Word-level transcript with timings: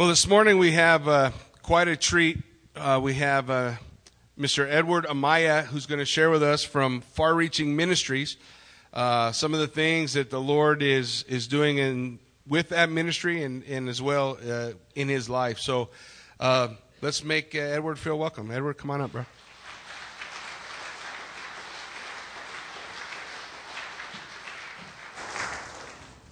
Well, 0.00 0.08
this 0.08 0.26
morning 0.26 0.56
we 0.56 0.72
have 0.72 1.06
uh, 1.06 1.30
quite 1.60 1.86
a 1.86 1.94
treat. 1.94 2.38
Uh, 2.74 3.00
we 3.02 3.12
have 3.16 3.50
uh, 3.50 3.74
Mr. 4.38 4.66
Edward 4.66 5.04
Amaya, 5.04 5.62
who's 5.62 5.84
going 5.84 5.98
to 5.98 6.06
share 6.06 6.30
with 6.30 6.42
us 6.42 6.64
from 6.64 7.02
Far 7.02 7.34
Reaching 7.34 7.76
Ministries 7.76 8.38
uh, 8.94 9.30
some 9.32 9.52
of 9.52 9.60
the 9.60 9.68
things 9.68 10.14
that 10.14 10.30
the 10.30 10.40
Lord 10.40 10.82
is 10.82 11.24
is 11.24 11.46
doing 11.48 11.76
in 11.76 12.18
with 12.48 12.70
that 12.70 12.88
ministry 12.88 13.42
and, 13.42 13.62
and 13.64 13.90
as 13.90 14.00
well 14.00 14.38
uh, 14.48 14.70
in 14.94 15.10
his 15.10 15.28
life. 15.28 15.58
So 15.58 15.90
uh, 16.40 16.68
let's 17.02 17.22
make 17.22 17.54
Edward 17.54 17.98
feel 17.98 18.18
welcome. 18.18 18.50
Edward, 18.50 18.78
come 18.78 18.90
on 18.90 19.02
up, 19.02 19.12
bro. 19.12 19.26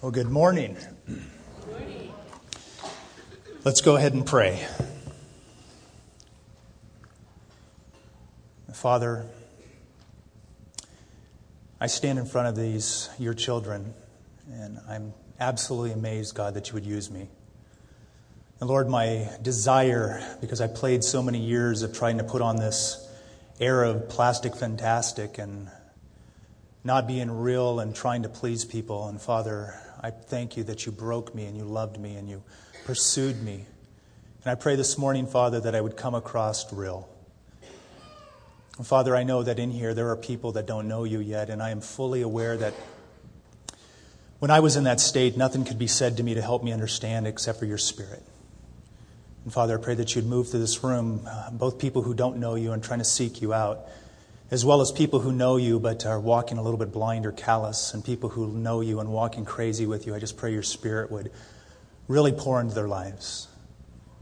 Well, 0.01 0.11
good 0.11 0.31
morning. 0.31 0.75
Let's 3.65 3.81
go 3.81 3.97
ahead 3.97 4.13
and 4.13 4.25
pray. 4.25 4.65
Father, 8.71 9.25
I 11.81 11.87
stand 11.87 12.19
in 12.19 12.25
front 12.25 12.47
of 12.47 12.55
these, 12.55 13.09
your 13.19 13.33
children, 13.33 13.93
and 14.49 14.79
I'm 14.87 15.13
absolutely 15.41 15.91
amazed, 15.91 16.35
God, 16.35 16.53
that 16.53 16.69
you 16.69 16.75
would 16.75 16.85
use 16.85 17.11
me. 17.11 17.27
And 18.61 18.69
Lord, 18.69 18.87
my 18.87 19.29
desire, 19.41 20.23
because 20.39 20.61
I 20.61 20.67
played 20.67 21.03
so 21.03 21.21
many 21.21 21.39
years 21.39 21.81
of 21.81 21.93
trying 21.93 22.19
to 22.19 22.23
put 22.23 22.41
on 22.41 22.55
this 22.55 23.05
air 23.59 23.83
of 23.83 24.07
plastic 24.07 24.55
fantastic 24.55 25.37
and 25.37 25.69
not 26.85 27.09
being 27.09 27.29
real 27.29 27.81
and 27.81 27.93
trying 27.93 28.23
to 28.23 28.29
please 28.29 28.63
people. 28.63 29.09
And 29.09 29.21
Father, 29.21 29.77
I 30.01 30.11
thank 30.11 30.55
you 30.55 30.63
that 30.63 30.85
you 30.85 30.93
broke 30.93 31.35
me 31.35 31.43
and 31.43 31.57
you 31.57 31.65
loved 31.65 31.99
me 31.99 32.15
and 32.15 32.29
you 32.29 32.41
pursued 32.85 33.41
me. 33.41 33.65
And 34.43 34.51
I 34.51 34.55
pray 34.55 34.75
this 34.75 34.97
morning, 34.97 35.27
Father, 35.27 35.59
that 35.59 35.75
I 35.75 35.81
would 35.81 35.97
come 35.97 36.15
across 36.15 36.71
real. 36.71 37.09
And 38.77 38.87
Father, 38.87 39.15
I 39.15 39.23
know 39.23 39.43
that 39.43 39.59
in 39.59 39.71
here 39.71 39.93
there 39.93 40.09
are 40.09 40.15
people 40.15 40.53
that 40.53 40.65
don't 40.65 40.87
know 40.87 41.03
you 41.03 41.19
yet, 41.19 41.49
and 41.49 41.61
I 41.61 41.71
am 41.71 41.81
fully 41.81 42.21
aware 42.21 42.55
that 42.55 42.73
when 44.39 44.51
I 44.51 44.61
was 44.61 44.77
in 44.77 44.85
that 44.85 45.01
state, 45.01 45.35
nothing 45.35 45.65
could 45.65 45.77
be 45.77 45.87
said 45.87 46.15
to 46.17 46.23
me 46.23 46.33
to 46.35 46.41
help 46.41 46.63
me 46.63 46.71
understand 46.71 47.27
except 47.27 47.59
for 47.59 47.65
your 47.65 47.77
Spirit. 47.77 48.23
And 49.43 49.53
Father, 49.53 49.77
I 49.77 49.81
pray 49.81 49.95
that 49.95 50.15
you'd 50.15 50.25
move 50.25 50.49
through 50.49 50.61
this 50.61 50.81
room, 50.81 51.27
uh, 51.27 51.51
both 51.51 51.77
people 51.77 52.03
who 52.03 52.13
don't 52.13 52.37
know 52.37 52.55
you 52.55 52.71
and 52.71 52.81
trying 52.81 52.99
to 52.99 53.05
seek 53.05 53.41
you 53.41 53.53
out, 53.53 53.81
as 54.49 54.63
well 54.63 54.79
as 54.79 54.93
people 54.93 55.19
who 55.19 55.33
know 55.33 55.57
you 55.57 55.77
but 55.79 56.05
are 56.05 56.19
walking 56.19 56.57
a 56.57 56.63
little 56.63 56.79
bit 56.79 56.93
blind 56.93 57.25
or 57.25 57.33
callous, 57.33 57.93
and 57.93 58.05
people 58.05 58.29
who 58.29 58.47
know 58.47 58.79
you 58.79 59.01
and 59.01 59.11
walking 59.11 59.43
crazy 59.43 59.85
with 59.85 60.07
you. 60.07 60.15
I 60.15 60.19
just 60.19 60.37
pray 60.37 60.53
your 60.53 60.63
Spirit 60.63 61.11
would 61.11 61.31
really 62.09 62.33
pour 62.33 62.59
into 62.59 62.75
their 62.75 62.87
lives. 62.87 63.47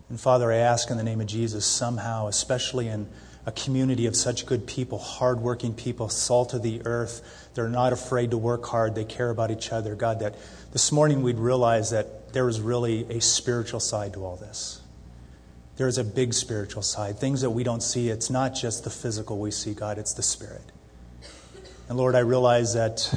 And 0.09 0.19
Father, 0.19 0.51
I 0.51 0.57
ask 0.57 0.91
in 0.91 0.97
the 0.97 1.03
name 1.03 1.21
of 1.21 1.27
Jesus, 1.27 1.65
somehow, 1.65 2.27
especially 2.27 2.87
in 2.87 3.07
a 3.45 3.51
community 3.51 4.05
of 4.05 4.15
such 4.15 4.45
good 4.45 4.67
people, 4.67 4.99
hardworking 4.99 5.73
people, 5.73 6.09
salt 6.09 6.53
of 6.53 6.61
the 6.61 6.85
earth, 6.85 7.49
they're 7.55 7.69
not 7.69 7.93
afraid 7.93 8.31
to 8.31 8.37
work 8.37 8.65
hard, 8.65 8.93
they 8.93 9.05
care 9.05 9.29
about 9.29 9.51
each 9.51 9.71
other. 9.71 9.95
God, 9.95 10.19
that 10.19 10.35
this 10.73 10.91
morning 10.91 11.23
we'd 11.23 11.39
realize 11.39 11.89
that 11.91 12.33
there 12.33 12.49
is 12.49 12.59
really 12.59 13.09
a 13.09 13.21
spiritual 13.21 13.79
side 13.79 14.13
to 14.13 14.25
all 14.25 14.35
this. 14.35 14.81
There 15.77 15.87
is 15.87 15.97
a 15.97 16.03
big 16.03 16.33
spiritual 16.33 16.81
side, 16.81 17.19
things 17.19 17.39
that 17.41 17.51
we 17.51 17.63
don't 17.63 17.81
see. 17.81 18.09
It's 18.09 18.29
not 18.29 18.53
just 18.53 18.83
the 18.83 18.89
physical 18.89 19.39
we 19.39 19.51
see, 19.51 19.73
God, 19.73 19.97
it's 19.97 20.13
the 20.13 20.23
spirit. 20.23 20.73
And 21.87 21.97
Lord, 21.97 22.15
I 22.15 22.19
realize 22.19 22.73
that 22.73 23.13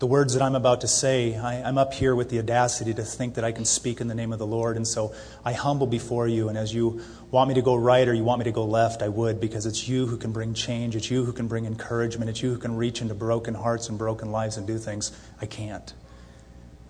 the 0.00 0.06
words 0.06 0.32
that 0.32 0.40
I'm 0.40 0.54
about 0.54 0.80
to 0.80 0.88
say, 0.88 1.36
I, 1.36 1.56
am 1.56 1.76
up 1.76 1.92
here 1.92 2.14
with 2.14 2.30
the 2.30 2.38
audacity 2.38 2.94
to 2.94 3.02
think 3.02 3.34
that 3.34 3.44
I 3.44 3.52
can 3.52 3.66
speak 3.66 4.00
in 4.00 4.08
the 4.08 4.14
name 4.14 4.32
of 4.32 4.38
the 4.38 4.46
Lord. 4.46 4.76
And 4.76 4.88
so 4.88 5.14
I 5.44 5.52
humble 5.52 5.86
before 5.86 6.26
you. 6.26 6.48
And 6.48 6.56
as 6.56 6.72
you 6.72 7.02
want 7.30 7.48
me 7.48 7.54
to 7.56 7.62
go 7.62 7.74
right 7.74 8.08
or 8.08 8.14
you 8.14 8.24
want 8.24 8.38
me 8.38 8.44
to 8.44 8.50
go 8.50 8.64
left, 8.64 9.02
I 9.02 9.08
would, 9.08 9.40
because 9.40 9.66
it's 9.66 9.86
you 9.86 10.06
who 10.06 10.16
can 10.16 10.32
bring 10.32 10.54
change. 10.54 10.96
It's 10.96 11.10
you 11.10 11.22
who 11.22 11.34
can 11.34 11.48
bring 11.48 11.66
encouragement. 11.66 12.30
It's 12.30 12.40
you 12.40 12.50
who 12.50 12.56
can 12.56 12.76
reach 12.76 13.02
into 13.02 13.14
broken 13.14 13.52
hearts 13.52 13.90
and 13.90 13.98
broken 13.98 14.32
lives 14.32 14.56
and 14.56 14.66
do 14.66 14.78
things 14.78 15.12
I 15.38 15.44
can't. 15.44 15.92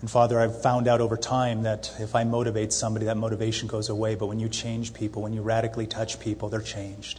And 0.02 0.08
Father, 0.08 0.38
I've 0.38 0.62
found 0.62 0.86
out 0.86 1.00
over 1.00 1.16
time 1.16 1.64
that 1.64 1.92
if 1.98 2.14
I 2.14 2.22
motivate 2.22 2.72
somebody, 2.72 3.06
that 3.06 3.16
motivation 3.16 3.66
goes 3.66 3.88
away. 3.88 4.14
But 4.14 4.26
when 4.26 4.38
you 4.38 4.48
change 4.48 4.94
people, 4.94 5.20
when 5.20 5.32
you 5.32 5.42
radically 5.42 5.88
touch 5.88 6.20
people, 6.20 6.48
they're 6.48 6.60
changed. 6.60 7.18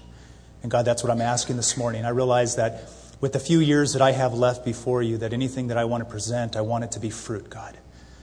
And 0.64 0.72
God, 0.72 0.86
that's 0.86 1.04
what 1.04 1.12
I'm 1.12 1.22
asking 1.22 1.58
this 1.58 1.76
morning. 1.76 2.06
I 2.06 2.10
realize 2.10 2.56
that 2.56 2.90
with 3.22 3.34
the 3.34 3.40
few 3.40 3.60
years 3.60 3.94
that 3.94 4.02
I 4.02 4.12
have 4.12 4.34
left 4.34 4.66
before 4.66 5.04
you, 5.04 5.20
that 5.20 5.32
anything 5.32 5.68
that 5.68 5.78
I 5.78 5.86
want 5.86 6.04
to 6.04 6.10
present, 6.10 6.56
I 6.56 6.62
want 6.62 6.84
it 6.84 6.92
to 6.94 7.00
be 7.00 7.12
fruit, 7.12 7.50
God. 7.52 7.78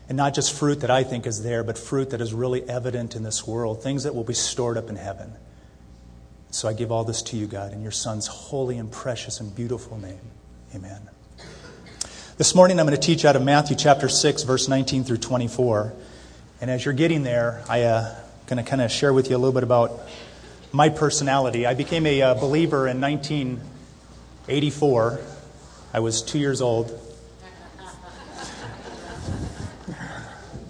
And 0.09 0.17
not 0.17 0.35
just 0.35 0.53
fruit 0.53 0.81
that 0.81 0.91
I 0.91 1.05
think 1.05 1.27
is 1.27 1.45
there, 1.45 1.63
but 1.63 1.79
fruit 1.79 2.11
that 2.11 2.21
is 2.21 2.35
really 2.35 2.69
evident 2.69 3.15
in 3.15 3.23
this 3.23 3.47
world, 3.47 3.81
things 3.81 4.03
that 4.03 4.15
will 4.15 4.25
be 4.25 4.35
stored 4.35 4.77
up 4.77 4.91
in 4.91 4.97
heaven. 4.97 5.33
So 6.51 6.69
I 6.69 6.73
give 6.73 6.91
all 6.91 7.05
this 7.05 7.23
to 7.23 7.37
you, 7.37 7.47
God, 7.47 7.73
in 7.73 7.83
your 7.83 7.93
Son's 7.93 8.27
holy 8.27 8.77
and 8.77 8.91
precious 8.91 9.39
and 9.39 9.55
beautiful 9.55 9.99
name. 9.99 10.19
Amen. 10.75 11.09
This 12.37 12.55
morning 12.55 12.81
I'm 12.81 12.87
going 12.87 12.99
to 12.99 13.07
teach 13.07 13.25
out 13.25 13.37
of 13.37 13.43
Matthew 13.43 13.77
chapter 13.77 14.09
6, 14.09 14.43
verse 14.43 14.67
19 14.67 15.05
through 15.05 15.19
24. 15.19 15.93
And 16.61 16.71
as 16.71 16.85
you're 16.85 16.95
getting 16.95 17.23
there, 17.23 17.63
I'm 17.69 17.85
uh, 17.85 18.15
going 18.47 18.63
to 18.63 18.69
kind 18.69 18.83
of 18.83 18.91
share 18.91 19.13
with 19.13 19.31
you 19.31 19.37
a 19.37 19.39
little 19.39 19.53
bit 19.53 19.63
about 19.63 20.01
my 20.73 20.89
personality. 20.89 21.67
I 21.67 21.75
became 21.75 22.07
a 22.07 22.23
uh, 22.23 22.35
believer 22.35 22.89
in 22.89 22.99
19. 22.99 23.61
84. 24.49 25.21
I 25.93 26.01
was 26.01 26.23
two 26.23 26.39
years 26.39 26.61
old. 26.61 26.99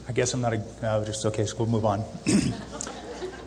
I 0.09 0.13
guess 0.13 0.33
I'm 0.35 0.41
not 0.41 0.55
a, 0.55 0.63
no, 0.83 1.05
just 1.05 1.27
okay, 1.27 1.45
so 1.45 1.57
we'll 1.59 1.67
move 1.67 1.85
on. 1.85 2.05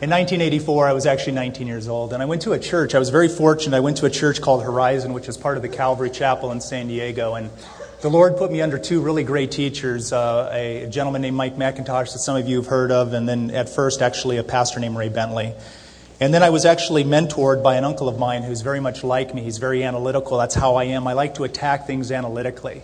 In 0.02 0.10
1984, 0.10 0.88
I 0.88 0.92
was 0.94 1.06
actually 1.06 1.34
19 1.34 1.68
years 1.68 1.86
old, 1.86 2.12
and 2.12 2.20
I 2.20 2.26
went 2.26 2.42
to 2.42 2.52
a 2.52 2.58
church. 2.58 2.94
I 2.94 2.98
was 2.98 3.10
very 3.10 3.28
fortunate. 3.28 3.76
I 3.76 3.80
went 3.80 3.98
to 3.98 4.06
a 4.06 4.10
church 4.10 4.40
called 4.40 4.64
Horizon, 4.64 5.12
which 5.12 5.28
is 5.28 5.36
part 5.36 5.56
of 5.56 5.62
the 5.62 5.68
Calvary 5.68 6.10
Chapel 6.10 6.50
in 6.50 6.60
San 6.60 6.88
Diego. 6.88 7.34
And 7.34 7.50
the 8.00 8.10
Lord 8.10 8.36
put 8.36 8.50
me 8.50 8.60
under 8.62 8.78
two 8.78 9.00
really 9.00 9.22
great 9.22 9.52
teachers 9.52 10.12
uh, 10.12 10.50
a 10.52 10.88
gentleman 10.90 11.22
named 11.22 11.36
Mike 11.36 11.56
MacIntosh, 11.56 12.12
that 12.14 12.18
some 12.18 12.36
of 12.36 12.48
you 12.48 12.56
have 12.56 12.66
heard 12.66 12.90
of, 12.90 13.12
and 13.12 13.28
then 13.28 13.52
at 13.52 13.68
first, 13.68 14.02
actually, 14.02 14.38
a 14.38 14.42
pastor 14.42 14.80
named 14.80 14.96
Ray 14.96 15.08
Bentley. 15.08 15.54
And 16.22 16.32
then 16.32 16.44
I 16.44 16.50
was 16.50 16.64
actually 16.64 17.02
mentored 17.02 17.64
by 17.64 17.74
an 17.74 17.82
uncle 17.82 18.08
of 18.08 18.16
mine 18.16 18.44
who's 18.44 18.60
very 18.60 18.78
much 18.78 19.02
like 19.02 19.34
me. 19.34 19.42
He's 19.42 19.58
very 19.58 19.82
analytical. 19.82 20.38
That's 20.38 20.54
how 20.54 20.76
I 20.76 20.84
am. 20.84 21.08
I 21.08 21.14
like 21.14 21.34
to 21.34 21.42
attack 21.42 21.88
things 21.88 22.12
analytically. 22.12 22.82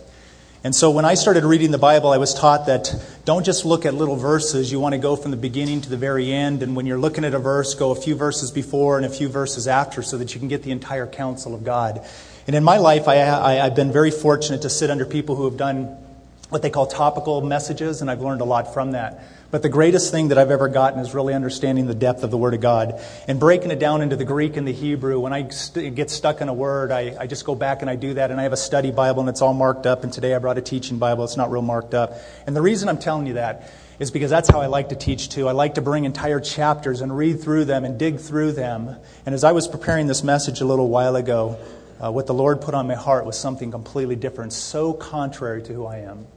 And 0.61 0.75
so 0.75 0.91
when 0.91 1.05
I 1.05 1.13
started 1.13 1.45
reading 1.45 1.71
the 1.71 1.77
Bible, 1.77 2.09
I 2.11 2.17
was 2.17 2.33
taught 2.33 2.65
that 2.65 2.93
don't 3.23 3.45
just 3.45 3.63
look 3.63 3.85
at 3.85 3.93
little 3.93 4.17
verses. 4.17 4.73
You 4.73 4.81
want 4.81 4.91
to 4.91 4.99
go 4.99 5.15
from 5.15 5.31
the 5.31 5.37
beginning 5.37 5.79
to 5.79 5.89
the 5.89 5.95
very 5.95 6.33
end. 6.33 6.63
And 6.63 6.75
when 6.75 6.85
you're 6.85 6.97
looking 6.97 7.23
at 7.23 7.33
a 7.33 7.39
verse, 7.39 7.75
go 7.75 7.91
a 7.91 7.95
few 7.95 8.13
verses 8.13 8.51
before 8.51 8.97
and 8.97 9.05
a 9.05 9.09
few 9.09 9.29
verses 9.29 9.69
after 9.69 10.01
so 10.01 10.17
that 10.17 10.33
you 10.33 10.39
can 10.39 10.49
get 10.49 10.63
the 10.63 10.71
entire 10.71 11.07
counsel 11.07 11.55
of 11.55 11.63
God. 11.63 12.05
And 12.45 12.57
in 12.57 12.65
my 12.65 12.77
life, 12.79 13.07
I, 13.07 13.21
I, 13.21 13.65
I've 13.65 13.75
been 13.75 13.93
very 13.93 14.11
fortunate 14.11 14.63
to 14.63 14.69
sit 14.69 14.89
under 14.89 15.05
people 15.05 15.37
who 15.37 15.45
have 15.45 15.55
done 15.55 15.85
what 16.49 16.61
they 16.61 16.69
call 16.69 16.87
topical 16.87 17.39
messages, 17.39 18.01
and 18.01 18.11
I've 18.11 18.21
learned 18.21 18.41
a 18.41 18.45
lot 18.45 18.73
from 18.73 18.91
that. 18.91 19.23
But 19.51 19.63
the 19.63 19.69
greatest 19.69 20.11
thing 20.11 20.27
that 20.27 20.37
I've 20.37 20.51
ever 20.51 20.67
gotten 20.67 20.99
is 20.99 21.15
really 21.15 21.33
understanding 21.33 21.87
the 21.87 21.95
depth 21.95 22.23
of 22.23 22.29
the 22.29 22.37
Word 22.37 22.53
of 22.53 22.61
God 22.61 23.01
and 23.27 23.39
breaking 23.39 23.71
it 23.71 23.79
down 23.79 24.03
into 24.03 24.15
the 24.15 24.25
Greek 24.25 24.57
and 24.57 24.67
the 24.67 24.71
Hebrew. 24.71 25.19
When 25.19 25.33
I 25.33 25.49
st- 25.49 25.95
get 25.95 26.11
stuck 26.11 26.41
in 26.41 26.49
a 26.49 26.53
word, 26.53 26.91
I, 26.91 27.15
I 27.19 27.25
just 27.25 27.45
go 27.45 27.55
back 27.55 27.81
and 27.81 27.89
I 27.89 27.95
do 27.95 28.13
that. 28.13 28.29
And 28.29 28.39
I 28.39 28.43
have 28.43 28.53
a 28.53 28.57
study 28.57 28.91
Bible 28.91 29.21
and 29.21 29.29
it's 29.29 29.41
all 29.41 29.55
marked 29.55 29.87
up. 29.87 30.03
And 30.03 30.13
today 30.13 30.35
I 30.35 30.37
brought 30.37 30.59
a 30.59 30.61
teaching 30.61 30.99
Bible. 30.99 31.23
It's 31.23 31.35
not 31.35 31.49
real 31.49 31.63
marked 31.63 31.95
up. 31.95 32.13
And 32.45 32.55
the 32.55 32.61
reason 32.61 32.89
I'm 32.89 32.99
telling 32.99 33.25
you 33.25 33.33
that 33.33 33.71
is 33.97 34.11
because 34.11 34.29
that's 34.29 34.49
how 34.49 34.61
I 34.61 34.67
like 34.67 34.89
to 34.89 34.95
teach 34.95 35.29
too. 35.29 35.47
I 35.47 35.53
like 35.53 35.75
to 35.75 35.81
bring 35.81 36.05
entire 36.05 36.39
chapters 36.39 37.01
and 37.01 37.17
read 37.17 37.41
through 37.41 37.65
them 37.65 37.85
and 37.85 37.97
dig 37.97 38.19
through 38.19 38.51
them. 38.51 38.95
And 39.25 39.33
as 39.33 39.43
I 39.43 39.51
was 39.53 39.67
preparing 39.67 40.05
this 40.05 40.23
message 40.23 40.61
a 40.61 40.65
little 40.65 40.89
while 40.89 41.15
ago, 41.15 41.57
uh, 41.99 42.11
what 42.11 42.27
the 42.27 42.35
Lord 42.35 42.61
put 42.61 42.75
on 42.75 42.87
my 42.87 42.93
heart 42.93 43.25
was 43.25 43.37
something 43.37 43.71
completely 43.71 44.15
different, 44.15 44.53
so 44.53 44.93
contrary 44.93 45.63
to 45.63 45.73
who 45.73 45.85
I 45.85 45.97
am. 45.97 46.27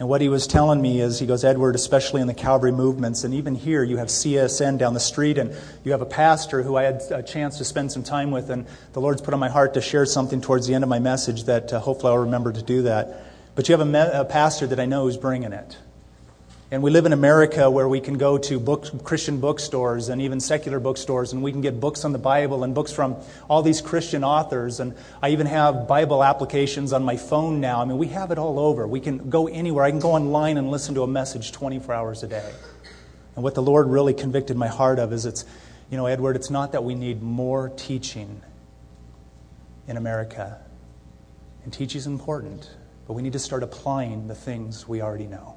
And 0.00 0.08
what 0.08 0.20
he 0.20 0.28
was 0.28 0.48
telling 0.48 0.82
me 0.82 1.00
is, 1.00 1.20
he 1.20 1.26
goes, 1.26 1.44
Edward, 1.44 1.76
especially 1.76 2.20
in 2.20 2.26
the 2.26 2.34
Calvary 2.34 2.72
movements, 2.72 3.22
and 3.22 3.32
even 3.32 3.54
here, 3.54 3.84
you 3.84 3.98
have 3.98 4.08
CSN 4.08 4.76
down 4.76 4.92
the 4.92 4.98
street, 5.00 5.38
and 5.38 5.54
you 5.84 5.92
have 5.92 6.02
a 6.02 6.06
pastor 6.06 6.62
who 6.62 6.74
I 6.74 6.82
had 6.82 7.02
a 7.10 7.22
chance 7.22 7.58
to 7.58 7.64
spend 7.64 7.92
some 7.92 8.02
time 8.02 8.32
with, 8.32 8.50
and 8.50 8.66
the 8.92 9.00
Lord's 9.00 9.22
put 9.22 9.34
on 9.34 9.40
my 9.40 9.48
heart 9.48 9.74
to 9.74 9.80
share 9.80 10.04
something 10.04 10.40
towards 10.40 10.66
the 10.66 10.74
end 10.74 10.82
of 10.82 10.90
my 10.90 10.98
message 10.98 11.44
that 11.44 11.72
uh, 11.72 11.78
hopefully 11.78 12.12
I'll 12.12 12.18
remember 12.18 12.52
to 12.52 12.62
do 12.62 12.82
that. 12.82 13.24
But 13.54 13.68
you 13.68 13.72
have 13.72 13.80
a, 13.80 13.90
me- 13.90 14.10
a 14.12 14.24
pastor 14.24 14.66
that 14.66 14.80
I 14.80 14.86
know 14.86 15.04
who's 15.04 15.16
bringing 15.16 15.52
it. 15.52 15.76
And 16.70 16.82
we 16.82 16.90
live 16.90 17.04
in 17.04 17.12
America 17.12 17.70
where 17.70 17.88
we 17.88 18.00
can 18.00 18.16
go 18.16 18.38
to 18.38 18.58
book, 18.58 19.04
Christian 19.04 19.38
bookstores 19.38 20.08
and 20.08 20.20
even 20.22 20.40
secular 20.40 20.80
bookstores, 20.80 21.32
and 21.32 21.42
we 21.42 21.52
can 21.52 21.60
get 21.60 21.78
books 21.78 22.04
on 22.04 22.12
the 22.12 22.18
Bible 22.18 22.64
and 22.64 22.74
books 22.74 22.90
from 22.90 23.16
all 23.48 23.62
these 23.62 23.82
Christian 23.82 24.24
authors. 24.24 24.80
And 24.80 24.94
I 25.22 25.30
even 25.30 25.46
have 25.46 25.86
Bible 25.86 26.24
applications 26.24 26.92
on 26.92 27.04
my 27.04 27.16
phone 27.16 27.60
now. 27.60 27.82
I 27.82 27.84
mean, 27.84 27.98
we 27.98 28.08
have 28.08 28.30
it 28.30 28.38
all 28.38 28.58
over. 28.58 28.88
We 28.88 28.98
can 28.98 29.28
go 29.28 29.46
anywhere. 29.46 29.84
I 29.84 29.90
can 29.90 30.00
go 30.00 30.12
online 30.12 30.56
and 30.56 30.70
listen 30.70 30.94
to 30.94 31.02
a 31.02 31.06
message 31.06 31.52
24 31.52 31.94
hours 31.94 32.22
a 32.22 32.28
day. 32.28 32.52
And 33.36 33.44
what 33.44 33.54
the 33.54 33.62
Lord 33.62 33.88
really 33.88 34.14
convicted 34.14 34.56
my 34.56 34.68
heart 34.68 34.98
of 34.98 35.12
is 35.12 35.26
it's, 35.26 35.44
you 35.90 35.98
know, 35.98 36.06
Edward, 36.06 36.34
it's 36.34 36.50
not 36.50 36.72
that 36.72 36.82
we 36.82 36.94
need 36.94 37.22
more 37.22 37.68
teaching 37.76 38.40
in 39.86 39.98
America. 39.98 40.60
And 41.62 41.72
teaching 41.72 41.98
is 41.98 42.06
important, 42.06 42.70
but 43.06 43.12
we 43.12 43.22
need 43.22 43.34
to 43.34 43.38
start 43.38 43.62
applying 43.62 44.28
the 44.28 44.34
things 44.34 44.88
we 44.88 45.02
already 45.02 45.26
know. 45.26 45.53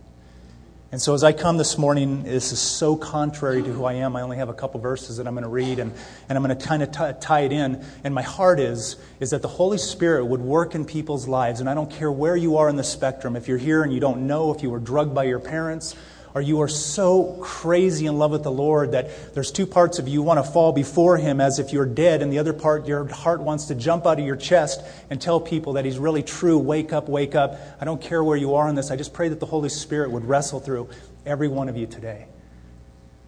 And 0.89 1.01
so, 1.01 1.13
as 1.13 1.21
I 1.21 1.33
come 1.33 1.57
this 1.57 1.77
morning, 1.77 2.23
this 2.23 2.53
is 2.53 2.59
so 2.59 2.95
contrary 2.95 3.61
to 3.61 3.73
who 3.73 3.83
I 3.83 3.93
am. 3.95 4.15
I 4.15 4.21
only 4.21 4.37
have 4.37 4.47
a 4.47 4.53
couple 4.53 4.79
verses 4.79 5.17
that 5.17 5.27
I'm 5.27 5.33
going 5.33 5.43
to 5.43 5.49
read, 5.49 5.79
and, 5.79 5.91
and 6.29 6.37
I'm 6.37 6.43
going 6.45 6.57
to 6.57 6.65
kind 6.65 6.81
of 6.81 6.91
t- 6.91 7.19
tie 7.19 7.41
it 7.41 7.51
in. 7.51 7.83
And 8.05 8.15
my 8.15 8.21
heart 8.21 8.57
is, 8.57 8.95
is 9.19 9.31
that 9.31 9.41
the 9.41 9.49
Holy 9.49 9.77
Spirit 9.77 10.27
would 10.27 10.39
work 10.39 10.75
in 10.75 10.85
people's 10.85 11.27
lives. 11.27 11.59
And 11.59 11.69
I 11.69 11.73
don't 11.73 11.91
care 11.91 12.09
where 12.09 12.37
you 12.37 12.55
are 12.55 12.69
in 12.69 12.77
the 12.77 12.85
spectrum. 12.85 13.35
If 13.35 13.49
you're 13.49 13.57
here 13.57 13.83
and 13.83 13.93
you 13.93 13.99
don't 13.99 14.27
know 14.27 14.53
if 14.53 14.63
you 14.63 14.69
were 14.69 14.79
drugged 14.79 15.13
by 15.13 15.25
your 15.25 15.41
parents, 15.41 15.93
or 16.37 16.41
you 16.41 16.61
are 16.61 16.67
so 16.67 17.35
crazy 17.41 18.05
in 18.05 18.19
love 18.19 18.29
with 18.29 18.43
the 18.43 18.51
Lord 18.51 18.91
that 18.91 19.33
there's 19.33 19.51
two 19.51 19.65
parts 19.65 19.97
of 19.97 20.07
you. 20.07 20.13
You 20.13 20.21
want 20.21 20.37
to 20.37 20.51
fall 20.51 20.71
before 20.71 21.17
Him 21.17 21.41
as 21.41 21.57
if 21.57 21.73
you're 21.73 21.87
dead, 21.87 22.21
and 22.21 22.31
the 22.31 22.37
other 22.37 22.53
part, 22.53 22.85
your 22.85 23.07
heart 23.07 23.41
wants 23.41 23.65
to 23.65 23.75
jump 23.75 24.05
out 24.05 24.19
of 24.19 24.25
your 24.25 24.35
chest 24.35 24.81
and 25.09 25.19
tell 25.19 25.39
people 25.39 25.73
that 25.73 25.85
He's 25.85 25.97
really 25.97 26.21
true. 26.21 26.59
Wake 26.59 26.93
up, 26.93 27.09
wake 27.09 27.33
up. 27.33 27.59
I 27.81 27.85
don't 27.85 27.99
care 27.99 28.23
where 28.23 28.37
you 28.37 28.53
are 28.53 28.69
in 28.69 28.75
this. 28.75 28.91
I 28.91 28.95
just 28.95 29.13
pray 29.13 29.29
that 29.29 29.39
the 29.39 29.47
Holy 29.47 29.69
Spirit 29.69 30.11
would 30.11 30.25
wrestle 30.25 30.59
through 30.59 30.89
every 31.25 31.47
one 31.47 31.69
of 31.69 31.75
you 31.75 31.87
today. 31.87 32.27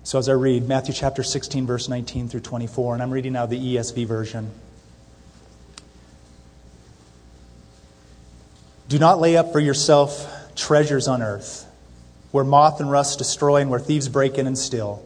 So 0.03 0.19
as 0.19 0.29
I 0.29 0.33
read 0.33 0.67
Matthew 0.67 0.93
chapter 0.93 1.23
16, 1.23 1.65
verse 1.65 1.89
19 1.89 2.27
through 2.27 2.41
24, 2.41 2.93
and 2.93 3.01
I'm 3.01 3.09
reading 3.09 3.33
now 3.33 3.47
the 3.47 3.75
ESV 3.75 4.05
version. 4.05 4.51
Do 8.87 8.99
not 8.99 9.19
lay 9.19 9.35
up 9.35 9.51
for 9.51 9.59
yourself 9.59 10.31
treasures 10.55 11.07
on 11.07 11.23
earth 11.23 11.65
where 12.31 12.43
moth 12.43 12.79
and 12.79 12.91
rust 12.91 13.17
destroy 13.17 13.57
and 13.57 13.69
where 13.69 13.79
thieves 13.79 14.09
break 14.09 14.37
in 14.37 14.47
and 14.47 14.57
steal. 14.57 15.05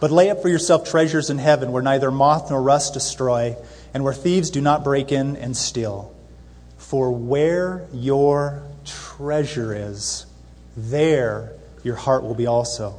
But 0.00 0.10
lay 0.10 0.30
up 0.30 0.42
for 0.42 0.48
yourself 0.48 0.88
treasures 0.88 1.30
in 1.30 1.38
heaven 1.38 1.72
where 1.72 1.82
neither 1.82 2.10
moth 2.10 2.50
nor 2.50 2.60
rust 2.60 2.94
destroy 2.94 3.56
and 3.94 4.02
where 4.04 4.12
thieves 4.12 4.50
do 4.50 4.60
not 4.60 4.84
break 4.84 5.12
in 5.12 5.36
and 5.36 5.56
steal. 5.56 6.14
For 6.76 7.12
where 7.12 7.86
your 7.92 8.62
treasure 8.84 9.74
is, 9.74 10.26
there 10.76 11.52
your 11.84 11.96
heart 11.96 12.22
will 12.22 12.34
be 12.34 12.46
also. 12.46 12.98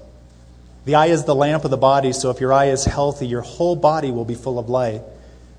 The 0.85 0.95
eye 0.95 1.07
is 1.07 1.23
the 1.23 1.35
lamp 1.35 1.63
of 1.63 1.71
the 1.71 1.77
body, 1.77 2.11
so 2.11 2.29
if 2.29 2.41
your 2.41 2.51
eye 2.51 2.67
is 2.67 2.85
healthy, 2.85 3.27
your 3.27 3.41
whole 3.41 3.75
body 3.75 4.11
will 4.11 4.25
be 4.25 4.35
full 4.35 4.59
of 4.59 4.69
light. 4.69 5.01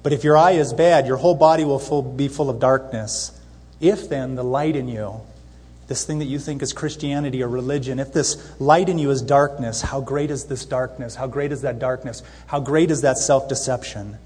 But 0.03 0.13
if 0.13 0.23
your 0.23 0.37
eye 0.37 0.53
is 0.53 0.75
bad, 0.75 1.07
your 1.07 1.17
whole 1.17 1.35
body 1.35 1.65
will 1.65 2.03
be 2.03 2.29
full 2.29 2.51
of 2.51 2.61
darkness. 2.61 3.39
If 3.81 4.09
then 4.09 4.35
the 4.35 4.45
light 4.45 4.77
in 4.77 4.89
you, 4.89 5.23
this 5.87 6.05
thing 6.05 6.19
that 6.21 6.27
you 6.27 6.39
think 6.39 6.63
is 6.63 6.73
Christianity 6.73 7.43
or 7.43 7.49
religion, 7.49 7.99
if 7.99 8.13
this 8.13 8.59
light 8.61 8.89
in 8.89 8.99
you 8.99 9.11
is 9.11 9.23
darkness, 9.23 9.83
how 9.83 10.01
great 10.01 10.31
is 10.31 10.45
this 10.47 10.65
darkness? 10.65 11.15
How 11.15 11.27
great 11.27 11.53
is 11.53 11.63
that 11.63 11.79
darkness? 11.79 12.23
How 12.47 12.61
great 12.61 12.91
is 12.91 13.03
that 13.03 13.19
self 13.19 13.49
deception? 13.49 14.19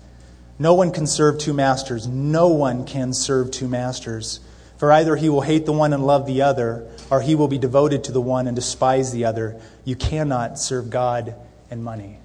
No 0.59 0.75
one 0.75 0.93
can 0.93 1.07
serve 1.07 1.39
two 1.39 1.53
masters. 1.53 2.07
No 2.07 2.49
one 2.49 2.85
can 2.85 3.13
serve 3.13 3.51
two 3.51 3.69
masters. 3.69 4.41
For 4.77 4.93
either 4.93 5.17
he 5.17 5.29
will 5.29 5.41
hate 5.41 5.67
the 5.67 5.73
one 5.73 5.93
and 5.93 6.07
love 6.07 6.27
the 6.27 6.43
other, 6.43 6.89
or 7.11 7.21
he 7.21 7.35
will 7.35 7.49
be 7.49 7.59
devoted 7.59 8.05
to 8.05 8.13
the 8.13 8.21
one 8.21 8.47
and 8.47 8.55
despise 8.55 9.13
the 9.13 9.25
other. 9.25 9.61
You 9.85 9.97
cannot 9.97 10.59
serve 10.59 10.91
God 10.91 11.35
and 11.71 11.83
money. 11.83 12.19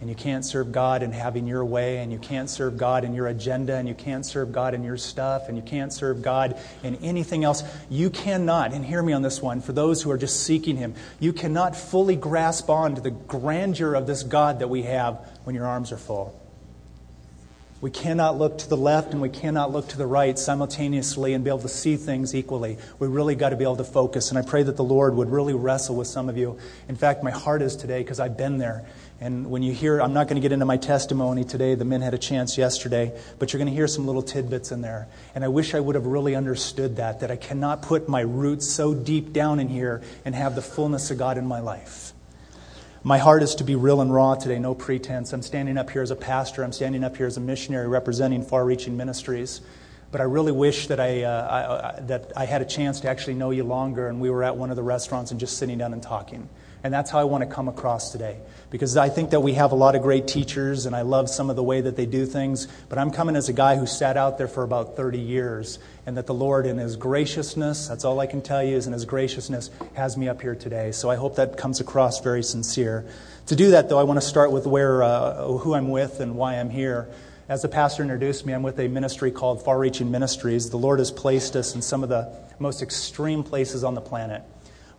And 0.00 0.08
you 0.08 0.14
can't 0.14 0.46
serve 0.46 0.72
God 0.72 1.02
in 1.02 1.12
having 1.12 1.46
your 1.46 1.62
way, 1.62 1.98
and 1.98 2.10
you 2.10 2.18
can't 2.18 2.48
serve 2.48 2.78
God 2.78 3.04
in 3.04 3.14
your 3.14 3.26
agenda, 3.26 3.74
and 3.74 3.86
you 3.86 3.94
can't 3.94 4.24
serve 4.24 4.50
God 4.50 4.72
in 4.72 4.82
your 4.82 4.96
stuff, 4.96 5.48
and 5.48 5.58
you 5.58 5.62
can't 5.62 5.92
serve 5.92 6.22
God 6.22 6.58
in 6.82 6.96
anything 6.96 7.44
else. 7.44 7.62
You 7.90 8.08
cannot, 8.08 8.72
and 8.72 8.82
hear 8.82 9.02
me 9.02 9.12
on 9.12 9.20
this 9.20 9.42
one, 9.42 9.60
for 9.60 9.72
those 9.72 10.00
who 10.02 10.10
are 10.10 10.16
just 10.16 10.42
seeking 10.42 10.76
Him, 10.76 10.94
you 11.18 11.34
cannot 11.34 11.76
fully 11.76 12.16
grasp 12.16 12.70
on 12.70 12.94
to 12.94 13.02
the 13.02 13.10
grandeur 13.10 13.94
of 13.94 14.06
this 14.06 14.22
God 14.22 14.60
that 14.60 14.68
we 14.68 14.82
have 14.82 15.18
when 15.44 15.54
your 15.54 15.66
arms 15.66 15.92
are 15.92 15.98
full. 15.98 16.40
We 17.80 17.90
cannot 17.90 18.36
look 18.36 18.58
to 18.58 18.68
the 18.68 18.76
left 18.76 19.12
and 19.12 19.22
we 19.22 19.30
cannot 19.30 19.72
look 19.72 19.88
to 19.88 19.96
the 19.96 20.06
right 20.06 20.38
simultaneously 20.38 21.32
and 21.32 21.42
be 21.42 21.48
able 21.48 21.60
to 21.60 21.68
see 21.68 21.96
things 21.96 22.34
equally. 22.34 22.76
We 22.98 23.08
really 23.08 23.34
got 23.34 23.50
to 23.50 23.56
be 23.56 23.64
able 23.64 23.76
to 23.76 23.84
focus. 23.84 24.28
And 24.28 24.38
I 24.38 24.42
pray 24.42 24.62
that 24.62 24.76
the 24.76 24.84
Lord 24.84 25.14
would 25.14 25.30
really 25.30 25.54
wrestle 25.54 25.96
with 25.96 26.06
some 26.06 26.28
of 26.28 26.36
you. 26.36 26.58
In 26.88 26.96
fact, 26.96 27.22
my 27.22 27.30
heart 27.30 27.62
is 27.62 27.76
today 27.76 28.00
because 28.00 28.20
I've 28.20 28.36
been 28.36 28.58
there. 28.58 28.84
And 29.22 29.50
when 29.50 29.62
you 29.62 29.72
hear, 29.74 30.00
I'm 30.00 30.14
not 30.14 30.28
going 30.28 30.36
to 30.36 30.40
get 30.40 30.50
into 30.50 30.64
my 30.64 30.78
testimony 30.78 31.44
today. 31.44 31.74
The 31.74 31.84
men 31.84 32.00
had 32.00 32.14
a 32.14 32.18
chance 32.18 32.56
yesterday, 32.56 33.12
but 33.38 33.52
you're 33.52 33.58
going 33.58 33.68
to 33.68 33.74
hear 33.74 33.86
some 33.86 34.06
little 34.06 34.22
tidbits 34.22 34.72
in 34.72 34.80
there. 34.80 35.08
And 35.34 35.44
I 35.44 35.48
wish 35.48 35.74
I 35.74 35.80
would 35.80 35.94
have 35.94 36.06
really 36.06 36.34
understood 36.34 36.96
that, 36.96 37.20
that 37.20 37.30
I 37.30 37.36
cannot 37.36 37.82
put 37.82 38.08
my 38.08 38.22
roots 38.22 38.70
so 38.70 38.94
deep 38.94 39.34
down 39.34 39.60
in 39.60 39.68
here 39.68 40.00
and 40.24 40.34
have 40.34 40.54
the 40.54 40.62
fullness 40.62 41.10
of 41.10 41.18
God 41.18 41.36
in 41.36 41.46
my 41.46 41.60
life. 41.60 42.14
My 43.02 43.18
heart 43.18 43.42
is 43.42 43.54
to 43.56 43.64
be 43.64 43.76
real 43.76 44.00
and 44.00 44.12
raw 44.12 44.36
today, 44.36 44.58
no 44.58 44.74
pretense. 44.74 45.34
I'm 45.34 45.42
standing 45.42 45.76
up 45.76 45.90
here 45.90 46.02
as 46.02 46.10
a 46.10 46.16
pastor, 46.16 46.64
I'm 46.64 46.72
standing 46.72 47.04
up 47.04 47.16
here 47.16 47.26
as 47.26 47.36
a 47.36 47.40
missionary 47.40 47.88
representing 47.88 48.42
far 48.42 48.64
reaching 48.64 48.96
ministries. 48.96 49.60
But 50.12 50.20
I 50.20 50.24
really 50.24 50.52
wish 50.52 50.88
that 50.88 50.98
I, 50.98 51.22
uh, 51.22 51.94
I, 51.96 52.00
that 52.02 52.32
I 52.36 52.44
had 52.46 52.62
a 52.62 52.64
chance 52.64 53.00
to 53.00 53.08
actually 53.08 53.34
know 53.34 53.50
you 53.50 53.64
longer 53.64 54.08
and 54.08 54.20
we 54.20 54.28
were 54.28 54.42
at 54.42 54.56
one 54.56 54.70
of 54.70 54.76
the 54.76 54.82
restaurants 54.82 55.30
and 55.30 55.38
just 55.38 55.56
sitting 55.56 55.78
down 55.78 55.92
and 55.92 56.02
talking. 56.02 56.48
And 56.82 56.92
that's 56.94 57.10
how 57.10 57.18
I 57.18 57.24
want 57.24 57.46
to 57.46 57.54
come 57.54 57.68
across 57.68 58.10
today. 58.10 58.38
Because 58.70 58.96
I 58.96 59.08
think 59.08 59.30
that 59.30 59.40
we 59.40 59.54
have 59.54 59.72
a 59.72 59.74
lot 59.74 59.96
of 59.96 60.02
great 60.02 60.26
teachers, 60.26 60.86
and 60.86 60.96
I 60.96 61.02
love 61.02 61.28
some 61.28 61.50
of 61.50 61.56
the 61.56 61.62
way 61.62 61.80
that 61.80 61.96
they 61.96 62.06
do 62.06 62.24
things. 62.24 62.68
But 62.88 62.98
I'm 62.98 63.10
coming 63.10 63.36
as 63.36 63.48
a 63.48 63.52
guy 63.52 63.76
who 63.76 63.86
sat 63.86 64.16
out 64.16 64.38
there 64.38 64.48
for 64.48 64.62
about 64.62 64.96
30 64.96 65.18
years, 65.18 65.78
and 66.06 66.16
that 66.16 66.26
the 66.26 66.34
Lord, 66.34 66.66
in 66.66 66.78
His 66.78 66.96
graciousness, 66.96 67.88
that's 67.88 68.04
all 68.04 68.20
I 68.20 68.26
can 68.26 68.40
tell 68.40 68.62
you, 68.62 68.76
is 68.76 68.86
in 68.86 68.92
His 68.92 69.04
graciousness, 69.04 69.70
has 69.94 70.16
me 70.16 70.28
up 70.28 70.40
here 70.40 70.54
today. 70.54 70.92
So 70.92 71.10
I 71.10 71.16
hope 71.16 71.36
that 71.36 71.56
comes 71.56 71.80
across 71.80 72.20
very 72.20 72.42
sincere. 72.42 73.04
To 73.46 73.56
do 73.56 73.72
that, 73.72 73.88
though, 73.88 73.98
I 73.98 74.04
want 74.04 74.20
to 74.20 74.26
start 74.26 74.52
with 74.52 74.66
where, 74.66 75.02
uh, 75.02 75.46
who 75.46 75.74
I'm 75.74 75.90
with 75.90 76.20
and 76.20 76.36
why 76.36 76.54
I'm 76.54 76.70
here. 76.70 77.08
As 77.50 77.62
the 77.62 77.68
pastor 77.68 78.04
introduced 78.04 78.46
me, 78.46 78.52
I'm 78.52 78.62
with 78.62 78.78
a 78.78 78.86
ministry 78.86 79.32
called 79.32 79.64
Far 79.64 79.76
Reaching 79.76 80.12
Ministries. 80.12 80.70
The 80.70 80.76
Lord 80.76 81.00
has 81.00 81.10
placed 81.10 81.56
us 81.56 81.74
in 81.74 81.82
some 81.82 82.04
of 82.04 82.08
the 82.08 82.32
most 82.60 82.80
extreme 82.80 83.42
places 83.42 83.82
on 83.82 83.94
the 83.96 84.00
planet. 84.00 84.44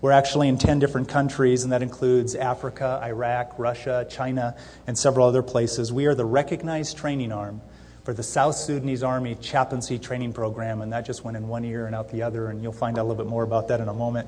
We're 0.02 0.12
actually 0.12 0.48
in 0.48 0.58
10 0.58 0.80
different 0.80 1.10
countries, 1.10 1.62
and 1.62 1.72
that 1.72 1.84
includes 1.84 2.34
Africa, 2.34 3.00
Iraq, 3.04 3.60
Russia, 3.60 4.08
China, 4.10 4.56
and 4.88 4.98
several 4.98 5.28
other 5.28 5.44
places. 5.44 5.94
We 5.94 6.08
are 6.08 6.16
the 6.16 6.26
recognized 6.26 6.98
training 6.98 7.32
arm 7.32 7.62
for 8.04 8.12
the 8.12 8.24
South 8.24 8.56
Sudanese 8.56 9.04
Army 9.04 9.36
chaplaincy 9.36 10.00
training 10.00 10.34
program, 10.34 10.82
and 10.82 10.92
that 10.92 11.06
just 11.06 11.24
went 11.24 11.38
in 11.38 11.48
one 11.48 11.64
ear 11.64 11.86
and 11.86 11.94
out 11.94 12.10
the 12.10 12.24
other, 12.24 12.48
and 12.48 12.64
you'll 12.64 12.74
find 12.74 12.98
out 12.98 13.04
a 13.04 13.08
little 13.08 13.24
bit 13.24 13.30
more 13.30 13.44
about 13.44 13.68
that 13.68 13.80
in 13.80 13.90
a 13.90 13.94
moment. 13.94 14.28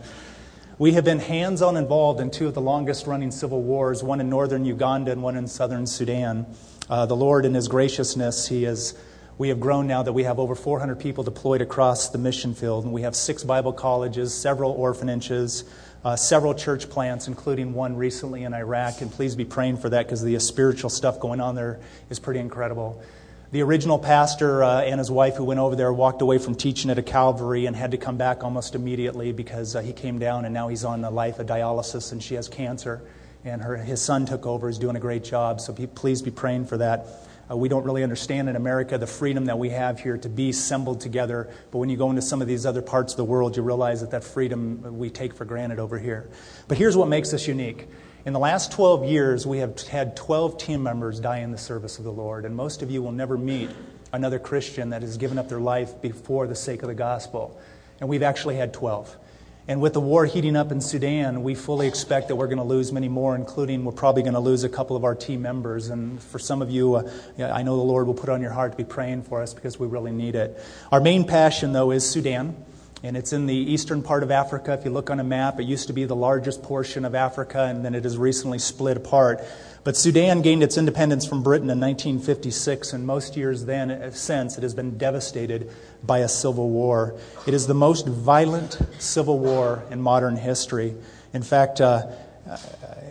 We 0.77 0.91
have 0.91 1.05
been 1.05 1.17
hands 1.17 1.63
on 1.63 1.75
involved 1.75 2.19
in 2.19 2.29
two 2.29 2.47
of 2.47 2.53
the 2.53 2.61
longest 2.61 3.07
running 3.07 3.31
civil 3.31 3.63
wars, 3.63 4.03
one 4.03 4.21
in 4.21 4.29
northern 4.29 4.65
Uganda 4.65 5.11
and 5.11 5.23
one 5.23 5.35
in 5.35 5.47
southern 5.47 5.87
Sudan. 5.87 6.45
Uh, 6.87 7.07
the 7.07 7.15
Lord, 7.15 7.45
in 7.45 7.55
His 7.55 7.67
graciousness, 7.67 8.47
He 8.47 8.61
has 8.63 8.95
we 9.43 9.49
have 9.49 9.59
grown 9.59 9.87
now 9.87 10.01
that 10.01 10.13
we 10.13 10.23
have 10.23 10.39
over 10.39 10.55
400 10.55 11.01
people 11.01 11.21
deployed 11.21 11.59
across 11.59 12.07
the 12.07 12.17
mission 12.17 12.53
field, 12.53 12.85
and 12.85 12.93
we 12.93 13.01
have 13.01 13.13
six 13.13 13.43
Bible 13.43 13.73
colleges, 13.73 14.33
several 14.33 14.71
orphanages, 14.71 15.65
uh, 16.05 16.15
several 16.15 16.53
church 16.53 16.89
plants, 16.89 17.27
including 17.27 17.73
one 17.73 17.97
recently 17.97 18.43
in 18.43 18.53
Iraq. 18.53 19.01
And 19.01 19.11
please 19.11 19.35
be 19.35 19.43
praying 19.43 19.79
for 19.79 19.89
that 19.89 20.05
because 20.05 20.23
the 20.23 20.39
spiritual 20.39 20.89
stuff 20.89 21.19
going 21.19 21.41
on 21.41 21.55
there 21.55 21.81
is 22.09 22.19
pretty 22.19 22.39
incredible. 22.39 23.03
The 23.51 23.61
original 23.63 23.99
pastor 23.99 24.63
uh, 24.63 24.83
and 24.83 24.97
his 24.97 25.11
wife 25.11 25.35
who 25.35 25.43
went 25.43 25.59
over 25.59 25.75
there 25.75 25.91
walked 25.91 26.21
away 26.21 26.37
from 26.37 26.55
teaching 26.55 26.89
at 26.89 26.97
a 26.97 27.03
Calvary 27.03 27.65
and 27.65 27.75
had 27.75 27.91
to 27.91 27.97
come 27.97 28.15
back 28.15 28.45
almost 28.45 28.75
immediately 28.75 29.33
because 29.33 29.75
uh, 29.75 29.81
he 29.81 29.91
came 29.91 30.19
down 30.19 30.45
and 30.45 30.53
now 30.53 30.69
he's 30.69 30.85
on 30.85 31.03
a 31.03 31.11
life 31.11 31.39
of 31.39 31.47
dialysis 31.47 32.13
and 32.13 32.23
she 32.23 32.35
has 32.35 32.47
cancer. 32.47 33.01
And 33.43 33.61
her, 33.61 33.75
his 33.75 34.01
son 34.01 34.25
took 34.25 34.45
over, 34.45 34.69
he's 34.69 34.79
doing 34.79 34.95
a 34.95 35.01
great 35.01 35.25
job. 35.25 35.59
So 35.59 35.73
be, 35.73 35.85
please 35.85 36.21
be 36.21 36.31
praying 36.31 36.67
for 36.67 36.77
that. 36.77 37.07
Uh, 37.49 37.57
we 37.57 37.67
don't 37.67 37.83
really 37.83 38.03
understand 38.03 38.47
in 38.47 38.55
America 38.55 38.97
the 38.97 39.07
freedom 39.07 39.45
that 39.45 39.59
we 39.59 39.69
have 39.69 39.99
here 39.99 40.17
to 40.17 40.29
be 40.29 40.49
assembled 40.49 41.01
together. 41.01 41.49
But 41.71 41.79
when 41.79 41.89
you 41.89 41.97
go 41.97 42.09
into 42.09 42.21
some 42.21 42.41
of 42.41 42.47
these 42.47 42.65
other 42.65 42.81
parts 42.81 43.13
of 43.13 43.17
the 43.17 43.25
world, 43.25 43.57
you 43.57 43.63
realize 43.63 44.01
that 44.01 44.11
that 44.11 44.23
freedom 44.23 44.97
we 44.97 45.09
take 45.09 45.33
for 45.33 45.45
granted 45.45 45.79
over 45.79 45.99
here. 45.99 46.29
But 46.67 46.77
here's 46.77 46.95
what 46.95 47.07
makes 47.07 47.33
us 47.33 47.47
unique. 47.47 47.87
In 48.25 48.31
the 48.31 48.39
last 48.39 48.71
12 48.71 49.03
years, 49.05 49.45
we 49.45 49.57
have 49.57 49.79
had 49.81 50.15
12 50.15 50.57
team 50.57 50.81
members 50.81 51.19
die 51.19 51.39
in 51.39 51.51
the 51.51 51.57
service 51.57 51.97
of 51.97 52.05
the 52.05 52.11
Lord. 52.11 52.45
And 52.45 52.55
most 52.55 52.81
of 52.81 52.89
you 52.89 53.03
will 53.03 53.11
never 53.11 53.37
meet 53.37 53.69
another 54.13 54.39
Christian 54.39 54.91
that 54.91 55.01
has 55.01 55.17
given 55.17 55.37
up 55.37 55.49
their 55.49 55.59
life 55.59 56.01
before 56.01 56.47
the 56.47 56.55
sake 56.55 56.83
of 56.83 56.87
the 56.87 56.95
gospel. 56.95 57.59
And 57.99 58.07
we've 58.07 58.23
actually 58.23 58.55
had 58.55 58.73
12. 58.73 59.17
And 59.65 59.79
with 59.79 59.93
the 59.93 60.01
war 60.01 60.25
heating 60.25 60.57
up 60.57 60.73
in 60.73 60.81
Sudan, 60.81 61.41
we 61.41 61.55
fully 61.55 61.87
expect 61.87 62.27
that 62.27 62.35
we're 62.35 62.47
going 62.47 62.57
to 62.57 62.65
lose 62.65 62.91
many 62.91 63.07
more, 63.07 63.33
including 63.33 63.85
we're 63.85 63.93
probably 63.93 64.21
going 64.21 64.33
to 64.33 64.41
lose 64.41 64.65
a 64.65 64.69
couple 64.69 64.97
of 64.97 65.05
our 65.05 65.15
team 65.15 65.41
members. 65.41 65.87
And 65.87 66.21
for 66.21 66.37
some 66.37 66.61
of 66.61 66.69
you, 66.69 66.95
uh, 66.95 67.09
I 67.39 67.63
know 67.63 67.77
the 67.77 67.83
Lord 67.83 68.07
will 68.07 68.13
put 68.13 68.27
on 68.27 68.41
your 68.41 68.51
heart 68.51 68.73
to 68.73 68.77
be 68.77 68.83
praying 68.83 69.23
for 69.23 69.41
us 69.41 69.53
because 69.53 69.79
we 69.79 69.87
really 69.87 70.11
need 70.11 70.35
it. 70.35 70.59
Our 70.91 70.99
main 70.99 71.25
passion, 71.25 71.71
though, 71.71 71.91
is 71.91 72.07
Sudan. 72.09 72.57
And 73.03 73.17
it's 73.17 73.33
in 73.33 73.47
the 73.47 73.55
eastern 73.55 74.01
part 74.01 74.23
of 74.23 74.31
Africa. 74.31 74.73
If 74.73 74.85
you 74.85 74.91
look 74.91 75.09
on 75.09 75.19
a 75.19 75.25
map, 75.25 75.59
it 75.59 75.63
used 75.63 75.87
to 75.87 75.93
be 75.93 76.05
the 76.05 76.15
largest 76.15 76.63
portion 76.63 77.03
of 77.03 77.15
Africa, 77.15 77.63
and 77.63 77.83
then 77.83 77.95
it 77.95 78.05
has 78.05 78.17
recently 78.17 78.59
split 78.59 78.95
apart. 78.95 79.41
But 79.83 79.97
Sudan 79.97 80.41
gained 80.41 80.63
its 80.63 80.77
independence 80.77 81.25
from 81.25 81.43
Britain 81.43 81.69
in 81.69 81.79
1956, 81.79 82.93
and 82.93 83.05
most 83.05 83.35
years 83.35 83.65
then 83.65 83.91
uh, 83.91 84.11
since 84.11 84.57
it 84.57 84.63
has 84.63 84.73
been 84.73 84.97
devastated 84.97 85.69
by 86.01 86.19
a 86.19 86.29
civil 86.29 86.69
war. 86.69 87.19
It 87.45 87.53
is 87.53 87.67
the 87.67 87.73
most 87.73 88.07
violent 88.07 88.79
civil 88.99 89.39
war 89.39 89.83
in 89.91 90.01
modern 90.01 90.37
history. 90.37 90.95
In 91.33 91.43
fact, 91.43 91.81
uh, 91.81 92.07
uh, 92.49 92.57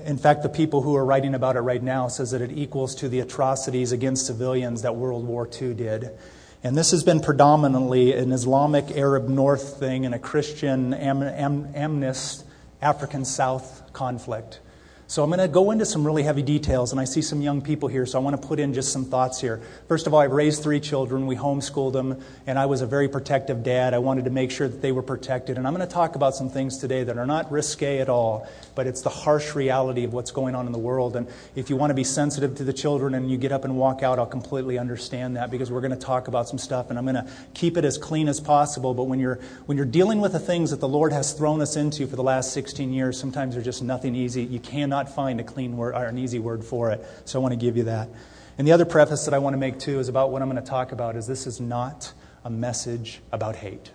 in 0.06 0.16
fact, 0.16 0.42
the 0.42 0.48
people 0.48 0.80
who 0.80 0.96
are 0.96 1.04
writing 1.04 1.34
about 1.34 1.56
it 1.56 1.60
right 1.60 1.82
now 1.82 2.08
says 2.08 2.30
that 2.30 2.40
it 2.40 2.52
equals 2.52 2.94
to 2.96 3.08
the 3.08 3.20
atrocities 3.20 3.92
against 3.92 4.26
civilians 4.26 4.82
that 4.82 4.96
World 4.96 5.26
War 5.26 5.48
II 5.60 5.74
did. 5.74 6.10
And 6.64 6.76
this 6.76 6.92
has 6.92 7.02
been 7.02 7.20
predominantly 7.20 8.14
an 8.14 8.32
Islamic 8.32 8.96
Arab 8.96 9.28
North 9.28 9.78
thing 9.78 10.06
and 10.06 10.14
a 10.14 10.18
Christian 10.18 10.94
am, 10.94 11.22
am, 11.22 11.72
animist 11.74 12.44
African 12.80 13.24
South 13.24 13.92
conflict. 13.92 14.60
So 15.12 15.22
I'm 15.22 15.28
going 15.28 15.40
to 15.40 15.46
go 15.46 15.72
into 15.72 15.84
some 15.84 16.06
really 16.06 16.22
heavy 16.22 16.40
details, 16.40 16.90
and 16.90 16.98
I 16.98 17.04
see 17.04 17.20
some 17.20 17.42
young 17.42 17.60
people 17.60 17.86
here, 17.86 18.06
so 18.06 18.18
I 18.18 18.22
want 18.22 18.40
to 18.40 18.48
put 18.48 18.58
in 18.58 18.72
just 18.72 18.94
some 18.94 19.04
thoughts 19.04 19.38
here. 19.38 19.60
First 19.86 20.06
of 20.06 20.14
all, 20.14 20.20
I've 20.20 20.32
raised 20.32 20.62
three 20.62 20.80
children. 20.80 21.26
We 21.26 21.36
homeschooled 21.36 21.92
them, 21.92 22.18
and 22.46 22.58
I 22.58 22.64
was 22.64 22.80
a 22.80 22.86
very 22.86 23.10
protective 23.10 23.62
dad. 23.62 23.92
I 23.92 23.98
wanted 23.98 24.24
to 24.24 24.30
make 24.30 24.50
sure 24.50 24.68
that 24.68 24.80
they 24.80 24.90
were 24.90 25.02
protected. 25.02 25.58
And 25.58 25.66
I'm 25.66 25.74
going 25.74 25.86
to 25.86 25.94
talk 25.94 26.16
about 26.16 26.34
some 26.34 26.48
things 26.48 26.78
today 26.78 27.04
that 27.04 27.18
are 27.18 27.26
not 27.26 27.52
risque 27.52 27.98
at 27.98 28.08
all, 28.08 28.48
but 28.74 28.86
it's 28.86 29.02
the 29.02 29.10
harsh 29.10 29.54
reality 29.54 30.04
of 30.04 30.14
what's 30.14 30.30
going 30.30 30.54
on 30.54 30.64
in 30.64 30.72
the 30.72 30.78
world. 30.78 31.14
And 31.14 31.28
if 31.56 31.68
you 31.68 31.76
want 31.76 31.90
to 31.90 31.94
be 31.94 32.04
sensitive 32.04 32.54
to 32.54 32.64
the 32.64 32.72
children 32.72 33.12
and 33.14 33.30
you 33.30 33.36
get 33.36 33.52
up 33.52 33.66
and 33.66 33.76
walk 33.76 34.02
out, 34.02 34.18
I'll 34.18 34.24
completely 34.24 34.78
understand 34.78 35.36
that 35.36 35.50
because 35.50 35.70
we're 35.70 35.82
going 35.82 35.90
to 35.90 36.06
talk 36.06 36.28
about 36.28 36.48
some 36.48 36.58
stuff, 36.58 36.88
and 36.88 36.98
I'm 36.98 37.04
going 37.04 37.16
to 37.16 37.30
keep 37.52 37.76
it 37.76 37.84
as 37.84 37.98
clean 37.98 38.28
as 38.28 38.40
possible. 38.40 38.94
But 38.94 39.04
when 39.04 39.20
you're, 39.20 39.40
when 39.66 39.76
you're 39.76 39.84
dealing 39.84 40.22
with 40.22 40.32
the 40.32 40.40
things 40.40 40.70
that 40.70 40.80
the 40.80 40.88
Lord 40.88 41.12
has 41.12 41.34
thrown 41.34 41.60
us 41.60 41.76
into 41.76 42.06
for 42.06 42.16
the 42.16 42.22
last 42.22 42.54
16 42.54 42.94
years, 42.94 43.20
sometimes 43.20 43.56
they're 43.56 43.62
just 43.62 43.82
nothing 43.82 44.14
easy. 44.16 44.44
You 44.44 44.58
cannot 44.58 45.01
not 45.02 45.14
find 45.14 45.40
a 45.40 45.44
clean 45.44 45.76
word 45.76 45.94
or 45.94 46.04
an 46.04 46.18
easy 46.18 46.38
word 46.38 46.64
for 46.64 46.90
it. 46.90 47.04
So 47.24 47.38
I 47.38 47.42
want 47.42 47.52
to 47.52 47.56
give 47.56 47.76
you 47.76 47.84
that. 47.84 48.08
And 48.58 48.66
the 48.66 48.72
other 48.72 48.84
preface 48.84 49.24
that 49.24 49.34
I 49.34 49.38
want 49.38 49.54
to 49.54 49.58
make 49.58 49.78
too 49.78 49.98
is 49.98 50.08
about 50.08 50.30
what 50.30 50.42
I'm 50.42 50.50
going 50.50 50.62
to 50.62 50.68
talk 50.68 50.92
about 50.92 51.16
is 51.16 51.26
this 51.26 51.46
is 51.46 51.60
not 51.60 52.12
a 52.44 52.50
message 52.50 53.20
about 53.32 53.56
hate. 53.56 53.90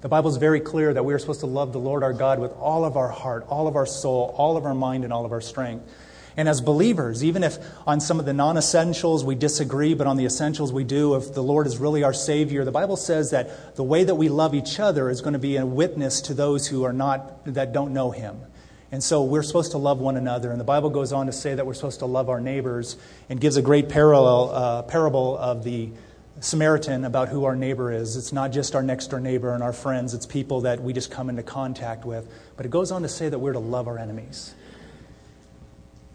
The 0.00 0.08
Bible 0.08 0.28
is 0.28 0.36
very 0.36 0.60
clear 0.60 0.92
that 0.92 1.04
we 1.04 1.14
are 1.14 1.18
supposed 1.18 1.40
to 1.40 1.46
love 1.46 1.72
the 1.72 1.78
Lord 1.78 2.02
our 2.02 2.12
God 2.12 2.38
with 2.38 2.52
all 2.52 2.84
of 2.84 2.96
our 2.96 3.08
heart, 3.08 3.46
all 3.48 3.66
of 3.66 3.76
our 3.76 3.86
soul, 3.86 4.34
all 4.36 4.56
of 4.56 4.66
our 4.66 4.74
mind, 4.74 5.04
and 5.04 5.12
all 5.12 5.24
of 5.24 5.32
our 5.32 5.40
strength. 5.40 5.90
And 6.36 6.48
as 6.48 6.60
believers, 6.60 7.24
even 7.24 7.44
if 7.44 7.58
on 7.86 8.00
some 8.00 8.18
of 8.18 8.26
the 8.26 8.32
non 8.32 8.56
essentials 8.56 9.24
we 9.24 9.36
disagree, 9.36 9.94
but 9.94 10.06
on 10.06 10.16
the 10.16 10.26
essentials 10.26 10.72
we 10.72 10.84
do, 10.84 11.14
if 11.14 11.32
the 11.32 11.42
Lord 11.42 11.66
is 11.66 11.78
really 11.78 12.02
our 12.02 12.12
Savior, 12.12 12.64
the 12.64 12.72
Bible 12.72 12.96
says 12.96 13.30
that 13.30 13.76
the 13.76 13.84
way 13.84 14.04
that 14.04 14.16
we 14.16 14.28
love 14.28 14.54
each 14.54 14.80
other 14.80 15.08
is 15.08 15.20
going 15.20 15.34
to 15.34 15.38
be 15.38 15.56
a 15.56 15.64
witness 15.64 16.20
to 16.22 16.34
those 16.34 16.66
who 16.66 16.82
are 16.82 16.92
not, 16.92 17.44
that 17.46 17.72
don't 17.72 17.92
know 17.92 18.10
Him. 18.10 18.40
And 18.92 19.02
so 19.02 19.24
we're 19.24 19.42
supposed 19.42 19.72
to 19.72 19.78
love 19.78 19.98
one 19.98 20.16
another. 20.16 20.50
And 20.50 20.60
the 20.60 20.64
Bible 20.64 20.90
goes 20.90 21.12
on 21.12 21.26
to 21.26 21.32
say 21.32 21.54
that 21.54 21.66
we're 21.66 21.74
supposed 21.74 21.98
to 22.00 22.06
love 22.06 22.28
our 22.28 22.40
neighbors 22.40 22.96
and 23.28 23.40
gives 23.40 23.56
a 23.56 23.62
great 23.62 23.88
parallel, 23.88 24.50
uh, 24.50 24.82
parable 24.82 25.36
of 25.38 25.64
the 25.64 25.90
Samaritan 26.40 27.04
about 27.04 27.28
who 27.28 27.44
our 27.44 27.56
neighbor 27.56 27.92
is. 27.92 28.16
It's 28.16 28.32
not 28.32 28.52
just 28.52 28.74
our 28.74 28.82
next 28.82 29.08
door 29.08 29.20
neighbor 29.20 29.54
and 29.54 29.62
our 29.62 29.72
friends, 29.72 30.14
it's 30.14 30.26
people 30.26 30.62
that 30.62 30.82
we 30.82 30.92
just 30.92 31.10
come 31.10 31.30
into 31.30 31.42
contact 31.42 32.04
with. 32.04 32.28
But 32.56 32.66
it 32.66 32.70
goes 32.70 32.90
on 32.90 33.02
to 33.02 33.08
say 33.08 33.28
that 33.28 33.38
we're 33.38 33.52
to 33.52 33.58
love 33.58 33.88
our 33.88 33.98
enemies. 33.98 34.54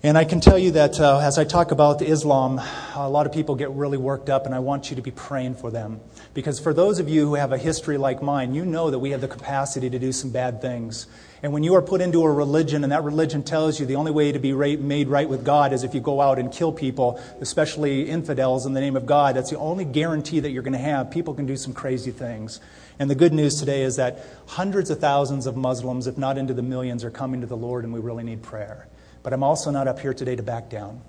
And 0.02 0.18
I 0.18 0.24
can 0.24 0.40
tell 0.40 0.58
you 0.58 0.72
that 0.72 0.98
uh, 0.98 1.20
as 1.20 1.38
I 1.38 1.44
talk 1.44 1.72
about 1.72 2.02
Islam, 2.02 2.62
a 2.96 3.10
lot 3.10 3.26
of 3.26 3.34
people 3.34 3.56
get 3.56 3.70
really 3.72 3.98
worked 3.98 4.30
up, 4.30 4.46
and 4.46 4.56
I 4.56 4.60
want 4.60 4.90
you 4.90 4.96
to 4.96 5.02
be 5.02 5.12
praying 5.12 5.56
for 5.56 5.72
them. 5.72 6.00
Because 6.34 6.58
for 6.58 6.74
those 6.74 7.00
of 7.00 7.10
you 7.10 7.28
who 7.28 7.36
have 7.36 7.52
a 7.52 7.58
history 7.58 7.98
like 7.98 8.22
mine, 8.22 8.54
you 8.54 8.64
know 8.64 8.92
that 8.92 9.00
we 9.00 9.10
have 9.10 9.20
the 9.20 9.28
capacity 9.28 9.90
to 9.90 10.00
do 10.00 10.14
some 10.14 10.30
bad 10.30 10.62
things. 10.62 11.08
And 11.42 11.54
when 11.54 11.64
you 11.64 11.76
are 11.76 11.82
put 11.82 12.02
into 12.02 12.24
a 12.24 12.32
religion, 12.32 12.84
and 12.84 12.92
that 12.92 13.04
religion 13.04 13.44
tells 13.44 13.80
you 13.80 13.86
the 13.86 13.96
only 13.96 14.12
way 14.12 14.32
to 14.32 14.40
be 14.40 14.54
made 14.54 15.08
right 15.08 15.28
with 15.28 15.46
God 15.46 15.72
is 15.72 15.84
if 15.84 15.94
you 15.94 16.02
go 16.02 16.20
out 16.20 16.38
and 16.38 16.52
kill 16.52 16.74
people, 16.74 17.22
especially 17.40 18.10
infidels, 18.10 18.66
in 18.66 18.74
the 18.74 18.82
name 18.82 18.98
of 18.98 19.06
God, 19.06 19.38
that's 19.38 19.50
the 19.50 19.58
only 19.58 19.86
guarantee 19.86 20.42
that 20.42 20.52
you're 20.52 20.64
going 20.64 20.74
to 20.74 20.80
have. 20.80 21.12
People 21.12 21.34
can 21.34 21.46
do 21.46 21.56
some 21.56 21.74
crazy 21.74 22.12
things. 22.12 22.60
And 23.00 23.10
the 23.10 23.16
good 23.16 23.32
news 23.32 23.58
today 23.58 23.84
is 23.84 23.96
that 23.96 24.20
hundreds 24.48 24.90
of 24.90 25.00
thousands 25.00 25.48
of 25.48 25.56
Muslims, 25.56 26.08
if 26.08 26.18
not 26.18 26.38
into 26.38 26.54
the 26.54 26.62
millions, 26.62 27.06
are 27.06 27.12
coming 27.12 27.40
to 27.40 27.48
the 27.48 27.56
Lord, 27.56 27.86
and 27.86 27.94
we 27.94 28.02
really 28.02 28.26
need 28.26 28.44
prayer. 28.44 28.88
But 29.24 29.32
I'm 29.32 29.44
also 29.44 29.72
not 29.72 29.88
up 29.88 30.00
here 30.00 30.14
today 30.14 30.36
to 30.36 30.44
back 30.44 30.70
down. 30.70 31.02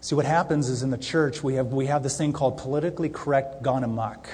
See, 0.00 0.14
what 0.14 0.26
happens 0.26 0.68
is 0.68 0.84
in 0.84 0.90
the 0.90 0.98
church, 0.98 1.42
we 1.42 1.54
have, 1.54 1.68
we 1.72 1.86
have 1.86 2.04
this 2.04 2.16
thing 2.16 2.32
called 2.32 2.58
politically 2.58 3.08
correct 3.08 3.62
gone 3.62 3.82
amok. 3.82 4.28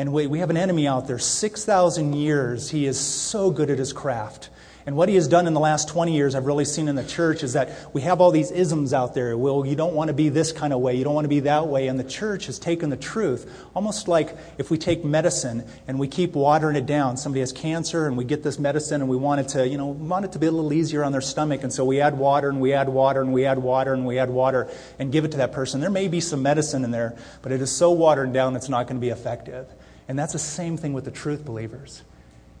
And 0.00 0.14
we, 0.14 0.26
we 0.26 0.38
have 0.38 0.48
an 0.48 0.56
enemy 0.56 0.88
out 0.88 1.08
there. 1.08 1.18
6,000 1.18 2.14
years, 2.14 2.70
he 2.70 2.86
is 2.86 2.98
so 2.98 3.50
good 3.50 3.68
at 3.68 3.78
his 3.78 3.92
craft. 3.92 4.48
And 4.86 4.96
what 4.96 5.10
he 5.10 5.14
has 5.16 5.28
done 5.28 5.46
in 5.46 5.52
the 5.52 5.60
last 5.60 5.90
20 5.90 6.14
years, 6.14 6.34
I've 6.34 6.46
really 6.46 6.64
seen 6.64 6.88
in 6.88 6.94
the 6.94 7.04
church, 7.04 7.42
is 7.42 7.52
that 7.52 7.70
we 7.92 8.00
have 8.00 8.22
all 8.22 8.30
these 8.30 8.50
isms 8.50 8.94
out 8.94 9.12
there. 9.12 9.36
Well, 9.36 9.66
you 9.66 9.76
don't 9.76 9.92
want 9.92 10.08
to 10.08 10.14
be 10.14 10.30
this 10.30 10.52
kind 10.52 10.72
of 10.72 10.80
way, 10.80 10.96
you 10.96 11.04
don't 11.04 11.12
want 11.12 11.26
to 11.26 11.28
be 11.28 11.40
that 11.40 11.66
way. 11.66 11.88
And 11.88 12.00
the 12.00 12.04
church 12.04 12.46
has 12.46 12.58
taken 12.58 12.88
the 12.88 12.96
truth, 12.96 13.66
almost 13.74 14.08
like 14.08 14.34
if 14.56 14.70
we 14.70 14.78
take 14.78 15.04
medicine 15.04 15.64
and 15.86 15.98
we 15.98 16.08
keep 16.08 16.32
watering 16.32 16.76
it 16.76 16.86
down. 16.86 17.18
Somebody 17.18 17.40
has 17.40 17.52
cancer 17.52 18.06
and 18.06 18.16
we 18.16 18.24
get 18.24 18.42
this 18.42 18.58
medicine 18.58 19.02
and 19.02 19.10
we 19.10 19.18
want 19.18 19.42
it 19.42 19.48
to, 19.48 19.68
you 19.68 19.76
know, 19.76 19.88
want 19.88 20.24
it 20.24 20.32
to 20.32 20.38
be 20.38 20.46
a 20.46 20.50
little 20.50 20.72
easier 20.72 21.04
on 21.04 21.12
their 21.12 21.20
stomach. 21.20 21.62
And 21.62 21.70
so 21.70 21.84
we 21.84 22.00
add 22.00 22.16
water 22.16 22.48
and 22.48 22.58
we 22.58 22.72
add 22.72 22.88
water 22.88 23.20
and 23.20 23.34
we 23.34 23.44
add 23.44 23.58
water 23.58 23.92
and 23.92 24.06
we 24.06 24.18
add 24.18 24.30
water 24.30 24.70
and 24.98 25.12
give 25.12 25.26
it 25.26 25.32
to 25.32 25.36
that 25.36 25.52
person. 25.52 25.82
There 25.82 25.90
may 25.90 26.08
be 26.08 26.22
some 26.22 26.40
medicine 26.40 26.84
in 26.84 26.90
there, 26.90 27.18
but 27.42 27.52
it 27.52 27.60
is 27.60 27.70
so 27.70 27.90
watered 27.90 28.32
down 28.32 28.56
it's 28.56 28.70
not 28.70 28.86
going 28.86 28.96
to 28.96 29.06
be 29.06 29.10
effective. 29.10 29.68
And 30.10 30.18
that's 30.18 30.32
the 30.32 30.40
same 30.40 30.76
thing 30.76 30.92
with 30.92 31.04
the 31.04 31.12
truth 31.12 31.44
believers 31.44 32.02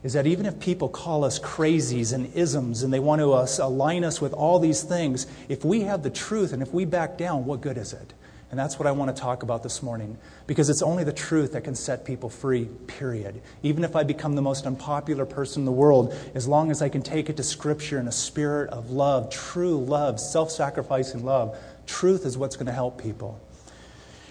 is 0.04 0.12
that 0.12 0.24
even 0.24 0.46
if 0.46 0.60
people 0.60 0.88
call 0.88 1.24
us 1.24 1.40
crazies 1.40 2.12
and 2.12 2.32
isms 2.36 2.84
and 2.84 2.92
they 2.92 3.00
want 3.00 3.18
to 3.20 3.32
uh, 3.32 3.44
align 3.58 4.04
us 4.04 4.20
with 4.20 4.32
all 4.32 4.60
these 4.60 4.84
things, 4.84 5.26
if 5.48 5.64
we 5.64 5.80
have 5.80 6.04
the 6.04 6.10
truth 6.10 6.52
and 6.52 6.62
if 6.62 6.72
we 6.72 6.84
back 6.84 7.18
down, 7.18 7.44
what 7.44 7.60
good 7.60 7.76
is 7.76 7.92
it? 7.92 8.12
And 8.52 8.58
that's 8.58 8.78
what 8.78 8.86
I 8.86 8.92
want 8.92 9.14
to 9.14 9.20
talk 9.20 9.42
about 9.42 9.64
this 9.64 9.82
morning 9.82 10.16
because 10.46 10.70
it's 10.70 10.80
only 10.80 11.02
the 11.02 11.12
truth 11.12 11.50
that 11.54 11.64
can 11.64 11.74
set 11.74 12.04
people 12.04 12.30
free, 12.30 12.66
period. 12.86 13.42
Even 13.64 13.82
if 13.82 13.96
I 13.96 14.04
become 14.04 14.36
the 14.36 14.42
most 14.42 14.64
unpopular 14.64 15.26
person 15.26 15.62
in 15.62 15.66
the 15.66 15.72
world, 15.72 16.14
as 16.36 16.46
long 16.46 16.70
as 16.70 16.82
I 16.82 16.88
can 16.88 17.02
take 17.02 17.28
it 17.28 17.36
to 17.38 17.42
Scripture 17.42 17.98
in 17.98 18.06
a 18.06 18.12
spirit 18.12 18.70
of 18.70 18.92
love, 18.92 19.28
true 19.28 19.76
love, 19.76 20.20
self 20.20 20.52
sacrificing 20.52 21.24
love, 21.24 21.58
truth 21.88 22.24
is 22.24 22.38
what's 22.38 22.54
going 22.54 22.66
to 22.66 22.72
help 22.72 23.02
people. 23.02 23.40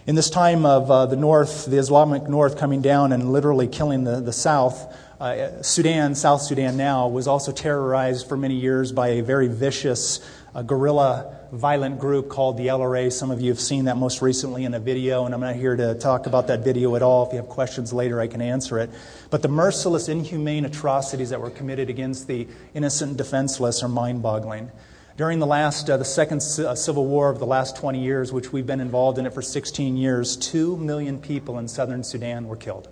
In 0.09 0.15
this 0.15 0.31
time 0.31 0.65
of 0.65 0.89
uh, 0.89 1.05
the 1.05 1.15
North, 1.15 1.67
the 1.67 1.77
Islamic 1.77 2.27
North 2.27 2.57
coming 2.57 2.81
down 2.81 3.11
and 3.11 3.31
literally 3.31 3.67
killing 3.67 4.05
the, 4.05 4.19
the 4.19 4.33
South, 4.33 4.91
uh, 5.19 5.61
Sudan, 5.61 6.15
South 6.15 6.41
Sudan 6.41 6.77
now, 6.77 7.07
was 7.07 7.27
also 7.27 7.51
terrorized 7.51 8.27
for 8.27 8.35
many 8.35 8.55
years 8.55 8.91
by 8.91 9.09
a 9.09 9.21
very 9.21 9.47
vicious 9.47 10.19
uh, 10.55 10.63
guerrilla 10.63 11.37
violent 11.51 11.99
group 11.99 12.27
called 12.27 12.57
the 12.57 12.65
LRA. 12.65 13.13
Some 13.13 13.29
of 13.29 13.39
you 13.39 13.49
have 13.51 13.59
seen 13.59 13.85
that 13.85 13.97
most 13.97 14.23
recently 14.23 14.65
in 14.65 14.73
a 14.73 14.79
video, 14.79 15.25
and 15.25 15.35
I'm 15.35 15.41
not 15.41 15.55
here 15.55 15.75
to 15.75 15.93
talk 15.93 16.25
about 16.25 16.47
that 16.47 16.63
video 16.63 16.95
at 16.95 17.03
all. 17.03 17.27
If 17.27 17.33
you 17.33 17.37
have 17.37 17.49
questions 17.49 17.93
later, 17.93 18.19
I 18.19 18.25
can 18.25 18.41
answer 18.41 18.79
it. 18.79 18.89
But 19.29 19.43
the 19.43 19.47
merciless, 19.47 20.09
inhumane 20.09 20.65
atrocities 20.65 21.29
that 21.29 21.39
were 21.39 21.51
committed 21.51 21.87
against 21.87 22.25
the 22.25 22.47
innocent 22.73 23.17
defenseless 23.17 23.83
are 23.83 23.87
mind 23.87 24.23
boggling. 24.23 24.71
During 25.19 25.39
the 25.39 25.45
last, 25.45 25.89
uh, 25.89 25.97
the 25.97 26.05
second 26.05 26.37
uh, 26.37 26.75
civil 26.75 27.05
war 27.05 27.29
of 27.29 27.39
the 27.39 27.45
last 27.45 27.75
20 27.75 28.01
years, 28.01 28.31
which 28.31 28.53
we've 28.53 28.65
been 28.65 28.79
involved 28.79 29.17
in 29.17 29.25
it 29.25 29.33
for 29.33 29.41
16 29.41 29.97
years, 29.97 30.37
2 30.37 30.77
million 30.77 31.19
people 31.19 31.59
in 31.59 31.67
southern 31.67 32.05
Sudan 32.05 32.47
were 32.47 32.55
killed. 32.55 32.87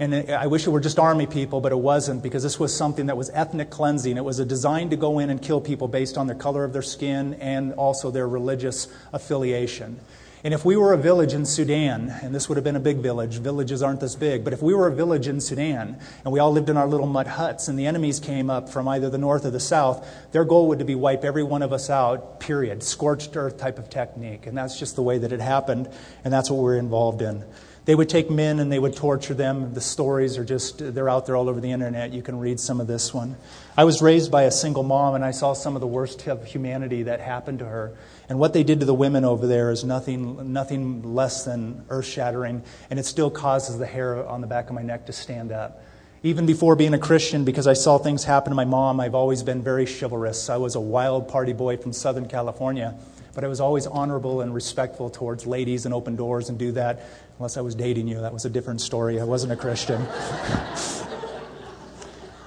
And 0.00 0.28
I 0.28 0.48
wish 0.48 0.66
it 0.66 0.70
were 0.70 0.80
just 0.80 0.98
army 0.98 1.28
people, 1.28 1.60
but 1.60 1.70
it 1.70 1.78
wasn't 1.78 2.24
because 2.24 2.42
this 2.42 2.58
was 2.58 2.76
something 2.76 3.06
that 3.06 3.16
was 3.16 3.30
ethnic 3.30 3.70
cleansing. 3.70 4.16
It 4.16 4.24
was 4.24 4.40
a 4.40 4.44
design 4.44 4.90
to 4.90 4.96
go 4.96 5.20
in 5.20 5.30
and 5.30 5.40
kill 5.40 5.60
people 5.60 5.86
based 5.86 6.18
on 6.18 6.26
the 6.26 6.34
color 6.34 6.64
of 6.64 6.72
their 6.72 6.82
skin 6.82 7.34
and 7.34 7.74
also 7.74 8.10
their 8.10 8.26
religious 8.26 8.88
affiliation. 9.12 10.00
And 10.44 10.52
if 10.52 10.62
we 10.62 10.76
were 10.76 10.92
a 10.92 10.98
village 10.98 11.32
in 11.32 11.46
Sudan, 11.46 12.10
and 12.22 12.34
this 12.34 12.50
would 12.50 12.58
have 12.58 12.64
been 12.64 12.76
a 12.76 12.80
big 12.80 12.98
village, 12.98 13.38
villages 13.38 13.82
aren't 13.82 14.00
this 14.00 14.14
big, 14.14 14.44
but 14.44 14.52
if 14.52 14.60
we 14.60 14.74
were 14.74 14.86
a 14.86 14.94
village 14.94 15.26
in 15.26 15.40
Sudan 15.40 15.98
and 16.22 16.32
we 16.34 16.38
all 16.38 16.52
lived 16.52 16.68
in 16.68 16.76
our 16.76 16.86
little 16.86 17.06
mud 17.06 17.26
huts 17.26 17.66
and 17.66 17.78
the 17.78 17.86
enemies 17.86 18.20
came 18.20 18.50
up 18.50 18.68
from 18.68 18.86
either 18.86 19.08
the 19.08 19.16
north 19.16 19.46
or 19.46 19.50
the 19.50 19.58
south, 19.58 20.06
their 20.32 20.44
goal 20.44 20.68
would 20.68 20.86
be 20.86 20.94
wipe 20.94 21.24
every 21.24 21.42
one 21.42 21.62
of 21.62 21.72
us 21.72 21.88
out, 21.88 22.40
period. 22.40 22.82
Scorched 22.82 23.34
earth 23.38 23.56
type 23.56 23.78
of 23.78 23.88
technique. 23.88 24.46
And 24.46 24.54
that's 24.54 24.78
just 24.78 24.96
the 24.96 25.02
way 25.02 25.16
that 25.16 25.32
it 25.32 25.40
happened, 25.40 25.88
and 26.24 26.34
that's 26.34 26.50
what 26.50 26.60
we're 26.60 26.76
involved 26.76 27.22
in. 27.22 27.42
They 27.86 27.94
would 27.94 28.10
take 28.10 28.30
men 28.30 28.60
and 28.60 28.70
they 28.70 28.78
would 28.78 28.96
torture 28.96 29.34
them. 29.34 29.72
The 29.72 29.80
stories 29.80 30.36
are 30.36 30.44
just, 30.44 30.94
they're 30.94 31.08
out 31.08 31.24
there 31.24 31.36
all 31.36 31.48
over 31.48 31.60
the 31.60 31.70
internet. 31.70 32.12
You 32.12 32.22
can 32.22 32.38
read 32.38 32.60
some 32.60 32.80
of 32.80 32.86
this 32.86 33.12
one. 33.12 33.36
I 33.76 33.84
was 33.84 34.00
raised 34.00 34.30
by 34.30 34.42
a 34.42 34.50
single 34.50 34.82
mom 34.82 35.14
and 35.14 35.24
I 35.24 35.32
saw 35.32 35.52
some 35.52 35.74
of 35.74 35.80
the 35.80 35.86
worst 35.86 36.26
of 36.26 36.46
humanity 36.46 37.02
that 37.04 37.20
happened 37.20 37.58
to 37.58 37.66
her. 37.66 37.94
And 38.28 38.38
what 38.38 38.52
they 38.52 38.64
did 38.64 38.80
to 38.80 38.86
the 38.86 38.94
women 38.94 39.24
over 39.24 39.46
there 39.46 39.70
is 39.70 39.84
nothing, 39.84 40.52
nothing 40.52 41.14
less 41.14 41.44
than 41.44 41.84
earth 41.90 42.06
shattering. 42.06 42.62
And 42.90 42.98
it 42.98 43.06
still 43.06 43.30
causes 43.30 43.78
the 43.78 43.86
hair 43.86 44.26
on 44.26 44.40
the 44.40 44.46
back 44.46 44.68
of 44.68 44.74
my 44.74 44.82
neck 44.82 45.06
to 45.06 45.12
stand 45.12 45.52
up. 45.52 45.82
Even 46.22 46.46
before 46.46 46.74
being 46.74 46.94
a 46.94 46.98
Christian, 46.98 47.44
because 47.44 47.66
I 47.66 47.74
saw 47.74 47.98
things 47.98 48.24
happen 48.24 48.50
to 48.50 48.54
my 48.54 48.64
mom, 48.64 48.98
I've 48.98 49.14
always 49.14 49.42
been 49.42 49.62
very 49.62 49.84
chivalrous. 49.84 50.48
I 50.48 50.56
was 50.56 50.74
a 50.74 50.80
wild 50.80 51.28
party 51.28 51.52
boy 51.52 51.76
from 51.76 51.92
Southern 51.92 52.26
California 52.28 52.98
but 53.34 53.44
I 53.44 53.48
was 53.48 53.60
always 53.60 53.86
honorable 53.86 54.40
and 54.40 54.54
respectful 54.54 55.10
towards 55.10 55.46
ladies 55.46 55.84
and 55.86 55.94
open 55.94 56.16
doors 56.16 56.48
and 56.48 56.58
do 56.58 56.72
that. 56.72 57.02
Unless 57.38 57.56
I 57.56 57.60
was 57.62 57.74
dating 57.74 58.06
you, 58.06 58.20
that 58.20 58.32
was 58.32 58.44
a 58.44 58.50
different 58.50 58.80
story. 58.80 59.20
I 59.20 59.24
wasn't 59.24 59.52
a 59.52 59.56
Christian. 59.56 60.00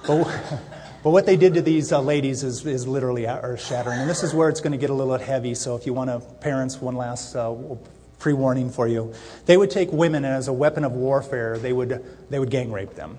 but, 0.06 0.24
but 1.08 1.12
what 1.12 1.24
they 1.24 1.38
did 1.38 1.54
to 1.54 1.62
these 1.62 1.90
uh, 1.90 2.02
ladies 2.02 2.44
is, 2.44 2.66
is 2.66 2.86
literally 2.86 3.24
earth 3.24 3.64
shattering. 3.64 3.98
And 3.98 4.10
this 4.10 4.22
is 4.22 4.34
where 4.34 4.50
it's 4.50 4.60
going 4.60 4.72
to 4.72 4.76
get 4.76 4.90
a 4.90 4.92
little 4.92 5.16
heavy. 5.16 5.54
So 5.54 5.74
if 5.74 5.86
you 5.86 5.94
want 5.94 6.10
to, 6.10 6.20
parents, 6.40 6.82
one 6.82 6.96
last 6.96 7.34
uh, 7.34 7.56
pre 8.18 8.34
warning 8.34 8.68
for 8.68 8.86
you. 8.86 9.14
They 9.46 9.56
would 9.56 9.70
take 9.70 9.90
women 9.90 10.26
and 10.26 10.34
as 10.34 10.48
a 10.48 10.52
weapon 10.52 10.84
of 10.84 10.92
warfare, 10.92 11.56
they 11.56 11.72
would, 11.72 12.04
they 12.28 12.38
would 12.38 12.50
gang 12.50 12.70
rape 12.72 12.94
them. 12.94 13.16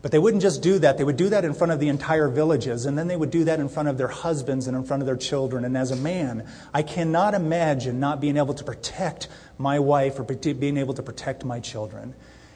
But 0.00 0.12
they 0.12 0.18
wouldn't 0.20 0.44
just 0.44 0.62
do 0.62 0.78
that, 0.78 0.96
they 0.96 1.02
would 1.02 1.16
do 1.16 1.28
that 1.30 1.44
in 1.44 1.54
front 1.54 1.72
of 1.72 1.80
the 1.80 1.88
entire 1.88 2.28
villages, 2.28 2.86
and 2.86 2.96
then 2.96 3.08
they 3.08 3.16
would 3.16 3.32
do 3.32 3.42
that 3.42 3.58
in 3.58 3.68
front 3.68 3.88
of 3.88 3.98
their 3.98 4.06
husbands 4.06 4.68
and 4.68 4.76
in 4.76 4.84
front 4.84 5.02
of 5.02 5.08
their 5.08 5.16
children. 5.16 5.64
And 5.64 5.76
as 5.76 5.90
a 5.90 5.96
man, 5.96 6.46
I 6.72 6.82
cannot 6.82 7.34
imagine 7.34 7.98
not 7.98 8.20
being 8.20 8.36
able 8.36 8.54
to 8.54 8.62
protect 8.62 9.26
my 9.58 9.80
wife 9.80 10.20
or 10.20 10.22
being 10.22 10.76
able 10.76 10.94
to 10.94 11.02
protect 11.02 11.44
my 11.44 11.58
children. 11.58 12.14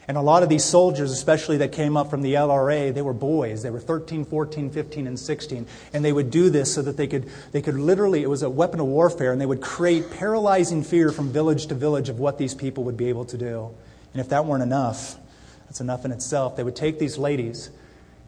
And 0.09 0.17
a 0.17 0.21
lot 0.21 0.41
of 0.41 0.49
these 0.49 0.65
soldiers, 0.65 1.11
especially 1.11 1.57
that 1.57 1.71
came 1.71 1.95
up 1.95 2.09
from 2.09 2.23
the 2.23 2.33
LRA, 2.33 2.91
they 2.91 3.03
were 3.03 3.13
boys. 3.13 3.61
They 3.61 3.69
were 3.69 3.79
13, 3.79 4.25
14, 4.25 4.71
15, 4.71 5.05
and 5.05 5.19
16. 5.19 5.67
And 5.93 6.03
they 6.03 6.11
would 6.11 6.31
do 6.31 6.49
this 6.49 6.73
so 6.73 6.81
that 6.81 6.97
they 6.97 7.05
could, 7.05 7.29
they 7.51 7.61
could 7.61 7.75
literally, 7.75 8.23
it 8.23 8.27
was 8.27 8.41
a 8.41 8.49
weapon 8.49 8.79
of 8.79 8.87
warfare, 8.87 9.31
and 9.31 9.39
they 9.39 9.45
would 9.45 9.61
create 9.61 10.09
paralyzing 10.09 10.81
fear 10.81 11.11
from 11.11 11.31
village 11.31 11.67
to 11.67 11.75
village 11.75 12.09
of 12.09 12.17
what 12.17 12.39
these 12.39 12.55
people 12.55 12.85
would 12.85 12.97
be 12.97 13.09
able 13.09 13.23
to 13.25 13.37
do. 13.37 13.69
And 14.13 14.19
if 14.19 14.29
that 14.29 14.45
weren't 14.45 14.63
enough, 14.63 15.15
that's 15.65 15.79
enough 15.79 16.05
in 16.05 16.11
itself. 16.11 16.55
They 16.55 16.63
would 16.63 16.75
take 16.75 16.97
these 16.97 17.19
ladies, 17.19 17.69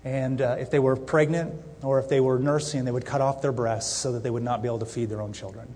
and 0.04 0.40
uh, 0.40 0.58
if 0.60 0.70
they 0.70 0.78
were 0.78 0.96
pregnant 0.96 1.56
or 1.82 1.98
if 1.98 2.10
they 2.10 2.20
were 2.20 2.38
nursing, 2.38 2.86
they 2.86 2.92
would 2.92 3.08
cut 3.08 3.22
off 3.22 3.42
their 3.42 3.52
breasts 3.52 3.92
so 3.92 4.12
that 4.12 4.22
they 4.22 4.30
would 4.30 4.44
not 4.44 4.62
be 4.62 4.68
able 4.68 4.78
to 4.78 4.86
feed 4.86 5.10
their 5.10 5.22
own 5.22 5.34
children. 5.34 5.76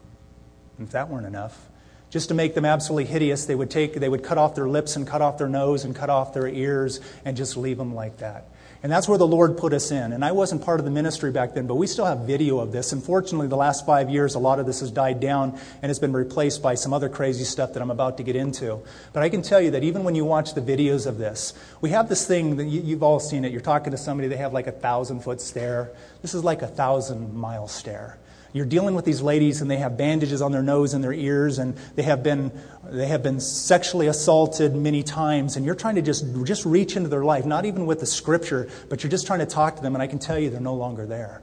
And 0.78 0.86
if 0.86 0.94
that 0.94 1.10
weren't 1.10 1.26
enough, 1.26 1.68
just 2.10 2.30
to 2.30 2.34
make 2.34 2.56
them 2.56 2.66
absolutely 2.66 3.06
hideous, 3.06 3.46
they 3.46 3.56
would, 3.56 3.70
take, 3.70 3.96
they 3.96 4.10
would 4.10 4.24
cut 4.24 4.38
off 4.38 4.56
their 4.56 4.68
lips 4.68 4.96
and 4.96 5.08
cut 5.08 5.22
off 5.22 5.38
their 5.38 5.50
nose 5.50 5.84
and 5.84 5.96
cut 5.96 6.10
off 6.10 6.34
their 6.34 6.48
ears 6.48 7.00
and 7.26 7.36
just 7.36 7.58
leave 7.58 7.78
them 7.78 7.94
like 7.94 8.18
that. 8.18 8.46
And 8.86 8.92
that's 8.92 9.08
where 9.08 9.18
the 9.18 9.26
Lord 9.26 9.58
put 9.58 9.74
us 9.74 9.90
in. 9.90 10.14
And 10.14 10.24
I 10.24 10.32
wasn't 10.32 10.64
part 10.64 10.80
of 10.80 10.86
the 10.86 10.92
ministry 10.92 11.32
back 11.32 11.56
then, 11.56 11.66
but 11.66 11.74
we 11.74 11.88
still 11.88 12.06
have 12.06 12.20
video 12.20 12.60
of 12.60 12.72
this. 12.72 12.92
Unfortunately, 12.92 13.48
the 13.48 13.58
last 13.58 13.84
five 13.84 14.12
years, 14.12 14.36
a 14.36 14.40
lot 14.40 14.60
of 14.60 14.68
this 14.68 14.82
has 14.82 14.92
died 14.92 15.20
down 15.20 15.60
and 15.82 15.90
has 15.90 15.98
been 15.98 16.14
replaced 16.14 16.62
by 16.62 16.76
some 16.76 16.94
other 16.94 17.10
crazy 17.10 17.46
stuff 17.46 17.74
that 17.74 17.82
I'm 17.82 17.90
about 17.90 18.18
to 18.18 18.24
get 18.24 18.36
into. 18.36 18.80
But 19.12 19.24
I 19.24 19.30
can 19.30 19.42
tell 19.42 19.60
you 19.60 19.72
that 19.72 19.84
even 19.84 20.04
when 20.04 20.14
you 20.14 20.24
watch 20.24 20.54
the 20.54 20.62
videos 20.62 21.08
of 21.08 21.18
this, 21.18 21.56
we 21.82 21.90
have 21.90 22.10
this 22.10 22.28
thing 22.28 22.58
that 22.58 22.66
you, 22.66 22.94
have 22.94 23.02
all 23.02 23.20
seen 23.20 23.44
it. 23.44 23.52
You're 23.52 23.62
talking 23.62 23.90
to 23.90 23.98
somebody, 23.98 24.28
they 24.28 24.38
have 24.38 24.54
like 24.54 24.68
a 24.68 24.72
thousand 24.72 25.22
foot 25.22 25.42
stare. 25.42 25.92
This 26.22 26.36
is 26.36 26.44
like 26.44 26.62
a 26.62 26.68
thousand 26.68 27.34
mile 27.34 27.68
stare 27.68 28.20
you're 28.56 28.66
dealing 28.66 28.96
with 28.96 29.04
these 29.04 29.22
ladies 29.22 29.60
and 29.60 29.70
they 29.70 29.76
have 29.76 29.98
bandages 29.98 30.42
on 30.42 30.54
their 30.54 30.64
nose 30.64 30.94
and 30.94 31.04
their 31.04 31.12
ears 31.12 31.60
and 31.60 31.76
they 31.96 32.04
have 32.04 32.24
been 32.24 32.54
they 32.86 33.08
have 33.08 33.22
been 33.22 33.42
sexually 33.42 34.08
assaulted 34.08 34.74
many 34.74 35.04
times 35.04 35.58
and 35.58 35.66
you're 35.66 35.76
trying 35.76 35.96
to 35.96 36.02
just 36.02 36.26
just 36.46 36.66
reach 36.66 36.96
into 36.96 37.10
their 37.10 37.26
life 37.26 37.46
not 37.46 37.66
even 37.66 37.86
with 37.86 38.00
the 38.00 38.06
scripture 38.06 38.70
but 38.88 39.04
you're 39.04 39.12
just 39.12 39.28
trying 39.28 39.40
to 39.40 39.46
talk 39.46 39.76
to 39.76 39.82
them 39.82 39.94
and 39.94 40.02
i 40.02 40.08
can 40.08 40.20
tell 40.20 40.40
you 40.40 40.50
they're 40.50 40.62
no 40.62 40.74
longer 40.74 41.06
there. 41.06 41.42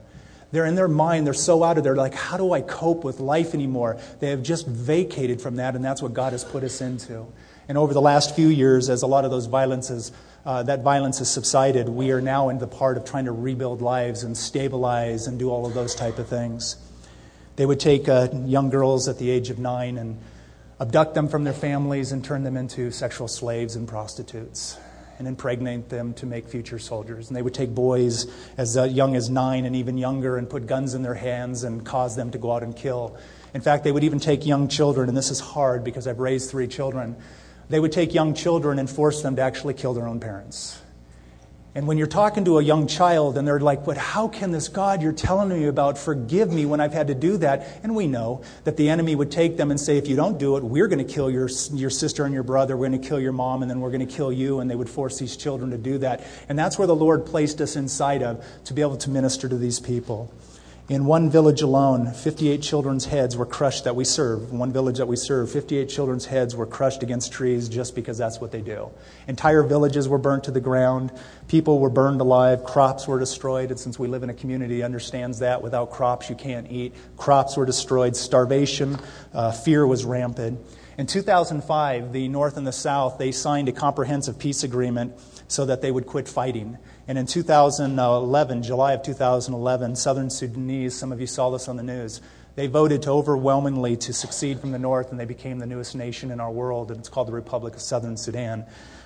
They're 0.51 0.65
in 0.65 0.73
their 0.73 0.87
mind 0.87 1.27
they're 1.27 1.35
so 1.35 1.63
out 1.63 1.77
of 1.77 1.83
there 1.83 1.95
like 1.95 2.15
how 2.15 2.35
do 2.35 2.51
i 2.51 2.61
cope 2.61 3.03
with 3.03 3.19
life 3.19 3.53
anymore? 3.53 3.99
They 4.19 4.31
have 4.31 4.41
just 4.41 4.65
vacated 4.65 5.39
from 5.39 5.57
that 5.57 5.75
and 5.75 5.85
that's 5.85 6.01
what 6.01 6.13
god 6.15 6.31
has 6.31 6.43
put 6.43 6.63
us 6.63 6.81
into. 6.81 7.27
And 7.67 7.77
over 7.77 7.93
the 7.93 8.01
last 8.01 8.35
few 8.35 8.47
years 8.47 8.89
as 8.89 9.03
a 9.03 9.07
lot 9.07 9.23
of 9.23 9.29
those 9.29 9.45
violences 9.45 10.11
uh, 10.47 10.63
that 10.63 10.81
violence 10.81 11.19
has 11.19 11.29
subsided 11.29 11.89
we 11.89 12.09
are 12.09 12.21
now 12.21 12.49
in 12.49 12.57
the 12.57 12.67
part 12.67 12.97
of 12.97 13.05
trying 13.05 13.25
to 13.25 13.31
rebuild 13.31 13.83
lives 13.83 14.23
and 14.23 14.35
stabilize 14.35 15.27
and 15.27 15.37
do 15.37 15.51
all 15.51 15.67
of 15.67 15.75
those 15.75 15.93
type 15.93 16.17
of 16.17 16.27
things 16.27 16.75
they 17.55 17.65
would 17.65 17.79
take 17.79 18.09
uh, 18.09 18.29
young 18.45 18.69
girls 18.69 19.07
at 19.07 19.19
the 19.19 19.29
age 19.29 19.49
of 19.49 19.59
nine 19.59 19.97
and 19.97 20.19
abduct 20.79 21.13
them 21.13 21.27
from 21.27 21.43
their 21.43 21.53
families 21.53 22.11
and 22.11 22.25
turn 22.25 22.43
them 22.43 22.57
into 22.57 22.91
sexual 22.91 23.27
slaves 23.27 23.75
and 23.75 23.87
prostitutes 23.87 24.77
and 25.19 25.27
impregnate 25.27 25.89
them 25.89 26.13
to 26.15 26.25
make 26.25 26.47
future 26.47 26.79
soldiers. 26.79 27.27
And 27.27 27.37
they 27.37 27.41
would 27.41 27.53
take 27.53 27.73
boys 27.73 28.25
as 28.57 28.75
uh, 28.75 28.83
young 28.83 29.15
as 29.15 29.29
nine 29.29 29.65
and 29.65 29.75
even 29.75 29.97
younger 29.97 30.37
and 30.37 30.49
put 30.49 30.65
guns 30.65 30.95
in 30.95 31.03
their 31.03 31.13
hands 31.13 31.63
and 31.63 31.85
cause 31.85 32.15
them 32.15 32.31
to 32.31 32.37
go 32.37 32.51
out 32.51 32.63
and 32.63 32.75
kill. 32.75 33.17
In 33.53 33.61
fact, 33.61 33.83
they 33.83 33.91
would 33.91 34.03
even 34.03 34.19
take 34.19 34.45
young 34.45 34.67
children, 34.67 35.07
and 35.07 35.17
this 35.17 35.29
is 35.29 35.39
hard 35.39 35.83
because 35.83 36.07
I've 36.07 36.19
raised 36.19 36.49
three 36.49 36.67
children. 36.67 37.15
They 37.69 37.79
would 37.79 37.91
take 37.91 38.13
young 38.13 38.33
children 38.33 38.79
and 38.79 38.89
force 38.89 39.21
them 39.21 39.35
to 39.35 39.41
actually 39.43 39.75
kill 39.75 39.93
their 39.93 40.07
own 40.07 40.19
parents. 40.19 40.81
And 41.75 41.87
when 41.87 41.97
you're 41.97 42.05
talking 42.05 42.45
to 42.45 42.59
a 42.59 42.61
young 42.61 42.85
child 42.85 43.35
and 43.35 43.47
they're 43.47 43.59
like, 43.59 43.83
but 43.83 43.97
how 43.97 44.27
can 44.27 44.51
this 44.51 44.67
God 44.67 45.01
you're 45.01 45.11
telling 45.11 45.49
me 45.49 45.65
about 45.65 45.97
forgive 45.97 46.51
me 46.51 46.67
when 46.67 46.79
I've 46.79 46.93
had 46.93 47.07
to 47.07 47.15
do 47.15 47.37
that? 47.37 47.79
And 47.81 47.95
we 47.95 48.05
know 48.05 48.43
that 48.63 48.77
the 48.77 48.89
enemy 48.89 49.15
would 49.15 49.31
take 49.31 49.57
them 49.57 49.71
and 49.71 49.79
say, 49.79 49.97
if 49.97 50.07
you 50.07 50.15
don't 50.15 50.37
do 50.37 50.55
it, 50.55 50.63
we're 50.63 50.87
going 50.87 51.03
to 51.03 51.13
kill 51.13 51.31
your, 51.31 51.49
your 51.71 51.89
sister 51.89 52.25
and 52.25 52.33
your 52.33 52.43
brother, 52.43 52.77
we're 52.77 52.89
going 52.89 53.01
to 53.01 53.07
kill 53.07 53.19
your 53.19 53.31
mom, 53.31 53.63
and 53.63 53.71
then 53.71 53.79
we're 53.81 53.89
going 53.89 54.05
to 54.07 54.13
kill 54.13 54.31
you. 54.31 54.59
And 54.59 54.69
they 54.69 54.75
would 54.75 54.89
force 54.89 55.17
these 55.17 55.35
children 55.35 55.71
to 55.71 55.77
do 55.79 55.97
that. 55.97 56.23
And 56.47 56.59
that's 56.59 56.77
where 56.77 56.87
the 56.87 56.95
Lord 56.95 57.25
placed 57.25 57.59
us 57.59 57.75
inside 57.75 58.21
of 58.21 58.45
to 58.65 58.73
be 58.75 58.83
able 58.83 58.97
to 58.97 59.09
minister 59.09 59.49
to 59.49 59.57
these 59.57 59.79
people. 59.79 60.31
In 60.89 61.05
one 61.05 61.29
village 61.29 61.61
alone, 61.61 62.11
58 62.11 62.61
children's 62.61 63.05
heads 63.05 63.37
were 63.37 63.45
crushed 63.45 63.85
that 63.85 63.95
we 63.95 64.03
serve. 64.03 64.51
One 64.51 64.73
village 64.73 64.97
that 64.97 65.07
we 65.07 65.15
serve, 65.15 65.49
58 65.49 65.87
children's 65.87 66.25
heads 66.25 66.57
were 66.57 66.65
crushed 66.65 67.03
against 67.03 67.31
trees 67.31 67.69
just 67.69 67.95
because 67.95 68.17
that's 68.17 68.41
what 68.41 68.51
they 68.51 68.59
do. 68.59 68.91
Entire 69.29 69.63
villages 69.63 70.09
were 70.09 70.17
burnt 70.17 70.43
to 70.43 70.51
the 70.51 70.59
ground. 70.59 71.13
People 71.47 71.79
were 71.79 71.89
burned 71.89 72.19
alive. 72.19 72.65
Crops 72.65 73.07
were 73.07 73.17
destroyed. 73.17 73.71
And 73.71 73.79
since 73.79 73.97
we 73.97 74.09
live 74.09 74.23
in 74.23 74.29
a 74.29 74.33
community 74.33 74.83
understands 74.83 75.39
that 75.39 75.61
without 75.61 75.89
crops 75.89 76.29
you 76.29 76.35
can't 76.35 76.69
eat. 76.69 76.93
Crops 77.15 77.55
were 77.55 77.65
destroyed. 77.65 78.17
Starvation, 78.17 78.99
uh, 79.33 79.53
fear 79.53 79.87
was 79.87 80.03
rampant. 80.03 80.59
In 80.97 81.07
2005, 81.07 82.11
the 82.11 82.27
North 82.27 82.57
and 82.57 82.67
the 82.67 82.73
South, 82.73 83.17
they 83.17 83.31
signed 83.31 83.69
a 83.69 83.71
comprehensive 83.71 84.37
peace 84.37 84.63
agreement 84.63 85.13
so 85.47 85.65
that 85.65 85.81
they 85.81 85.91
would 85.91 86.07
quit 86.07 86.27
fighting. 86.27 86.77
And 87.07 87.17
in 87.17 87.25
2011, 87.25 88.63
July 88.63 88.93
of 88.93 89.03
2011, 89.03 89.95
Southern 89.95 90.29
Sudanese, 90.29 90.95
some 90.95 91.11
of 91.11 91.19
you 91.19 91.27
saw 91.27 91.49
this 91.49 91.67
on 91.67 91.75
the 91.75 91.83
news, 91.83 92.21
they 92.55 92.67
voted 92.67 93.01
to 93.03 93.09
overwhelmingly 93.09 93.97
to 93.97 94.13
succeed 94.13 94.59
from 94.59 94.71
the 94.71 94.79
north, 94.79 95.11
and 95.11 95.19
they 95.19 95.25
became 95.25 95.59
the 95.59 95.65
newest 95.65 95.95
nation 95.95 96.31
in 96.31 96.39
our 96.39 96.51
world, 96.51 96.91
and 96.91 96.99
it's 96.99 97.09
called 97.09 97.27
the 97.27 97.33
Republic 97.33 97.73
of 97.73 97.81
Southern 97.81 98.15
Sudan. 98.15 98.65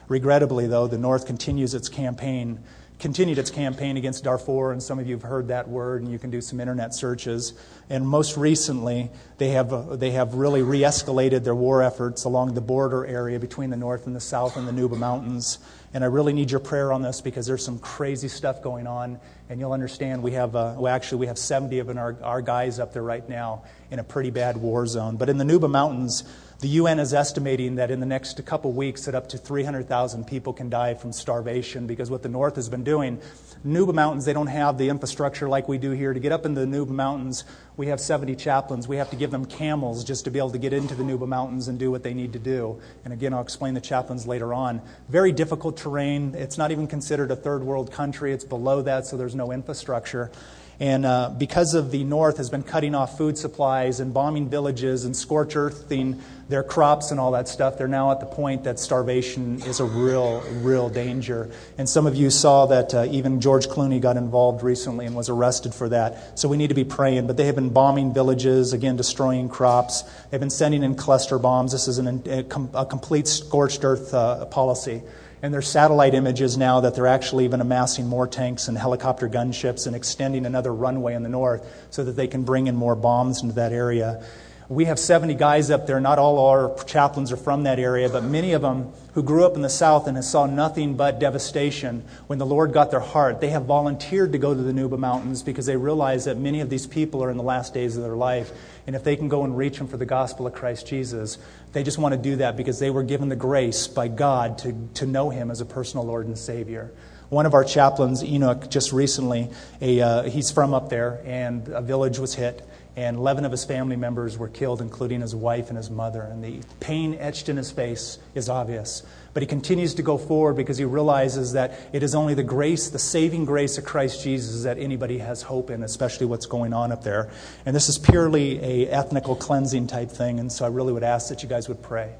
Regrettably, 0.09 0.67
though, 0.67 0.87
the 0.87 0.97
north 0.97 1.25
continues 1.25 1.73
its 1.73 1.89
campaign 1.89 2.59
continued 2.99 3.37
its 3.37 3.51
campaign 3.51 3.95
against 3.97 4.23
Darfur, 4.23 4.71
and 4.71 4.81
some 4.81 4.97
of 4.97 5.07
you 5.07 5.13
have 5.13 5.23
heard 5.23 5.49
that 5.49 5.67
word, 5.67 6.01
and 6.01 6.11
you 6.11 6.17
can 6.17 6.31
do 6.31 6.41
some 6.41 6.59
internet 6.59 6.95
searches. 6.95 7.53
And 7.89 8.07
most 8.07 8.37
recently, 8.37 9.11
they 9.37 9.49
have, 9.49 9.99
they 9.99 10.11
have 10.11 10.33
really 10.33 10.63
re 10.63 10.81
escalated 10.81 11.43
their 11.43 11.55
war 11.55 11.83
efforts 11.83 12.23
along 12.23 12.55
the 12.55 12.61
border 12.61 13.05
area 13.05 13.39
between 13.39 13.69
the 13.69 13.77
north 13.77 14.07
and 14.07 14.15
the 14.15 14.19
south 14.19 14.57
and 14.57 14.67
the 14.67 14.71
Nuba 14.71 14.97
Mountains. 14.97 15.59
And 15.97 16.03
I 16.03 16.09
really 16.09 16.33
need 16.33 16.51
your 16.51 16.59
prayer 16.59 16.93
on 16.93 17.01
this 17.01 17.21
because 17.21 17.47
there's 17.47 17.65
some 17.65 17.79
crazy 17.79 18.27
stuff 18.27 18.61
going 18.61 18.85
on, 18.85 19.19
and 19.49 19.59
you'll 19.59 19.71
understand 19.71 20.21
we 20.21 20.33
have, 20.33 20.55
uh, 20.55 20.75
well, 20.77 20.93
actually, 20.93 21.17
we 21.17 21.25
have 21.25 21.39
70 21.39 21.79
of 21.79 21.97
our, 21.97 22.15
our 22.21 22.39
guys 22.39 22.77
up 22.79 22.93
there 22.93 23.01
right 23.01 23.27
now 23.27 23.63
in 23.89 23.97
a 23.97 24.03
pretty 24.03 24.29
bad 24.29 24.57
war 24.57 24.85
zone. 24.85 25.17
But 25.17 25.27
in 25.27 25.39
the 25.39 25.43
Nuba 25.43 25.67
Mountains, 25.67 26.23
the 26.59 26.69
UN 26.69 26.99
is 26.99 27.13
estimating 27.13 27.75
that 27.75 27.91
in 27.91 27.99
the 27.99 28.05
next 28.07 28.43
couple 28.47 28.71
weeks 28.71 29.05
that 29.05 29.13
up 29.13 29.29
to 29.29 29.37
300,000 29.37 30.25
people 30.25 30.53
can 30.53 30.71
die 30.71 30.95
from 30.95 31.13
starvation 31.13 31.85
because 31.85 32.09
what 32.09 32.23
the 32.23 32.29
North 32.29 32.55
has 32.55 32.67
been 32.67 32.83
doing, 32.83 33.21
Nuba 33.63 33.93
Mountains, 33.93 34.25
they 34.25 34.33
don't 34.33 34.47
have 34.47 34.79
the 34.79 34.89
infrastructure 34.89 35.47
like 35.47 35.67
we 35.67 35.77
do 35.77 35.91
here. 35.91 36.13
To 36.13 36.19
get 36.19 36.31
up 36.31 36.47
in 36.47 36.55
the 36.55 36.65
Nuba 36.65 36.89
Mountains, 36.89 37.43
we 37.75 37.87
have 37.87 37.99
70 37.99 38.35
chaplains. 38.37 38.87
We 38.87 38.97
have 38.97 39.11
to 39.11 39.15
give 39.15 39.29
them 39.29 39.45
camels 39.45 40.03
just 40.03 40.23
to 40.25 40.31
be 40.31 40.39
able 40.39 40.49
to 40.49 40.57
get 40.57 40.73
into 40.73 40.95
the 40.95 41.03
Nuba 41.03 41.27
Mountains 41.27 41.67
and 41.67 41.77
do 41.77 41.91
what 41.91 42.01
they 42.01 42.15
need 42.15 42.33
to 42.33 42.39
do. 42.39 42.81
And 43.05 43.13
again, 43.13 43.35
I'll 43.35 43.41
explain 43.41 43.75
the 43.75 43.81
chaplains 43.81 44.25
later 44.25 44.51
on. 44.51 44.81
Very 45.09 45.31
difficult 45.31 45.77
terrain. 45.77 46.33
It's 46.33 46.57
not 46.57 46.71
even 46.71 46.87
considered 46.87 47.29
a 47.29 47.35
third 47.35 47.63
world 47.63 47.91
country. 47.91 48.33
It's 48.33 48.45
below 48.45 48.81
that, 48.81 49.05
so 49.05 49.15
there's 49.15 49.35
no 49.35 49.51
infrastructure. 49.51 50.31
And 50.79 51.07
uh, 51.07 51.31
because 51.35 51.73
of 51.73 51.89
the 51.89 52.03
North 52.03 52.37
has 52.37 52.51
been 52.51 52.61
cutting 52.61 52.93
off 52.93 53.17
food 53.17 53.37
supplies 53.37 53.99
and 53.99 54.13
bombing 54.13 54.47
villages 54.47 55.05
and 55.05 55.15
scorch 55.15 55.55
earthing 55.55 56.21
their 56.49 56.63
crops 56.63 57.09
and 57.11 57.19
all 57.19 57.31
that 57.31 57.47
stuff, 57.47 57.77
they're 57.77 57.87
now 57.87 58.11
at 58.11 58.19
the 58.19 58.25
point 58.27 58.63
that 58.65 58.79
starvation 58.79 59.61
is 59.63 59.79
a 59.79 59.83
real, 59.83 60.41
real 60.61 60.87
danger. 60.87 61.49
And 61.79 61.89
some 61.89 62.05
of 62.05 62.15
you 62.15 62.29
saw 62.29 62.67
that 62.67 62.93
uh, 62.93 63.07
even 63.09 63.41
George 63.41 63.67
Clooney 63.67 63.99
got 63.99 64.17
involved 64.17 64.63
recently 64.63 65.07
and 65.07 65.15
was 65.15 65.29
arrested 65.29 65.73
for 65.73 65.89
that. 65.89 66.39
So 66.39 66.47
we 66.47 66.57
need 66.57 66.69
to 66.69 66.75
be 66.75 66.85
praying. 66.85 67.25
But 67.25 67.37
they 67.37 67.47
have 67.47 67.55
been 67.55 67.71
bombing 67.71 68.13
villages, 68.13 68.71
again, 68.71 68.95
destroying 68.95 69.49
crops. 69.49 70.03
They've 70.29 70.39
been 70.39 70.51
sending 70.51 70.83
in 70.83 70.95
cluster 70.95 71.39
bombs. 71.39 71.71
This 71.71 71.87
is 71.87 71.97
an, 71.97 72.23
a, 72.27 72.45
a 72.79 72.85
complete 72.85 73.27
scorched 73.27 73.83
earth 73.83 74.13
uh, 74.13 74.45
policy. 74.45 75.01
And 75.41 75.53
there's 75.53 75.67
satellite 75.67 76.15
images 76.15 76.57
now 76.57 76.79
that 76.81 76.95
they're 76.95 77.05
actually 77.05 77.45
even 77.45 77.61
amassing 77.61 78.07
more 78.07 78.27
tanks 78.27 78.67
and 78.67 78.77
helicopter 78.77 79.29
gunships 79.29 79.85
and 79.85 79.95
extending 79.95 80.45
another 80.45 80.73
runway 80.73 81.13
in 81.13 81.21
the 81.21 81.29
north 81.29 81.87
so 81.91 82.03
that 82.03 82.13
they 82.13 82.27
can 82.27 82.43
bring 82.43 82.67
in 82.67 82.75
more 82.75 82.95
bombs 82.95 83.43
into 83.43 83.53
that 83.55 83.71
area. 83.71 84.23
We 84.69 84.83
have 84.85 84.99
70 84.99 85.35
guys 85.35 85.71
up 85.71 85.87
there. 85.87 86.01
Not 86.01 86.19
all 86.19 86.45
our 86.45 86.83
chaplains 86.83 87.31
are 87.31 87.37
from 87.37 87.63
that 87.63 87.79
area, 87.79 88.09
but 88.09 88.25
many 88.25 88.51
of 88.51 88.61
them 88.61 88.91
who 89.13 89.23
grew 89.23 89.45
up 89.45 89.55
in 89.55 89.61
the 89.61 89.69
South 89.69 90.07
and 90.07 90.21
saw 90.25 90.45
nothing 90.45 90.97
but 90.97 91.19
devastation, 91.19 92.03
when 92.27 92.37
the 92.37 92.45
Lord 92.45 92.73
got 92.73 92.91
their 92.91 92.99
heart, 92.99 93.39
they 93.39 93.47
have 93.51 93.63
volunteered 93.63 94.33
to 94.33 94.37
go 94.37 94.53
to 94.53 94.61
the 94.61 94.73
Nuba 94.73 94.99
Mountains 94.99 95.41
because 95.41 95.67
they 95.67 95.77
realize 95.77 96.25
that 96.25 96.37
many 96.37 96.59
of 96.59 96.69
these 96.69 96.85
people 96.85 97.23
are 97.23 97.31
in 97.31 97.37
the 97.37 97.43
last 97.43 97.73
days 97.73 97.95
of 97.95 98.03
their 98.03 98.17
life. 98.17 98.51
And 98.85 98.93
if 98.93 99.05
they 99.05 99.15
can 99.15 99.29
go 99.29 99.45
and 99.45 99.57
reach 99.57 99.77
them 99.77 99.87
for 99.87 99.95
the 99.95 100.05
gospel 100.05 100.45
of 100.45 100.53
Christ 100.53 100.85
Jesus, 100.85 101.37
they 101.71 101.83
just 101.83 101.97
want 101.97 102.13
to 102.13 102.19
do 102.21 102.35
that 102.35 102.57
because 102.57 102.77
they 102.77 102.89
were 102.89 103.03
given 103.03 103.29
the 103.29 103.37
grace 103.37 103.87
by 103.87 104.09
God 104.09 104.57
to, 104.59 104.89
to 104.95 105.05
know 105.05 105.29
Him 105.29 105.49
as 105.49 105.61
a 105.61 105.65
personal 105.65 106.05
Lord 106.05 106.27
and 106.27 106.37
Savior. 106.37 106.91
One 107.29 107.45
of 107.45 107.53
our 107.53 107.63
chaplains, 107.63 108.21
Enoch, 108.21 108.69
just 108.69 108.91
recently, 108.91 109.49
a, 109.81 110.01
uh, 110.01 110.23
he's 110.23 110.51
from 110.51 110.73
up 110.73 110.89
there, 110.89 111.21
and 111.25 111.69
a 111.69 111.81
village 111.81 112.19
was 112.19 112.35
hit 112.35 112.67
and 112.97 113.15
11 113.15 113.45
of 113.45 113.51
his 113.51 113.63
family 113.63 113.95
members 113.95 114.39
were 114.39 114.47
killed, 114.47 114.81
including 114.81 115.21
his 115.21 115.35
wife 115.35 115.69
and 115.69 115.77
his 115.77 115.91
mother. 115.91 116.23
And 116.23 116.43
the 116.43 116.61
pain 116.79 117.15
etched 117.19 117.47
in 117.47 117.55
his 117.55 117.69
face 117.69 118.17
is 118.33 118.49
obvious. 118.49 119.03
But 119.35 119.43
he 119.43 119.47
continues 119.47 119.93
to 119.93 120.01
go 120.01 120.17
forward 120.17 120.55
because 120.55 120.79
he 120.79 120.83
realizes 120.83 121.53
that 121.53 121.79
it 121.93 122.01
is 122.01 122.15
only 122.15 122.33
the 122.33 122.41
grace, 122.41 122.89
the 122.89 122.97
saving 122.97 123.45
grace 123.45 123.77
of 123.77 123.85
Christ 123.85 124.23
Jesus 124.23 124.63
that 124.63 124.79
anybody 124.79 125.19
has 125.19 125.43
hope 125.43 125.69
in, 125.69 125.83
especially 125.83 126.25
what's 126.25 126.47
going 126.47 126.73
on 126.73 126.91
up 126.91 127.03
there. 127.03 127.29
And 127.67 127.75
this 127.75 127.87
is 127.87 127.99
purely 127.99 128.59
a 128.63 128.89
ethnical 128.89 129.35
cleansing 129.35 129.85
type 129.85 130.09
thing, 130.09 130.39
and 130.39 130.51
so 130.51 130.65
I 130.65 130.69
really 130.69 130.91
would 130.91 131.03
ask 131.03 131.29
that 131.29 131.43
you 131.43 131.49
guys 131.49 131.69
would 131.69 131.83
pray. 131.83 132.15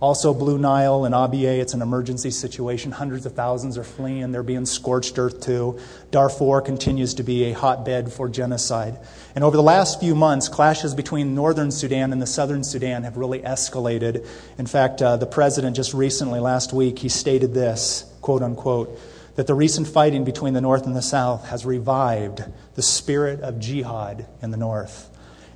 Also, 0.00 0.32
Blue 0.32 0.56
Nile 0.56 1.04
and 1.04 1.14
Abyei, 1.14 1.60
it's 1.60 1.74
an 1.74 1.82
emergency 1.82 2.30
situation. 2.30 2.90
Hundreds 2.90 3.26
of 3.26 3.34
thousands 3.34 3.76
are 3.76 3.84
fleeing. 3.84 4.32
They're 4.32 4.42
being 4.42 4.64
scorched 4.64 5.18
earth 5.18 5.42
too. 5.42 5.78
Darfur 6.10 6.62
continues 6.62 7.12
to 7.14 7.22
be 7.22 7.44
a 7.44 7.52
hotbed 7.52 8.10
for 8.10 8.26
genocide. 8.26 8.98
And 9.34 9.44
over 9.44 9.58
the 9.58 9.62
last 9.62 10.00
few 10.00 10.14
months, 10.14 10.48
clashes 10.48 10.94
between 10.94 11.34
northern 11.34 11.70
Sudan 11.70 12.14
and 12.14 12.22
the 12.22 12.26
southern 12.26 12.64
Sudan 12.64 13.02
have 13.02 13.18
really 13.18 13.40
escalated. 13.40 14.26
In 14.56 14.64
fact, 14.64 15.02
uh, 15.02 15.18
the 15.18 15.26
president 15.26 15.76
just 15.76 15.92
recently, 15.92 16.40
last 16.40 16.72
week, 16.72 16.98
he 16.98 17.10
stated 17.10 17.52
this, 17.52 18.10
quote 18.22 18.42
unquote, 18.42 18.98
that 19.36 19.46
the 19.46 19.54
recent 19.54 19.86
fighting 19.86 20.24
between 20.24 20.54
the 20.54 20.62
north 20.62 20.86
and 20.86 20.96
the 20.96 21.02
south 21.02 21.48
has 21.48 21.66
revived 21.66 22.42
the 22.74 22.82
spirit 22.82 23.40
of 23.42 23.60
jihad 23.60 24.26
in 24.40 24.50
the 24.50 24.56
north 24.56 25.09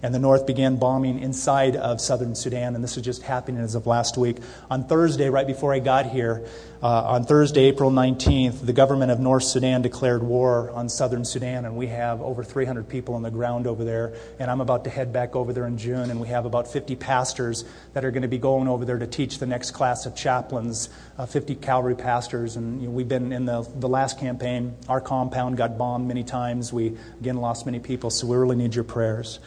and 0.04 0.14
the 0.14 0.18
North 0.18 0.46
began 0.46 0.76
bombing 0.76 1.18
inside 1.18 1.76
of 1.76 1.98
southern 1.98 2.34
Sudan, 2.34 2.74
and 2.74 2.84
this 2.84 2.98
is 2.98 3.02
just 3.02 3.22
happening 3.22 3.62
as 3.62 3.74
of 3.74 3.86
last 3.86 4.18
week. 4.18 4.36
On 4.70 4.84
Thursday, 4.86 5.30
right 5.30 5.46
before 5.46 5.72
I 5.72 5.78
got 5.78 6.04
here, 6.04 6.46
uh, 6.82 7.04
on 7.04 7.24
Thursday, 7.24 7.62
April 7.62 7.90
19th, 7.90 8.66
the 8.66 8.74
government 8.74 9.10
of 9.10 9.18
North 9.18 9.44
Sudan 9.44 9.80
declared 9.80 10.22
war 10.22 10.70
on 10.72 10.90
southern 10.90 11.24
Sudan, 11.24 11.64
and 11.64 11.74
we 11.74 11.86
have 11.86 12.20
over 12.20 12.44
300 12.44 12.86
people 12.86 13.14
on 13.14 13.22
the 13.22 13.30
ground 13.30 13.66
over 13.66 13.82
there. 13.82 14.12
And 14.38 14.50
I'm 14.50 14.60
about 14.60 14.84
to 14.84 14.90
head 14.90 15.10
back 15.10 15.34
over 15.34 15.54
there 15.54 15.66
in 15.66 15.78
June, 15.78 16.10
and 16.10 16.20
we 16.20 16.28
have 16.28 16.44
about 16.44 16.70
50 16.70 16.96
pastors 16.96 17.64
that 17.94 18.04
are 18.04 18.10
going 18.10 18.20
to 18.20 18.28
be 18.28 18.36
going 18.36 18.68
over 18.68 18.84
there 18.84 18.98
to 18.98 19.06
teach 19.06 19.38
the 19.38 19.46
next 19.46 19.70
class 19.70 20.04
of 20.04 20.14
chaplains, 20.14 20.90
uh, 21.16 21.24
50 21.24 21.54
Calvary 21.54 21.96
pastors. 21.96 22.56
And 22.56 22.82
you 22.82 22.88
know, 22.88 22.92
we've 22.92 23.08
been 23.08 23.32
in 23.32 23.46
the, 23.46 23.66
the 23.76 23.88
last 23.88 24.20
campaign, 24.20 24.76
our 24.86 25.00
compound 25.00 25.56
got 25.56 25.78
bombed 25.78 26.06
many 26.06 26.24
times. 26.24 26.74
We, 26.74 26.98
again, 27.18 27.38
lost 27.38 27.64
many 27.64 27.78
people, 27.78 28.10
so 28.10 28.26
we 28.26 28.36
really 28.36 28.56
need 28.56 28.74
your 28.74 28.84
prayers. 28.84 29.38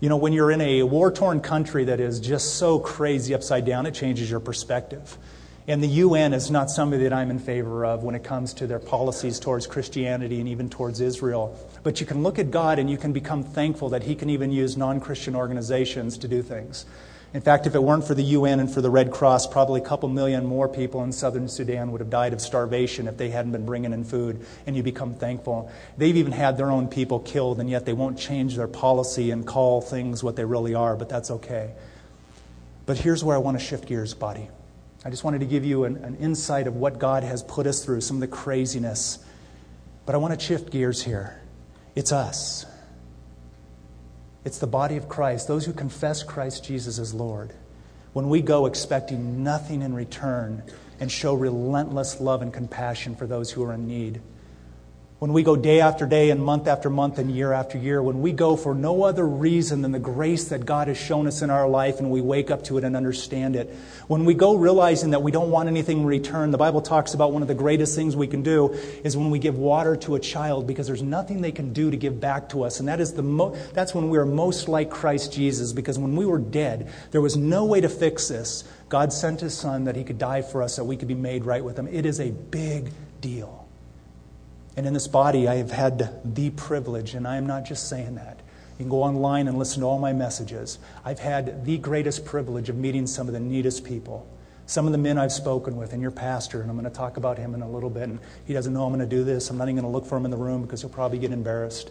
You 0.00 0.08
know, 0.08 0.16
when 0.16 0.32
you're 0.32 0.52
in 0.52 0.60
a 0.60 0.84
war 0.84 1.10
torn 1.10 1.40
country 1.40 1.84
that 1.84 1.98
is 1.98 2.20
just 2.20 2.54
so 2.54 2.78
crazy 2.78 3.34
upside 3.34 3.64
down, 3.64 3.84
it 3.84 3.94
changes 3.94 4.30
your 4.30 4.38
perspective. 4.38 5.18
And 5.66 5.82
the 5.82 5.88
UN 5.88 6.32
is 6.32 6.50
not 6.50 6.70
somebody 6.70 7.02
that 7.02 7.12
I'm 7.12 7.30
in 7.30 7.38
favor 7.38 7.84
of 7.84 8.02
when 8.02 8.14
it 8.14 8.24
comes 8.24 8.54
to 8.54 8.66
their 8.66 8.78
policies 8.78 9.38
towards 9.38 9.66
Christianity 9.66 10.38
and 10.40 10.48
even 10.48 10.70
towards 10.70 11.00
Israel. 11.00 11.54
But 11.82 12.00
you 12.00 12.06
can 12.06 12.22
look 12.22 12.38
at 12.38 12.50
God 12.50 12.78
and 12.78 12.88
you 12.88 12.96
can 12.96 13.12
become 13.12 13.42
thankful 13.42 13.90
that 13.90 14.04
He 14.04 14.14
can 14.14 14.30
even 14.30 14.50
use 14.50 14.76
non 14.76 15.00
Christian 15.00 15.34
organizations 15.34 16.16
to 16.18 16.28
do 16.28 16.42
things. 16.42 16.86
In 17.34 17.42
fact, 17.42 17.66
if 17.66 17.74
it 17.74 17.82
weren't 17.82 18.06
for 18.06 18.14
the 18.14 18.22
UN 18.22 18.58
and 18.58 18.72
for 18.72 18.80
the 18.80 18.88
Red 18.88 19.10
Cross, 19.10 19.48
probably 19.48 19.82
a 19.82 19.84
couple 19.84 20.08
million 20.08 20.46
more 20.46 20.66
people 20.66 21.02
in 21.04 21.12
southern 21.12 21.46
Sudan 21.48 21.92
would 21.92 22.00
have 22.00 22.08
died 22.08 22.32
of 22.32 22.40
starvation 22.40 23.06
if 23.06 23.18
they 23.18 23.28
hadn't 23.28 23.52
been 23.52 23.66
bringing 23.66 23.92
in 23.92 24.04
food, 24.04 24.46
and 24.66 24.74
you 24.74 24.82
become 24.82 25.14
thankful. 25.14 25.70
They've 25.98 26.16
even 26.16 26.32
had 26.32 26.56
their 26.56 26.70
own 26.70 26.88
people 26.88 27.20
killed, 27.20 27.60
and 27.60 27.68
yet 27.68 27.84
they 27.84 27.92
won't 27.92 28.18
change 28.18 28.56
their 28.56 28.66
policy 28.66 29.30
and 29.30 29.46
call 29.46 29.82
things 29.82 30.24
what 30.24 30.36
they 30.36 30.44
really 30.46 30.74
are, 30.74 30.96
but 30.96 31.10
that's 31.10 31.30
okay. 31.30 31.72
But 32.86 32.96
here's 32.96 33.22
where 33.22 33.36
I 33.36 33.40
want 33.40 33.58
to 33.58 33.64
shift 33.64 33.86
gears, 33.86 34.14
buddy. 34.14 34.48
I 35.04 35.10
just 35.10 35.22
wanted 35.22 35.40
to 35.40 35.46
give 35.46 35.66
you 35.66 35.84
an, 35.84 35.98
an 35.98 36.16
insight 36.16 36.66
of 36.66 36.76
what 36.76 36.98
God 36.98 37.24
has 37.24 37.42
put 37.42 37.66
us 37.66 37.84
through, 37.84 38.00
some 38.00 38.16
of 38.16 38.20
the 38.22 38.26
craziness. 38.26 39.18
But 40.06 40.14
I 40.14 40.18
want 40.18 40.38
to 40.38 40.44
shift 40.44 40.70
gears 40.70 41.02
here. 41.02 41.38
It's 41.94 42.10
us. 42.10 42.64
It's 44.44 44.58
the 44.58 44.66
body 44.66 44.96
of 44.96 45.08
Christ, 45.08 45.48
those 45.48 45.64
who 45.64 45.72
confess 45.72 46.22
Christ 46.22 46.64
Jesus 46.64 46.98
as 46.98 47.12
Lord. 47.12 47.52
When 48.12 48.28
we 48.28 48.40
go 48.40 48.66
expecting 48.66 49.42
nothing 49.42 49.82
in 49.82 49.94
return 49.94 50.62
and 51.00 51.10
show 51.10 51.34
relentless 51.34 52.20
love 52.20 52.42
and 52.42 52.52
compassion 52.52 53.14
for 53.14 53.26
those 53.26 53.50
who 53.50 53.62
are 53.64 53.74
in 53.74 53.86
need 53.86 54.20
when 55.18 55.32
we 55.32 55.42
go 55.42 55.56
day 55.56 55.80
after 55.80 56.06
day 56.06 56.30
and 56.30 56.40
month 56.40 56.68
after 56.68 56.88
month 56.88 57.18
and 57.18 57.28
year 57.28 57.52
after 57.52 57.76
year, 57.76 58.00
when 58.00 58.20
we 58.20 58.30
go 58.30 58.56
for 58.56 58.72
no 58.72 59.02
other 59.02 59.26
reason 59.26 59.82
than 59.82 59.90
the 59.90 59.98
grace 59.98 60.50
that 60.50 60.64
God 60.64 60.86
has 60.86 60.96
shown 60.96 61.26
us 61.26 61.42
in 61.42 61.50
our 61.50 61.68
life 61.68 61.98
and 61.98 62.08
we 62.08 62.20
wake 62.20 62.52
up 62.52 62.62
to 62.64 62.78
it 62.78 62.84
and 62.84 62.96
understand 62.96 63.56
it, 63.56 63.74
when 64.06 64.24
we 64.24 64.32
go 64.32 64.54
realizing 64.54 65.10
that 65.10 65.20
we 65.20 65.32
don't 65.32 65.50
want 65.50 65.68
anything 65.68 65.98
in 65.98 66.06
return, 66.06 66.52
the 66.52 66.58
Bible 66.58 66.80
talks 66.80 67.14
about 67.14 67.32
one 67.32 67.42
of 67.42 67.48
the 67.48 67.54
greatest 67.54 67.96
things 67.96 68.14
we 68.14 68.28
can 68.28 68.44
do 68.44 68.72
is 69.02 69.16
when 69.16 69.30
we 69.30 69.40
give 69.40 69.58
water 69.58 69.96
to 69.96 70.14
a 70.14 70.20
child 70.20 70.68
because 70.68 70.86
there's 70.86 71.02
nothing 71.02 71.40
they 71.40 71.50
can 71.50 71.72
do 71.72 71.90
to 71.90 71.96
give 71.96 72.20
back 72.20 72.48
to 72.50 72.62
us. 72.62 72.78
And 72.78 72.88
that 72.88 73.00
is 73.00 73.12
the 73.12 73.24
mo- 73.24 73.56
that's 73.74 73.96
when 73.96 74.10
we 74.10 74.18
are 74.18 74.26
most 74.26 74.68
like 74.68 74.88
Christ 74.88 75.32
Jesus 75.32 75.72
because 75.72 75.98
when 75.98 76.14
we 76.14 76.26
were 76.26 76.38
dead, 76.38 76.92
there 77.10 77.20
was 77.20 77.36
no 77.36 77.64
way 77.64 77.80
to 77.80 77.88
fix 77.88 78.28
this. 78.28 78.62
God 78.88 79.12
sent 79.12 79.40
his 79.40 79.58
son 79.58 79.82
that 79.84 79.96
he 79.96 80.04
could 80.04 80.18
die 80.18 80.42
for 80.42 80.62
us 80.62 80.76
so 80.76 80.84
we 80.84 80.96
could 80.96 81.08
be 81.08 81.14
made 81.14 81.44
right 81.44 81.64
with 81.64 81.76
him. 81.76 81.88
It 81.88 82.06
is 82.06 82.20
a 82.20 82.30
big 82.30 82.90
deal. 83.20 83.57
And 84.78 84.86
in 84.86 84.94
this 84.94 85.08
body, 85.08 85.48
I 85.48 85.56
have 85.56 85.72
had 85.72 86.34
the 86.36 86.50
privilege, 86.50 87.14
and 87.14 87.26
I 87.26 87.36
am 87.36 87.48
not 87.48 87.64
just 87.64 87.88
saying 87.88 88.14
that. 88.14 88.38
You 88.78 88.84
can 88.84 88.88
go 88.88 89.02
online 89.02 89.48
and 89.48 89.58
listen 89.58 89.80
to 89.80 89.86
all 89.88 89.98
my 89.98 90.12
messages. 90.12 90.78
I've 91.04 91.18
had 91.18 91.64
the 91.64 91.78
greatest 91.78 92.24
privilege 92.24 92.68
of 92.68 92.76
meeting 92.76 93.08
some 93.08 93.26
of 93.26 93.32
the 93.32 93.40
neatest 93.40 93.82
people. 93.82 94.24
Some 94.66 94.86
of 94.86 94.92
the 94.92 94.98
men 94.98 95.18
I've 95.18 95.32
spoken 95.32 95.76
with, 95.76 95.94
and 95.94 96.00
your 96.00 96.12
pastor, 96.12 96.60
and 96.62 96.70
I'm 96.70 96.78
going 96.78 96.88
to 96.88 96.96
talk 96.96 97.16
about 97.16 97.38
him 97.38 97.56
in 97.56 97.62
a 97.62 97.68
little 97.68 97.90
bit. 97.90 98.04
And 98.04 98.20
he 98.44 98.52
doesn't 98.52 98.72
know 98.72 98.84
I'm 98.84 98.94
going 98.94 99.00
to 99.00 99.16
do 99.16 99.24
this. 99.24 99.50
I'm 99.50 99.58
not 99.58 99.64
even 99.64 99.82
going 99.82 99.84
to 99.84 99.90
look 99.90 100.06
for 100.06 100.16
him 100.16 100.24
in 100.24 100.30
the 100.30 100.36
room 100.36 100.62
because 100.62 100.80
he'll 100.80 100.90
probably 100.90 101.18
get 101.18 101.32
embarrassed. 101.32 101.90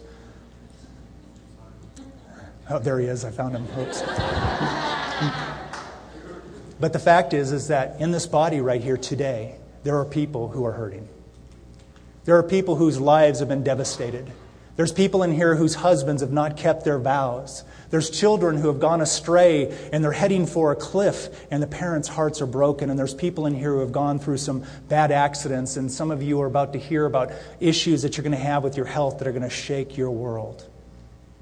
Oh, 2.70 2.78
there 2.78 2.98
he 2.98 3.04
is. 3.04 3.22
I 3.22 3.30
found 3.30 3.54
him. 3.54 3.66
Oops. 3.78 4.00
but 6.80 6.94
the 6.94 6.98
fact 6.98 7.34
is, 7.34 7.52
is 7.52 7.68
that 7.68 8.00
in 8.00 8.12
this 8.12 8.26
body 8.26 8.62
right 8.62 8.82
here 8.82 8.96
today, 8.96 9.56
there 9.82 9.98
are 9.98 10.06
people 10.06 10.48
who 10.48 10.64
are 10.64 10.72
hurting. 10.72 11.06
There 12.28 12.36
are 12.36 12.42
people 12.42 12.76
whose 12.76 13.00
lives 13.00 13.38
have 13.38 13.48
been 13.48 13.62
devastated. 13.62 14.30
There's 14.76 14.92
people 14.92 15.22
in 15.22 15.32
here 15.32 15.56
whose 15.56 15.74
husbands 15.74 16.20
have 16.20 16.30
not 16.30 16.58
kept 16.58 16.84
their 16.84 16.98
vows. 16.98 17.64
There's 17.88 18.10
children 18.10 18.58
who 18.58 18.68
have 18.68 18.80
gone 18.80 19.00
astray 19.00 19.74
and 19.94 20.04
they're 20.04 20.12
heading 20.12 20.44
for 20.44 20.70
a 20.70 20.76
cliff 20.76 21.46
and 21.50 21.62
the 21.62 21.66
parents' 21.66 22.06
hearts 22.06 22.42
are 22.42 22.46
broken. 22.46 22.90
And 22.90 22.98
there's 22.98 23.14
people 23.14 23.46
in 23.46 23.54
here 23.54 23.72
who 23.72 23.80
have 23.80 23.92
gone 23.92 24.18
through 24.18 24.36
some 24.36 24.62
bad 24.90 25.10
accidents. 25.10 25.78
And 25.78 25.90
some 25.90 26.10
of 26.10 26.22
you 26.22 26.38
are 26.42 26.46
about 26.46 26.74
to 26.74 26.78
hear 26.78 27.06
about 27.06 27.32
issues 27.60 28.02
that 28.02 28.18
you're 28.18 28.24
going 28.24 28.36
to 28.36 28.44
have 28.44 28.62
with 28.62 28.76
your 28.76 28.84
health 28.84 29.20
that 29.20 29.26
are 29.26 29.32
going 29.32 29.42
to 29.42 29.48
shake 29.48 29.96
your 29.96 30.10
world. 30.10 30.68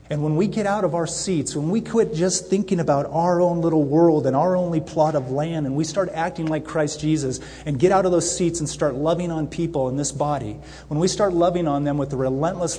And 0.09 0.23
when 0.23 0.37
we 0.37 0.47
get 0.47 0.67
out 0.67 0.85
of 0.85 0.95
our 0.95 1.07
seats, 1.07 1.57
when 1.57 1.69
we 1.69 1.81
quit 1.81 2.15
just 2.15 2.49
thinking 2.49 2.79
about 2.79 3.07
our 3.07 3.41
own 3.41 3.61
little 3.61 3.83
world 3.83 4.27
and 4.27 4.37
our 4.37 4.57
only 4.57 4.81
plot 4.81 5.17
of 5.17 5.33
land, 5.33 5.67
and 5.67 5.75
we 5.75 5.83
start 5.83 6.11
acting 6.13 6.47
like 6.47 6.65
Christ 6.65 7.01
Jesus 7.01 7.41
and 7.65 7.79
get 7.79 7.91
out 7.91 8.07
of 8.07 8.13
those 8.13 8.37
seats 8.37 8.61
and 8.61 8.69
start 8.69 8.95
loving 8.95 9.33
on 9.33 9.49
people 9.49 9.89
in 9.89 9.97
this 9.97 10.13
body, 10.13 10.59
when 10.89 11.01
we 11.01 11.09
start 11.09 11.33
loving 11.33 11.67
on 11.67 11.83
them 11.83 11.99
with 11.99 12.11
the 12.11 12.17
relentless 12.17 12.77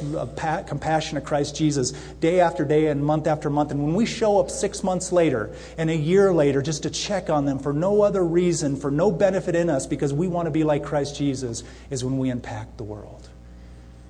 compassion 0.67 1.17
of 1.17 1.25
Christ 1.25 1.55
Jesus 1.55 1.91
day 2.21 2.39
after 2.39 2.63
day 2.63 2.87
and 2.87 3.03
month 3.03 3.27
after 3.27 3.49
month, 3.49 3.71
and 3.71 3.83
when 3.83 3.93
we 3.93 4.05
show 4.05 4.39
up 4.39 4.49
six 4.49 4.83
months 4.83 5.11
later 5.11 5.53
and 5.77 5.89
a 5.89 5.95
year 5.95 6.31
later 6.31 6.61
just 6.61 6.83
to 6.83 6.89
check 6.89 7.29
on 7.29 7.45
them 7.45 7.59
for 7.59 7.73
no 7.73 8.01
other 8.01 8.23
reason, 8.23 8.75
for 8.75 8.89
no 8.89 9.11
benefit 9.11 9.55
in 9.55 9.69
us, 9.69 9.85
because 9.85 10.13
we 10.13 10.27
want 10.27 10.45
to 10.45 10.51
be 10.51 10.63
like 10.63 10.83
Christ 10.83 11.17
Jesus, 11.17 11.63
is 11.89 12.05
when 12.05 12.17
we 12.17 12.29
impact 12.29 12.77
the 12.77 12.83
world. 12.83 13.29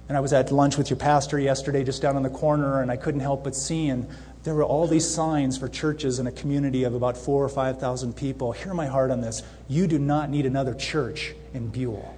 And 0.08 0.16
I 0.16 0.22
was 0.22 0.32
at 0.32 0.52
lunch 0.52 0.78
with 0.78 0.90
your 0.90 0.98
pastor 0.98 1.38
yesterday, 1.38 1.84
just 1.84 2.02
down 2.02 2.16
in 2.16 2.24
the 2.24 2.30
corner, 2.30 2.82
and 2.82 2.90
I 2.90 2.96
couldn't 2.96 3.20
help 3.20 3.44
but 3.44 3.56
seeing 3.56 4.08
there 4.44 4.56
were 4.56 4.64
all 4.64 4.88
these 4.88 5.06
signs 5.06 5.58
for 5.58 5.68
churches 5.68 6.20
in 6.20 6.28
a 6.28 6.32
community 6.32 6.86
of 6.86 6.94
about 6.94 7.18
four 7.18 7.44
or 7.44 7.50
five 7.50 7.80
thousand 7.80 8.16
people. 8.16 8.54
Hear 8.54 8.74
my 8.74 8.86
heart 8.86 9.12
on 9.12 9.20
this. 9.20 9.44
You 9.68 9.88
do 9.88 10.00
not 10.00 10.30
need 10.30 10.46
another 10.46 10.74
church 10.74 11.34
in 11.54 11.68
Buell. 11.68 12.16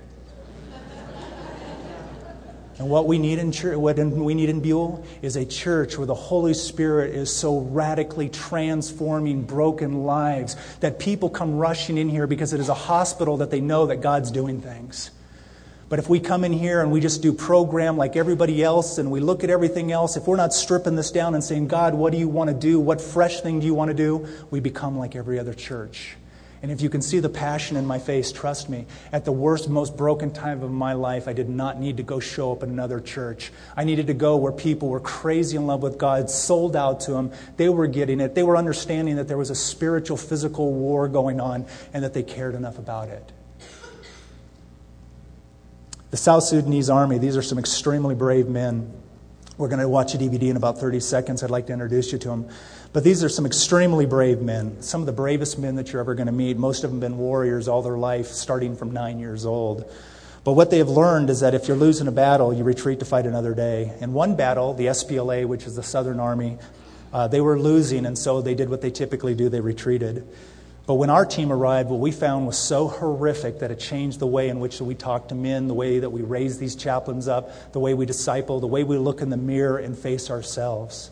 And 2.78 2.89
what 2.89 3.08
we 3.08 3.17
need 3.17 3.39
in 3.39 3.52
church, 3.52 3.75
what 3.75 3.97
we 3.97 4.34
need 4.34 4.47
in 4.47 4.62
Buell 4.62 5.04
is 5.21 5.36
a 5.36 5.45
church 5.45 5.97
where 5.97 6.08
the 6.08 6.15
Holy 6.15 6.54
Spirit 6.54 7.13
is 7.13 7.36
so 7.36 7.60
radically 7.60 8.30
transforming 8.30 9.41
broken 9.41 10.06
lives 10.06 10.56
that 10.80 10.97
people 10.97 11.30
come 11.30 11.58
rushing 11.58 11.97
in 11.97 12.08
here 12.08 12.25
because 12.25 12.54
it 12.54 12.62
is 12.62 12.69
a 12.69 12.73
hospital 12.73 13.38
that 13.38 13.52
they 13.52 13.60
know 13.60 13.88
that 13.88 13.97
God's 13.97 14.32
doing 14.32 14.62
things. 14.62 15.12
But 15.89 15.97
if 15.97 16.08
we 16.08 16.19
come 16.19 16.43
in 16.43 16.54
here 16.54 16.82
and 16.82 16.91
we 16.91 16.99
just 16.99 17.23
do 17.23 17.34
program 17.34 17.97
like 17.97 18.15
everybody 18.15 18.63
else 18.63 18.99
and 18.99 19.10
we 19.10 19.19
look 19.19 19.43
at 19.43 19.49
everything 19.49 19.91
else, 19.91 20.17
if 20.17 20.28
we're 20.28 20.38
not 20.38 20.54
stripping 20.54 20.95
this 20.95 21.10
down 21.10 21.34
and 21.34 21.43
saying, 21.43 21.67
God, 21.67 21.95
what 21.95 22.12
do 22.12 22.19
you 22.19 22.30
want 22.30 22.52
to 22.52 22.54
do? 22.54 22.80
What 22.80 23.02
fresh 23.02 23.41
thing 23.41 23.60
do 23.60 23.65
you 23.65 23.73
want 23.73 23.89
to 23.89 23.95
do? 23.95 24.28
We 24.52 24.60
become 24.60 24.99
like 24.99 25.15
every 25.15 25.39
other 25.39 25.56
church. 25.56 26.15
And 26.62 26.71
if 26.71 26.82
you 26.82 26.89
can 26.89 27.02
see 27.02 27.19
the 27.19 27.30
passion 27.30 27.78
in 27.78 27.88
my 27.88 27.97
face, 27.97 28.32
trust 28.32 28.69
me, 28.69 28.86
at 29.13 29.23
the 29.23 29.32
worst, 29.32 29.69
most 29.69 29.95
broken 29.95 30.30
time 30.30 30.62
of 30.62 30.69
my 30.69 30.93
life, 30.93 31.28
I 31.28 31.34
did 31.34 31.49
not 31.49 31.80
need 31.80 31.97
to 31.97 32.04
go 32.04 32.19
show 32.19 32.52
up 32.52 32.63
in 32.63 32.69
another 32.69 32.99
church. 32.99 33.52
I 33.78 33.86
needed 33.86 34.08
to 34.08 34.13
go 34.13 34.36
where 34.36 34.52
people 34.52 34.89
were 34.89 34.99
crazy 34.99 35.56
in 35.56 35.65
love 35.65 35.82
with 35.82 35.97
God, 35.97 36.30
sold 36.30 36.75
out 36.75 36.99
to 37.02 37.13
Him. 37.13 37.32
They 37.56 37.69
were 37.69 37.88
getting 37.88 38.19
it. 38.19 38.36
They 38.36 38.43
were 38.43 38.58
understanding 38.58 39.15
that 39.15 39.30
there 39.30 39.38
was 39.38 39.49
a 39.49 39.56
spiritual, 39.56 40.17
physical 40.17 40.73
war 40.73 41.08
going 41.08 41.39
on 41.39 41.65
and 41.93 42.04
that 42.04 42.13
they 42.13 42.23
cared 42.23 42.56
enough 42.56 42.78
about 42.78 43.08
it. 43.08 43.32
The 46.12 46.17
South 46.17 46.43
Sudanese 46.43 46.89
army, 46.89 47.19
these 47.19 47.38
are 47.38 47.43
some 47.43 47.60
extremely 47.60 48.15
brave 48.15 48.48
men. 48.48 48.91
We're 49.60 49.67
going 49.67 49.82
to 49.82 49.88
watch 49.88 50.15
a 50.15 50.17
DVD 50.17 50.50
in 50.50 50.58
about 50.58 50.80
30 50.80 51.02
seconds. 51.02 51.43
I'd 51.43 51.52
like 51.52 51.67
to 51.67 51.74
introduce 51.74 52.12
you 52.12 52.17
to 52.17 52.30
them. 52.30 52.50
But 52.93 53.04
these 53.04 53.24
are 53.24 53.30
some 53.30 53.45
extremely 53.45 54.08
brave 54.08 54.41
men, 54.41 54.82
some 54.82 55.02
of 55.02 55.06
the 55.06 55.13
bravest 55.13 55.60
men 55.60 55.76
that 55.76 55.93
you're 55.93 56.00
ever 56.00 56.15
going 56.15 56.26
to 56.26 56.34
meet. 56.34 56.58
Most 56.58 56.84
of 56.84 56.89
them 56.89 57.00
have 57.00 57.12
been 57.12 57.19
warriors 57.19 57.67
all 57.67 57.84
their 57.84 57.98
life, 57.98 58.28
starting 58.28 58.76
from 58.76 58.89
nine 58.91 59.19
years 59.19 59.45
old. 59.45 59.91
But 60.43 60.54
what 60.54 60.72
they 60.72 60.80
have 60.80 60.89
learned 60.89 61.30
is 61.30 61.41
that 61.41 61.54
if 61.54 61.67
you're 61.67 61.78
losing 61.78 62.08
a 62.08 62.12
battle, 62.12 62.52
you 62.54 62.63
retreat 62.63 62.98
to 63.00 63.06
fight 63.06 63.28
another 63.28 63.54
day. 63.54 63.93
In 64.02 64.13
one 64.13 64.36
battle, 64.36 64.74
the 64.74 64.88
SPLA, 64.88 65.45
which 65.45 65.67
is 65.67 65.76
the 65.76 65.84
Southern 65.84 66.19
Army, 66.19 66.58
uh, 67.13 67.28
they 67.28 67.41
were 67.41 67.60
losing, 67.60 68.08
and 68.08 68.17
so 68.17 68.41
they 68.41 68.56
did 68.56 68.69
what 68.69 68.82
they 68.82 68.89
typically 68.89 69.36
do 69.36 69.48
they 69.50 69.62
retreated. 69.62 70.26
But 70.89 70.95
when 70.95 71.12
our 71.12 71.23
team 71.23 71.52
arrived, 71.52 71.91
what 71.91 71.99
we 71.99 72.12
found 72.12 72.47
was 72.47 72.58
so 72.58 72.88
horrific 72.88 73.60
that 73.60 73.69
it 73.69 73.80
changed 73.80 74.17
the 74.17 74.25
way 74.25 74.49
in 74.49 74.60
which 74.60 74.82
we 74.82 74.95
talk 74.95 75.28
to 75.28 75.36
men, 75.36 75.67
the 75.67 75.75
way 75.75 75.99
that 75.99 76.10
we 76.10 76.23
raise 76.23 76.58
these 76.58 76.75
chaplains 76.75 77.28
up, 77.28 77.73
the 77.73 77.80
way 77.80 77.93
we 77.93 78.08
disciple, 78.08 78.60
the 78.60 78.65
way 78.65 78.84
we 78.84 78.97
look 78.97 79.21
in 79.21 79.30
the 79.30 79.38
mirror 79.38 79.78
and 79.78 79.95
face 79.95 80.32
ourselves. 80.32 81.12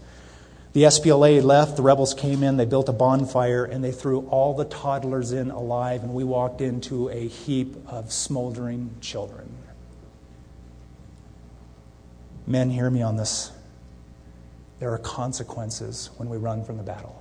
The 0.74 0.82
SPLA 0.82 1.44
left, 1.44 1.76
the 1.76 1.84
rebels 1.84 2.16
came 2.16 2.42
in, 2.42 2.58
they 2.58 2.66
built 2.66 2.90
a 2.90 2.92
bonfire, 2.92 3.66
and 3.66 3.84
they 3.84 3.92
threw 3.92 4.22
all 4.30 4.56
the 4.56 4.66
toddlers 4.66 5.32
in 5.32 5.52
alive, 5.52 6.02
and 6.02 6.12
we 6.12 6.24
walked 6.24 6.60
into 6.60 7.10
a 7.10 7.28
heap 7.28 7.76
of 7.86 8.12
smoldering 8.12 8.96
children. 9.00 9.48
Men, 12.48 12.72
hear 12.72 12.90
me 12.90 13.04
on 13.04 13.16
this. 13.16 13.52
There 14.80 14.92
are 14.92 14.98
consequences 14.98 16.10
when 16.18 16.30
we 16.30 16.38
run 16.38 16.66
from 16.66 16.78
the 16.78 16.84
battle. 16.84 17.17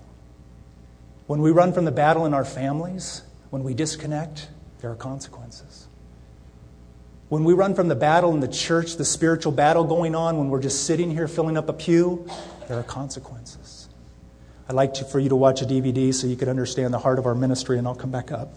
When 1.26 1.42
we 1.42 1.50
run 1.50 1.72
from 1.72 1.84
the 1.84 1.92
battle 1.92 2.26
in 2.26 2.34
our 2.34 2.44
families, 2.44 3.22
when 3.50 3.64
we 3.64 3.74
disconnect, 3.74 4.48
there 4.80 4.90
are 4.90 4.96
consequences. 4.96 5.88
When 7.28 7.42
we 7.42 7.54
run 7.54 7.74
from 7.74 7.88
the 7.88 7.96
battle 7.96 8.32
in 8.32 8.40
the 8.40 8.48
church, 8.48 8.96
the 8.96 9.04
spiritual 9.04 9.50
battle 9.50 9.82
going 9.82 10.14
on, 10.14 10.38
when 10.38 10.48
we're 10.48 10.62
just 10.62 10.84
sitting 10.84 11.10
here 11.10 11.26
filling 11.26 11.56
up 11.56 11.68
a 11.68 11.72
pew, 11.72 12.28
there 12.68 12.78
are 12.78 12.84
consequences. 12.84 13.88
I'd 14.68 14.76
like 14.76 14.94
to, 14.94 15.04
for 15.04 15.18
you 15.18 15.28
to 15.28 15.36
watch 15.36 15.62
a 15.62 15.64
DVD 15.64 16.14
so 16.14 16.28
you 16.28 16.36
can 16.36 16.48
understand 16.48 16.94
the 16.94 16.98
heart 16.98 17.18
of 17.18 17.26
our 17.26 17.34
ministry, 17.34 17.78
and 17.78 17.86
I'll 17.86 17.96
come 17.96 18.12
back 18.12 18.30
up. 18.30 18.54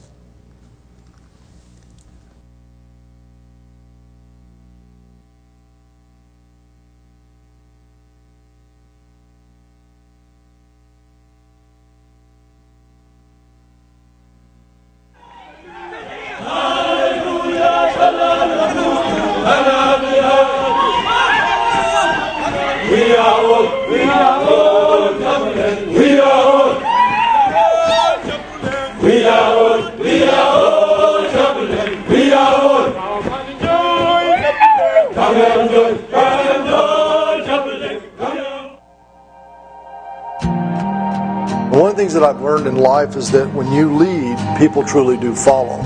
Truly 44.89 45.17
do 45.17 45.35
follow. 45.35 45.77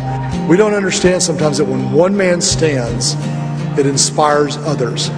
We 0.48 0.56
don't 0.56 0.74
understand 0.74 1.22
sometimes 1.22 1.58
that 1.58 1.66
when 1.66 1.92
one 1.92 2.16
man 2.16 2.40
stands, 2.40 3.16
it 3.78 3.86
inspires 3.86 4.56
others. 4.58 5.10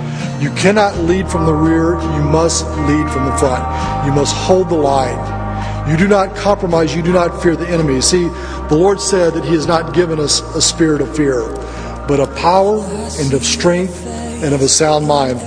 You 0.41 0.50
cannot 0.52 0.98
lead 0.98 1.30
from 1.30 1.45
the 1.45 1.54
rear, 1.54 1.93
you 1.93 2.24
must 2.24 2.65
lead 2.65 3.10
from 3.12 3.26
the 3.26 3.38
front. 3.38 4.06
You 4.06 4.12
must 4.12 4.36
hold 4.36 4.69
the 4.69 4.76
line. 4.76 5.89
You 5.89 5.98
do 5.98 6.08
not 6.08 6.36
compromise, 6.36 6.95
you 6.95 7.04
do 7.04 7.13
not 7.13 7.43
fear 7.43 7.56
the 7.56 7.69
enemy. 7.69 8.02
See, 8.02 8.28
the 8.69 8.76
Lord 8.76 9.00
said 9.00 9.34
that 9.36 9.45
He 9.45 9.54
has 9.54 9.67
not 9.67 9.93
given 9.93 10.19
us 10.19 10.41
a 10.56 10.62
spirit 10.62 11.00
of 11.00 11.15
fear, 11.15 11.43
but 12.08 12.19
of 12.19 12.36
power 12.36 12.80
and 13.19 13.34
of 13.34 13.43
strength 13.43 14.04
and 14.06 14.54
of 14.54 14.62
a 14.62 14.67
sound 14.67 15.08
mind. 15.08 15.39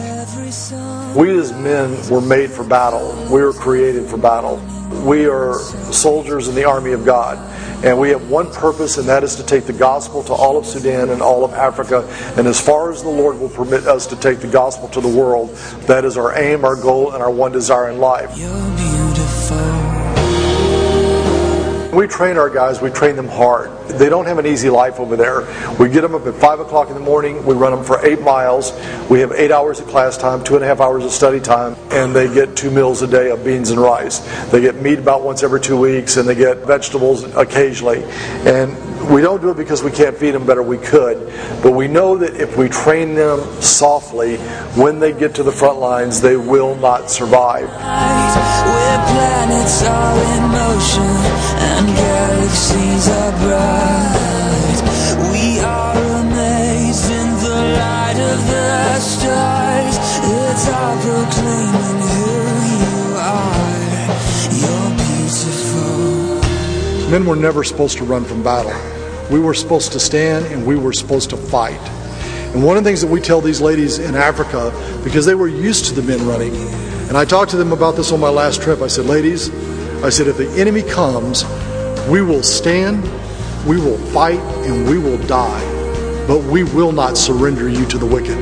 We 1.16 1.36
as 1.36 1.52
men 1.52 2.08
were 2.08 2.20
made 2.20 2.50
for 2.50 2.62
battle. 2.62 3.12
We 3.30 3.42
were 3.42 3.52
created 3.52 4.08
for 4.08 4.16
battle. 4.16 4.58
We 5.04 5.26
are 5.26 5.58
soldiers 5.92 6.46
in 6.46 6.54
the 6.54 6.64
army 6.64 6.92
of 6.92 7.04
God. 7.04 7.36
And 7.82 7.98
we 7.98 8.10
have 8.10 8.28
one 8.28 8.50
purpose, 8.50 8.98
and 8.98 9.08
that 9.08 9.22
is 9.22 9.36
to 9.36 9.44
take 9.44 9.64
the 9.64 9.72
gospel 9.72 10.24
to 10.24 10.32
all 10.32 10.56
of 10.56 10.66
Sudan 10.66 11.10
and 11.10 11.22
all 11.22 11.44
of 11.44 11.52
Africa. 11.54 12.04
And 12.36 12.48
as 12.48 12.60
far 12.60 12.90
as 12.90 13.02
the 13.02 13.08
Lord 13.08 13.38
will 13.38 13.48
permit 13.48 13.86
us 13.86 14.06
to 14.08 14.16
take 14.16 14.40
the 14.40 14.48
gospel 14.48 14.88
to 14.88 15.00
the 15.00 15.08
world, 15.08 15.54
that 15.86 16.04
is 16.04 16.16
our 16.16 16.36
aim, 16.36 16.64
our 16.64 16.74
goal, 16.74 17.12
and 17.12 17.22
our 17.22 17.30
one 17.30 17.52
desire 17.52 17.90
in 17.90 17.98
life. 17.98 18.36
We 21.98 22.06
train 22.06 22.36
our 22.36 22.48
guys, 22.48 22.80
we 22.80 22.90
train 22.90 23.16
them 23.16 23.26
hard. 23.26 23.76
They 23.88 24.08
don't 24.08 24.26
have 24.26 24.38
an 24.38 24.46
easy 24.46 24.70
life 24.70 25.00
over 25.00 25.16
there. 25.16 25.40
We 25.80 25.88
get 25.88 26.02
them 26.02 26.14
up 26.14 26.28
at 26.28 26.34
5 26.36 26.60
o'clock 26.60 26.90
in 26.90 26.94
the 26.94 27.00
morning, 27.00 27.44
we 27.44 27.56
run 27.56 27.72
them 27.72 27.82
for 27.82 27.98
eight 28.06 28.20
miles. 28.20 28.70
We 29.10 29.18
have 29.18 29.32
eight 29.32 29.50
hours 29.50 29.80
of 29.80 29.88
class 29.88 30.16
time, 30.16 30.44
two 30.44 30.54
and 30.54 30.62
a 30.62 30.66
half 30.68 30.80
hours 30.80 31.04
of 31.04 31.10
study 31.10 31.40
time, 31.40 31.74
and 31.90 32.14
they 32.14 32.32
get 32.32 32.56
two 32.56 32.70
meals 32.70 33.02
a 33.02 33.08
day 33.08 33.32
of 33.32 33.44
beans 33.44 33.70
and 33.70 33.80
rice. 33.80 34.20
They 34.52 34.60
get 34.60 34.76
meat 34.76 35.00
about 35.00 35.24
once 35.24 35.42
every 35.42 35.60
two 35.60 35.76
weeks, 35.76 36.18
and 36.18 36.28
they 36.28 36.36
get 36.36 36.58
vegetables 36.58 37.24
occasionally. 37.34 38.04
And 38.46 38.76
we 39.10 39.22
don't 39.22 39.40
do 39.40 39.50
it 39.50 39.56
because 39.56 39.82
we 39.82 39.90
can't 39.90 40.14
feed 40.16 40.32
them 40.32 40.44
better, 40.46 40.62
we 40.62 40.76
could. 40.78 41.32
But 41.62 41.72
we 41.72 41.88
know 41.88 42.16
that 42.18 42.36
if 42.36 42.56
we 42.56 42.68
train 42.68 43.14
them 43.14 43.40
softly, 43.62 44.36
when 44.76 44.98
they 44.98 45.12
get 45.12 45.34
to 45.36 45.42
the 45.42 45.52
front 45.52 45.78
lines, 45.78 46.20
they 46.20 46.36
will 46.36 46.74
not 46.76 47.10
survive. 47.10 47.68
Where 47.68 48.98
planets 49.08 49.82
are 49.84 50.18
in 50.36 50.42
motion 50.52 51.02
and 51.02 51.86
galaxies 51.96 53.08
are 53.08 53.32
bright. 53.42 54.18
We 55.32 55.60
are 55.60 55.96
amazed 56.20 57.10
in 57.10 57.38
the 57.42 57.56
light 57.78 58.18
of 58.18 58.46
the 58.46 59.00
stars. 59.00 59.96
It's 60.20 60.68
our 60.68 60.96
proclaiming 61.00 62.00
who 62.12 62.30
you 62.76 63.16
are. 63.16 63.80
You're 64.52 64.92
beautiful. 65.00 66.44
Men 67.10 67.24
were 67.24 67.36
never 67.36 67.64
supposed 67.64 67.96
to 67.98 68.04
run 68.04 68.24
from 68.24 68.42
battle. 68.42 68.72
We 69.30 69.40
were 69.40 69.54
supposed 69.54 69.92
to 69.92 70.00
stand 70.00 70.46
and 70.46 70.66
we 70.66 70.76
were 70.76 70.92
supposed 70.92 71.30
to 71.30 71.36
fight. 71.36 71.80
And 72.54 72.64
one 72.64 72.76
of 72.76 72.84
the 72.84 72.88
things 72.88 73.02
that 73.02 73.10
we 73.10 73.20
tell 73.20 73.40
these 73.40 73.60
ladies 73.60 73.98
in 73.98 74.14
Africa, 74.14 74.72
because 75.04 75.26
they 75.26 75.34
were 75.34 75.48
used 75.48 75.86
to 75.86 75.94
the 75.94 76.02
men 76.02 76.26
running, 76.26 76.54
and 77.08 77.16
I 77.16 77.24
talked 77.24 77.50
to 77.52 77.56
them 77.56 77.72
about 77.72 77.96
this 77.96 78.12
on 78.12 78.20
my 78.20 78.28
last 78.28 78.62
trip. 78.62 78.80
I 78.80 78.86
said, 78.86 79.06
Ladies, 79.06 79.50
I 80.02 80.10
said, 80.10 80.28
if 80.28 80.36
the 80.36 80.48
enemy 80.60 80.82
comes, 80.82 81.44
we 82.08 82.22
will 82.22 82.42
stand, 82.42 83.02
we 83.66 83.78
will 83.78 83.98
fight, 84.12 84.40
and 84.64 84.88
we 84.88 84.98
will 84.98 85.18
die. 85.26 85.64
But 86.26 86.44
we 86.44 86.64
will 86.64 86.92
not 86.92 87.16
surrender 87.16 87.68
you 87.68 87.84
to 87.86 87.98
the 87.98 88.06
wicked. 88.06 88.38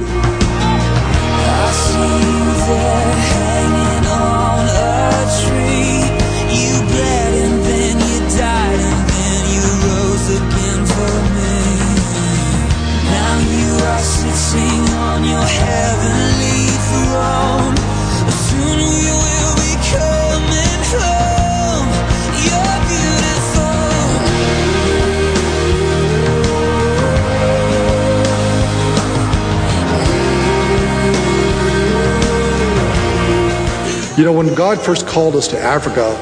You 34.17 34.25
know, 34.25 34.33
when 34.33 34.55
God 34.55 34.81
first 34.81 35.07
called 35.07 35.37
us 35.37 35.47
to 35.49 35.59
Africa, 35.61 36.17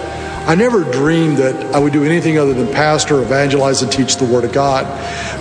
I 0.47 0.55
never 0.55 0.85
dreamed 0.93 1.39
that 1.39 1.75
I 1.75 1.79
would 1.79 1.95
do 1.95 2.05
anything 2.05 2.39
other 2.39 2.53
than 2.53 2.67
pastor, 2.67 3.23
evangelize, 3.23 3.81
and 3.81 3.91
teach 3.91 4.17
the 4.17 4.27
Word 4.27 4.45
of 4.45 4.53
God. 4.53 4.85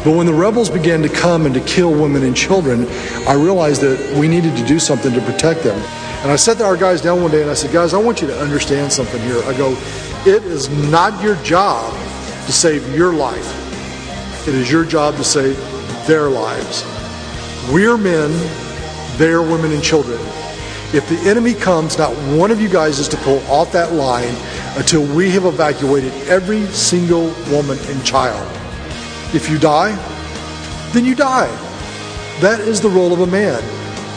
But 0.06 0.16
when 0.16 0.26
the 0.26 0.34
rebels 0.34 0.70
began 0.70 1.02
to 1.02 1.10
come 1.10 1.46
and 1.46 1.54
to 1.56 1.60
kill 1.62 1.92
women 1.92 2.24
and 2.24 2.34
children, 2.34 2.88
I 3.28 3.34
realized 3.34 3.82
that 3.82 4.18
we 4.18 4.30
needed 4.30 4.56
to 4.56 4.66
do 4.66 4.80
something 4.80 5.12
to 5.14 5.20
protect 5.20 5.62
them. 5.62 5.78
And 6.24 6.32
I 6.32 6.38
sat 6.38 6.62
our 6.62 6.78
guys 6.78 7.02
down 7.02 7.22
one 7.22 7.32
day 7.32 7.42
and 7.42 7.52
I 7.52 7.54
said, 7.54 7.74
Guys, 7.74 7.94
I 7.94 7.98
want 7.98 8.22
you 8.22 8.28
to 8.28 8.40
understand 8.40 8.94
something 8.94 9.22
here. 9.24 9.44
I 9.44 9.58
go, 9.58 9.72
It 10.26 10.44
is 10.46 10.70
not 10.90 11.22
your 11.22 11.36
job 11.44 11.94
to 12.46 12.54
save 12.54 12.96
your 12.96 13.14
life, 13.14 14.48
it 14.48 14.56
is 14.56 14.72
your 14.72 14.86
job 14.86 15.18
to 15.18 15.24
save 15.26 15.58
their 16.08 16.30
lives. 16.30 16.86
We're 17.74 17.98
men, 17.98 18.32
they're 19.18 19.42
women 19.42 19.74
and 19.74 19.84
children. 19.84 20.20
If 20.94 21.10
the 21.10 21.18
enemy 21.30 21.56
comes, 21.56 21.98
not 21.98 22.14
one 22.38 22.52
of 22.52 22.62
you 22.62 22.70
guys 22.70 23.00
is 23.00 23.08
to 23.10 23.18
pull 23.18 23.40
off 23.48 23.72
that 23.74 23.94
line 23.94 24.36
until 24.76 25.04
we 25.16 25.30
have 25.32 25.46
evacuated 25.46 26.12
every 26.28 26.66
single 26.68 27.34
woman 27.52 27.78
and 27.84 28.04
child. 28.04 28.50
If 29.36 29.50
you 29.50 29.60
die, 29.60 29.96
then 30.94 31.06
you 31.06 31.16
die. 31.16 31.50
That 32.42 32.60
is 32.60 32.82
the 32.82 32.90
role 32.90 33.14
of 33.14 33.22
a 33.22 33.28
man. 33.28 33.64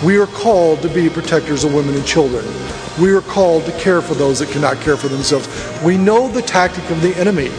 We 0.04 0.18
are 0.18 0.26
called 0.26 0.82
to 0.82 0.88
be 0.88 1.08
protectors 1.08 1.64
of 1.64 1.74
women 1.74 1.94
and 1.94 2.06
children. 2.06 2.44
We 3.00 3.12
are 3.12 3.20
called 3.20 3.66
to 3.66 3.72
care 3.72 4.00
for 4.00 4.14
those 4.14 4.38
that 4.38 4.50
cannot 4.50 4.80
care 4.80 4.96
for 4.96 5.08
themselves. 5.08 5.48
We 5.82 5.98
know 5.98 6.28
the 6.28 6.42
tactic 6.42 6.88
of 6.90 7.02
the 7.02 7.14
enemy. 7.16 7.50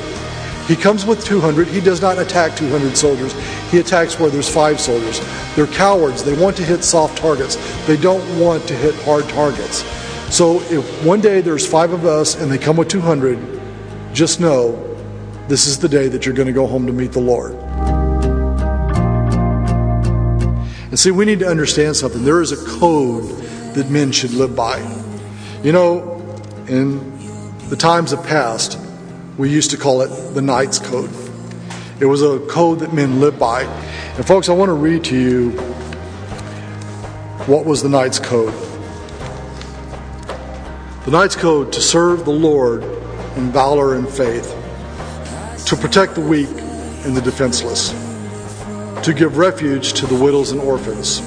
He 0.67 0.75
comes 0.75 1.05
with 1.05 1.23
200. 1.23 1.67
He 1.67 1.79
does 1.79 2.01
not 2.01 2.19
attack 2.19 2.57
200 2.57 2.97
soldiers. 2.97 3.33
He 3.71 3.79
attacks 3.79 4.19
where 4.19 4.29
there's 4.29 4.49
five 4.49 4.81
soldiers. 4.81 5.21
They're 5.55 5.67
cowards. 5.67 6.23
They 6.23 6.37
want 6.37 6.57
to 6.57 6.63
hit 6.63 6.83
soft 6.83 7.17
targets. 7.17 7.55
They 7.85 7.95
don't 7.97 8.39
want 8.39 8.67
to 8.67 8.75
hit 8.75 8.93
hard 9.03 9.29
targets. 9.29 9.83
So 10.29 10.61
if 10.63 11.05
one 11.05 11.21
day 11.21 11.41
there's 11.41 11.65
five 11.65 11.93
of 11.93 12.05
us 12.05 12.35
and 12.35 12.51
they 12.51 12.57
come 12.57 12.75
with 12.77 12.89
200, 12.89 13.37
just 14.13 14.39
know 14.39 14.83
this 15.47 15.67
is 15.67 15.79
the 15.79 15.87
day 15.87 16.09
that 16.09 16.25
you're 16.25 16.35
going 16.35 16.47
to 16.47 16.53
go 16.53 16.67
home 16.67 16.85
to 16.87 16.93
meet 16.93 17.13
the 17.13 17.19
Lord. 17.19 17.53
And 20.89 20.99
see, 20.99 21.11
we 21.11 21.25
need 21.25 21.39
to 21.39 21.47
understand 21.47 21.95
something. 21.95 22.25
There 22.25 22.41
is 22.41 22.51
a 22.51 22.79
code 22.79 23.23
that 23.75 23.89
men 23.89 24.11
should 24.11 24.33
live 24.33 24.55
by. 24.55 24.79
You 25.63 25.71
know, 25.71 26.21
in 26.67 26.99
the 27.69 27.75
times 27.77 28.11
of 28.11 28.23
past, 28.25 28.77
we 29.37 29.49
used 29.49 29.71
to 29.71 29.77
call 29.77 30.01
it 30.01 30.07
the 30.33 30.41
Knight's 30.41 30.79
Code. 30.79 31.11
It 31.99 32.05
was 32.05 32.21
a 32.21 32.39
code 32.47 32.79
that 32.79 32.93
men 32.93 33.19
lived 33.21 33.39
by. 33.39 33.63
And, 33.63 34.25
folks, 34.25 34.49
I 34.49 34.53
want 34.53 34.69
to 34.69 34.73
read 34.73 35.03
to 35.05 35.17
you 35.17 35.51
what 37.47 37.65
was 37.65 37.81
the 37.81 37.89
Knight's 37.89 38.19
Code. 38.19 38.53
The 41.07 41.11
Knight's 41.11 41.37
Code 41.37 41.71
to 41.71 41.79
serve 41.79 42.25
the 42.25 42.31
Lord 42.31 42.83
in 43.37 43.49
valor 43.53 43.95
and 43.95 44.09
faith, 44.09 44.53
to 45.65 45.77
protect 45.77 46.15
the 46.15 46.19
weak 46.19 46.49
and 46.49 47.15
the 47.15 47.21
defenseless, 47.21 47.91
to 49.05 49.13
give 49.13 49.37
refuge 49.37 49.93
to 49.93 50.05
the 50.05 50.21
widows 50.21 50.51
and 50.51 50.59
orphans, 50.59 51.19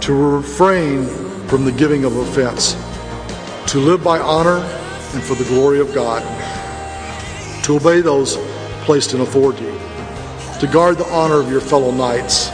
to 0.00 0.12
refrain 0.12 1.06
from 1.46 1.64
the 1.64 1.70
giving 1.70 2.02
of 2.02 2.16
offense, 2.16 2.72
to 3.70 3.78
live 3.78 4.02
by 4.02 4.18
honor 4.18 4.58
and 5.14 5.22
for 5.22 5.36
the 5.36 5.44
glory 5.44 5.78
of 5.78 5.94
God, 5.94 6.22
to 7.62 7.76
obey 7.76 8.00
those 8.00 8.38
placed 8.84 9.14
in 9.14 9.20
authority, 9.20 9.70
to 10.58 10.66
guard 10.66 10.98
the 10.98 11.08
honor 11.12 11.38
of 11.38 11.48
your 11.48 11.60
fellow 11.60 11.92
knights, 11.92 12.48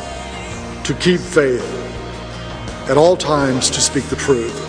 to 0.86 0.94
keep 1.00 1.18
faith, 1.18 1.64
at 2.90 2.98
all 2.98 3.16
times 3.16 3.70
to 3.70 3.80
speak 3.80 4.04
the 4.10 4.16
truth, 4.16 4.65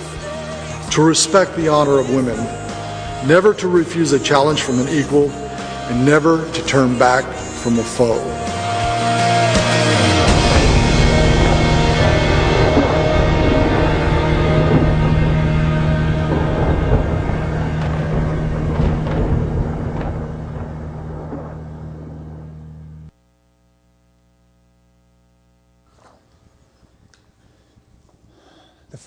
to 0.97 1.03
respect 1.03 1.55
the 1.55 1.67
honor 1.67 1.99
of 1.99 2.09
women, 2.09 2.35
never 3.27 3.53
to 3.53 3.67
refuse 3.67 4.13
a 4.13 4.19
challenge 4.19 4.63
from 4.63 4.79
an 4.79 4.89
equal, 4.89 5.29
and 5.29 6.03
never 6.03 6.51
to 6.53 6.65
turn 6.65 6.97
back 6.97 7.23
from 7.35 7.77
a 7.77 7.83
foe. 7.83 8.46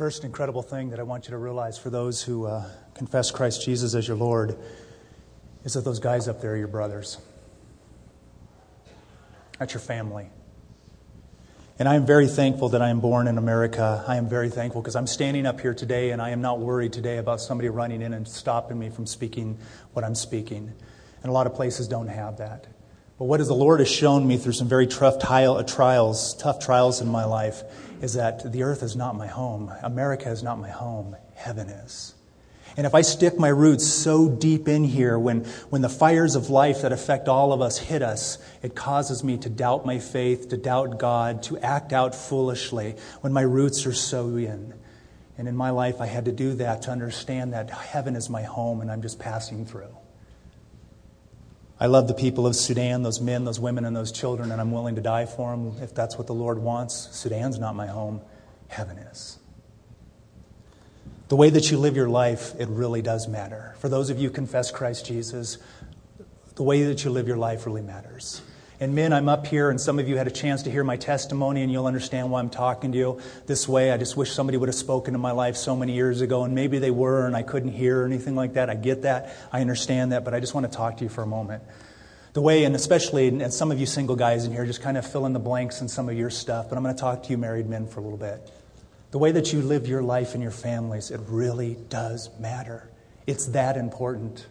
First 0.01 0.25
incredible 0.25 0.63
thing 0.63 0.89
that 0.89 0.99
I 0.99 1.03
want 1.03 1.27
you 1.27 1.33
to 1.33 1.37
realize 1.37 1.77
for 1.77 1.91
those 1.91 2.23
who 2.23 2.47
uh, 2.47 2.65
confess 2.95 3.31
Christ 3.31 3.63
Jesus 3.63 3.95
as 3.95 4.09
your 4.09 4.17
Lord 4.17 4.57
is 5.63 5.75
that 5.75 5.85
those 5.85 5.99
guys 5.99 6.27
up 6.27 6.41
there 6.41 6.55
are 6.55 6.57
your 6.57 6.69
brothers. 6.69 7.19
That's 9.59 9.75
your 9.75 9.83
family. 9.83 10.31
And 11.79 11.87
I 11.87 11.97
am 11.97 12.07
very 12.07 12.29
thankful 12.29 12.71
that 12.71 12.81
I 12.81 12.89
am 12.89 13.01
born 13.01 13.29
in 13.29 13.37
America. 13.37 14.03
I 14.09 14.17
am 14.17 14.27
very 14.27 14.49
thankful 14.49 14.81
because 14.81 14.97
I'm 14.97 15.07
standing 15.07 15.45
up 15.45 15.61
here 15.61 15.75
today 15.75 16.13
and 16.13 16.23
I 16.23 16.31
am 16.31 16.41
not 16.41 16.61
worried 16.61 16.95
today 16.95 17.19
about 17.19 17.43
somebody 17.43 17.69
running 17.69 18.01
in 18.01 18.15
and 18.15 18.27
stopping 18.27 18.79
me 18.79 18.89
from 18.89 19.05
speaking 19.05 19.59
what 19.93 20.03
I'm 20.03 20.15
speaking. 20.15 20.73
And 21.23 21.29
a 21.29 21.33
lot 21.33 21.47
of 21.47 21.53
places 21.53 21.89
don't 21.89 22.09
have 22.09 22.39
that. 22.39 22.67
But 23.19 23.27
what 23.27 23.47
the 23.47 23.53
Lord 23.53 23.81
has 23.81 23.91
shown 23.91 24.27
me 24.27 24.39
through 24.39 24.55
some 24.55 24.67
very 24.67 24.87
tough 24.87 25.19
trials, 25.19 26.35
tough 26.37 26.59
trials 26.59 27.03
in 27.03 27.09
my 27.09 27.27
life, 27.27 27.65
is 28.01 28.15
that 28.15 28.53
the 28.53 28.63
earth 28.63 28.83
is 28.83 28.97
not 28.97 29.17
my 29.17 29.27
home. 29.27 29.73
America 29.83 30.31
is 30.31 30.43
not 30.43 30.59
my 30.59 30.71
home. 30.71 31.17
Heaven 31.35 31.69
is. 31.69 32.15
And 32.77 32.87
if 32.87 32.95
I 32.95 33.01
stick 33.03 33.39
my 33.39 33.49
roots 33.49 33.87
so 33.87 34.29
deep 34.29 34.69
in 34.69 34.85
here, 34.85 35.19
when, 35.19 35.45
when 35.71 35.83
the 35.83 35.89
fires 35.89 36.37
of 36.37 36.51
life 36.51 36.83
that 36.83 36.93
affect 36.93 37.29
all 37.29 37.53
of 37.53 37.61
us 37.61 37.79
hit 37.79 38.01
us, 38.01 38.39
it 38.63 38.75
causes 38.75 39.25
me 39.25 39.39
to 39.39 39.51
doubt 39.51 39.85
my 39.85 39.99
faith, 39.99 40.49
to 40.51 40.57
doubt 40.57 40.99
God, 40.99 41.43
to 41.45 41.59
act 41.59 41.93
out 41.93 42.15
foolishly 42.15 42.95
when 43.21 43.33
my 43.33 43.43
roots 43.43 43.87
are 43.87 43.93
so 43.93 44.37
in. 44.37 44.73
And 45.37 45.49
in 45.49 45.57
my 45.57 45.71
life, 45.71 46.01
I 46.01 46.07
had 46.07 46.27
to 46.27 46.33
do 46.33 46.55
that 46.55 46.83
to 46.83 46.91
understand 46.91 47.55
that 47.55 47.71
heaven 47.71 48.15
is 48.15 48.31
my 48.31 48.43
home 48.43 48.81
and 48.83 48.91
I'm 48.91 49.03
just 49.03 49.19
passing 49.19 49.67
through. 49.67 49.97
I 51.81 51.87
love 51.87 52.09
the 52.09 52.15
people 52.15 52.47
of 52.47 52.55
Sudan, 52.55 53.03
those 53.03 53.23
men, 53.23 53.45
those 53.45 53.59
women, 53.59 53.87
and 53.87 53.97
those 53.97 54.13
children, 54.13 54.53
and 54.53 54.61
I'm 54.61 54.71
willing 54.71 54.97
to 54.97 55.01
die 55.01 55.25
for 55.25 55.51
them 55.51 55.79
if 55.81 55.95
that's 55.95 56.19
what 56.19 56.27
the 56.27 56.35
Lord 56.35 56.59
wants. 56.59 57.09
Sudan's 57.13 57.59
not 57.59 57.75
my 57.75 57.87
home, 57.87 58.21
heaven 58.69 58.99
is. 58.99 59.39
The 61.29 61.37
way 61.37 61.49
that 61.49 61.71
you 61.71 61.79
live 61.79 61.97
your 61.97 62.09
life, 62.11 62.53
it 62.59 62.69
really 62.69 63.01
does 63.01 63.29
matter. 63.29 63.75
For 63.79 63.89
those 63.89 64.11
of 64.11 64.19
you 64.19 64.29
who 64.29 64.35
confess 64.35 64.71
Christ 64.71 65.07
Jesus, 65.07 65.57
the 66.57 66.63
way 66.63 66.83
that 66.83 67.03
you 67.05 67.11
live 67.11 67.27
your 67.27 67.39
life 67.39 67.65
really 67.65 67.83
matters. 67.83 68.43
And 68.83 68.95
men, 68.95 69.13
I'm 69.13 69.29
up 69.29 69.47
here, 69.47 69.69
and 69.69 69.79
some 69.79 69.99
of 69.99 70.09
you 70.09 70.17
had 70.17 70.27
a 70.27 70.31
chance 70.31 70.63
to 70.63 70.71
hear 70.71 70.83
my 70.83 70.97
testimony, 70.97 71.63
and 71.63 71.71
you'll 71.71 71.85
understand 71.85 72.31
why 72.31 72.41
I'm 72.41 72.49
talking 72.49 72.93
to 72.93 72.99
you 72.99 73.21
this 73.45 73.69
way. 73.69 73.93
I 73.93 73.99
just 73.99 74.17
wish 74.17 74.33
somebody 74.33 74.57
would 74.57 74.71
have 74.71 74.75
spoken 74.75 75.13
to 75.13 75.19
my 75.19 75.33
life 75.33 75.57
so 75.57 75.77
many 75.77 75.93
years 75.93 76.23
ago, 76.23 76.45
and 76.45 76.55
maybe 76.55 76.79
they 76.79 76.91
were, 76.91 77.27
and 77.27 77.37
I 77.37 77.43
couldn't 77.43 77.73
hear 77.73 78.01
or 78.01 78.07
anything 78.07 78.37
like 78.37 78.55
that. 78.55 78.71
I 78.71 78.77
get 78.77 79.03
that. 79.03 79.37
I 79.53 79.61
understand 79.61 80.13
that, 80.13 80.25
but 80.25 80.33
I 80.33 80.41
just 80.41 80.55
want 80.55 80.65
to 80.65 80.75
talk 80.75 80.97
to 80.97 81.05
you 81.05 81.11
for 81.11 81.23
a 81.23 81.27
moment. 81.27 81.63
The 82.33 82.41
way, 82.41 82.65
and 82.65 82.75
especially, 82.75 83.29
and 83.29 83.53
some 83.53 83.71
of 83.71 83.79
you 83.79 83.85
single 83.85 84.17
guys 84.17 84.47
in 84.47 84.53
here, 84.53 84.65
just 84.65 84.81
kind 84.81 84.97
of 84.97 85.07
fill 85.07 85.27
in 85.27 85.35
the 85.35 85.39
blanks 85.39 85.83
in 85.83 85.89
some 85.89 86.09
of 86.09 86.17
your 86.17 86.31
stuff, 86.31 86.71
but 86.71 86.79
I'm 86.79 86.83
going 86.83 86.95
to 86.95 87.01
talk 87.01 87.25
to 87.25 87.31
you 87.31 87.37
married 87.37 87.69
men 87.69 87.87
for 87.87 88.01
a 88.01 88.03
little 88.03 88.17
bit. 88.17 88.51
The 89.11 89.19
way 89.19 89.31
that 89.33 89.53
you 89.53 89.61
live 89.61 89.89
your 89.89 90.03
life 90.03 90.33
and 90.33 90.43
your 90.43 90.53
families, 90.53 91.11
it 91.11 91.21
really 91.27 91.77
does 91.91 92.31
matter. 92.39 92.89
It's 93.27 93.45
that 93.49 93.77
important. 93.77 94.47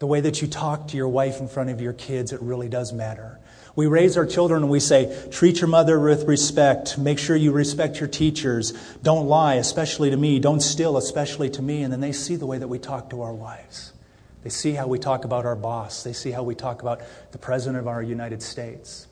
The 0.00 0.08
way 0.08 0.22
that 0.22 0.42
you 0.42 0.48
talk 0.48 0.88
to 0.88 0.96
your 0.96 1.08
wife 1.08 1.38
in 1.38 1.46
front 1.46 1.70
of 1.70 1.80
your 1.80 1.92
kids, 1.92 2.32
it 2.32 2.42
really 2.42 2.68
does 2.68 2.92
matter. 2.92 3.38
We 3.80 3.86
raise 3.86 4.18
our 4.18 4.26
children 4.26 4.62
and 4.62 4.70
we 4.70 4.78
say, 4.78 5.26
treat 5.30 5.62
your 5.62 5.68
mother 5.68 5.98
with 5.98 6.28
respect. 6.28 6.98
Make 6.98 7.18
sure 7.18 7.34
you 7.34 7.50
respect 7.50 7.98
your 7.98 8.10
teachers. 8.10 8.74
Don't 9.02 9.26
lie, 9.26 9.54
especially 9.54 10.10
to 10.10 10.18
me. 10.18 10.38
Don't 10.38 10.60
steal, 10.60 10.98
especially 10.98 11.48
to 11.48 11.62
me. 11.62 11.82
And 11.82 11.90
then 11.90 12.00
they 12.00 12.12
see 12.12 12.36
the 12.36 12.44
way 12.44 12.58
that 12.58 12.68
we 12.68 12.78
talk 12.78 13.08
to 13.08 13.22
our 13.22 13.32
wives. 13.32 13.94
They 14.42 14.50
see 14.50 14.72
how 14.72 14.86
we 14.86 14.98
talk 14.98 15.24
about 15.24 15.46
our 15.46 15.56
boss. 15.56 16.02
They 16.02 16.12
see 16.12 16.30
how 16.30 16.42
we 16.42 16.54
talk 16.54 16.82
about 16.82 17.00
the 17.32 17.38
President 17.38 17.78
of 17.78 17.88
our 17.88 18.02
United 18.02 18.42
States. 18.42 19.06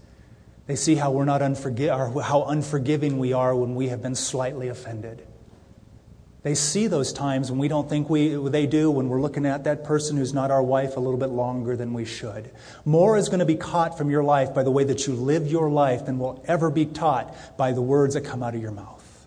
They 0.67 0.77
see 0.77 0.97
how 0.97 1.13
we're 1.13 1.25
not 1.25 1.41
unforgi- 1.41 1.91
or 1.91 2.21
how 2.21 2.45
unforgiving 2.45 3.19
we 3.19 3.33
are 3.33 3.57
when 3.57 3.75
we 3.75 3.89
have 3.89 4.03
been 4.03 4.17
slightly 4.17 4.69
offended. 4.69 5.27
They 6.43 6.55
see 6.55 6.87
those 6.87 7.13
times 7.13 7.51
when 7.51 7.59
we 7.59 7.67
don't 7.67 7.89
think 7.89 8.09
we, 8.09 8.29
they 8.49 8.67
do, 8.67 8.91
when 8.91 9.09
we're 9.09 9.21
looking 9.21 9.45
at 9.45 9.65
that 9.65 9.83
person 9.83 10.17
who's 10.17 10.33
not 10.33 10.51
our 10.51 10.63
wife 10.63 10.97
a 10.97 11.01
little 11.01 11.19
bit 11.19 11.31
longer 11.31 11.77
than 11.77 11.93
we 11.93 12.05
should. 12.05 12.51
More 12.85 13.17
is 13.17 13.29
going 13.29 13.41
to 13.41 13.47
be 13.47 13.57
caught 13.57 13.99
from 13.99 14.09
your 14.09 14.23
life 14.23 14.55
by 14.55 14.63
the 14.63 14.71
way 14.71 14.85
that 14.85 15.07
you 15.07 15.15
live 15.15 15.49
your 15.49 15.69
life 15.69 16.07
than 16.07 16.19
will 16.19 16.43
ever 16.47 16.71
be 16.71 16.87
taught 16.87 17.35
by 17.57 17.73
the 17.73 17.83
words 17.83 18.15
that 18.15 18.21
come 18.25 18.43
out 18.43 18.55
of 18.55 18.63
your 18.63 18.71
mouth. 18.71 19.27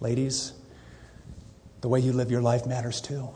Ladies, 0.00 0.54
the 1.82 1.88
way 1.88 2.00
you 2.00 2.12
live 2.12 2.30
your 2.30 2.42
life 2.42 2.66
matters 2.66 3.00
too. 3.00 3.28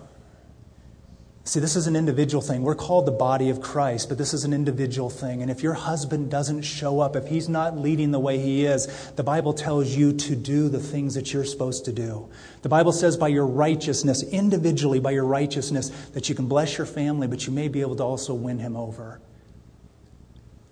See, 1.42 1.59
this 1.59 1.74
is 1.74 1.87
an 1.87 1.96
individual 1.96 2.42
thing. 2.42 2.62
We're 2.62 2.74
called 2.74 3.07
the 3.07 3.12
body 3.12 3.48
of 3.48 3.62
Christ, 3.62 4.11
but 4.11 4.18
this 4.18 4.35
is 4.35 4.44
an 4.44 4.53
individual 4.53 5.09
thing. 5.09 5.40
And 5.40 5.50
if 5.50 5.62
your 5.62 5.72
husband 5.72 6.31
doesn't 6.31 6.62
show 6.62 7.00
up, 7.00 7.16
if 7.16 7.29
he's 7.29 7.48
not 7.48 7.79
leading 7.79 8.11
the 8.11 8.20
way 8.20 8.38
he 8.38 8.66
is, 8.66 9.11
the 9.16 9.24
Bible 9.24 9.55
tells 9.55 9.88
you 9.96 10.12
to 10.12 10.37
do 10.37 10.68
the 10.68 10.79
things 10.79 11.14
that 11.14 11.33
you're 11.33 11.46
supposed 11.46 11.87
to 11.87 11.92
do. 11.92 12.29
The 12.61 12.68
Bible 12.68 12.92
says 12.92 13.16
by 13.16 13.29
your 13.29 13.46
righteousness, 13.46 14.22
individually 14.22 15.00
by 15.00 15.12
your 15.12 15.24
righteousness, 15.24 15.88
that 16.12 16.29
you 16.29 16.35
can 16.35 16.46
bless 16.46 16.76
your 16.76 16.87
family, 16.87 17.26
but 17.26 17.46
you 17.46 17.53
may 17.53 17.68
be 17.68 17.81
able 17.81 17.96
to 17.96 18.05
also 18.05 18.35
win 18.35 18.59
him 18.59 18.76
over 18.76 19.20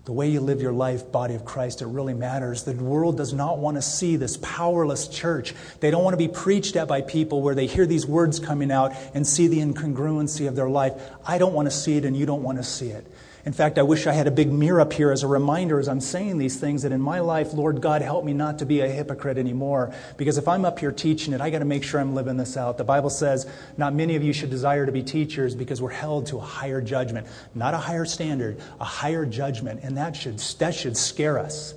the 0.09 0.12
way 0.12 0.27
you 0.27 0.40
live 0.40 0.62
your 0.62 0.73
life, 0.73 1.12
body 1.12 1.35
of 1.35 1.44
Christ, 1.44 1.83
it 1.83 1.87
really 1.87 2.14
matters. 2.14 2.62
The 2.62 2.73
world 2.73 3.18
does 3.18 3.35
not 3.35 3.59
want 3.59 3.77
to 3.77 3.83
see 3.83 4.16
this 4.16 4.38
powerless 4.38 5.07
church. 5.07 5.55
They 5.81 5.90
don't 5.90 6.03
want 6.03 6.14
to 6.14 6.16
be 6.16 6.29
preached 6.29 6.77
at 6.77 6.88
by 6.88 7.03
people 7.03 7.42
where 7.42 7.55
they 7.55 7.66
hear 7.66 7.85
these 7.85 8.07
words 8.07 8.40
coming 8.40 8.73
out 8.73 8.94
and 9.12 9.27
see 9.27 9.49
the 9.49 9.59
incongruency 9.59 10.49
of 10.49 10.57
their 10.57 10.71
life. 10.71 10.94
I 11.27 11.37
don't 11.37 11.53
want 11.53 11.66
to 11.66 11.71
see 11.71 11.99
it, 11.99 12.07
and 12.07 12.16
you 12.16 12.25
don't 12.25 12.42
want 12.42 12.57
to 12.57 12.64
see 12.64 12.88
it. 12.88 13.07
In 13.44 13.53
fact, 13.53 13.79
I 13.79 13.83
wish 13.83 14.07
I 14.07 14.12
had 14.12 14.27
a 14.27 14.33
big 14.33 14.53
mirror 14.53 14.81
up 14.81 14.92
here 14.92 15.11
as 15.11 15.22
a 15.22 15.27
reminder 15.27 15.79
as 15.79 15.88
I'm 15.88 16.01
saying 16.01 16.38
these 16.38 16.59
things 16.59 16.83
that 16.83 16.93
in 16.93 17.01
my 17.01 17.20
life, 17.20 17.55
Lord 17.55 17.80
God, 17.80 18.03
help 18.03 18.24
me 18.24 18.32
not 18.32 18.59
to 18.59 18.66
be 18.66 18.80
a 18.80 18.89
hypocrite 18.89 19.39
anymore. 19.39 19.95
Because 20.16 20.39
if 20.39 20.49
I'm 20.49 20.64
up 20.64 20.78
here 20.78 20.93
teaching 20.93 21.32
it, 21.32 21.41
I 21.41 21.51
got 21.51 21.61
to 21.61 21.64
make 21.64 21.84
sure 21.84 22.01
I'm 22.01 22.14
living 22.14 22.36
this 22.36 22.57
out. 22.57 22.78
The 22.78 22.84
Bible 22.84 23.11
says, 23.11 23.51
not 23.76 23.95
many 23.95 24.16
of 24.16 24.24
you 24.24 24.32
should 24.32 24.51
desire 24.51 24.84
to 24.86 24.93
be 24.93 25.03
teachers 25.03 25.55
because 25.55 25.80
we're 25.80 25.91
held 25.91 26.26
to 26.26 26.39
a 26.39 26.43
higher 26.43 26.80
judgment. 26.80 27.26
Not 27.55 27.74
a 27.74 27.78
higher 27.78 28.05
standard, 28.05 28.61
a 28.80 28.84
higher 28.84 29.24
judgment. 29.24 29.80
And 29.82 29.97
that 29.97 30.16
should, 30.16 30.39
that 30.59 30.74
should 30.74 30.97
scare 30.97 31.39
us. 31.39 31.74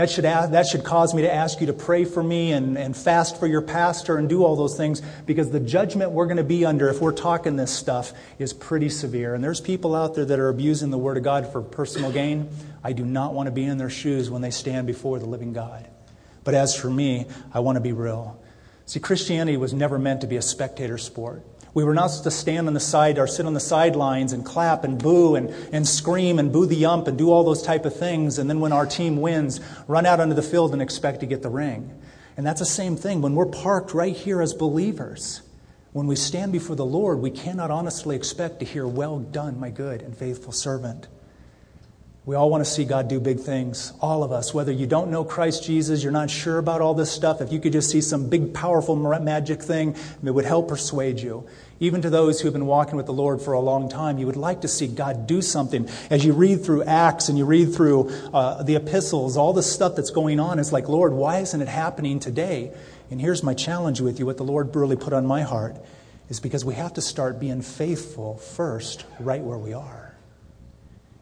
That 0.00 0.08
should, 0.08 0.24
that 0.24 0.66
should 0.66 0.82
cause 0.82 1.12
me 1.12 1.20
to 1.20 1.30
ask 1.30 1.60
you 1.60 1.66
to 1.66 1.74
pray 1.74 2.06
for 2.06 2.22
me 2.22 2.52
and, 2.52 2.78
and 2.78 2.96
fast 2.96 3.38
for 3.38 3.46
your 3.46 3.60
pastor 3.60 4.16
and 4.16 4.30
do 4.30 4.44
all 4.44 4.56
those 4.56 4.74
things 4.74 5.02
because 5.26 5.50
the 5.50 5.60
judgment 5.60 6.12
we're 6.12 6.24
going 6.24 6.38
to 6.38 6.42
be 6.42 6.64
under 6.64 6.88
if 6.88 7.02
we're 7.02 7.12
talking 7.12 7.56
this 7.56 7.70
stuff 7.70 8.14
is 8.38 8.54
pretty 8.54 8.88
severe. 8.88 9.34
And 9.34 9.44
there's 9.44 9.60
people 9.60 9.94
out 9.94 10.14
there 10.14 10.24
that 10.24 10.38
are 10.38 10.48
abusing 10.48 10.88
the 10.88 10.96
Word 10.96 11.18
of 11.18 11.22
God 11.22 11.52
for 11.52 11.60
personal 11.60 12.10
gain. 12.10 12.48
I 12.82 12.94
do 12.94 13.04
not 13.04 13.34
want 13.34 13.48
to 13.48 13.50
be 13.50 13.62
in 13.62 13.76
their 13.76 13.90
shoes 13.90 14.30
when 14.30 14.40
they 14.40 14.50
stand 14.50 14.86
before 14.86 15.18
the 15.18 15.26
living 15.26 15.52
God. 15.52 15.86
But 16.44 16.54
as 16.54 16.74
for 16.74 16.88
me, 16.88 17.26
I 17.52 17.60
want 17.60 17.76
to 17.76 17.82
be 17.82 17.92
real. 17.92 18.42
See, 18.86 19.00
Christianity 19.00 19.58
was 19.58 19.74
never 19.74 19.98
meant 19.98 20.22
to 20.22 20.26
be 20.26 20.36
a 20.36 20.42
spectator 20.42 20.96
sport. 20.96 21.44
We 21.72 21.84
were 21.84 21.94
not 21.94 22.08
supposed 22.08 22.24
to 22.24 22.30
stand 22.30 22.66
on 22.66 22.74
the 22.74 22.80
side 22.80 23.18
or 23.18 23.26
sit 23.26 23.46
on 23.46 23.54
the 23.54 23.60
sidelines 23.60 24.32
and 24.32 24.44
clap 24.44 24.82
and 24.82 25.00
boo 25.00 25.36
and, 25.36 25.50
and 25.72 25.86
scream 25.86 26.38
and 26.38 26.52
boo 26.52 26.66
the 26.66 26.84
ump 26.86 27.06
and 27.06 27.16
do 27.16 27.30
all 27.30 27.44
those 27.44 27.62
type 27.62 27.84
of 27.84 27.94
things. 27.94 28.38
And 28.38 28.50
then 28.50 28.60
when 28.60 28.72
our 28.72 28.86
team 28.86 29.20
wins, 29.20 29.60
run 29.86 30.04
out 30.04 30.18
onto 30.18 30.34
the 30.34 30.42
field 30.42 30.72
and 30.72 30.82
expect 30.82 31.20
to 31.20 31.26
get 31.26 31.42
the 31.42 31.48
ring. 31.48 31.96
And 32.36 32.46
that's 32.46 32.60
the 32.60 32.66
same 32.66 32.96
thing 32.96 33.22
when 33.22 33.34
we're 33.34 33.46
parked 33.46 33.94
right 33.94 34.16
here 34.16 34.42
as 34.42 34.52
believers. 34.54 35.42
When 35.92 36.06
we 36.06 36.16
stand 36.16 36.52
before 36.52 36.76
the 36.76 36.84
Lord, 36.84 37.18
we 37.18 37.30
cannot 37.30 37.70
honestly 37.70 38.14
expect 38.14 38.60
to 38.60 38.64
hear, 38.64 38.86
Well 38.86 39.18
done, 39.18 39.58
my 39.58 39.70
good 39.70 40.02
and 40.02 40.16
faithful 40.16 40.52
servant. 40.52 41.08
We 42.26 42.36
all 42.36 42.50
want 42.50 42.62
to 42.62 42.70
see 42.70 42.84
God 42.84 43.08
do 43.08 43.18
big 43.18 43.40
things, 43.40 43.94
all 43.98 44.22
of 44.22 44.30
us. 44.30 44.52
Whether 44.52 44.72
you 44.72 44.86
don't 44.86 45.10
know 45.10 45.24
Christ 45.24 45.64
Jesus, 45.64 46.02
you're 46.02 46.12
not 46.12 46.28
sure 46.28 46.58
about 46.58 46.82
all 46.82 46.92
this 46.92 47.10
stuff, 47.10 47.40
if 47.40 47.50
you 47.50 47.58
could 47.58 47.72
just 47.72 47.90
see 47.90 48.02
some 48.02 48.28
big, 48.28 48.52
powerful 48.52 48.94
magic 48.94 49.62
thing, 49.62 49.96
it 50.22 50.30
would 50.30 50.44
help 50.44 50.68
persuade 50.68 51.18
you. 51.18 51.46
Even 51.80 52.02
to 52.02 52.10
those 52.10 52.38
who 52.38 52.46
have 52.46 52.52
been 52.52 52.66
walking 52.66 52.96
with 52.96 53.06
the 53.06 53.12
Lord 53.12 53.40
for 53.40 53.54
a 53.54 53.60
long 53.60 53.88
time, 53.88 54.18
you 54.18 54.26
would 54.26 54.36
like 54.36 54.60
to 54.60 54.68
see 54.68 54.86
God 54.86 55.26
do 55.26 55.40
something. 55.40 55.88
As 56.10 56.22
you 56.22 56.34
read 56.34 56.62
through 56.62 56.82
Acts 56.82 57.30
and 57.30 57.38
you 57.38 57.46
read 57.46 57.74
through 57.74 58.10
uh, 58.34 58.62
the 58.64 58.76
epistles, 58.76 59.38
all 59.38 59.54
the 59.54 59.62
stuff 59.62 59.96
that's 59.96 60.10
going 60.10 60.38
on, 60.38 60.58
it's 60.58 60.72
like, 60.72 60.90
Lord, 60.90 61.14
why 61.14 61.38
isn't 61.38 61.62
it 61.62 61.68
happening 61.68 62.20
today? 62.20 62.70
And 63.10 63.18
here's 63.18 63.42
my 63.42 63.54
challenge 63.54 64.02
with 64.02 64.18
you 64.18 64.26
what 64.26 64.36
the 64.36 64.44
Lord 64.44 64.76
really 64.76 64.96
put 64.96 65.14
on 65.14 65.24
my 65.24 65.40
heart 65.40 65.74
is 66.28 66.38
because 66.38 66.66
we 66.66 66.74
have 66.74 66.92
to 66.94 67.00
start 67.00 67.40
being 67.40 67.62
faithful 67.62 68.36
first, 68.36 69.06
right 69.18 69.42
where 69.42 69.58
we 69.58 69.72
are. 69.72 70.09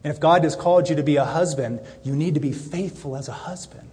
And 0.03 0.13
if 0.13 0.19
God 0.19 0.43
has 0.43 0.55
called 0.55 0.89
you 0.89 0.95
to 0.95 1.03
be 1.03 1.17
a 1.17 1.25
husband, 1.25 1.81
you 2.03 2.15
need 2.15 2.33
to 2.35 2.39
be 2.39 2.51
faithful 2.51 3.15
as 3.15 3.27
a 3.27 3.33
husband. 3.33 3.89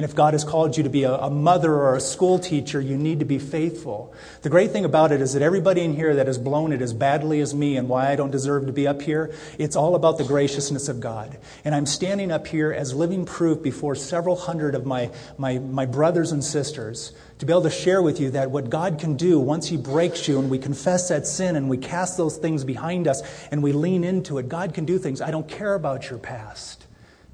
And 0.00 0.08
if 0.08 0.16
God 0.16 0.32
has 0.32 0.44
called 0.44 0.78
you 0.78 0.84
to 0.84 0.88
be 0.88 1.02
a, 1.02 1.12
a, 1.12 1.28
mother 1.28 1.74
or 1.74 1.94
a 1.94 2.00
school 2.00 2.38
teacher, 2.38 2.80
you 2.80 2.96
need 2.96 3.18
to 3.18 3.26
be 3.26 3.38
faithful. 3.38 4.14
The 4.40 4.48
great 4.48 4.70
thing 4.70 4.86
about 4.86 5.12
it 5.12 5.20
is 5.20 5.34
that 5.34 5.42
everybody 5.42 5.82
in 5.82 5.94
here 5.94 6.14
that 6.14 6.26
has 6.26 6.38
blown 6.38 6.72
it 6.72 6.80
as 6.80 6.94
badly 6.94 7.42
as 7.42 7.54
me 7.54 7.76
and 7.76 7.86
why 7.86 8.10
I 8.10 8.16
don't 8.16 8.30
deserve 8.30 8.64
to 8.64 8.72
be 8.72 8.86
up 8.86 9.02
here, 9.02 9.34
it's 9.58 9.76
all 9.76 9.94
about 9.94 10.16
the 10.16 10.24
graciousness 10.24 10.88
of 10.88 11.00
God. 11.00 11.36
And 11.66 11.74
I'm 11.74 11.84
standing 11.84 12.32
up 12.32 12.46
here 12.46 12.72
as 12.72 12.94
living 12.94 13.26
proof 13.26 13.62
before 13.62 13.94
several 13.94 14.36
hundred 14.36 14.74
of 14.74 14.86
my, 14.86 15.10
my, 15.36 15.58
my 15.58 15.84
brothers 15.84 16.32
and 16.32 16.42
sisters 16.42 17.12
to 17.40 17.44
be 17.44 17.52
able 17.52 17.64
to 17.64 17.70
share 17.70 18.00
with 18.00 18.20
you 18.20 18.30
that 18.30 18.50
what 18.50 18.70
God 18.70 18.98
can 18.98 19.18
do 19.18 19.38
once 19.38 19.68
He 19.68 19.76
breaks 19.76 20.26
you 20.26 20.38
and 20.38 20.48
we 20.48 20.58
confess 20.58 21.10
that 21.10 21.26
sin 21.26 21.56
and 21.56 21.68
we 21.68 21.76
cast 21.76 22.16
those 22.16 22.38
things 22.38 22.64
behind 22.64 23.06
us 23.06 23.20
and 23.50 23.62
we 23.62 23.72
lean 23.74 24.02
into 24.02 24.38
it, 24.38 24.48
God 24.48 24.72
can 24.72 24.86
do 24.86 24.98
things. 24.98 25.20
I 25.20 25.30
don't 25.30 25.46
care 25.46 25.74
about 25.74 26.08
your 26.08 26.18
past. 26.18 26.79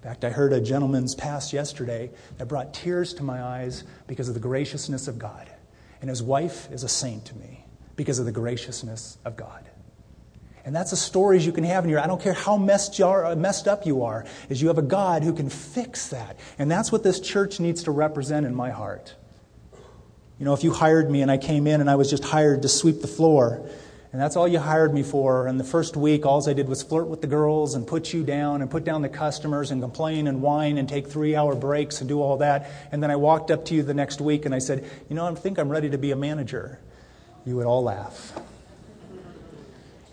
In 0.07 0.13
fact, 0.13 0.25
I 0.25 0.31
heard 0.31 0.53
a 0.53 0.61
gentleman's 0.61 1.17
past 1.17 1.53
yesterday 1.53 2.13
that 2.39 2.47
brought 2.47 2.73
tears 2.73 3.13
to 3.15 3.25
my 3.25 3.43
eyes 3.43 3.83
because 4.07 4.29
of 4.29 4.35
the 4.35 4.41
graciousness 4.41 5.09
of 5.09 5.19
God. 5.19 5.51
And 6.01 6.09
his 6.09 6.23
wife 6.23 6.71
is 6.71 6.85
a 6.85 6.89
saint 6.89 7.25
to 7.25 7.37
me 7.37 7.65
because 7.97 8.21
of 8.21 8.25
the 8.25 8.31
graciousness 8.31 9.19
of 9.25 9.37
God. 9.37 9.69
And 10.65 10.77
that's 10.77 10.93
the 10.93 10.97
stories 10.97 11.45
you 11.45 11.51
can 11.51 11.65
have 11.65 11.83
in 11.83 11.91
your. 11.91 11.99
I 11.99 12.07
don't 12.07 12.23
care 12.23 12.35
how 12.35 12.57
messed, 12.57 13.01
are, 13.01 13.25
uh, 13.25 13.35
messed 13.35 13.67
up 13.67 13.85
you 13.85 14.05
are, 14.05 14.25
is 14.49 14.63
you 14.63 14.69
have 14.69 14.79
a 14.79 14.83
God 14.83 15.25
who 15.25 15.33
can 15.33 15.51
fix 15.51 16.11
that. 16.11 16.39
And 16.57 16.71
that's 16.71 16.93
what 16.93 17.03
this 17.03 17.19
church 17.19 17.59
needs 17.59 17.83
to 17.83 17.91
represent 17.91 18.47
in 18.47 18.55
my 18.55 18.71
heart. 18.71 19.13
You 20.39 20.45
know, 20.45 20.53
if 20.53 20.63
you 20.63 20.71
hired 20.71 21.11
me 21.11 21.23
and 21.23 21.33
I 21.33 21.39
came 21.39 21.67
in 21.67 21.81
and 21.81 21.91
I 21.91 21.97
was 21.97 22.09
just 22.09 22.23
hired 22.23 22.63
to 22.63 22.69
sweep 22.69 23.01
the 23.01 23.09
floor, 23.09 23.69
and 24.17 24.23
that's 24.23 24.35
all 24.35 24.49
you 24.49 24.59
hired 24.59 24.95
me 24.95 25.03
for, 25.03 25.47
and 25.47 25.61
the 25.61 25.65
first 25.65 25.95
week, 25.95 26.25
all 26.25 26.49
I 26.49 26.55
did 26.55 26.71
was 26.71 26.83
flirt 26.83 27.07
with 27.07 27.21
the 27.21 27.27
girls 27.27 27.75
and 27.75 27.87
put 27.87 28.15
you 28.15 28.25
down 28.25 28.63
and 28.63 28.71
put 28.71 28.83
down 28.83 29.03
the 29.03 29.11
customers 29.11 29.71
and 29.71 29.83
complain 29.83 30.27
and 30.27 30.41
whine 30.41 30.79
and 30.79 30.89
take 30.89 31.07
three 31.07 31.37
hour 31.37 31.55
breaks 31.55 32.01
and 32.01 32.09
do 32.09 32.23
all 32.23 32.39
that. 32.39 32.71
And 32.93 33.03
then 33.03 33.11
I 33.11 33.17
walked 33.17 33.51
up 33.51 33.67
to 33.67 33.75
you 33.75 33.83
the 33.83 33.93
next 33.93 34.23
week 34.23 34.47
and 34.47 34.55
I 34.55 34.59
said, 34.59 34.89
You 35.11 35.17
know, 35.17 35.27
I 35.27 35.35
think 35.35 35.59
I'm 35.59 35.69
ready 35.69 35.91
to 35.91 35.99
be 35.99 36.13
a 36.13 36.17
manager. 36.17 36.81
You 37.45 37.57
would 37.57 37.67
all 37.67 37.83
laugh. 37.83 38.33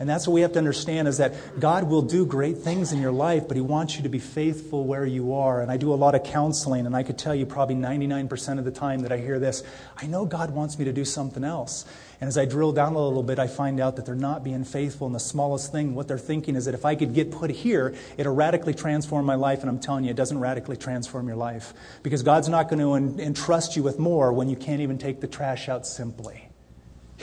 And 0.04 0.10
that's 0.10 0.28
what 0.28 0.34
we 0.34 0.42
have 0.42 0.52
to 0.52 0.60
understand 0.60 1.08
is 1.08 1.20
that 1.20 1.34
God 1.62 1.90
will 1.90 2.02
do 2.02 2.26
great 2.26 2.58
things 2.58 2.92
in 2.92 3.00
your 3.00 3.14
life, 3.14 3.48
but 3.48 3.56
He 3.56 3.62
wants 3.62 3.96
you 3.96 4.04
to 4.04 4.10
be 4.10 4.20
faithful 4.20 4.84
where 4.84 5.06
you 5.06 5.34
are. 5.36 5.62
And 5.62 5.72
I 5.72 5.78
do 5.78 5.94
a 5.94 5.96
lot 5.96 6.14
of 6.14 6.26
counseling, 6.26 6.86
and 6.86 6.94
I 6.94 7.04
could 7.04 7.18
tell 7.18 7.34
you 7.34 7.46
probably 7.46 7.76
99% 7.76 8.60
of 8.60 8.66
the 8.66 8.72
time 8.72 9.00
that 9.04 9.14
I 9.14 9.18
hear 9.18 9.40
this 9.40 9.64
I 9.96 10.08
know 10.08 10.26
God 10.26 10.52
wants 10.52 10.78
me 10.78 10.84
to 10.84 10.92
do 10.92 11.06
something 11.06 11.46
else. 11.46 11.86
And 12.20 12.28
as 12.28 12.38
I 12.38 12.44
drill 12.44 12.74
down 12.74 12.96
a 12.96 13.00
little 13.00 13.24
bit, 13.24 13.40
I 13.40 13.48
find 13.48 13.80
out 13.80 13.96
that 13.96 14.06
they're 14.06 14.14
not 14.14 14.44
being 14.44 14.66
faithful 14.66 15.08
in 15.08 15.14
the 15.14 15.22
smallest 15.22 15.72
thing. 15.72 15.96
What 15.96 16.10
they're 16.10 16.18
thinking 16.18 16.58
is 16.58 16.66
that 16.66 16.74
if 16.74 16.84
I 16.84 16.96
could 16.96 17.14
get 17.14 17.32
put 17.32 17.50
here, 17.50 17.96
it'll 18.18 18.36
radically 18.36 18.74
transform 18.74 19.26
my 19.26 19.36
life. 19.36 19.62
And 19.62 19.70
I'm 19.70 19.80
telling 19.80 20.04
you, 20.04 20.10
it 20.10 20.18
doesn't 20.18 20.40
radically 20.40 20.76
transform 20.76 21.28
your 21.28 21.38
life. 21.38 21.74
Because 22.04 22.24
God's 22.24 22.50
not 22.50 22.68
going 22.68 22.80
to 22.80 23.24
entrust 23.24 23.78
you 23.78 23.84
with 23.84 24.00
more 24.00 24.34
when 24.34 24.50
you 24.50 24.58
can't 24.58 24.82
even 24.82 24.98
take 24.98 25.22
the 25.22 25.28
trash 25.28 25.70
out 25.70 25.88
simply. 25.88 26.50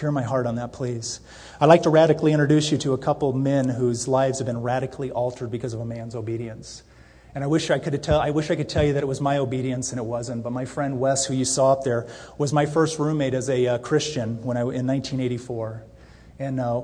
Hear 0.01 0.11
my 0.11 0.23
heart 0.23 0.47
on 0.47 0.55
that, 0.55 0.73
please. 0.73 1.21
I'd 1.61 1.67
like 1.67 1.83
to 1.83 1.91
radically 1.91 2.33
introduce 2.33 2.73
you 2.73 2.79
to 2.79 2.95
a 2.95 2.99
couple 2.99 3.35
men 3.35 3.69
whose 3.69 4.09
lives 4.09 4.39
have 4.39 4.47
been 4.47 4.63
radically 4.63 5.11
altered 5.11 5.51
because 5.51 5.75
of 5.75 5.81
a 5.81 5.85
man's 5.85 6.15
obedience. 6.15 6.83
And 7.35 7.45
I 7.45 7.49
wish 7.49 7.71
I 7.71 7.79
could 7.79 8.03
tell, 8.03 8.19
I 8.19 8.31
wish 8.31 8.51
I 8.51 8.57
could 8.57 8.71
tell 8.71 8.83
you 8.83 8.95
that 8.95 9.03
it 9.03 9.07
was 9.07 9.21
my 9.21 9.37
obedience, 9.37 9.91
and 9.91 10.01
it 10.01 10.05
wasn't. 10.05 10.43
But 10.43 10.53
my 10.53 10.65
friend 10.65 10.99
Wes, 10.99 11.27
who 11.27 11.35
you 11.35 11.45
saw 11.45 11.73
up 11.73 11.85
there, 11.85 12.09
was 12.39 12.51
my 12.51 12.65
first 12.65 12.99
roommate 12.99 13.35
as 13.35 13.51
a 13.51 13.67
uh, 13.67 13.79
Christian 13.79 14.43
when 14.43 14.57
I, 14.57 14.61
in 14.61 14.87
1984. 14.87 15.85
And 16.39 16.61
uh, 16.61 16.81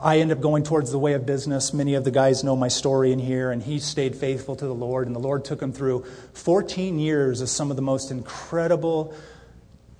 I 0.00 0.20
ended 0.20 0.36
up 0.36 0.42
going 0.44 0.62
towards 0.62 0.92
the 0.92 1.00
way 1.00 1.14
of 1.14 1.26
business. 1.26 1.72
Many 1.72 1.94
of 1.94 2.04
the 2.04 2.12
guys 2.12 2.44
know 2.44 2.54
my 2.54 2.68
story 2.68 3.10
in 3.10 3.18
here, 3.18 3.50
and 3.50 3.60
he 3.60 3.80
stayed 3.80 4.14
faithful 4.14 4.54
to 4.54 4.64
the 4.64 4.72
Lord. 4.72 5.08
And 5.08 5.16
the 5.16 5.20
Lord 5.20 5.44
took 5.44 5.60
him 5.60 5.72
through 5.72 6.04
14 6.34 7.00
years 7.00 7.40
of 7.40 7.48
some 7.48 7.70
of 7.70 7.76
the 7.76 7.82
most 7.82 8.12
incredible 8.12 9.12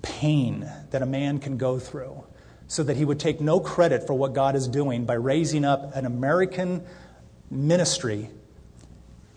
pain 0.03 0.69
that 0.91 1.01
a 1.01 1.05
man 1.07 1.39
can 1.39 1.57
go 1.57 1.79
through 1.79 2.23
so 2.67 2.83
that 2.83 2.95
he 2.95 3.05
would 3.05 3.19
take 3.19 3.41
no 3.41 3.59
credit 3.59 4.05
for 4.05 4.13
what 4.13 4.33
God 4.33 4.55
is 4.55 4.67
doing 4.67 5.05
by 5.05 5.15
raising 5.15 5.65
up 5.65 5.95
an 5.95 6.05
American 6.05 6.85
ministry, 7.49 8.29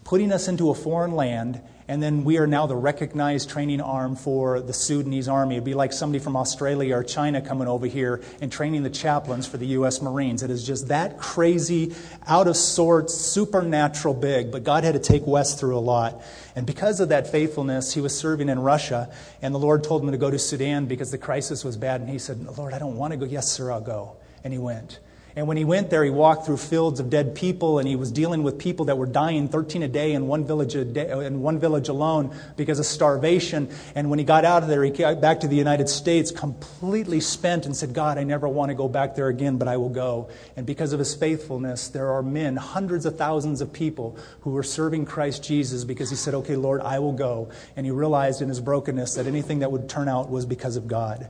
putting 0.05 0.31
us 0.33 0.49
into 0.49 0.71
a 0.71 0.75
foreign 0.75 1.13
land, 1.13 1.63
and 1.89 2.03
then 2.03 2.25
we 2.25 2.39
are 2.39 2.49
now 2.49 2.67
the 2.67 2.75
recognized 2.75 3.49
training 3.49 3.81
arm 3.81 4.17
for 4.17 4.61
the 4.61 4.73
Sudanese 4.73 5.29
army. 5.29 5.55
It'd 5.55 5.65
be 5.65 5.75
like 5.75 5.93
somebody 5.93 6.23
from 6.23 6.37
Australia 6.37 6.97
or 6.97 7.05
China 7.05 7.41
coming 7.41 7.69
over 7.69 7.87
here 7.87 8.21
and 8.41 8.51
training 8.51 8.83
the 8.83 8.91
chaplains 8.91 9.47
for 9.47 9.57
the 9.57 9.67
U.S. 9.69 10.03
Marines. 10.03 10.43
It 10.43 10.51
is 10.51 10.67
just 10.67 10.89
that 10.89 11.19
crazy, 11.19 11.95
out 12.27 12.49
of 12.49 12.57
sorts, 12.57 13.15
supernatural 13.15 14.15
big. 14.15 14.51
But 14.51 14.65
God 14.65 14.83
had 14.83 14.95
to 14.95 14.99
take 14.99 15.27
Wes 15.27 15.59
through 15.59 15.79
a 15.79 15.81
lot. 15.81 16.23
And 16.57 16.67
because 16.67 16.99
of 16.99 17.11
that 17.11 17.31
faithfulness, 17.31 17.95
he 17.95 18.01
was 18.01 18.17
serving 18.17 18.49
in 18.49 18.59
Russia, 18.59 19.13
and 19.41 19.55
the 19.55 19.59
Lord 19.59 19.85
told 19.85 20.03
him 20.03 20.11
to 20.11 20.19
go 20.19 20.31
to 20.31 20.39
Sudan 20.41 20.87
because 20.87 21.13
the 21.13 21.19
crisis 21.19 21.65
was 21.65 21.77
bad. 21.77 22.01
And 22.01 22.11
he 22.11 22.19
said, 22.19 22.45
Lord, 22.59 22.75
I 22.75 22.81
don't 22.81 22.97
want 22.97 23.13
to 23.13 23.17
go. 23.17 23.27
Yes, 23.27 23.53
sir, 23.53 23.71
I'll 23.71 23.81
go. 23.81 24.17
And 24.43 24.53
he 24.53 24.59
went. 24.59 24.99
And 25.37 25.47
when 25.47 25.59
he 25.59 25.67
went 25.67 25.91
there, 25.91 26.03
he 26.03 26.09
walked 26.09 26.47
through 26.47 26.57
fields 26.57 26.99
of 26.99 27.11
dead 27.11 27.35
people, 27.35 27.79
and 27.79 27.87
he 27.87 27.95
was 27.95 28.11
dealing 28.11 28.43
with 28.43 28.59
people 28.59 28.87
that 28.87 28.97
were 28.97 29.05
dying 29.05 29.49
13 29.49 29.83
a 29.83 29.89
day 29.89 30.15
in 30.15 30.27
one 30.29 30.47
village, 30.47 30.73
day, 30.95 31.11
uh, 31.11 31.19
in 31.19 31.43
one 31.43 31.59
village 31.59 31.91
alone 31.91 32.35
because 32.57 32.79
of 32.79 32.87
starvation. 32.87 33.69
And 33.95 34.09
when 34.09 34.19
he 34.19 34.25
got 34.25 34.47
out 34.47 34.63
of 34.63 34.71
there, 34.71 34.83
he 34.83 34.91
got 34.91 35.21
back 35.21 35.41
to 35.41 35.47
the 35.47 35.57
United 35.57 35.91
States 35.91 36.31
completely 36.31 37.21
spent 37.21 37.67
and 37.67 37.77
said, 37.77 37.93
God, 37.93 38.17
I 38.17 38.25
never 38.25 38.49
want 38.49 38.71
to 38.71 38.75
go 38.75 38.89
back 38.89 39.15
there 39.15 39.29
again, 39.29 39.59
but 39.59 39.69
I 39.69 39.77
will 39.77 39.91
go. 39.91 40.31
And 40.57 40.65
because 40.65 40.95
of 40.95 40.99
his 40.99 41.15
faithfulness, 41.15 41.89
there 41.89 42.13
are 42.13 42.23
men, 42.23 42.57
hundreds 42.57 43.05
of 43.05 43.19
thousands 43.19 43.61
of 43.61 43.75
people 43.75 44.17
who 44.41 44.57
are 44.57 44.63
serving 44.63 45.05
Christ 45.05 45.45
Jesus 45.45 45.85
because 45.85 46.09
he 46.09 46.17
said, 46.17 46.33
Okay, 46.33 46.57
Lord, 46.57 46.81
I 46.81 46.99
will 47.01 47.13
go. 47.13 47.51
And 47.77 47.85
he 47.85 47.93
realized 47.93 48.41
in 48.41 48.49
his 48.49 48.63
brokenness 48.63 49.17
that 49.17 49.27
anything 49.27 49.59
that 49.59 49.71
would 49.71 49.87
turn 49.87 50.09
out 50.09 50.31
was 50.31 50.47
because 50.47 50.77
of 50.77 50.89
God. 50.89 51.29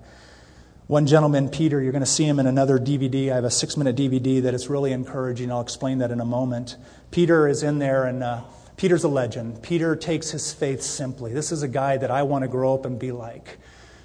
One 0.89 1.09
gentleman, 1.09 1.49
Peter, 1.49 1.83
you're 1.83 1.91
going 1.91 2.05
to 2.05 2.07
see 2.07 2.23
him 2.23 2.39
in 2.39 2.47
another 2.47 2.79
DVD. 2.79 3.33
I 3.33 3.35
have 3.35 3.45
a 3.45 3.51
six 3.51 3.77
minute 3.77 3.97
DVD 3.97 4.41
that 4.43 4.55
is 4.55 4.69
really 4.69 4.93
encouraging. 4.93 5.51
I'll 5.51 5.61
explain 5.61 5.99
that 5.99 6.13
in 6.13 6.21
a 6.21 6.25
moment. 6.25 6.77
Peter 7.11 7.49
is 7.49 7.65
in 7.65 7.81
there, 7.81 8.05
and 8.05 8.23
uh, 8.23 8.43
Peter's 8.77 9.03
a 9.03 9.09
legend. 9.09 9.65
Peter 9.65 9.97
takes 9.97 10.31
his 10.31 10.53
faith 10.53 10.83
simply. 10.83 11.33
This 11.33 11.51
is 11.51 11.65
a 11.65 11.69
guy 11.69 11.97
that 11.97 12.13
I 12.13 12.23
want 12.23 12.43
to 12.43 12.49
grow 12.49 12.73
up 12.73 12.85
and 12.85 13.01
be 13.01 13.11
like. 13.11 13.59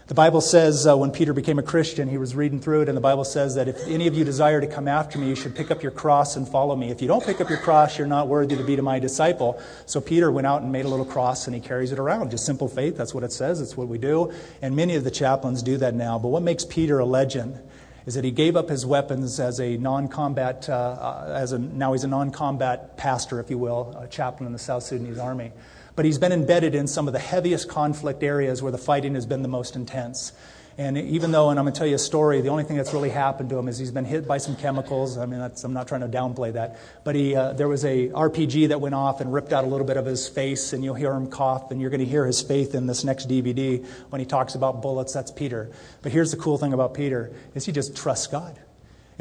The 0.07 0.15
Bible 0.15 0.41
says 0.41 0.87
uh, 0.87 0.97
when 0.97 1.11
Peter 1.11 1.31
became 1.31 1.59
a 1.59 1.63
Christian, 1.63 2.09
he 2.09 2.17
was 2.17 2.35
reading 2.35 2.59
through 2.59 2.81
it, 2.81 2.89
and 2.89 2.97
the 2.97 3.01
Bible 3.01 3.23
says 3.23 3.55
that 3.55 3.67
if 3.67 3.87
any 3.87 4.07
of 4.07 4.15
you 4.15 4.25
desire 4.25 4.59
to 4.59 4.67
come 4.67 4.87
after 4.87 5.17
me, 5.17 5.29
you 5.29 5.35
should 5.35 5.55
pick 5.55 5.71
up 5.71 5.83
your 5.83 5.91
cross 5.91 6.35
and 6.35 6.47
follow 6.47 6.75
me. 6.75 6.89
If 6.89 7.01
you 7.01 7.07
don't 7.07 7.23
pick 7.23 7.39
up 7.39 7.49
your 7.49 7.59
cross, 7.59 7.97
you're 7.97 8.07
not 8.07 8.27
worthy 8.27 8.57
to 8.57 8.63
be 8.63 8.75
to 8.75 8.81
my 8.81 8.99
disciple. 8.99 9.61
So 9.85 10.01
Peter 10.01 10.31
went 10.31 10.47
out 10.47 10.63
and 10.63 10.71
made 10.71 10.85
a 10.85 10.89
little 10.89 11.05
cross, 11.05 11.45
and 11.45 11.55
he 11.55 11.61
carries 11.61 11.91
it 11.91 11.99
around. 11.99 12.31
Just 12.31 12.45
simple 12.45 12.67
faith, 12.67 12.97
that's 12.97 13.13
what 13.13 13.23
it 13.23 13.31
says, 13.31 13.61
it's 13.61 13.77
what 13.77 13.87
we 13.87 13.97
do. 13.97 14.33
And 14.61 14.75
many 14.75 14.95
of 14.95 15.03
the 15.03 15.11
chaplains 15.11 15.63
do 15.63 15.77
that 15.77 15.93
now. 15.93 16.17
But 16.19 16.29
what 16.29 16.43
makes 16.43 16.65
Peter 16.65 16.99
a 16.99 17.05
legend 17.05 17.61
is 18.05 18.15
that 18.15 18.23
he 18.23 18.31
gave 18.31 18.55
up 18.55 18.69
his 18.69 18.85
weapons 18.85 19.39
as 19.39 19.59
a 19.59 19.77
non-combat, 19.77 20.67
uh, 20.67 20.73
uh 20.73 21.33
as 21.37 21.51
a, 21.51 21.59
now 21.59 21.93
he's 21.93 22.03
a 22.03 22.07
non-combat 22.07 22.97
pastor, 22.97 23.39
if 23.39 23.49
you 23.49 23.59
will, 23.59 23.95
a 23.97 24.07
chaplain 24.07 24.47
in 24.47 24.53
the 24.53 24.59
South 24.59 24.83
Sudanese 24.83 25.19
army. 25.19 25.51
But 25.95 26.05
he's 26.05 26.17
been 26.17 26.31
embedded 26.31 26.75
in 26.75 26.87
some 26.87 27.07
of 27.07 27.13
the 27.13 27.19
heaviest 27.19 27.69
conflict 27.69 28.23
areas 28.23 28.61
where 28.63 28.71
the 28.71 28.77
fighting 28.77 29.15
has 29.15 29.25
been 29.25 29.41
the 29.41 29.49
most 29.49 29.75
intense. 29.75 30.31
And 30.77 30.97
even 30.97 31.31
though, 31.31 31.49
and 31.49 31.59
I'm 31.59 31.65
going 31.65 31.73
to 31.73 31.77
tell 31.77 31.87
you 31.87 31.95
a 31.95 31.99
story, 31.99 32.39
the 32.41 32.49
only 32.49 32.63
thing 32.63 32.77
that's 32.77 32.93
really 32.93 33.09
happened 33.09 33.49
to 33.49 33.57
him 33.57 33.67
is 33.67 33.77
he's 33.77 33.91
been 33.91 34.05
hit 34.05 34.25
by 34.25 34.37
some 34.37 34.55
chemicals. 34.55 35.17
I 35.17 35.25
mean, 35.25 35.41
I'm 35.41 35.73
not 35.73 35.87
trying 35.87 36.01
to 36.01 36.07
downplay 36.07 36.53
that. 36.53 36.79
But 37.03 37.15
he, 37.15 37.35
uh, 37.35 37.53
there 37.53 37.67
was 37.67 37.83
a 37.83 38.07
RPG 38.07 38.69
that 38.69 38.79
went 38.79 38.95
off 38.95 39.19
and 39.19 39.33
ripped 39.33 39.51
out 39.51 39.65
a 39.65 39.67
little 39.67 39.85
bit 39.85 39.97
of 39.97 40.05
his 40.05 40.29
face, 40.29 40.71
and 40.71 40.83
you'll 40.83 40.95
hear 40.95 41.11
him 41.11 41.27
cough, 41.27 41.71
and 41.71 41.81
you're 41.81 41.89
going 41.89 41.99
to 41.99 42.05
hear 42.05 42.25
his 42.25 42.41
faith 42.41 42.73
in 42.73 42.87
this 42.87 43.03
next 43.03 43.27
DVD 43.27 43.85
when 44.09 44.19
he 44.19 44.25
talks 44.25 44.55
about 44.55 44.81
bullets. 44.81 45.13
That's 45.13 45.31
Peter. 45.31 45.69
But 46.03 46.13
here's 46.13 46.31
the 46.31 46.37
cool 46.37 46.57
thing 46.57 46.71
about 46.71 46.93
Peter 46.93 47.33
is 47.53 47.65
he 47.65 47.73
just 47.73 47.95
trusts 47.95 48.27
God. 48.27 48.57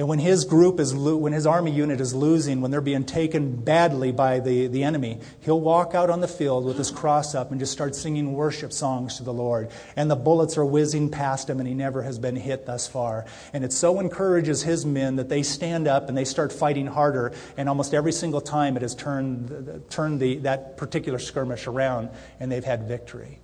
And 0.00 0.08
when 0.08 0.18
his 0.18 0.46
group 0.46 0.80
is, 0.80 0.94
lo- 0.94 1.18
when 1.18 1.34
his 1.34 1.46
army 1.46 1.70
unit 1.70 2.00
is 2.00 2.14
losing, 2.14 2.62
when 2.62 2.70
they're 2.70 2.80
being 2.80 3.04
taken 3.04 3.54
badly 3.54 4.12
by 4.12 4.40
the, 4.40 4.66
the 4.66 4.82
enemy, 4.82 5.18
he'll 5.40 5.60
walk 5.60 5.94
out 5.94 6.08
on 6.08 6.22
the 6.22 6.26
field 6.26 6.64
with 6.64 6.78
his 6.78 6.90
cross 6.90 7.34
up 7.34 7.50
and 7.50 7.60
just 7.60 7.70
start 7.70 7.94
singing 7.94 8.32
worship 8.32 8.72
songs 8.72 9.18
to 9.18 9.24
the 9.24 9.32
Lord. 9.34 9.70
And 9.96 10.10
the 10.10 10.16
bullets 10.16 10.56
are 10.56 10.64
whizzing 10.64 11.10
past 11.10 11.50
him, 11.50 11.58
and 11.58 11.68
he 11.68 11.74
never 11.74 12.00
has 12.00 12.18
been 12.18 12.34
hit 12.34 12.64
thus 12.64 12.88
far. 12.88 13.26
And 13.52 13.62
it 13.62 13.74
so 13.74 14.00
encourages 14.00 14.62
his 14.62 14.86
men 14.86 15.16
that 15.16 15.28
they 15.28 15.42
stand 15.42 15.86
up 15.86 16.08
and 16.08 16.16
they 16.16 16.24
start 16.24 16.50
fighting 16.50 16.86
harder. 16.86 17.34
And 17.58 17.68
almost 17.68 17.92
every 17.92 18.12
single 18.12 18.40
time 18.40 18.78
it 18.78 18.82
has 18.82 18.94
turned, 18.94 19.82
turned 19.90 20.18
the, 20.18 20.38
that 20.38 20.78
particular 20.78 21.18
skirmish 21.18 21.66
around, 21.66 22.08
and 22.40 22.50
they've 22.50 22.64
had 22.64 22.88
victory. 22.88 23.38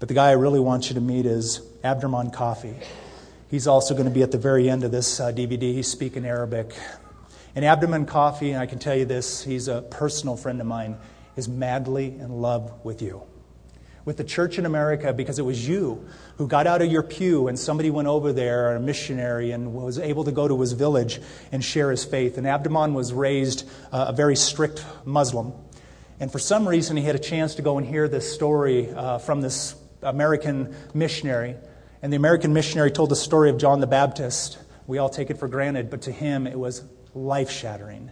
But 0.00 0.08
the 0.08 0.14
guy 0.14 0.30
I 0.30 0.32
really 0.32 0.58
want 0.58 0.88
you 0.88 0.94
to 0.94 1.00
meet 1.00 1.24
is 1.24 1.62
Abdurrahman 1.84 2.32
Coffee. 2.32 2.74
He's 3.50 3.66
also 3.66 3.94
going 3.94 4.06
to 4.06 4.12
be 4.12 4.22
at 4.22 4.30
the 4.30 4.38
very 4.38 4.70
end 4.70 4.84
of 4.84 4.92
this 4.92 5.18
uh, 5.18 5.32
DVD. 5.32 5.74
He's 5.74 5.88
speaking 5.88 6.24
Arabic. 6.24 6.72
And 7.56 7.64
Abdurrahman 7.64 8.06
Coffee, 8.06 8.52
and 8.52 8.60
I 8.60 8.66
can 8.66 8.78
tell 8.78 8.94
you 8.94 9.04
this, 9.04 9.42
he's 9.42 9.66
a 9.66 9.82
personal 9.82 10.36
friend 10.36 10.60
of 10.60 10.68
mine, 10.68 10.96
is 11.34 11.48
madly 11.48 12.06
in 12.06 12.30
love 12.40 12.72
with 12.84 13.02
you. 13.02 13.24
With 14.04 14.18
the 14.18 14.24
church 14.24 14.56
in 14.60 14.66
America, 14.66 15.12
because 15.12 15.40
it 15.40 15.42
was 15.42 15.66
you 15.66 16.06
who 16.38 16.46
got 16.46 16.68
out 16.68 16.80
of 16.80 16.92
your 16.92 17.02
pew 17.02 17.48
and 17.48 17.58
somebody 17.58 17.90
went 17.90 18.06
over 18.06 18.32
there, 18.32 18.76
a 18.76 18.78
missionary, 18.78 19.50
and 19.50 19.74
was 19.74 19.98
able 19.98 20.22
to 20.24 20.32
go 20.32 20.46
to 20.46 20.60
his 20.60 20.72
village 20.72 21.20
and 21.50 21.64
share 21.64 21.90
his 21.90 22.04
faith. 22.04 22.38
And 22.38 22.46
Abdurrahman 22.46 22.94
was 22.94 23.12
raised 23.12 23.68
uh, 23.90 24.06
a 24.10 24.12
very 24.12 24.36
strict 24.36 24.86
Muslim. 25.04 25.52
And 26.20 26.30
for 26.30 26.38
some 26.38 26.68
reason, 26.68 26.96
he 26.96 27.02
had 27.02 27.16
a 27.16 27.20
chance 27.20 27.56
to 27.56 27.62
go 27.62 27.78
and 27.78 27.86
hear 27.86 28.06
this 28.06 28.32
story 28.32 28.90
uh, 28.90 29.18
from 29.18 29.40
this 29.40 29.74
American 30.02 30.72
missionary. 30.94 31.56
And 32.02 32.12
the 32.12 32.16
American 32.16 32.52
missionary 32.52 32.90
told 32.90 33.10
the 33.10 33.16
story 33.16 33.50
of 33.50 33.58
John 33.58 33.80
the 33.80 33.86
Baptist. 33.86 34.58
We 34.86 34.98
all 34.98 35.10
take 35.10 35.30
it 35.30 35.38
for 35.38 35.48
granted, 35.48 35.90
but 35.90 36.02
to 36.02 36.12
him 36.12 36.46
it 36.46 36.58
was 36.58 36.82
life 37.14 37.50
shattering. 37.50 38.10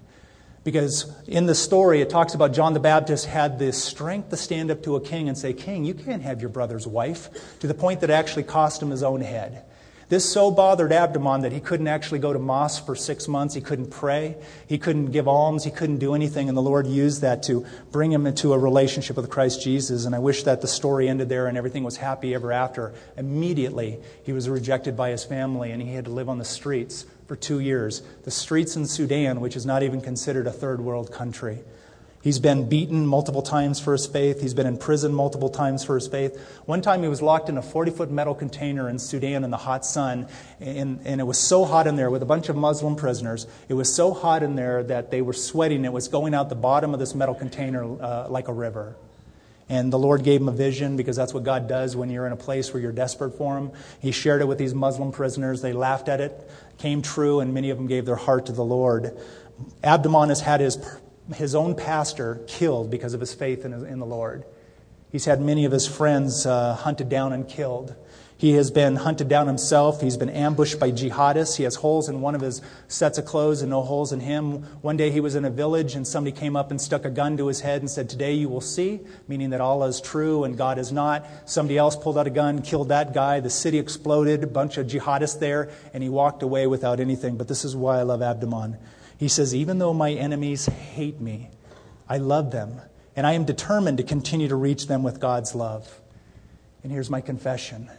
Because 0.62 1.10
in 1.26 1.46
the 1.46 1.54
story, 1.54 2.02
it 2.02 2.10
talks 2.10 2.34
about 2.34 2.52
John 2.52 2.74
the 2.74 2.80
Baptist 2.80 3.24
had 3.24 3.58
the 3.58 3.72
strength 3.72 4.28
to 4.30 4.36
stand 4.36 4.70
up 4.70 4.82
to 4.82 4.96
a 4.96 5.00
king 5.00 5.28
and 5.28 5.38
say, 5.38 5.54
King, 5.54 5.84
you 5.84 5.94
can't 5.94 6.22
have 6.22 6.42
your 6.42 6.50
brother's 6.50 6.86
wife, 6.86 7.58
to 7.60 7.66
the 7.66 7.74
point 7.74 8.00
that 8.00 8.10
it 8.10 8.12
actually 8.12 8.42
cost 8.42 8.82
him 8.82 8.90
his 8.90 9.02
own 9.02 9.22
head. 9.22 9.64
This 10.08 10.26
so 10.26 10.50
bothered 10.50 10.90
Abdurrahman 10.90 11.42
that 11.42 11.52
he 11.52 11.60
couldn't 11.60 11.86
actually 11.86 12.20
go 12.20 12.32
to 12.32 12.38
mosque 12.38 12.86
for 12.86 12.96
six 12.96 13.28
months. 13.28 13.54
He 13.54 13.60
couldn't 13.60 13.90
pray. 13.90 14.36
He 14.66 14.78
couldn't 14.78 15.10
give 15.10 15.28
alms. 15.28 15.64
He 15.64 15.70
couldn't 15.70 15.98
do 15.98 16.14
anything. 16.14 16.48
And 16.48 16.56
the 16.56 16.62
Lord 16.62 16.86
used 16.86 17.20
that 17.20 17.42
to 17.44 17.66
bring 17.92 18.10
him 18.10 18.26
into 18.26 18.54
a 18.54 18.58
relationship 18.58 19.16
with 19.16 19.28
Christ 19.28 19.62
Jesus. 19.62 20.06
And 20.06 20.14
I 20.14 20.18
wish 20.18 20.44
that 20.44 20.62
the 20.62 20.66
story 20.66 21.10
ended 21.10 21.28
there 21.28 21.46
and 21.46 21.58
everything 21.58 21.84
was 21.84 21.98
happy 21.98 22.34
ever 22.34 22.52
after. 22.52 22.94
Immediately, 23.18 23.98
he 24.24 24.32
was 24.32 24.48
rejected 24.48 24.96
by 24.96 25.10
his 25.10 25.24
family 25.24 25.72
and 25.72 25.82
he 25.82 25.92
had 25.92 26.06
to 26.06 26.10
live 26.10 26.30
on 26.30 26.38
the 26.38 26.44
streets 26.44 27.04
for 27.26 27.36
two 27.36 27.60
years. 27.60 28.00
The 28.24 28.30
streets 28.30 28.76
in 28.76 28.86
Sudan, 28.86 29.42
which 29.42 29.56
is 29.56 29.66
not 29.66 29.82
even 29.82 30.00
considered 30.00 30.46
a 30.46 30.52
third 30.52 30.80
world 30.80 31.12
country. 31.12 31.58
He's 32.20 32.40
been 32.40 32.68
beaten 32.68 33.06
multiple 33.06 33.42
times 33.42 33.78
for 33.78 33.92
his 33.92 34.06
faith. 34.06 34.40
He's 34.40 34.54
been 34.54 34.66
in 34.66 34.76
prison 34.76 35.14
multiple 35.14 35.48
times 35.48 35.84
for 35.84 35.94
his 35.94 36.08
faith. 36.08 36.36
One 36.66 36.82
time 36.82 37.02
he 37.02 37.08
was 37.08 37.22
locked 37.22 37.48
in 37.48 37.56
a 37.56 37.62
40 37.62 37.92
foot 37.92 38.10
metal 38.10 38.34
container 38.34 38.88
in 38.88 38.98
Sudan 38.98 39.44
in 39.44 39.50
the 39.50 39.56
hot 39.56 39.86
sun, 39.86 40.26
and, 40.58 41.00
and, 41.04 41.20
it 41.20 41.24
was 41.24 41.38
so 41.38 41.64
hot 41.64 41.86
in 41.86 41.94
there 41.94 42.10
with 42.10 42.22
a 42.22 42.26
bunch 42.26 42.48
of 42.48 42.56
Muslim 42.56 42.96
prisoners. 42.96 43.46
It 43.68 43.74
was 43.74 43.94
so 43.94 44.12
hot 44.12 44.42
in 44.42 44.56
there 44.56 44.82
that 44.82 45.10
they 45.12 45.22
were 45.22 45.32
sweating. 45.32 45.84
It 45.84 45.92
was 45.92 46.08
going 46.08 46.34
out 46.34 46.48
the 46.48 46.56
bottom 46.56 46.92
of 46.92 46.98
this 46.98 47.14
metal 47.14 47.34
container 47.34 47.84
uh, 47.84 48.28
like 48.28 48.48
a 48.48 48.52
river. 48.52 48.96
And 49.68 49.92
the 49.92 49.98
Lord 49.98 50.24
gave 50.24 50.40
him 50.40 50.48
a 50.48 50.52
vision 50.52 50.96
because 50.96 51.14
that's 51.14 51.34
what 51.34 51.44
God 51.44 51.68
does 51.68 51.94
when 51.94 52.08
you're 52.10 52.26
in 52.26 52.32
a 52.32 52.36
place 52.36 52.72
where 52.72 52.82
you're 52.82 52.90
desperate 52.90 53.32
for 53.32 53.58
Him. 53.58 53.70
He 54.00 54.12
shared 54.12 54.40
it 54.40 54.48
with 54.48 54.56
these 54.56 54.74
Muslim 54.74 55.12
prisoners. 55.12 55.60
They 55.60 55.74
laughed 55.74 56.08
at 56.08 56.20
it, 56.20 56.50
came 56.78 57.02
true, 57.02 57.40
and 57.40 57.52
many 57.52 57.68
of 57.68 57.76
them 57.76 57.86
gave 57.86 58.06
their 58.06 58.16
heart 58.16 58.46
to 58.46 58.52
the 58.52 58.64
Lord. 58.64 59.16
Abdurrahman 59.84 60.30
has 60.30 60.40
had 60.40 60.60
his 60.60 60.78
his 61.34 61.54
own 61.54 61.74
pastor 61.74 62.42
killed 62.46 62.90
because 62.90 63.14
of 63.14 63.20
his 63.20 63.34
faith 63.34 63.64
in, 63.64 63.72
in 63.72 63.98
the 63.98 64.06
Lord. 64.06 64.44
He's 65.10 65.24
had 65.24 65.40
many 65.40 65.64
of 65.64 65.72
his 65.72 65.86
friends 65.86 66.44
uh, 66.44 66.74
hunted 66.74 67.08
down 67.08 67.32
and 67.32 67.48
killed. 67.48 67.94
He 68.38 68.52
has 68.52 68.70
been 68.70 68.94
hunted 68.94 69.28
down 69.28 69.48
himself. 69.48 70.00
He's 70.00 70.16
been 70.16 70.30
ambushed 70.30 70.78
by 70.78 70.92
jihadists. 70.92 71.56
He 71.56 71.64
has 71.64 71.74
holes 71.74 72.08
in 72.08 72.20
one 72.20 72.36
of 72.36 72.40
his 72.40 72.62
sets 72.86 73.18
of 73.18 73.24
clothes 73.24 73.62
and 73.62 73.70
no 73.70 73.82
holes 73.82 74.12
in 74.12 74.20
him. 74.20 74.62
One 74.80 74.96
day 74.96 75.10
he 75.10 75.18
was 75.18 75.34
in 75.34 75.44
a 75.44 75.50
village 75.50 75.96
and 75.96 76.06
somebody 76.06 76.36
came 76.36 76.54
up 76.54 76.70
and 76.70 76.80
stuck 76.80 77.04
a 77.04 77.10
gun 77.10 77.36
to 77.38 77.48
his 77.48 77.62
head 77.62 77.80
and 77.80 77.90
said, 77.90 78.08
Today 78.08 78.34
you 78.34 78.48
will 78.48 78.60
see, 78.60 79.00
meaning 79.26 79.50
that 79.50 79.60
Allah 79.60 79.88
is 79.88 80.00
true 80.00 80.44
and 80.44 80.56
God 80.56 80.78
is 80.78 80.92
not. 80.92 81.26
Somebody 81.46 81.78
else 81.78 81.96
pulled 81.96 82.16
out 82.16 82.28
a 82.28 82.30
gun, 82.30 82.62
killed 82.62 82.90
that 82.90 83.12
guy. 83.12 83.40
The 83.40 83.50
city 83.50 83.80
exploded, 83.80 84.44
a 84.44 84.46
bunch 84.46 84.76
of 84.78 84.86
jihadists 84.86 85.40
there, 85.40 85.70
and 85.92 86.00
he 86.00 86.08
walked 86.08 86.44
away 86.44 86.68
without 86.68 87.00
anything. 87.00 87.38
But 87.38 87.48
this 87.48 87.64
is 87.64 87.74
why 87.74 87.98
I 87.98 88.02
love 88.02 88.22
Abdurrahman. 88.22 88.78
He 89.18 89.28
says, 89.28 89.54
Even 89.54 89.78
though 89.78 89.92
my 89.92 90.12
enemies 90.12 90.66
hate 90.66 91.20
me, 91.20 91.50
I 92.08 92.16
love 92.18 92.52
them, 92.52 92.80
and 93.16 93.26
I 93.26 93.32
am 93.32 93.44
determined 93.44 93.98
to 93.98 94.04
continue 94.04 94.48
to 94.48 94.56
reach 94.56 94.86
them 94.86 95.02
with 95.02 95.20
God's 95.20 95.54
love. 95.54 96.00
And 96.82 96.92
here's 96.92 97.10
my 97.10 97.20
confession. 97.20 97.90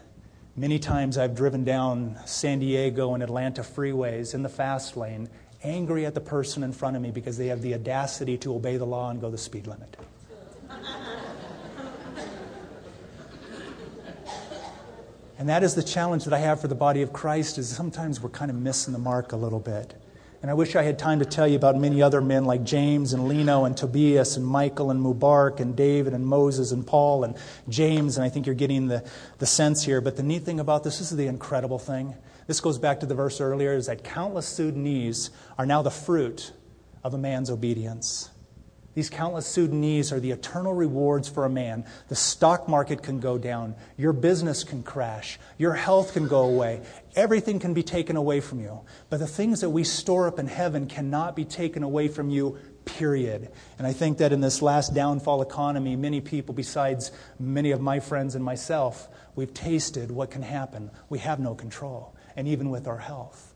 Many 0.56 0.80
times 0.80 1.18
I've 1.18 1.36
driven 1.36 1.66
down 1.66 2.18
San 2.26 2.60
Diego 2.60 3.14
and 3.14 3.22
Atlanta 3.22 3.62
freeways 3.62 4.34
in 4.34 4.44
the 4.44 4.50
fast 4.50 4.96
lane, 4.96 5.30
angry 5.62 6.06
at 6.06 6.16
the 6.16 6.22
person 6.22 6.64
in 6.64 6.72
front 6.72 6.96
of 6.96 7.02
me 7.02 7.12
because 7.12 7.38
they 7.38 7.48
have 7.48 7.62
the 7.62 7.74
audacity 7.74 8.38
to 8.38 8.56
obey 8.56 8.78
the 8.78 8.86
law 8.86 9.10
and 9.10 9.20
go 9.20 9.30
the 9.30 9.38
speed 9.38 9.68
limit. 9.68 9.98
and 15.38 15.50
that 15.50 15.64
is 15.64 15.76
the 15.76 15.84
challenge 15.84 16.24
that 16.24 16.34
I 16.34 16.40
have 16.40 16.62
for 16.62 16.70
the 16.70 16.76
body 16.76 17.02
of 17.02 17.12
Christ 17.12 17.58
is 17.58 17.68
sometimes 17.68 18.22
we're 18.22 18.30
kind 18.30 18.50
of 18.50 18.58
missing 18.58 18.94
the 18.94 19.00
mark 19.00 19.34
a 19.34 19.38
little 19.38 19.60
bit. 19.60 19.94
And 20.42 20.50
I 20.50 20.54
wish 20.54 20.76
I 20.78 20.84
had 20.84 20.98
time 20.98 21.20
to 21.20 21.26
tell 21.26 21.48
you 21.48 21.58
about 21.58 21.78
many 21.78 22.02
other 22.02 22.22
men 22.22 22.46
like 22.46 22.64
James 22.64 23.12
and 23.12 23.28
Leno 23.28 23.66
and 23.66 23.76
Tobias 23.76 24.38
and 24.38 24.46
Michael 24.46 24.90
and 24.90 25.02
Mubarak 25.02 25.60
and 25.60 25.76
David 25.76 26.14
and 26.14 26.26
Moses 26.26 26.72
and 26.72 26.88
Paul 26.88 27.26
and 27.26 27.36
James. 27.68 28.18
And 28.18 28.24
I 28.24 28.30
think 28.30 28.46
you're 28.46 28.56
getting 28.56 28.88
the, 28.88 29.04
the 29.40 29.46
sense 29.46 29.84
here. 29.84 30.00
But 30.00 30.16
the 30.16 30.24
neat 30.24 30.44
thing 30.44 30.62
about 30.62 30.86
this, 30.86 31.00
this 31.00 31.12
is 31.12 31.18
the 31.18 31.28
incredible 31.28 31.78
thing. 31.78 32.16
This 32.48 32.62
goes 32.62 32.78
back 32.78 33.02
to 33.02 33.06
the 33.06 33.16
verse 33.16 33.42
earlier 33.42 33.74
is 33.74 33.88
that 33.88 34.04
countless 34.04 34.48
Sudanese 34.48 35.30
are 35.58 35.66
now 35.66 35.82
the 35.82 35.92
fruit 35.92 36.54
of 37.04 37.14
a 37.14 37.18
man's 37.18 37.50
obedience. 37.50 38.30
These 38.96 39.10
countless 39.10 39.46
Sudanese 39.46 40.12
are 40.12 40.20
the 40.20 40.32
eternal 40.32 40.74
rewards 40.74 41.30
for 41.30 41.46
a 41.46 41.50
man. 41.50 41.86
The 42.08 42.16
stock 42.16 42.68
market 42.68 43.04
can 43.04 43.20
go 43.20 43.38
down. 43.38 43.76
Your 43.98 44.14
business 44.14 44.64
can 44.64 44.84
crash. 44.84 45.40
Your 45.58 45.74
health 45.74 46.14
can 46.14 46.28
go 46.28 46.42
away. 46.42 46.82
Everything 47.16 47.60
can 47.60 47.74
be 47.74 47.84
taken 47.84 48.16
away 48.16 48.42
from 48.42 48.60
you. 48.60 48.82
But 49.10 49.20
the 49.20 49.28
things 49.28 49.62
that 49.62 49.70
we 49.70 49.84
store 49.84 50.28
up 50.28 50.40
in 50.40 50.48
heaven 50.48 50.88
cannot 50.88 51.36
be 51.36 51.46
taken 51.46 51.84
away 51.84 52.08
from 52.08 52.30
you, 52.30 52.58
period. 52.86 53.52
And 53.78 53.86
I 53.86 53.94
think 53.94 54.18
that 54.18 54.34
in 54.34 54.42
this 54.42 54.62
last 54.62 54.96
downfall 54.96 55.44
economy, 55.44 55.96
many 55.96 56.20
people, 56.20 56.56
besides 56.56 57.12
many 57.40 57.72
of 57.72 57.82
my 57.82 58.00
friends 58.00 58.34
and 58.34 58.44
myself, 58.44 59.08
we've 59.36 59.54
tasted 59.54 60.10
what 60.10 60.32
can 60.32 60.42
happen. 60.42 60.90
We 61.10 61.20
have 61.20 61.40
no 61.40 61.54
control, 61.54 62.16
and 62.36 62.48
even 62.48 62.72
with 62.72 62.88
our 62.88 62.98
health. 62.98 63.54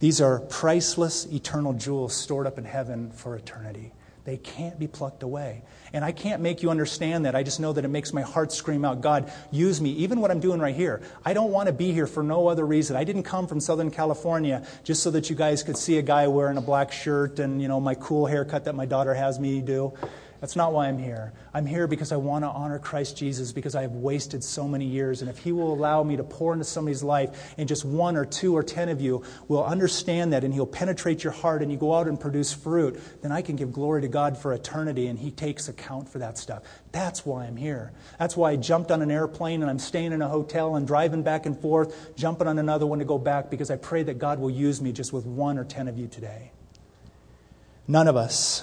These 0.00 0.20
are 0.20 0.40
priceless, 0.40 1.24
eternal 1.32 1.72
jewels 1.72 2.14
stored 2.14 2.46
up 2.46 2.58
in 2.58 2.66
heaven 2.66 3.10
for 3.10 3.36
eternity. 3.36 3.93
They 4.24 4.38
can't 4.38 4.78
be 4.78 4.86
plucked 4.86 5.22
away. 5.22 5.62
And 5.92 6.02
I 6.02 6.10
can't 6.10 6.40
make 6.40 6.62
you 6.62 6.70
understand 6.70 7.26
that. 7.26 7.34
I 7.34 7.42
just 7.42 7.60
know 7.60 7.74
that 7.74 7.84
it 7.84 7.88
makes 7.88 8.14
my 8.14 8.22
heart 8.22 8.52
scream 8.52 8.82
out, 8.82 9.02
God, 9.02 9.30
use 9.50 9.82
me. 9.82 9.90
Even 9.90 10.20
what 10.20 10.30
I'm 10.30 10.40
doing 10.40 10.60
right 10.60 10.74
here. 10.74 11.02
I 11.26 11.34
don't 11.34 11.52
want 11.52 11.66
to 11.66 11.74
be 11.74 11.92
here 11.92 12.06
for 12.06 12.22
no 12.22 12.48
other 12.48 12.66
reason. 12.66 12.96
I 12.96 13.04
didn't 13.04 13.24
come 13.24 13.46
from 13.46 13.60
Southern 13.60 13.90
California 13.90 14.66
just 14.82 15.02
so 15.02 15.10
that 15.10 15.28
you 15.28 15.36
guys 15.36 15.62
could 15.62 15.76
see 15.76 15.98
a 15.98 16.02
guy 16.02 16.26
wearing 16.26 16.56
a 16.56 16.62
black 16.62 16.90
shirt 16.90 17.38
and, 17.38 17.60
you 17.60 17.68
know, 17.68 17.80
my 17.80 17.94
cool 17.94 18.24
haircut 18.24 18.64
that 18.64 18.74
my 18.74 18.86
daughter 18.86 19.12
has 19.12 19.38
me 19.38 19.60
do. 19.60 19.92
That's 20.44 20.56
not 20.56 20.74
why 20.74 20.88
I'm 20.88 20.98
here. 20.98 21.32
I'm 21.54 21.64
here 21.64 21.86
because 21.86 22.12
I 22.12 22.16
want 22.16 22.44
to 22.44 22.50
honor 22.50 22.78
Christ 22.78 23.16
Jesus 23.16 23.50
because 23.50 23.74
I 23.74 23.80
have 23.80 23.92
wasted 23.92 24.44
so 24.44 24.68
many 24.68 24.84
years. 24.84 25.22
And 25.22 25.30
if 25.30 25.38
He 25.38 25.52
will 25.52 25.72
allow 25.72 26.02
me 26.02 26.18
to 26.18 26.22
pour 26.22 26.52
into 26.52 26.66
somebody's 26.66 27.02
life, 27.02 27.54
and 27.56 27.66
just 27.66 27.86
one 27.86 28.14
or 28.14 28.26
two 28.26 28.54
or 28.54 28.62
ten 28.62 28.90
of 28.90 29.00
you 29.00 29.22
will 29.48 29.64
understand 29.64 30.34
that 30.34 30.44
and 30.44 30.52
He'll 30.52 30.66
penetrate 30.66 31.24
your 31.24 31.32
heart 31.32 31.62
and 31.62 31.72
you 31.72 31.78
go 31.78 31.94
out 31.94 32.08
and 32.08 32.20
produce 32.20 32.52
fruit, 32.52 33.00
then 33.22 33.32
I 33.32 33.40
can 33.40 33.56
give 33.56 33.72
glory 33.72 34.02
to 34.02 34.08
God 34.08 34.36
for 34.36 34.52
eternity 34.52 35.06
and 35.06 35.18
He 35.18 35.30
takes 35.30 35.68
account 35.68 36.10
for 36.10 36.18
that 36.18 36.36
stuff. 36.36 36.62
That's 36.92 37.24
why 37.24 37.46
I'm 37.46 37.56
here. 37.56 37.92
That's 38.18 38.36
why 38.36 38.50
I 38.50 38.56
jumped 38.56 38.90
on 38.90 39.00
an 39.00 39.10
airplane 39.10 39.62
and 39.62 39.70
I'm 39.70 39.78
staying 39.78 40.12
in 40.12 40.20
a 40.20 40.28
hotel 40.28 40.76
and 40.76 40.86
driving 40.86 41.22
back 41.22 41.46
and 41.46 41.58
forth, 41.58 42.14
jumping 42.16 42.48
on 42.48 42.58
another 42.58 42.84
one 42.84 42.98
to 42.98 43.06
go 43.06 43.16
back 43.16 43.48
because 43.48 43.70
I 43.70 43.76
pray 43.76 44.02
that 44.02 44.18
God 44.18 44.38
will 44.38 44.50
use 44.50 44.82
me 44.82 44.92
just 44.92 45.10
with 45.10 45.24
one 45.24 45.56
or 45.56 45.64
ten 45.64 45.88
of 45.88 45.96
you 45.96 46.06
today. 46.06 46.52
None 47.88 48.08
of 48.08 48.16
us 48.16 48.62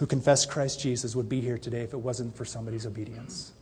who 0.00 0.06
confess 0.06 0.46
Christ 0.46 0.80
Jesus 0.80 1.14
would 1.14 1.28
be 1.28 1.42
here 1.42 1.58
today 1.58 1.82
if 1.82 1.92
it 1.92 1.98
wasn't 1.98 2.34
for 2.34 2.46
somebody's 2.46 2.86
obedience. 2.86 3.52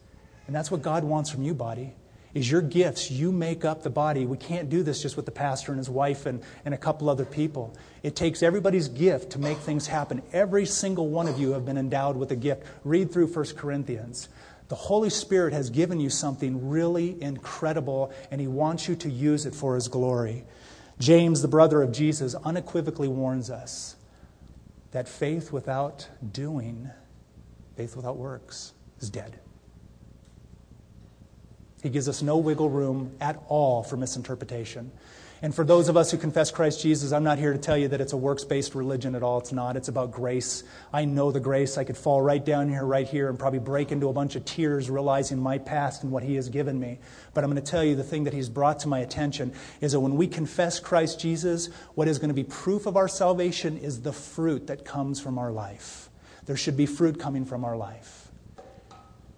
And 0.46 0.54
that's 0.54 0.70
what 0.70 0.82
God 0.82 1.02
wants 1.02 1.30
from 1.30 1.42
you, 1.42 1.52
body. 1.52 1.94
is 2.32 2.48
your 2.48 2.62
gifts. 2.62 3.10
You 3.10 3.32
make 3.32 3.64
up 3.64 3.82
the 3.82 3.90
body. 3.90 4.24
We 4.24 4.36
can't 4.36 4.70
do 4.70 4.84
this 4.84 5.02
just 5.02 5.16
with 5.16 5.26
the 5.26 5.32
pastor 5.32 5.72
and 5.72 5.78
his 5.80 5.90
wife 5.90 6.26
and, 6.26 6.40
and 6.64 6.72
a 6.72 6.78
couple 6.78 7.10
other 7.10 7.24
people. 7.24 7.76
It 8.04 8.14
takes 8.14 8.44
everybody's 8.44 8.86
gift 8.86 9.32
to 9.32 9.40
make 9.40 9.58
things 9.58 9.88
happen. 9.88 10.22
Every 10.32 10.64
single 10.64 11.08
one 11.08 11.26
of 11.26 11.40
you 11.40 11.50
have 11.54 11.66
been 11.66 11.76
endowed 11.76 12.16
with 12.16 12.30
a 12.30 12.36
gift. 12.36 12.62
Read 12.84 13.10
through 13.10 13.26
1 13.26 13.44
Corinthians. 13.56 14.28
The 14.68 14.76
Holy 14.76 15.10
Spirit 15.10 15.52
has 15.54 15.70
given 15.70 15.98
you 15.98 16.08
something 16.08 16.68
really 16.68 17.20
incredible, 17.20 18.12
and 18.30 18.40
He 18.40 18.46
wants 18.46 18.86
you 18.86 18.94
to 18.94 19.10
use 19.10 19.44
it 19.44 19.56
for 19.56 19.74
His 19.74 19.88
glory. 19.88 20.44
James, 21.00 21.42
the 21.42 21.48
brother 21.48 21.82
of 21.82 21.90
Jesus, 21.90 22.36
unequivocally 22.44 23.08
warns 23.08 23.50
us 23.50 23.96
that 24.90 25.08
faith 25.08 25.52
without 25.52 26.08
doing, 26.32 26.90
faith 27.76 27.96
without 27.96 28.16
works, 28.16 28.72
is 29.00 29.10
dead. 29.10 29.38
He 31.82 31.90
gives 31.90 32.08
us 32.08 32.22
no 32.22 32.38
wiggle 32.38 32.70
room 32.70 33.12
at 33.20 33.40
all 33.48 33.82
for 33.82 33.96
misinterpretation. 33.96 34.90
And 35.40 35.54
for 35.54 35.64
those 35.64 35.88
of 35.88 35.96
us 35.96 36.10
who 36.10 36.18
confess 36.18 36.50
Christ 36.50 36.82
Jesus, 36.82 37.12
I'm 37.12 37.22
not 37.22 37.38
here 37.38 37.52
to 37.52 37.58
tell 37.58 37.76
you 37.76 37.86
that 37.88 38.00
it's 38.00 38.12
a 38.12 38.16
works 38.16 38.42
based 38.42 38.74
religion 38.74 39.14
at 39.14 39.22
all. 39.22 39.38
It's 39.38 39.52
not. 39.52 39.76
It's 39.76 39.86
about 39.86 40.10
grace. 40.10 40.64
I 40.92 41.04
know 41.04 41.30
the 41.30 41.38
grace. 41.38 41.78
I 41.78 41.84
could 41.84 41.96
fall 41.96 42.20
right 42.20 42.44
down 42.44 42.68
here, 42.68 42.84
right 42.84 43.06
here, 43.06 43.28
and 43.28 43.38
probably 43.38 43.60
break 43.60 43.92
into 43.92 44.08
a 44.08 44.12
bunch 44.12 44.34
of 44.34 44.44
tears 44.44 44.90
realizing 44.90 45.38
my 45.38 45.58
past 45.58 46.02
and 46.02 46.10
what 46.10 46.24
He 46.24 46.34
has 46.34 46.48
given 46.48 46.80
me. 46.80 46.98
But 47.34 47.44
I'm 47.44 47.50
going 47.50 47.62
to 47.62 47.70
tell 47.70 47.84
you 47.84 47.94
the 47.94 48.02
thing 48.02 48.24
that 48.24 48.32
He's 48.32 48.48
brought 48.48 48.80
to 48.80 48.88
my 48.88 48.98
attention 48.98 49.52
is 49.80 49.92
that 49.92 50.00
when 50.00 50.16
we 50.16 50.26
confess 50.26 50.80
Christ 50.80 51.20
Jesus, 51.20 51.68
what 51.94 52.08
is 52.08 52.18
going 52.18 52.30
to 52.30 52.34
be 52.34 52.44
proof 52.44 52.86
of 52.86 52.96
our 52.96 53.08
salvation 53.08 53.78
is 53.78 54.02
the 54.02 54.12
fruit 54.12 54.66
that 54.66 54.84
comes 54.84 55.20
from 55.20 55.38
our 55.38 55.52
life. 55.52 56.10
There 56.46 56.56
should 56.56 56.76
be 56.76 56.86
fruit 56.86 57.20
coming 57.20 57.44
from 57.44 57.64
our 57.64 57.76
life. 57.76 58.27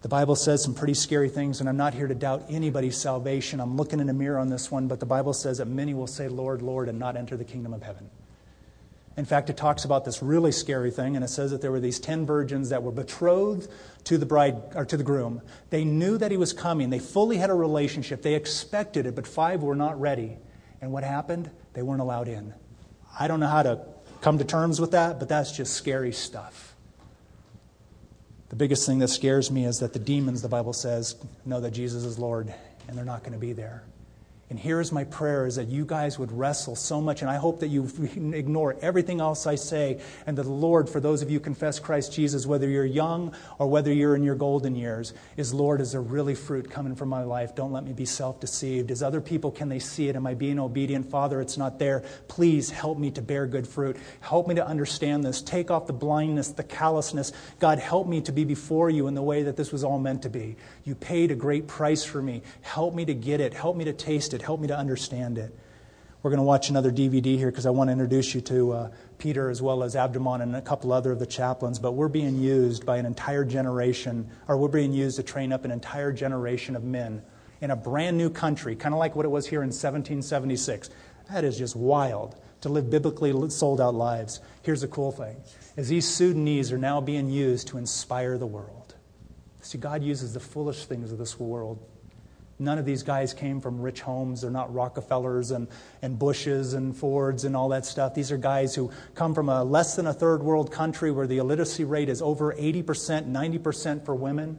The 0.02 0.08
Bible 0.08 0.34
says 0.34 0.62
some 0.62 0.74
pretty 0.74 0.94
scary 0.94 1.28
things, 1.28 1.60
and 1.60 1.68
I'm 1.68 1.76
not 1.76 1.92
here 1.92 2.08
to 2.08 2.14
doubt 2.14 2.46
anybody's 2.48 2.96
salvation. 2.96 3.60
I'm 3.60 3.76
looking 3.76 4.00
in 4.00 4.08
a 4.08 4.14
mirror 4.14 4.38
on 4.38 4.48
this 4.48 4.70
one, 4.70 4.88
but 4.88 4.98
the 4.98 5.06
Bible 5.06 5.34
says 5.34 5.58
that 5.58 5.66
many 5.66 5.92
will 5.92 6.06
say, 6.06 6.26
Lord, 6.28 6.62
Lord, 6.62 6.88
and 6.88 6.98
not 6.98 7.16
enter 7.16 7.36
the 7.36 7.44
kingdom 7.44 7.74
of 7.74 7.82
heaven. 7.82 8.08
In 9.18 9.26
fact, 9.26 9.50
it 9.50 9.58
talks 9.58 9.84
about 9.84 10.06
this 10.06 10.22
really 10.22 10.52
scary 10.52 10.90
thing, 10.90 11.16
and 11.16 11.24
it 11.24 11.28
says 11.28 11.50
that 11.50 11.60
there 11.60 11.70
were 11.70 11.80
these 11.80 12.00
ten 12.00 12.24
virgins 12.24 12.70
that 12.70 12.82
were 12.82 12.92
betrothed 12.92 13.70
to 14.04 14.16
the 14.16 14.24
bride 14.24 14.56
or 14.74 14.86
to 14.86 14.96
the 14.96 15.04
groom. 15.04 15.42
They 15.68 15.84
knew 15.84 16.16
that 16.16 16.30
he 16.30 16.38
was 16.38 16.54
coming. 16.54 16.88
They 16.88 16.98
fully 16.98 17.36
had 17.36 17.50
a 17.50 17.54
relationship. 17.54 18.22
They 18.22 18.34
expected 18.34 19.04
it, 19.04 19.14
but 19.14 19.26
five 19.26 19.62
were 19.62 19.76
not 19.76 20.00
ready. 20.00 20.38
And 20.80 20.92
what 20.92 21.04
happened? 21.04 21.50
They 21.74 21.82
weren't 21.82 22.00
allowed 22.00 22.28
in. 22.28 22.54
I 23.18 23.28
don't 23.28 23.40
know 23.40 23.48
how 23.48 23.64
to 23.64 23.80
come 24.22 24.38
to 24.38 24.44
terms 24.44 24.80
with 24.80 24.92
that, 24.92 25.18
but 25.18 25.28
that's 25.28 25.52
just 25.52 25.74
scary 25.74 26.12
stuff. 26.12 26.69
The 28.50 28.56
biggest 28.56 28.84
thing 28.84 28.98
that 28.98 29.08
scares 29.08 29.50
me 29.50 29.64
is 29.64 29.78
that 29.78 29.92
the 29.92 29.98
demons, 29.98 30.42
the 30.42 30.48
Bible 30.48 30.72
says, 30.72 31.14
know 31.46 31.60
that 31.60 31.70
Jesus 31.70 32.04
is 32.04 32.18
Lord 32.18 32.52
and 32.88 32.98
they're 32.98 33.04
not 33.04 33.20
going 33.20 33.32
to 33.32 33.38
be 33.38 33.52
there. 33.52 33.84
And 34.50 34.58
here 34.58 34.80
is 34.80 34.90
my 34.90 35.04
prayer 35.04 35.46
is 35.46 35.54
that 35.54 35.68
you 35.68 35.84
guys 35.84 36.18
would 36.18 36.32
wrestle 36.32 36.74
so 36.74 37.00
much, 37.00 37.22
and 37.22 37.30
I 37.30 37.36
hope 37.36 37.60
that 37.60 37.68
you 37.68 37.88
ignore 38.34 38.76
everything 38.82 39.20
else 39.20 39.46
I 39.46 39.54
say, 39.54 40.00
and 40.26 40.36
that 40.36 40.42
the 40.42 40.50
Lord, 40.50 40.88
for 40.88 40.98
those 40.98 41.22
of 41.22 41.30
you 41.30 41.38
who 41.38 41.44
confess 41.44 41.78
Christ 41.78 42.12
Jesus, 42.12 42.46
whether 42.46 42.68
you're 42.68 42.84
young 42.84 43.32
or 43.60 43.68
whether 43.68 43.92
you're 43.92 44.16
in 44.16 44.24
your 44.24 44.34
golden 44.34 44.74
years, 44.74 45.14
is 45.36 45.54
Lord, 45.54 45.80
is 45.80 45.92
there 45.92 46.00
really 46.00 46.34
fruit 46.34 46.68
coming 46.68 46.96
from 46.96 47.08
my 47.08 47.22
life? 47.22 47.54
Don't 47.54 47.70
let 47.70 47.84
me 47.84 47.92
be 47.92 48.04
self 48.04 48.40
deceived. 48.40 48.90
As 48.90 49.04
other 49.04 49.20
people, 49.20 49.52
can 49.52 49.68
they 49.68 49.78
see 49.78 50.08
it? 50.08 50.16
Am 50.16 50.26
I 50.26 50.34
being 50.34 50.58
obedient? 50.58 51.08
Father, 51.08 51.40
it's 51.40 51.56
not 51.56 51.78
there. 51.78 52.02
Please 52.26 52.70
help 52.70 52.98
me 52.98 53.12
to 53.12 53.22
bear 53.22 53.46
good 53.46 53.68
fruit. 53.68 53.98
Help 54.18 54.48
me 54.48 54.56
to 54.56 54.66
understand 54.66 55.22
this. 55.22 55.42
Take 55.42 55.70
off 55.70 55.86
the 55.86 55.92
blindness, 55.92 56.48
the 56.48 56.64
callousness. 56.64 57.32
God, 57.60 57.78
help 57.78 58.08
me 58.08 58.20
to 58.22 58.32
be 58.32 58.44
before 58.44 58.90
you 58.90 59.06
in 59.06 59.14
the 59.14 59.22
way 59.22 59.44
that 59.44 59.56
this 59.56 59.70
was 59.70 59.84
all 59.84 60.00
meant 60.00 60.22
to 60.22 60.28
be. 60.28 60.56
You 60.82 60.96
paid 60.96 61.30
a 61.30 61.36
great 61.36 61.68
price 61.68 62.02
for 62.02 62.20
me. 62.20 62.42
Help 62.62 62.96
me 62.96 63.04
to 63.04 63.14
get 63.14 63.40
it. 63.40 63.54
Help 63.54 63.76
me 63.76 63.84
to 63.84 63.92
taste 63.92 64.34
it. 64.34 64.39
Help 64.42 64.60
me 64.60 64.68
to 64.68 64.76
understand 64.76 65.38
it. 65.38 65.54
We're 66.22 66.30
going 66.30 66.38
to 66.38 66.44
watch 66.44 66.68
another 66.68 66.92
DVD 66.92 67.38
here 67.38 67.50
because 67.50 67.64
I 67.64 67.70
want 67.70 67.88
to 67.88 67.92
introduce 67.92 68.34
you 68.34 68.42
to 68.42 68.72
uh, 68.72 68.90
Peter 69.16 69.48
as 69.48 69.62
well 69.62 69.82
as 69.82 69.96
Abdamon 69.96 70.42
and 70.42 70.54
a 70.54 70.60
couple 70.60 70.92
other 70.92 71.12
of 71.12 71.18
the 71.18 71.26
chaplains. 71.26 71.78
But 71.78 71.92
we're 71.92 72.08
being 72.08 72.38
used 72.38 72.84
by 72.84 72.98
an 72.98 73.06
entire 73.06 73.44
generation, 73.44 74.28
or 74.46 74.58
we're 74.58 74.68
being 74.68 74.92
used 74.92 75.16
to 75.16 75.22
train 75.22 75.50
up 75.50 75.64
an 75.64 75.70
entire 75.70 76.12
generation 76.12 76.76
of 76.76 76.84
men 76.84 77.22
in 77.62 77.70
a 77.70 77.76
brand 77.76 78.18
new 78.18 78.28
country, 78.28 78.76
kind 78.76 78.94
of 78.94 78.98
like 78.98 79.16
what 79.16 79.24
it 79.24 79.30
was 79.30 79.46
here 79.46 79.60
in 79.60 79.68
1776. 79.68 80.90
That 81.30 81.44
is 81.44 81.56
just 81.56 81.74
wild 81.74 82.36
to 82.60 82.68
live 82.68 82.90
biblically 82.90 83.32
sold 83.50 83.80
out 83.80 83.94
lives. 83.94 84.40
Here's 84.62 84.82
the 84.82 84.88
cool 84.88 85.12
thing 85.12 85.36
is 85.76 85.88
these 85.88 86.06
Sudanese 86.06 86.72
are 86.72 86.78
now 86.78 87.00
being 87.00 87.30
used 87.30 87.68
to 87.68 87.78
inspire 87.78 88.36
the 88.36 88.46
world. 88.46 88.94
See, 89.62 89.78
God 89.78 90.02
uses 90.02 90.34
the 90.34 90.40
foolish 90.40 90.84
things 90.84 91.12
of 91.12 91.18
this 91.18 91.38
world 91.38 91.78
None 92.60 92.78
of 92.78 92.84
these 92.84 93.02
guys 93.02 93.32
came 93.32 93.58
from 93.60 93.80
rich 93.80 94.02
homes. 94.02 94.42
They're 94.42 94.50
not 94.50 94.72
Rockefellers 94.72 95.50
and, 95.50 95.66
and 96.02 96.18
Bushes 96.18 96.74
and 96.74 96.94
Fords 96.94 97.44
and 97.44 97.56
all 97.56 97.70
that 97.70 97.86
stuff. 97.86 98.14
These 98.14 98.30
are 98.30 98.36
guys 98.36 98.74
who 98.74 98.90
come 99.14 99.34
from 99.34 99.48
a 99.48 99.64
less 99.64 99.96
than 99.96 100.06
a 100.06 100.12
third 100.12 100.42
world 100.42 100.70
country 100.70 101.10
where 101.10 101.26
the 101.26 101.38
illiteracy 101.38 101.84
rate 101.84 102.10
is 102.10 102.20
over 102.20 102.52
80%, 102.52 102.84
90% 103.32 104.04
for 104.04 104.14
women. 104.14 104.58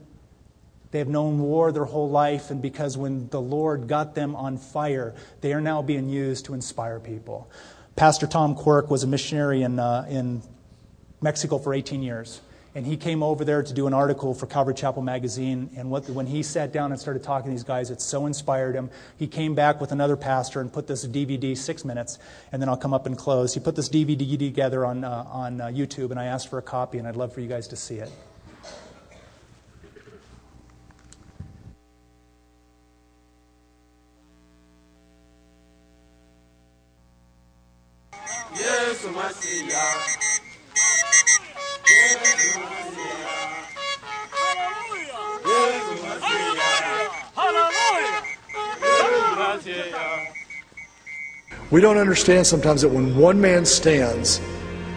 They 0.89 0.99
have 0.99 1.07
known 1.07 1.39
war 1.39 1.71
their 1.71 1.85
whole 1.85 2.09
life, 2.09 2.49
and 2.49 2.61
because 2.61 2.97
when 2.97 3.29
the 3.29 3.39
Lord 3.39 3.87
got 3.87 4.15
them 4.15 4.35
on 4.35 4.57
fire, 4.57 5.13
they 5.41 5.53
are 5.53 5.61
now 5.61 5.83
being 5.83 6.09
used 6.09 6.45
to 6.45 6.55
inspire 6.55 6.99
people. 6.99 7.49
Pastor 7.95 8.25
Tom 8.25 8.55
Quirk 8.55 8.89
was 8.89 9.03
a 9.03 9.07
missionary 9.07 9.61
in, 9.61 9.77
uh, 9.77 10.05
in 10.09 10.41
Mexico 11.21 11.59
for 11.59 11.73
18 11.73 12.01
years 12.01 12.41
and 12.73 12.85
he 12.85 12.95
came 12.95 13.21
over 13.21 13.43
there 13.43 13.61
to 13.61 13.73
do 13.73 13.87
an 13.87 13.93
article 13.93 14.33
for 14.33 14.45
Calvary 14.45 14.73
Chapel 14.73 15.01
magazine. 15.01 15.69
And 15.75 15.89
what, 15.89 16.09
when 16.09 16.25
he 16.25 16.41
sat 16.41 16.71
down 16.71 16.91
and 16.91 16.99
started 16.99 17.23
talking 17.23 17.45
to 17.45 17.51
these 17.51 17.63
guys, 17.63 17.89
it 17.91 18.01
so 18.01 18.25
inspired 18.25 18.75
him. 18.75 18.89
He 19.17 19.27
came 19.27 19.55
back 19.55 19.81
with 19.81 19.91
another 19.91 20.15
pastor 20.15 20.61
and 20.61 20.71
put 20.71 20.87
this 20.87 21.05
DVD, 21.05 21.57
six 21.57 21.83
minutes, 21.83 22.17
and 22.51 22.61
then 22.61 22.69
I'll 22.69 22.77
come 22.77 22.93
up 22.93 23.05
and 23.05 23.17
close. 23.17 23.53
He 23.53 23.59
put 23.59 23.75
this 23.75 23.89
DVD 23.89 24.37
together 24.37 24.85
on, 24.85 25.03
uh, 25.03 25.25
on 25.29 25.59
uh, 25.59 25.67
YouTube, 25.67 26.11
and 26.11 26.19
I 26.19 26.25
asked 26.25 26.49
for 26.49 26.59
a 26.59 26.61
copy, 26.61 26.97
and 26.97 27.07
I'd 27.07 27.15
love 27.17 27.33
for 27.33 27.41
you 27.41 27.49
guys 27.49 27.67
to 27.69 27.75
see 27.75 27.95
it. 27.95 28.11
Yes, 38.53 39.05
We 51.71 51.79
don't 51.79 51.97
understand 51.97 52.45
sometimes 52.45 52.81
that 52.81 52.89
when 52.89 53.15
one 53.17 53.39
man 53.39 53.65
stands, 53.65 54.41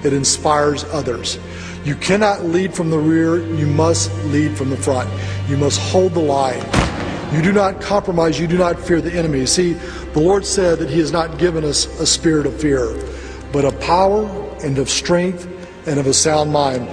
it 0.03 0.13
inspires 0.13 0.83
others. 0.85 1.39
You 1.85 1.95
cannot 1.95 2.45
lead 2.45 2.75
from 2.75 2.91
the 2.91 2.99
rear, 2.99 3.39
you 3.55 3.67
must 3.67 4.13
lead 4.25 4.57
from 4.57 4.71
the 4.71 4.77
front. 4.77 5.09
You 5.49 5.57
must 5.57 5.79
hold 5.79 6.15
the 6.15 6.21
line. 6.21 6.65
You 7.33 7.43
do 7.43 7.53
not 7.53 7.81
compromise, 7.81 8.41
you 8.41 8.49
do 8.49 8.59
not 8.59 8.81
fear 8.81 9.01
the 9.01 9.13
enemy. 9.13 9.47
See, 9.47 9.75
the 10.15 10.21
Lord 10.21 10.45
said 10.45 10.81
that 10.81 10.91
He 10.91 10.99
has 10.99 11.13
not 11.13 11.39
given 11.39 11.65
us 11.65 11.87
a 12.01 12.07
spirit 12.07 12.45
of 12.45 12.61
fear, 12.61 12.93
but 13.53 13.65
of 13.65 13.79
power 13.81 14.27
and 14.65 14.77
of 14.79 14.91
strength 14.91 15.49
and 15.87 16.01
of 16.01 16.07
a 16.07 16.15
sound 16.15 16.51
mind. 16.51 16.89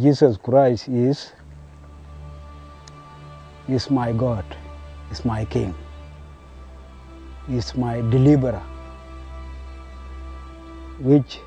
Jesus 0.00 0.36
Christ 0.36 0.88
is 0.88 1.32
is 3.68 3.90
my 3.90 4.12
God 4.12 4.44
is 5.12 5.24
my 5.24 5.44
King, 5.44 5.74
is 7.48 7.74
my 7.76 8.00
deliverer, 8.10 8.62
which 10.98 11.38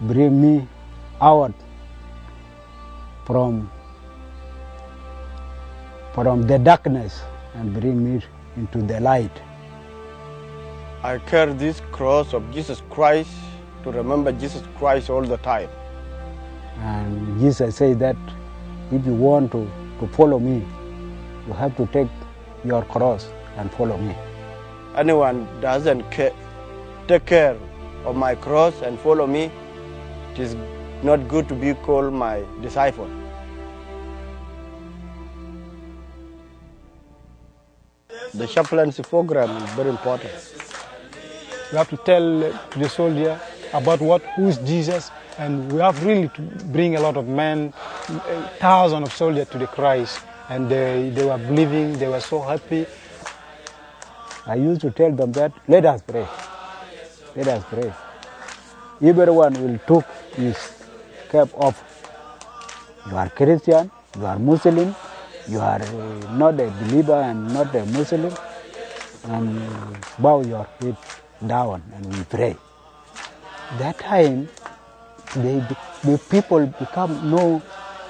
bring 0.00 0.40
me 0.40 0.66
out 1.20 1.54
from 3.26 3.70
from 6.14 6.46
the 6.46 6.58
darkness 6.58 7.20
and 7.54 7.74
bring 7.74 8.02
me 8.02 8.24
into 8.56 8.80
the 8.80 9.00
light. 9.00 9.42
I 11.06 11.18
carry 11.18 11.52
this 11.52 11.80
cross 11.92 12.32
of 12.34 12.42
Jesus 12.52 12.82
Christ 12.90 13.30
to 13.84 13.92
remember 13.92 14.32
Jesus 14.32 14.64
Christ 14.76 15.08
all 15.08 15.22
the 15.22 15.36
time. 15.36 15.68
And 16.80 17.38
Jesus 17.38 17.76
said 17.76 18.00
that 18.00 18.16
if 18.90 19.06
you 19.06 19.14
want 19.14 19.52
to, 19.52 19.70
to 20.00 20.08
follow 20.08 20.40
me, 20.40 20.66
you 21.46 21.52
have 21.52 21.76
to 21.76 21.86
take 21.92 22.08
your 22.64 22.82
cross 22.86 23.28
and 23.56 23.70
follow 23.74 23.96
me. 23.96 24.16
Anyone 24.96 25.46
doesn't 25.60 26.10
care, 26.10 26.32
take 27.06 27.24
care 27.24 27.56
of 28.04 28.16
my 28.16 28.34
cross 28.34 28.82
and 28.82 28.98
follow 28.98 29.28
me, 29.28 29.52
it 30.32 30.40
is 30.40 30.56
not 31.04 31.28
good 31.28 31.48
to 31.50 31.54
be 31.54 31.74
called 31.74 32.12
my 32.12 32.42
disciple. 32.62 33.08
The 38.34 38.48
chaplaincy 38.48 39.04
program 39.04 39.50
is 39.62 39.70
very 39.74 39.90
important. 39.90 40.65
You 41.76 41.80
have 41.80 41.90
to 41.90 41.98
tell 41.98 42.40
the 42.80 42.88
soldier 42.88 43.38
about 43.74 44.00
what 44.00 44.22
who's 44.34 44.56
Jesus, 44.56 45.10
and 45.36 45.70
we 45.70 45.78
have 45.80 46.02
really 46.06 46.30
to 46.30 46.40
bring 46.72 46.96
a 46.96 47.00
lot 47.00 47.18
of 47.18 47.28
men, 47.28 47.74
thousands 48.58 49.06
of 49.06 49.12
soldiers 49.12 49.46
to 49.50 49.58
the 49.58 49.66
Christ, 49.66 50.20
and 50.48 50.70
they, 50.70 51.10
they 51.10 51.26
were 51.26 51.36
believing, 51.36 51.92
they 51.98 52.08
were 52.08 52.20
so 52.20 52.40
happy. 52.40 52.86
I 54.46 54.54
used 54.54 54.80
to 54.80 54.90
tell 54.90 55.12
them 55.12 55.32
that 55.32 55.52
let 55.68 55.84
us 55.84 56.00
pray. 56.00 56.26
Let 57.36 57.48
us 57.48 57.64
pray. 57.68 57.92
Everyone 59.02 59.52
will 59.62 59.78
take 59.86 60.10
his 60.34 60.56
cap 61.28 61.50
off. 61.56 61.76
You 63.10 63.16
are 63.18 63.28
Christian, 63.28 63.90
you 64.18 64.24
are 64.24 64.38
Muslim, 64.38 64.94
you 65.46 65.60
are 65.60 65.82
uh, 65.82 66.36
not 66.38 66.58
a 66.58 66.70
believer 66.70 67.20
and 67.20 67.52
not 67.52 67.74
a 67.74 67.84
Muslim, 67.84 68.34
and 69.24 69.60
bow 70.18 70.40
your 70.40 70.66
head 70.80 70.96
down 71.44 71.82
and 71.94 72.06
we 72.06 72.24
pray. 72.24 72.56
That 73.78 73.98
time, 73.98 74.48
they, 75.34 75.58
the 76.04 76.18
people 76.30 76.66
become 76.66 77.30
know 77.30 77.62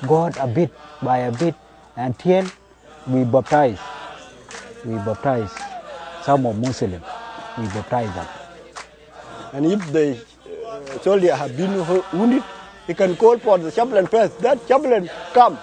God 0.06 0.36
a 0.38 0.46
bit 0.46 0.70
by 1.02 1.18
a 1.18 1.32
bit 1.32 1.54
until 1.96 2.46
we 3.08 3.24
baptize. 3.24 3.78
We 4.84 4.96
baptize 4.96 5.50
some 6.22 6.46
of 6.46 6.58
Muslims. 6.58 7.02
We 7.58 7.64
baptize 7.68 8.14
them. 8.14 8.26
And 9.52 9.66
if 9.66 9.92
the 9.92 10.18
uh, 10.66 10.98
soldier 11.00 11.34
have 11.34 11.56
been 11.56 11.72
wounded, 12.12 12.42
he 12.86 12.94
can 12.94 13.16
call 13.16 13.38
for 13.38 13.58
the 13.58 13.70
chaplain 13.72 14.06
first. 14.06 14.38
That 14.40 14.66
chaplain 14.68 15.08
come. 15.32 15.58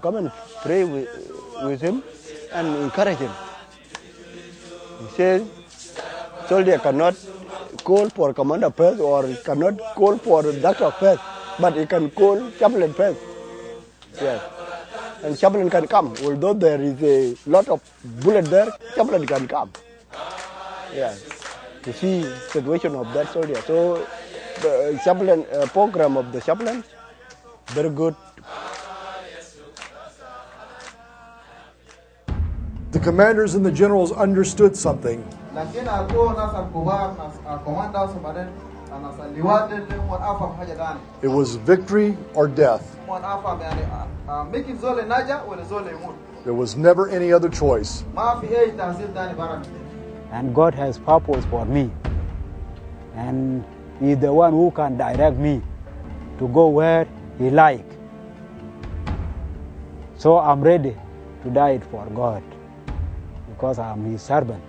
Come 0.00 0.16
and 0.16 0.32
pray 0.62 0.84
with, 0.84 1.08
with 1.62 1.80
him 1.80 2.02
and 2.52 2.66
encourage 2.82 3.18
him. 3.18 3.30
He 5.00 5.08
says, 5.14 5.46
soldier 6.48 6.78
cannot 6.78 7.14
call 7.84 8.08
for 8.10 8.32
commander 8.32 8.70
first 8.70 9.00
or 9.00 9.26
cannot 9.44 9.78
call 9.94 10.18
for 10.18 10.42
doctor 10.52 10.90
first, 10.92 11.22
but 11.58 11.76
he 11.76 11.86
can 11.86 12.10
call 12.10 12.50
chaplain 12.58 12.92
first. 12.92 13.20
Yes. 14.20 14.42
And 15.22 15.36
chaplain 15.38 15.70
can 15.70 15.86
come. 15.86 16.14
Although 16.24 16.54
there 16.54 16.80
is 16.80 17.02
a 17.02 17.50
lot 17.50 17.68
of 17.68 17.80
bullet 18.22 18.46
there, 18.46 18.68
chaplain 18.94 19.26
can 19.26 19.48
come. 19.48 19.70
Yes. 20.94 21.24
To 21.82 21.92
see 21.92 22.24
situation 22.48 22.94
of 22.94 23.12
that 23.14 23.32
soldier. 23.32 23.60
So 23.62 24.06
the 24.62 25.00
chaplain 25.04 25.46
uh, 25.52 25.66
program 25.66 26.16
of 26.16 26.32
the 26.32 26.40
chaplain, 26.40 26.82
very 27.68 27.90
good. 27.90 28.14
The 32.92 33.00
commanders 33.00 33.54
and 33.54 33.64
the 33.64 33.72
generals 33.72 34.12
understood 34.12 34.76
something. 34.76 35.22
Lakini 35.56 35.88
alikuwa 35.88 36.32
nasa 36.32 36.62
kubar 36.62 37.10
nas 37.18 37.60
komanda 37.64 38.08
su 38.08 38.14
baden 38.24 38.46
nasa 39.02 39.28
liwadin 39.34 39.82
mon 40.08 40.56
haja 40.58 40.74
dani 40.74 41.00
It 41.22 41.30
was 41.30 41.58
victory 41.58 42.16
or 42.34 42.48
death. 42.48 42.82
mon 43.06 43.24
afam 43.24 43.60
yani 43.60 43.82
ah, 43.92 44.32
ah, 44.32 44.44
miki 44.44 44.74
zole 44.74 45.02
naja 45.02 45.40
wala 45.48 45.64
zole 45.64 45.90
mut 45.92 46.14
There 46.44 46.54
was 46.54 46.76
never 46.76 47.08
any 47.08 47.32
other 47.32 47.50
choice. 47.50 48.04
ma 48.14 48.40
fi 48.40 48.46
age 48.46 48.76
dani 49.14 49.34
baram 49.34 49.62
And 50.32 50.54
God 50.54 50.74
has 50.74 50.98
purpose 50.98 51.44
for 51.50 51.64
me. 51.64 51.90
And 53.16 53.64
He's 54.00 54.18
the 54.18 54.32
one 54.32 54.52
who 54.52 54.70
can 54.70 54.98
direct 54.98 55.38
me 55.38 55.62
to 56.38 56.48
go 56.48 56.68
where 56.68 57.06
He 57.38 57.50
like. 57.50 57.86
So 60.18 60.38
I'm 60.38 60.60
ready 60.60 60.96
to 61.44 61.50
die 61.50 61.78
for 61.90 62.04
God 62.14 62.42
because 63.48 63.78
I'm 63.78 64.04
His 64.04 64.20
servant. 64.20 64.62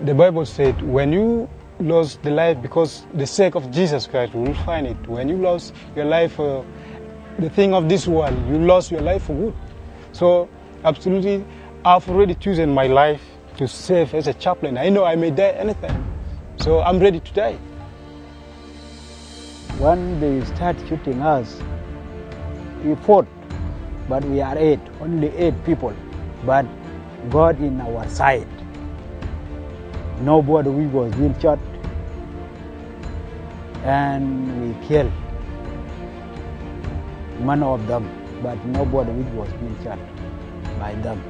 The 0.00 0.14
Bible 0.14 0.44
said, 0.46 0.82
when 0.82 1.12
you 1.12 1.48
lost 1.78 2.22
the 2.22 2.30
life 2.30 2.60
because 2.60 3.06
the 3.14 3.26
sake 3.26 3.54
of 3.54 3.70
Jesus 3.70 4.06
Christ, 4.08 4.34
you 4.34 4.40
will 4.40 4.54
find 4.64 4.86
it. 4.86 4.96
When 5.06 5.28
you 5.28 5.36
lost 5.36 5.74
your 5.94 6.06
life 6.06 6.32
for 6.32 6.64
the 7.38 7.48
thing 7.50 7.72
of 7.72 7.88
this 7.88 8.08
world, 8.08 8.36
you 8.48 8.58
lost 8.58 8.90
your 8.90 9.00
life 9.00 9.24
for 9.24 9.34
good. 9.34 9.54
So, 10.12 10.48
absolutely, 10.84 11.44
I've 11.84 12.08
already 12.08 12.34
chosen 12.34 12.74
my 12.74 12.88
life 12.88 13.22
to 13.58 13.68
serve 13.68 14.14
as 14.14 14.26
a 14.26 14.34
chaplain. 14.34 14.76
I 14.76 14.88
know 14.88 15.04
I 15.04 15.14
may 15.14 15.30
die 15.30 15.50
anytime. 15.50 16.04
So, 16.56 16.80
I'm 16.82 16.98
ready 16.98 17.20
to 17.20 17.32
die. 17.32 17.58
When 19.78 20.18
they 20.20 20.44
start 20.46 20.76
shooting 20.88 21.22
us, 21.22 21.60
we 22.84 22.96
fought, 22.96 23.28
but 24.08 24.24
we 24.24 24.40
are 24.40 24.58
eight, 24.58 24.80
only 25.00 25.28
eight 25.36 25.64
people. 25.64 25.94
But 26.44 26.66
God 27.30 27.60
in 27.60 27.80
our 27.80 28.08
side. 28.08 28.48
Nobody 30.22 30.70
we 30.70 30.86
was 30.86 31.12
being 31.14 31.34
shot, 31.40 31.58
and 33.82 34.22
we 34.62 34.86
killed 34.86 35.12
many 37.40 37.62
of 37.62 37.86
them, 37.88 38.08
but 38.42 38.56
nobody 38.66 39.10
was 39.34 39.50
being 39.54 39.76
shot 39.82 39.98
by 40.78 40.94
them. 41.02 41.20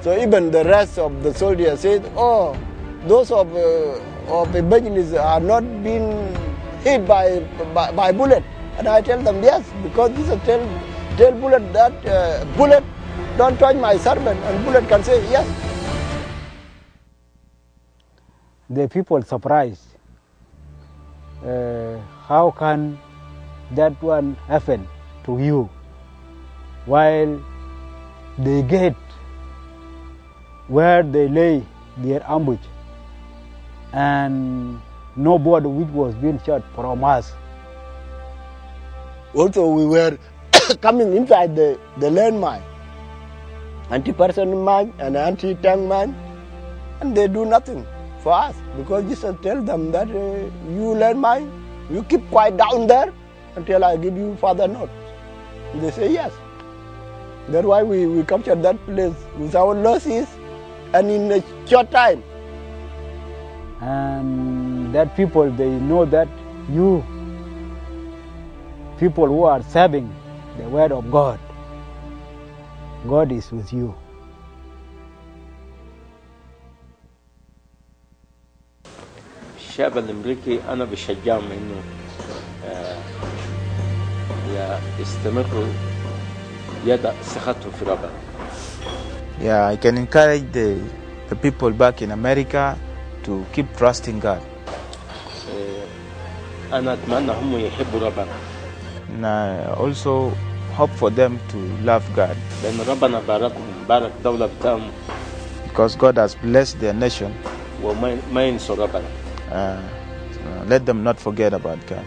So 0.00 0.16
even 0.16 0.50
the 0.50 0.64
rest 0.64 0.98
of 0.98 1.22
the 1.22 1.34
soldiers 1.34 1.80
said, 1.80 2.10
oh, 2.16 2.56
those 3.06 3.30
of, 3.32 3.54
uh, 3.54 3.98
of 4.28 4.54
evangelists 4.54 5.14
are 5.14 5.40
not 5.40 5.62
being 5.82 6.34
hit 6.84 7.06
by, 7.06 7.40
by, 7.74 7.90
by 7.92 8.12
bullet. 8.12 8.44
And 8.78 8.86
I 8.86 9.02
tell 9.02 9.20
them, 9.20 9.42
yes, 9.42 9.68
because 9.82 10.10
Jesus 10.16 10.38
tell, 10.44 10.62
tell 11.16 11.32
bullet 11.32 11.72
that, 11.72 12.06
uh, 12.06 12.44
bullet, 12.56 12.84
don't 13.36 13.58
touch 13.58 13.76
my 13.76 13.96
servant. 13.96 14.38
And 14.40 14.64
bullet 14.64 14.88
can 14.88 15.02
say, 15.02 15.20
yes. 15.30 15.69
The 18.70 18.88
people 18.88 19.20
surprised. 19.22 19.82
Uh, 21.44 21.98
how 22.28 22.54
can 22.56 22.98
that 23.72 24.00
one 24.00 24.36
happen 24.46 24.86
to 25.24 25.38
you? 25.42 25.68
While 26.86 27.42
they 28.38 28.62
get 28.62 28.94
where 30.68 31.02
they 31.02 31.26
lay 31.28 31.66
their 31.98 32.22
ambush 32.30 32.62
and 33.92 34.80
nobody 35.16 35.66
which 35.66 35.88
was 35.88 36.14
being 36.14 36.40
shot 36.46 36.62
from 36.74 37.02
us. 37.02 37.32
Also, 39.34 39.66
we 39.66 39.84
were 39.84 40.16
coming 40.80 41.16
inside 41.16 41.56
the, 41.56 41.78
the 41.98 42.08
landmine, 42.08 42.62
anti-person 43.90 44.62
mine 44.62 44.94
and 45.00 45.16
anti-tank 45.16 45.88
mine, 45.88 46.14
and 47.00 47.16
they 47.16 47.26
do 47.26 47.44
nothing 47.44 47.84
us 48.26 48.54
because 48.76 49.04
Jesus 49.04 49.34
tell 49.42 49.62
them 49.62 49.90
that 49.92 50.08
uh, 50.10 50.50
you 50.70 51.14
mine, 51.14 51.50
you 51.90 52.02
keep 52.04 52.28
quiet 52.30 52.56
down 52.56 52.86
there 52.86 53.12
until 53.56 53.84
I 53.84 53.96
give 53.96 54.16
you 54.16 54.36
further 54.40 54.68
note. 54.68 54.90
They 55.74 55.90
say 55.90 56.12
yes. 56.12 56.32
That's 57.48 57.66
why 57.66 57.82
we, 57.82 58.06
we 58.06 58.22
captured 58.24 58.62
that 58.62 58.76
place 58.86 59.14
with 59.38 59.54
our 59.54 59.74
losses 59.74 60.28
and 60.92 61.10
in 61.10 61.30
a 61.32 61.42
short 61.68 61.90
time. 61.90 62.22
and 63.80 64.94
that 64.94 65.16
people 65.16 65.50
they 65.52 65.68
know 65.90 66.04
that 66.04 66.28
you 66.70 67.02
people 68.98 69.26
who 69.26 69.44
are 69.44 69.62
serving 69.62 70.12
the 70.58 70.68
word 70.68 70.92
of 70.92 71.10
god 71.10 71.40
god 73.08 73.32
is 73.32 73.50
with 73.50 73.72
you 73.72 73.94
الشعب 79.80 79.98
الامريكي 79.98 80.60
أنا 80.68 80.84
بشجعهم 80.84 81.44
انه 81.52 81.80
آه، 84.58 84.78
يستمروا 85.00 85.66
يضع 86.86 87.12
ثقتهم 87.22 87.72
في 87.78 87.84
ربنا 87.84 88.10
Yeah, 89.40 89.68
I 89.72 89.76
can 89.76 89.96
encourage 89.96 90.44
the, 90.52 90.76
the 91.30 91.36
people 91.36 91.70
back 91.70 92.02
in 92.02 92.10
America 92.10 92.76
to 93.24 93.32
keep 93.54 93.66
trusting 93.78 94.20
God. 94.20 94.42
آه، 95.50 96.78
أنا 96.78 96.92
اتمنى 96.92 97.32
هم 97.32 97.58
يحبوا 97.58 98.00
ربنا 98.00 98.32
And 99.08 99.26
I 99.26 99.72
also 99.80 100.30
hope 100.76 100.92
for 101.00 101.10
them 101.10 101.38
to 101.52 101.58
love 101.86 102.04
God 102.16 102.36
لأن 102.64 102.80
ربنا 102.88 103.20
باركهم 103.28 103.84
بارك 103.88 104.10
الدولة 104.18 104.48
بتاعهم 104.60 104.90
because 105.68 105.96
God 105.96 106.18
has 106.18 106.34
blessed 106.34 106.80
their 106.80 106.92
nation. 106.92 107.32
وما 107.84 108.16
ما 108.32 108.44
ينسوا 108.48 108.76
ربنا 108.76 109.29
Uh, 109.52 109.80
let 110.68 110.86
them 110.86 111.02
not 111.02 111.18
forget 111.18 111.52
about 111.52 111.78
God. 111.86 112.04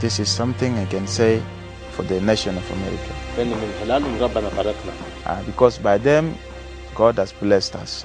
This 0.00 0.18
is 0.20 0.28
something 0.28 0.78
I 0.78 0.86
can 0.86 1.06
say 1.06 1.42
for 1.90 2.02
the 2.04 2.20
nation 2.20 2.56
of 2.56 2.70
America. 2.70 3.12
Uh, 5.26 5.42
because 5.44 5.78
by 5.78 5.98
them, 5.98 6.36
God 6.94 7.18
has 7.18 7.32
blessed 7.32 7.76
us. 7.76 8.04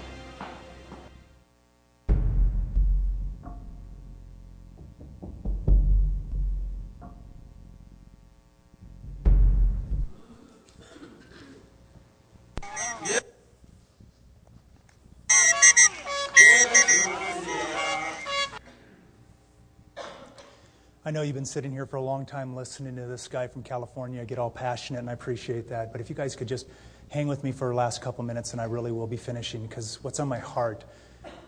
I 21.07 21.09
know 21.09 21.21
you've 21.21 21.35
been 21.35 21.45
sitting 21.45 21.71
here 21.71 21.85
for 21.85 21.95
a 21.95 22.01
long 22.01 22.25
time 22.25 22.53
listening 22.53 22.97
to 22.97 23.05
this 23.05 23.29
guy 23.29 23.47
from 23.47 23.63
California 23.63 24.25
get 24.25 24.39
all 24.39 24.49
passionate, 24.49 24.99
and 24.99 25.09
I 25.09 25.13
appreciate 25.13 25.69
that. 25.69 25.93
But 25.93 26.01
if 26.01 26.09
you 26.09 26.15
guys 26.17 26.35
could 26.35 26.49
just 26.49 26.67
hang 27.07 27.29
with 27.29 27.45
me 27.45 27.53
for 27.53 27.69
the 27.69 27.75
last 27.75 28.01
couple 28.01 28.25
minutes, 28.25 28.51
and 28.51 28.59
I 28.59 28.65
really 28.65 28.91
will 28.91 29.07
be 29.07 29.15
finishing 29.15 29.65
because 29.65 30.03
what's 30.03 30.19
on 30.19 30.27
my 30.27 30.39
heart 30.39 30.83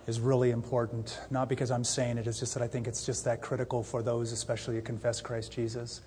is 0.07 0.21
really 0.21 0.51
important. 0.51 1.19
Not 1.29 1.49
because 1.49 1.71
I'm 1.71 1.83
saying 1.83 2.19
it, 2.19 2.25
it's 2.25 2.39
just 2.39 2.53
that 2.53 2.63
I 2.63 2.69
think 2.69 2.87
it's 2.87 3.05
just 3.05 3.25
that 3.25 3.41
critical 3.41 3.83
for 3.83 4.01
those, 4.01 4.31
especially 4.31 4.75
who 4.75 4.81
confess 4.81 5.19
Christ 5.19 5.51
Jesus. 5.51 5.99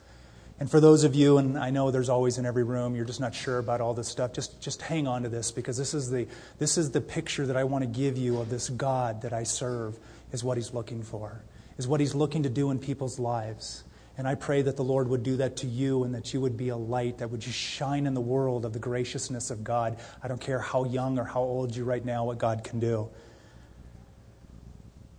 And 0.59 0.71
for 0.71 0.81
those 0.81 1.05
of 1.05 1.15
you, 1.15 1.37
and 1.37 1.59
I 1.59 1.69
know 1.69 1.91
there's 1.91 2.09
always 2.09 2.39
in 2.39 2.47
every 2.47 2.65
room, 2.65 2.97
you're 2.97 3.05
just 3.05 3.21
not 3.21 3.35
sure 3.35 3.59
about 3.59 3.83
all 3.83 3.93
this 3.93 4.09
stuff, 4.09 4.33
just, 4.33 4.63
just 4.63 4.81
hang 4.81 5.07
on 5.07 5.25
to 5.25 5.29
this 5.29 5.53
because 5.53 5.77
this 5.77 5.93
is, 5.93 6.11
the, 6.11 6.27
this 6.59 6.79
is 6.79 6.93
the 6.93 7.03
picture 7.03 7.47
that 7.47 7.59
I 7.59 7.65
want 7.65 7.83
to 7.83 7.87
give 7.87 8.17
you 8.17 8.41
of 8.41 8.49
this 8.49 8.71
God 8.71 9.21
that 9.21 9.35
I 9.35 9.43
serve, 9.43 9.99
is 10.33 10.43
what 10.43 10.57
He's 10.57 10.73
looking 10.73 11.03
for, 11.03 11.43
is 11.79 11.89
what 11.89 12.01
He's 12.01 12.15
looking 12.15 12.43
to 12.43 12.51
do 12.51 12.71
in 12.71 12.79
people's 12.79 13.19
lives. 13.19 13.85
And 14.19 14.29
I 14.29 14.35
pray 14.35 14.63
that 14.63 14.77
the 14.77 14.85
Lord 14.85 15.09
would 15.09 15.23
do 15.23 15.37
that 15.39 15.57
to 15.59 15.67
you 15.67 16.05
and 16.05 16.15
that 16.15 16.35
you 16.35 16.41
would 16.41 16.57
be 16.57 16.69
a 16.69 16.77
light 16.77 17.19
that 17.19 17.31
would 17.31 17.41
just 17.41 17.57
shine 17.59 18.07
in 18.07 18.15
the 18.15 18.21
world 18.21 18.65
of 18.65 18.73
the 18.73 18.79
graciousness 18.79 19.51
of 19.51 19.65
God. 19.65 19.99
I 20.23 20.29
don't 20.29 20.41
care 20.41 20.59
how 20.59 20.85
young 20.85 21.19
or 21.19 21.25
how 21.25 21.41
old 21.41 21.75
you 21.75 21.85
right 21.85 22.05
now, 22.05 22.25
what 22.27 22.39
God 22.39 22.63
can 22.63 22.79
do. 22.79 23.09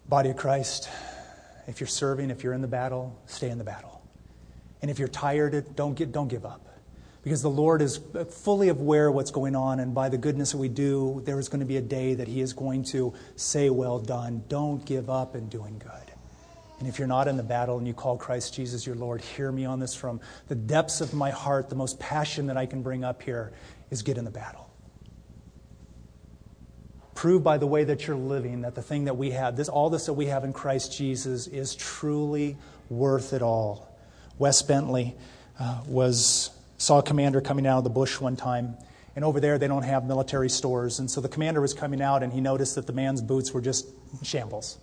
Body 0.07 0.29
of 0.29 0.37
Christ, 0.37 0.89
if 1.67 1.79
you're 1.79 1.87
serving, 1.87 2.29
if 2.29 2.43
you're 2.43 2.53
in 2.53 2.61
the 2.61 2.67
battle, 2.67 3.19
stay 3.25 3.49
in 3.49 3.57
the 3.57 3.63
battle. 3.63 4.01
And 4.81 4.91
if 4.91 4.99
you're 4.99 5.07
tired, 5.07 5.75
don't, 5.75 5.95
get, 5.95 6.11
don't 6.11 6.27
give 6.27 6.45
up. 6.45 6.67
Because 7.23 7.41
the 7.41 7.49
Lord 7.49 7.81
is 7.81 8.01
fully 8.29 8.67
aware 8.67 9.07
of 9.07 9.15
what's 9.15 9.31
going 9.31 9.55
on, 9.55 9.79
and 9.79 9.95
by 9.95 10.09
the 10.09 10.17
goodness 10.17 10.51
that 10.51 10.57
we 10.57 10.67
do, 10.67 11.21
there 11.23 11.39
is 11.39 11.47
going 11.47 11.61
to 11.61 11.65
be 11.65 11.77
a 11.77 11.81
day 11.81 12.13
that 12.15 12.27
He 12.27 12.41
is 12.41 12.51
going 12.51 12.83
to 12.85 13.13
say, 13.37 13.69
Well 13.69 13.97
done. 13.97 14.43
Don't 14.49 14.85
give 14.85 15.09
up 15.09 15.33
in 15.33 15.47
doing 15.47 15.79
good. 15.79 16.02
And 16.83 16.91
if 16.91 16.99
you're 16.99 17.07
not 17.07 17.29
in 17.29 17.37
the 17.37 17.43
battle 17.43 17.77
and 17.77 17.87
you 17.87 17.93
call 17.93 18.17
Christ 18.17 18.55
Jesus 18.55 18.85
your 18.85 18.97
Lord, 18.97 19.21
hear 19.21 19.49
me 19.49 19.63
on 19.63 19.79
this 19.79 19.95
from 19.95 20.19
the 20.49 20.55
depths 20.55 20.99
of 20.99 21.13
my 21.13 21.29
heart. 21.29 21.69
The 21.69 21.77
most 21.77 21.97
passion 21.97 22.47
that 22.47 22.57
I 22.57 22.65
can 22.65 22.81
bring 22.81 23.05
up 23.05 23.21
here 23.21 23.53
is 23.89 24.01
get 24.01 24.17
in 24.17 24.25
the 24.25 24.31
battle. 24.31 24.69
Prove 27.15 27.41
by 27.41 27.57
the 27.57 27.65
way 27.65 27.85
that 27.85 28.05
you're 28.05 28.17
living 28.17 28.63
that 28.63 28.75
the 28.75 28.81
thing 28.81 29.05
that 29.05 29.15
we 29.15 29.31
have, 29.31 29.55
this, 29.55 29.69
all 29.69 29.89
this 29.89 30.07
that 30.07 30.13
we 30.13 30.25
have 30.25 30.43
in 30.43 30.51
Christ 30.51 30.97
Jesus, 30.97 31.47
is 31.47 31.73
truly 31.73 32.57
worth 32.89 33.31
it 33.31 33.41
all. 33.41 33.97
Wes 34.37 34.61
Bentley 34.61 35.15
uh, 35.57 35.83
was 35.87 36.49
saw 36.77 36.99
a 36.99 37.03
commander 37.03 37.39
coming 37.39 37.65
out 37.65 37.77
of 37.77 37.85
the 37.85 37.91
bush 37.91 38.19
one 38.19 38.35
time, 38.35 38.75
and 39.15 39.23
over 39.23 39.39
there 39.39 39.57
they 39.57 39.69
don't 39.69 39.83
have 39.83 40.03
military 40.03 40.49
stores, 40.49 40.99
and 40.99 41.09
so 41.09 41.21
the 41.21 41.29
commander 41.29 41.61
was 41.61 41.73
coming 41.73 42.01
out 42.01 42.23
and 42.23 42.33
he 42.33 42.41
noticed 42.41 42.75
that 42.75 42.87
the 42.87 42.93
man's 42.93 43.21
boots 43.21 43.53
were 43.53 43.61
just 43.61 43.87
shambles. 44.21 44.79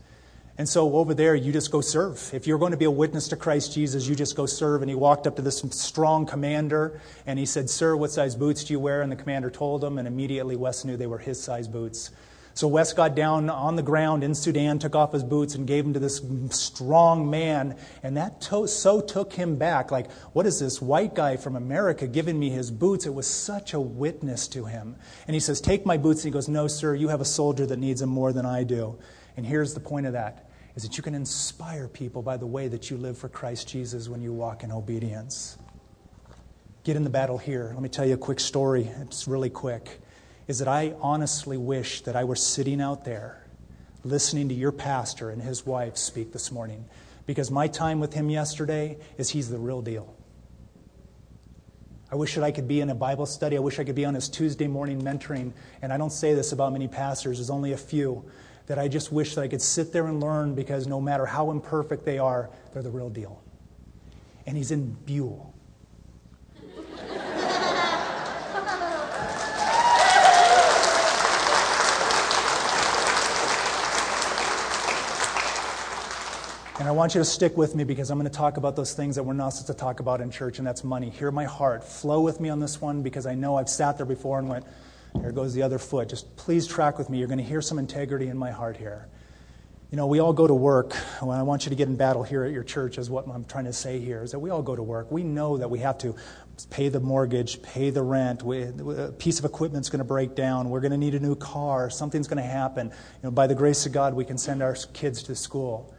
And 0.61 0.69
so 0.69 0.95
over 0.97 1.15
there, 1.15 1.35
you 1.35 1.53
just 1.53 1.71
go 1.71 1.81
serve. 1.81 2.33
If 2.35 2.47
you're 2.47 2.59
going 2.59 2.73
to 2.73 2.77
be 2.77 2.85
a 2.85 2.91
witness 2.91 3.29
to 3.29 3.37
Christ 3.37 3.73
Jesus, 3.73 4.07
you 4.07 4.15
just 4.15 4.37
go 4.37 4.45
serve. 4.45 4.83
And 4.83 4.91
he 4.91 4.95
walked 4.95 5.27
up 5.27 5.37
to 5.37 5.43
this 5.43 5.61
strong 5.71 6.27
commander 6.27 7.01
and 7.25 7.39
he 7.39 7.47
said, 7.47 7.71
Sir, 7.71 7.97
what 7.97 8.11
size 8.11 8.37
boots 8.37 8.65
do 8.65 8.75
you 8.75 8.79
wear? 8.79 9.01
And 9.01 9.11
the 9.11 9.17
commander 9.17 9.49
told 9.49 9.83
him, 9.83 9.97
and 9.97 10.07
immediately 10.07 10.57
Wes 10.57 10.85
knew 10.85 10.99
they 10.99 11.07
were 11.07 11.17
his 11.17 11.43
size 11.43 11.67
boots. 11.67 12.11
So 12.53 12.69
Wes 12.69 12.93
got 12.93 13.15
down 13.15 13.49
on 13.49 13.77
the 13.77 13.83
ground 13.83 14.23
in 14.23 14.35
Sudan, 14.35 14.79
took 14.79 14.95
off 14.95 15.15
his 15.15 15.25
boots, 15.25 15.55
and 15.55 15.67
gave 15.67 15.85
them 15.85 15.95
to 15.95 15.99
this 15.99 16.21
strong 16.51 17.31
man. 17.31 17.75
And 18.03 18.19
that 18.19 18.43
to- 18.43 18.67
so 18.67 19.01
took 19.01 19.33
him 19.33 19.57
back. 19.57 19.91
Like, 19.91 20.13
what 20.35 20.45
is 20.45 20.61
this 20.61 20.83
white 20.83 21.15
guy 21.15 21.39
from 21.39 21.57
America 21.57 22.07
giving 22.07 22.39
me 22.39 22.51
his 22.51 22.71
boots? 22.71 23.07
It 23.07 23.15
was 23.15 23.27
such 23.27 23.73
a 23.73 23.81
witness 23.81 24.47
to 24.49 24.67
him. 24.67 24.97
And 25.27 25.33
he 25.33 25.41
says, 25.41 25.63
Take 25.63 25.87
my 25.87 25.97
boots. 25.97 26.23
And 26.23 26.35
he 26.35 26.35
goes, 26.35 26.49
No, 26.51 26.67
sir, 26.67 26.95
you 26.95 27.09
have 27.09 27.23
a 27.23 27.25
soldier 27.25 27.65
that 27.65 27.79
needs 27.79 28.01
them 28.01 28.11
more 28.11 28.35
than 28.35 28.45
I 28.45 28.65
do. 28.65 28.99
And 29.39 29.47
here's 29.47 29.73
the 29.73 29.81
point 29.81 30.05
of 30.05 30.13
that 30.13 30.50
is 30.77 30.83
that 30.83 30.97
you 30.97 31.03
can 31.03 31.15
inspire 31.15 31.89
people 31.89 32.23
by 32.23 32.37
the 32.37 32.47
way 32.47 32.69
that 32.69 32.91
you 32.91 32.97
live 32.97 33.19
for 33.19 33.29
Christ 33.29 33.69
Jesus 33.69 34.09
when 34.09 34.23
you 34.23 34.33
walk 34.33 34.63
in 34.63 34.71
obedience. 34.71 35.59
Get 36.85 36.97
in 36.97 37.05
the 37.05 37.11
battle 37.11 37.39
here. 37.39 37.71
Let 37.75 37.83
me 37.83 37.89
tell 37.89 38.07
you 38.07 38.15
a 38.15 38.19
quick 38.19 38.41
story. 38.41 38.91
It's 39.01 39.29
really 39.29 39.51
quick. 39.51 40.01
Is 40.49 40.59
that 40.61 40.69
I 40.69 40.95
honestly 41.01 41.57
wish 41.57 42.01
that 42.03 42.17
I 42.17 42.25
were 42.25 42.37
sitting 42.37 42.81
out 42.81 43.05
there 43.05 43.45
listening 44.05 44.49
to 44.49 44.55
your 44.55 44.73
pastor 44.73 45.31
and 45.31 45.43
his 45.43 45.67
wife 45.67 45.97
speak 45.97 46.33
this 46.33 46.51
morning. 46.51 46.87
Because 47.27 47.51
my 47.51 47.69
time 47.69 48.01
with 48.01 48.15
him 48.15 48.31
yesterday 48.31 48.99
is 49.19 49.31
he's 49.31 49.51
the 49.51 49.59
real 49.59 49.83
deal. 49.83 50.15
I 52.11 52.17
wish 52.17 52.35
that 52.35 52.43
I 52.43 52.51
could 52.51 52.67
be 52.67 52.81
in 52.81 52.91
a 52.91 52.95
Bible 52.95 53.27
study. 53.27 53.57
I 53.57 53.61
wish 53.61 53.79
I 53.79 53.85
could 53.85 53.95
be 53.95 54.05
on 54.05 54.15
his 54.15 54.29
Tuesday 54.29 54.67
morning 54.67 55.01
mentoring. 55.01 55.53
And 55.81 55.93
I 55.93 55.97
don't 55.97 56.11
say 56.11 56.35
this 56.35 56.51
about 56.51 56.73
many 56.73 56.89
pastors, 56.89 57.39
there's 57.39 57.51
only 57.51 57.73
a 57.73 57.77
few 57.77 58.25
that 58.71 58.79
I 58.79 58.87
just 58.87 59.11
wish 59.11 59.35
that 59.35 59.41
I 59.41 59.49
could 59.49 59.61
sit 59.61 59.93
there 59.93 60.07
and 60.07 60.21
learn 60.21 60.55
because 60.55 60.87
no 60.87 61.01
matter 61.01 61.27
how 61.27 61.51
imperfect 61.51 62.05
they 62.05 62.21
are, 62.21 62.51
they're 62.73 62.85
the 62.85 62.91
real 62.91 63.11
deal. 63.11 63.43
And 64.47 64.57
he's 64.57 64.71
in 64.71 64.93
Buell. 65.07 65.53
And 76.79 76.87
I 76.87 76.93
want 76.93 77.17
you 77.17 77.21
to 77.21 77.25
stick 77.25 77.57
with 77.57 77.75
me 77.75 77.83
because 77.83 78.13
I'm 78.13 78.19
going 78.19 78.31
to 78.31 78.37
talk 78.37 78.57
about 78.57 78.77
those 78.77 78.95
things 78.95 79.17
that 79.17 79.25
we're 79.25 79.33
not 79.33 79.49
supposed 79.49 79.67
to 79.67 79.75
talk 79.75 79.99
about 79.99 80.21
in 80.21 80.31
church, 80.31 80.59
and 80.59 80.67
that's 80.67 80.85
money. 80.85 81.11
Hear 81.11 81.33
my 81.33 81.45
heart. 81.45 81.83
Flow 81.83 82.21
with 82.21 82.39
me 82.39 82.51
on 82.51 82.61
this 82.61 82.81
one 82.81 83.03
because 83.03 83.27
I 83.27 83.35
know 83.35 83.57
I've 83.57 83.69
sat 83.69 83.97
there 83.97 84.07
before 84.07 84.39
and 84.39 84.49
went, 84.49 84.65
there 85.15 85.33
goes 85.33 85.55
the 85.55 85.63
other 85.63 85.79
foot. 85.79 86.09
Just 86.09 86.37
please 86.37 86.67
track 86.67 86.99
with 86.99 87.11
me. 87.11 87.19
You're 87.19 87.29
going 87.29 87.39
to 87.39 87.45
hear 87.45 87.63
some 87.63 87.79
integrity 87.79 88.29
in 88.29 88.37
my 88.37 88.51
heart 88.51 88.77
here. 88.77 89.09
You 89.91 89.97
know, 89.97 90.07
we 90.07 90.21
all 90.21 90.33
go 90.33 90.47
to 90.47 90.55
work. 90.55 90.95
Well, 91.21 91.33
I 91.33 91.43
want 91.43 91.67
you 91.67 91.71
to 91.71 91.75
get 91.75 91.89
in 91.89 91.97
battle 91.97 92.23
here 92.23 92.45
at 92.45 92.53
your 92.53 92.63
church, 92.63 92.97
is 92.97 93.11
what 93.11 93.27
I'm 93.27 93.45
trying 93.45 93.65
to 93.65 93.73
say 93.73 93.99
here, 93.99 94.23
is 94.23 94.31
that 94.31 94.39
we 94.39 94.51
all 94.51 94.63
go 94.63 94.77
to 94.77 94.83
work. 94.83 95.11
We 95.11 95.25
know 95.25 95.57
that 95.57 95.69
we 95.69 95.81
have 95.81 95.99
to 95.99 96.15
pay 96.71 96.89
the 96.89 97.01
mortgage, 97.01 97.61
pay 97.61 97.91
the 97.91 98.03
rent. 98.03 98.45
We, 98.45 98.63
a 98.63 99.13
piece 99.19 99.41
of 99.41 99.45
equipment's 99.45 99.89
going 99.89 99.99
to 99.99 100.05
break 100.05 100.37
down. 100.37 100.71
We're 100.71 100.81
going 100.81 100.93
to 100.93 100.99
need 100.99 101.17
a 101.17 101.21
new 101.21 101.35
car. 101.35 101.91
Something's 101.91 102.29
going 102.29 102.41
to 102.41 102.49
happen. 102.49 102.87
You 102.87 102.95
know, 103.25 103.31
by 103.33 103.49
the 103.49 103.55
grace 103.57 103.85
of 103.85 103.91
God, 103.91 104.15
we 104.15 104.25
can 104.25 104.39
send 104.39 104.63
our 104.63 104.77
kids 104.93 105.25
to 105.25 105.35
school. 105.35 105.93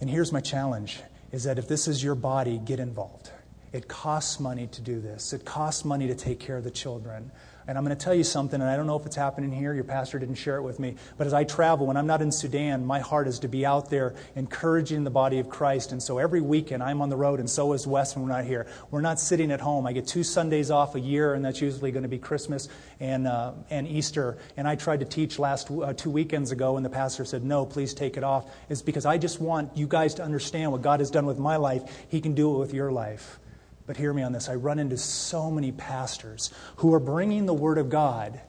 And 0.00 0.10
here's 0.10 0.32
my 0.32 0.40
challenge 0.40 1.00
is 1.30 1.44
that 1.44 1.58
if 1.58 1.68
this 1.68 1.86
is 1.86 2.02
your 2.02 2.16
body, 2.16 2.60
get 2.64 2.80
involved. 2.80 3.30
It 3.72 3.86
costs 3.86 4.40
money 4.40 4.66
to 4.66 4.82
do 4.82 5.00
this. 5.00 5.32
It 5.32 5.44
costs 5.44 5.84
money 5.84 6.08
to 6.08 6.14
take 6.14 6.40
care 6.40 6.56
of 6.56 6.64
the 6.64 6.70
children. 6.70 7.30
And 7.66 7.78
I'm 7.78 7.84
going 7.84 7.96
to 7.96 8.04
tell 8.04 8.14
you 8.14 8.24
something, 8.24 8.60
and 8.60 8.68
I 8.68 8.76
don't 8.76 8.86
know 8.86 8.98
if 8.98 9.06
it's 9.06 9.16
happening 9.16 9.52
here. 9.52 9.72
Your 9.72 9.84
pastor 9.84 10.18
didn't 10.18 10.34
share 10.34 10.56
it 10.56 10.62
with 10.62 10.80
me. 10.80 10.96
But 11.16 11.26
as 11.26 11.32
I 11.32 11.44
travel, 11.44 11.86
when 11.86 11.96
I'm 11.96 12.06
not 12.06 12.22
in 12.22 12.32
Sudan, 12.32 12.84
my 12.84 13.00
heart 13.00 13.28
is 13.28 13.38
to 13.40 13.48
be 13.48 13.64
out 13.64 13.90
there 13.90 14.14
encouraging 14.34 15.04
the 15.04 15.10
body 15.10 15.38
of 15.38 15.48
Christ. 15.48 15.92
And 15.92 16.02
so 16.02 16.18
every 16.18 16.40
weekend 16.40 16.82
I'm 16.82 17.00
on 17.00 17.08
the 17.08 17.16
road, 17.16 17.40
and 17.40 17.48
so 17.48 17.72
is 17.72 17.86
Wes 17.86 18.16
when 18.16 18.24
we're 18.24 18.32
not 18.32 18.44
here. 18.44 18.66
We're 18.90 19.00
not 19.00 19.20
sitting 19.20 19.52
at 19.52 19.60
home. 19.60 19.86
I 19.86 19.92
get 19.92 20.06
two 20.06 20.24
Sundays 20.24 20.70
off 20.70 20.94
a 20.94 21.00
year, 21.00 21.34
and 21.34 21.44
that's 21.44 21.60
usually 21.60 21.92
going 21.92 22.02
to 22.02 22.08
be 22.08 22.18
Christmas 22.18 22.68
and, 23.00 23.26
uh, 23.26 23.52
and 23.70 23.86
Easter. 23.86 24.38
And 24.56 24.66
I 24.66 24.74
tried 24.74 25.00
to 25.00 25.06
teach 25.06 25.38
last 25.38 25.70
uh, 25.70 25.92
two 25.92 26.10
weekends 26.10 26.52
ago, 26.52 26.76
and 26.76 26.84
the 26.84 26.90
pastor 26.90 27.24
said, 27.24 27.44
No, 27.44 27.64
please 27.66 27.94
take 27.94 28.16
it 28.16 28.24
off. 28.24 28.50
It's 28.68 28.82
because 28.82 29.06
I 29.06 29.18
just 29.18 29.40
want 29.40 29.76
you 29.76 29.86
guys 29.86 30.14
to 30.14 30.22
understand 30.22 30.72
what 30.72 30.82
God 30.82 31.00
has 31.00 31.10
done 31.10 31.26
with 31.26 31.38
my 31.38 31.56
life, 31.56 31.82
He 32.08 32.20
can 32.20 32.34
do 32.34 32.54
it 32.54 32.58
with 32.58 32.74
your 32.74 32.90
life. 32.90 33.38
But 33.86 33.96
hear 33.96 34.12
me 34.12 34.22
on 34.22 34.32
this. 34.32 34.48
I 34.48 34.54
run 34.54 34.78
into 34.78 34.96
so 34.96 35.50
many 35.50 35.72
pastors 35.72 36.50
who 36.76 36.94
are 36.94 37.00
bringing 37.00 37.46
the 37.46 37.54
Word 37.54 37.78
of 37.78 37.90
God 37.90 38.40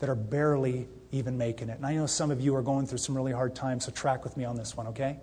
that 0.00 0.08
are 0.08 0.14
barely 0.14 0.88
even 1.12 1.38
making 1.38 1.68
it. 1.68 1.76
And 1.76 1.86
I 1.86 1.94
know 1.94 2.06
some 2.06 2.30
of 2.30 2.40
you 2.40 2.54
are 2.56 2.62
going 2.62 2.86
through 2.86 2.98
some 2.98 3.16
really 3.16 3.32
hard 3.32 3.54
times, 3.54 3.84
so 3.84 3.92
track 3.92 4.24
with 4.24 4.36
me 4.36 4.44
on 4.44 4.56
this 4.56 4.76
one, 4.76 4.88
okay? 4.88 5.18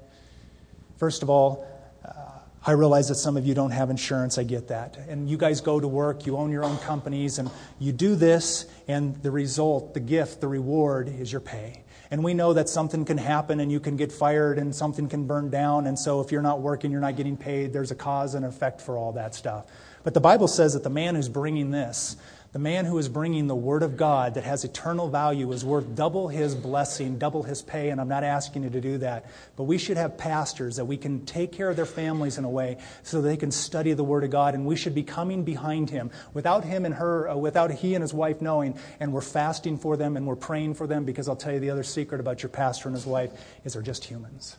First 0.98 1.24
of 1.24 1.30
all, 1.30 1.68
uh, 2.06 2.40
I 2.66 2.72
realize 2.72 3.08
that 3.10 3.16
some 3.16 3.38
of 3.38 3.46
you 3.46 3.54
don't 3.54 3.72
have 3.72 3.90
insurance. 3.90 4.38
I 4.38 4.44
get 4.44 4.68
that. 4.68 4.98
And 5.08 5.30
you 5.30 5.38
guys 5.38 5.62
go 5.62 5.80
to 5.80 5.88
work, 5.88 6.26
you 6.26 6.38
own 6.38 6.52
your 6.52 6.64
own 6.64 6.78
companies, 6.80 7.40
and 7.40 7.50
you 7.80 7.92
do 7.92 8.16
this, 8.16 8.66
and 8.88 9.16
the 9.24 9.32
result, 9.32 9.94
the 9.94 10.00
gift, 10.00 10.42
the 10.42 10.48
reward 10.48 11.10
is 11.10 11.32
your 11.32 11.42
pay. 11.42 11.84
And 12.12 12.24
we 12.24 12.34
know 12.34 12.54
that 12.54 12.68
something 12.68 13.06
can 13.06 13.20
happen 13.20 13.60
and 13.60 13.72
you 13.72 13.80
can 13.80 13.96
get 13.96 14.12
fired 14.12 14.58
and 14.58 14.74
something 14.74 15.08
can 15.08 15.28
burn 15.28 15.50
down. 15.50 15.86
And 15.86 15.98
so 15.98 16.22
if 16.22 16.32
you're 16.32 16.42
not 16.42 16.62
working, 16.62 16.92
you're 16.92 17.02
not 17.02 17.16
getting 17.16 17.38
paid. 17.38 17.72
There's 17.72 17.92
a 17.92 17.96
cause 17.96 18.34
and 18.34 18.44
effect 18.44 18.82
for 18.82 18.98
all 18.98 19.12
that 19.14 19.36
stuff. 19.36 19.66
But 20.04 20.14
the 20.16 20.20
Bible 20.20 20.48
says 20.48 20.74
that 20.74 20.84
the 20.84 20.90
man 20.90 21.16
who's 21.16 21.30
bringing 21.30 21.70
this, 21.70 22.16
the 22.52 22.60
man 22.60 22.86
who 22.86 22.98
is 22.98 23.08
bringing 23.08 23.46
the 23.46 23.56
Word 23.56 23.84
of 23.84 23.96
God 23.96 24.34
that 24.34 24.44
has 24.44 24.64
eternal 24.64 25.08
value 25.08 25.52
is 25.52 25.64
worth 25.64 25.94
double 25.94 26.28
his 26.28 26.56
blessing, 26.56 27.20
double 27.20 27.44
his 27.44 27.62
pay, 27.62 27.90
and 27.90 28.02
I'm 28.02 28.08
not 28.08 28.24
asking 28.24 28.64
you 28.64 28.72
to 28.72 28.82
do 28.82 28.98
that. 29.00 29.30
But 29.56 29.64
we 29.64 29.78
should 29.78 29.98
have 29.98 30.18
pastors 30.18 30.78
that 30.78 30.86
we 30.86 30.98
can 30.98 31.26
take 31.26 31.52
care 31.52 31.70
of 31.70 31.76
their 31.76 31.86
families 31.86 32.40
in 32.40 32.46
a 32.46 32.50
way 32.50 32.78
so 33.04 33.22
they 33.22 33.38
can 33.38 33.52
study 33.52 33.94
the 33.94 34.04
Word 34.04 34.24
of 34.24 34.32
God, 34.32 34.56
and 34.56 34.66
we 34.66 34.76
should 34.76 34.96
be 34.96 35.04
coming 35.04 35.44
behind 35.44 35.92
him 35.92 36.10
without 36.34 36.64
him 36.64 36.86
and 36.86 36.96
her, 36.96 37.30
uh, 37.30 37.36
without 37.36 37.72
he 37.72 37.94
and 37.94 38.02
his 38.02 38.14
wife 38.14 38.42
knowing, 38.42 38.78
and 39.00 39.14
we're 39.14 39.22
fasting 39.22 39.78
for 39.78 39.96
them 39.96 40.18
and 40.18 40.26
we're 40.26 40.36
praying 40.36 40.74
for 40.74 40.88
them 40.88 41.06
because 41.06 41.30
I'll 41.30 41.36
tell 41.36 41.54
you 41.54 41.60
the 41.60 41.70
other 41.70 41.84
secret 41.84 42.20
about 42.20 42.42
your 42.42 42.50
pastor 42.50 42.88
and 42.90 42.96
his 42.96 43.06
wife 43.06 43.32
is 43.64 43.74
they're 43.74 43.82
just 43.82 44.06
humans. 44.06 44.58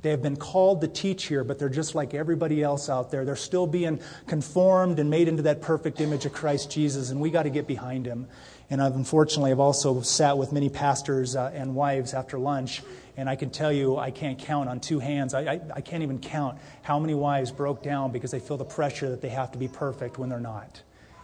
They 0.00 0.10
have 0.10 0.22
been 0.22 0.36
called 0.36 0.80
to 0.82 0.88
teach 0.88 1.24
here, 1.24 1.42
but 1.42 1.58
they're 1.58 1.68
just 1.68 1.96
like 1.96 2.14
everybody 2.14 2.62
else 2.62 2.88
out 2.88 3.10
there. 3.10 3.24
They're 3.24 3.34
still 3.34 3.66
being 3.66 3.98
conformed 4.28 5.00
and 5.00 5.10
made 5.10 5.26
into 5.26 5.42
that 5.42 5.60
perfect 5.60 6.00
image 6.00 6.24
of 6.24 6.32
Christ 6.32 6.70
Jesus, 6.70 7.10
and 7.10 7.20
we 7.20 7.30
got 7.30 7.42
to 7.44 7.50
get 7.50 7.66
behind 7.66 8.06
him. 8.06 8.28
And 8.70 8.80
I've, 8.80 8.94
unfortunately, 8.94 9.50
I've 9.50 9.58
also 9.58 10.00
sat 10.02 10.38
with 10.38 10.52
many 10.52 10.68
pastors 10.68 11.34
uh, 11.34 11.50
and 11.52 11.74
wives 11.74 12.14
after 12.14 12.38
lunch, 12.38 12.82
and 13.16 13.28
I 13.28 13.34
can 13.34 13.50
tell 13.50 13.72
you, 13.72 13.96
I 13.96 14.12
can't 14.12 14.38
count 14.38 14.68
on 14.68 14.78
two 14.78 15.00
hands. 15.00 15.34
I, 15.34 15.40
I, 15.40 15.60
I 15.76 15.80
can't 15.80 16.04
even 16.04 16.20
count 16.20 16.58
how 16.82 17.00
many 17.00 17.14
wives 17.14 17.50
broke 17.50 17.82
down 17.82 18.12
because 18.12 18.30
they 18.30 18.40
feel 18.40 18.56
the 18.56 18.64
pressure 18.64 19.08
that 19.10 19.20
they 19.20 19.30
have 19.30 19.50
to 19.52 19.58
be 19.58 19.66
perfect 19.66 20.16
when 20.16 20.28
they're 20.28 20.38
not. 20.38 20.80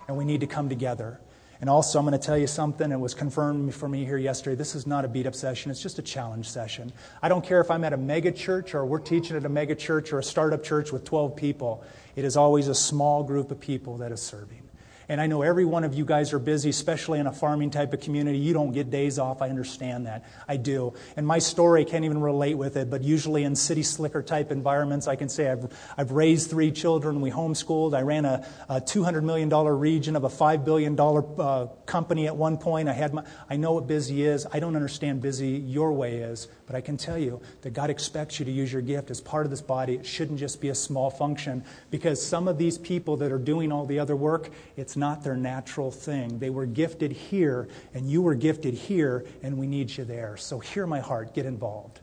And 0.09 0.17
we 0.17 0.25
need 0.25 0.41
to 0.41 0.49
come 0.49 0.69
together. 0.69 1.21
And 1.61 1.71
also, 1.71 1.99
I'm 1.99 2.05
going 2.05 2.19
to 2.19 2.25
tell 2.25 2.37
you 2.37 2.47
something. 2.47 2.91
It 2.91 2.99
was 2.99 3.15
confirmed 3.15 3.75
for 3.75 3.89
me 3.89 4.05
here 4.05 4.19
yesterday. 4.19 4.57
This 4.57 4.75
is 4.75 4.87
not 4.87 5.05
a 5.05 5.09
beat 5.09 5.27
up 5.27 5.35
session, 5.35 5.71
it's 5.71 5.83
just 5.83 5.99
a 5.99 6.03
challenge 6.03 6.49
session. 6.49 6.93
I 7.23 7.29
don't 7.29 7.45
care 7.45 7.61
if 7.61 7.71
I'm 7.71 7.85
at 7.85 7.93
a 7.93 7.97
mega 7.97 8.33
church 8.33 8.75
or 8.75 8.85
we're 8.85 8.99
teaching 8.99 9.37
at 9.37 9.45
a 9.45 9.49
mega 9.49 9.75
church 9.75 10.13
or 10.13 10.19
a 10.19 10.25
startup 10.25 10.63
church 10.63 10.93
with 10.93 11.05
12 11.05 11.37
people. 11.37 11.85
It 12.17 12.25
is 12.25 12.37
always 12.37 12.69
a 12.69 12.75
small 12.75 13.23
group 13.23 13.51
of 13.51 13.61
people 13.61 13.99
that 13.99 14.13
is 14.13 14.21
serving. 14.21 14.64
And 15.09 15.21
I 15.21 15.27
know 15.27 15.43
every 15.43 15.65
one 15.65 15.85
of 15.85 15.95
you 15.95 16.05
guys 16.05 16.33
are 16.33 16.39
busy, 16.39 16.71
especially 16.71 17.19
in 17.19 17.27
a 17.27 17.33
farming 17.33 17.71
type 17.71 17.93
of 17.93 18.01
community. 18.01 18.39
You 18.39 18.53
don't 18.53 18.73
get 18.73 18.91
days 18.91 19.19
off. 19.19 19.43
I 19.43 19.49
understand 19.49 20.07
that. 20.07 20.25
I 20.49 20.57
do. 20.57 20.95
And 21.17 21.27
my 21.27 21.39
story 21.39 21.85
can't 21.85 22.05
even 22.05 22.21
relate 22.21 22.55
with 22.55 22.77
it, 22.77 22.91
but 22.91 23.03
usually 23.03 23.45
in 23.45 23.55
city 23.57 23.83
slicker 23.83 24.23
type 24.23 24.51
environments, 24.51 25.07
I 25.09 25.17
can 25.17 25.29
say 25.29 25.51
I've, 25.51 25.67
I've 25.97 26.13
raised 26.13 26.51
three 26.51 26.71
children. 26.71 27.21
We 27.21 27.31
homeschooled. 27.31 27.95
I 27.95 28.03
ran 28.03 28.25
a, 28.25 28.47
a 28.69 28.81
$200 28.81 29.23
million 29.23 29.51
region 29.51 30.17
of 30.17 30.25
a 30.25 30.29
$5 30.29 30.65
billion 30.65 30.99
uh, 30.99 31.67
company 31.87 32.27
at 32.27 32.37
one 32.37 32.59
point. 32.59 32.89
I, 32.89 32.93
had 32.93 33.15
my, 33.15 33.25
I 33.49 33.57
know 33.57 33.73
what 33.73 33.87
busy 33.87 34.25
is. 34.25 34.47
I 34.53 34.61
don't 34.61 34.77
understand 34.77 35.21
busy 35.21 35.49
your 35.49 35.93
way 35.93 36.19
is, 36.19 36.49
but 36.67 36.75
I 36.75 36.81
can 36.81 36.97
tell 36.97 37.19
you 37.19 37.41
that 37.63 37.75
God 37.75 37.91
expects 37.91 38.39
you 38.39 38.45
to 38.45 38.51
use 38.51 38.73
your 38.73 38.83
gift 38.83 39.11
as 39.11 39.21
part 39.21 39.45
of 39.45 39.51
this 39.51 39.61
body. 39.61 39.95
It 39.95 40.07
shouldn't 40.07 40.39
just 40.39 40.61
be 40.61 40.71
a 40.71 40.75
small 40.75 41.11
function 41.11 41.65
because 41.91 42.25
some 42.25 42.49
of 42.49 42.57
these 42.59 42.79
people 42.79 43.17
that 43.19 43.31
are 43.33 43.39
doing 43.39 43.71
all 43.71 43.85
the 43.85 43.99
other 43.99 44.17
work, 44.17 44.51
it's 44.77 44.97
not 44.97 45.23
their 45.23 45.37
natural 45.37 45.91
thing. 45.91 46.39
They 46.39 46.51
were 46.51 46.67
gifted 46.67 47.13
here, 47.13 47.69
and 47.93 48.11
you 48.11 48.23
were 48.23 48.35
gifted 48.35 48.75
here, 48.75 49.25
and 49.43 49.59
we 49.59 49.67
need 49.67 49.97
you 49.97 50.05
there. 50.05 50.37
So 50.37 50.59
hear 50.59 50.87
my 50.87 51.01
heart, 51.01 51.35
get 51.35 51.47
involved. 51.47 52.01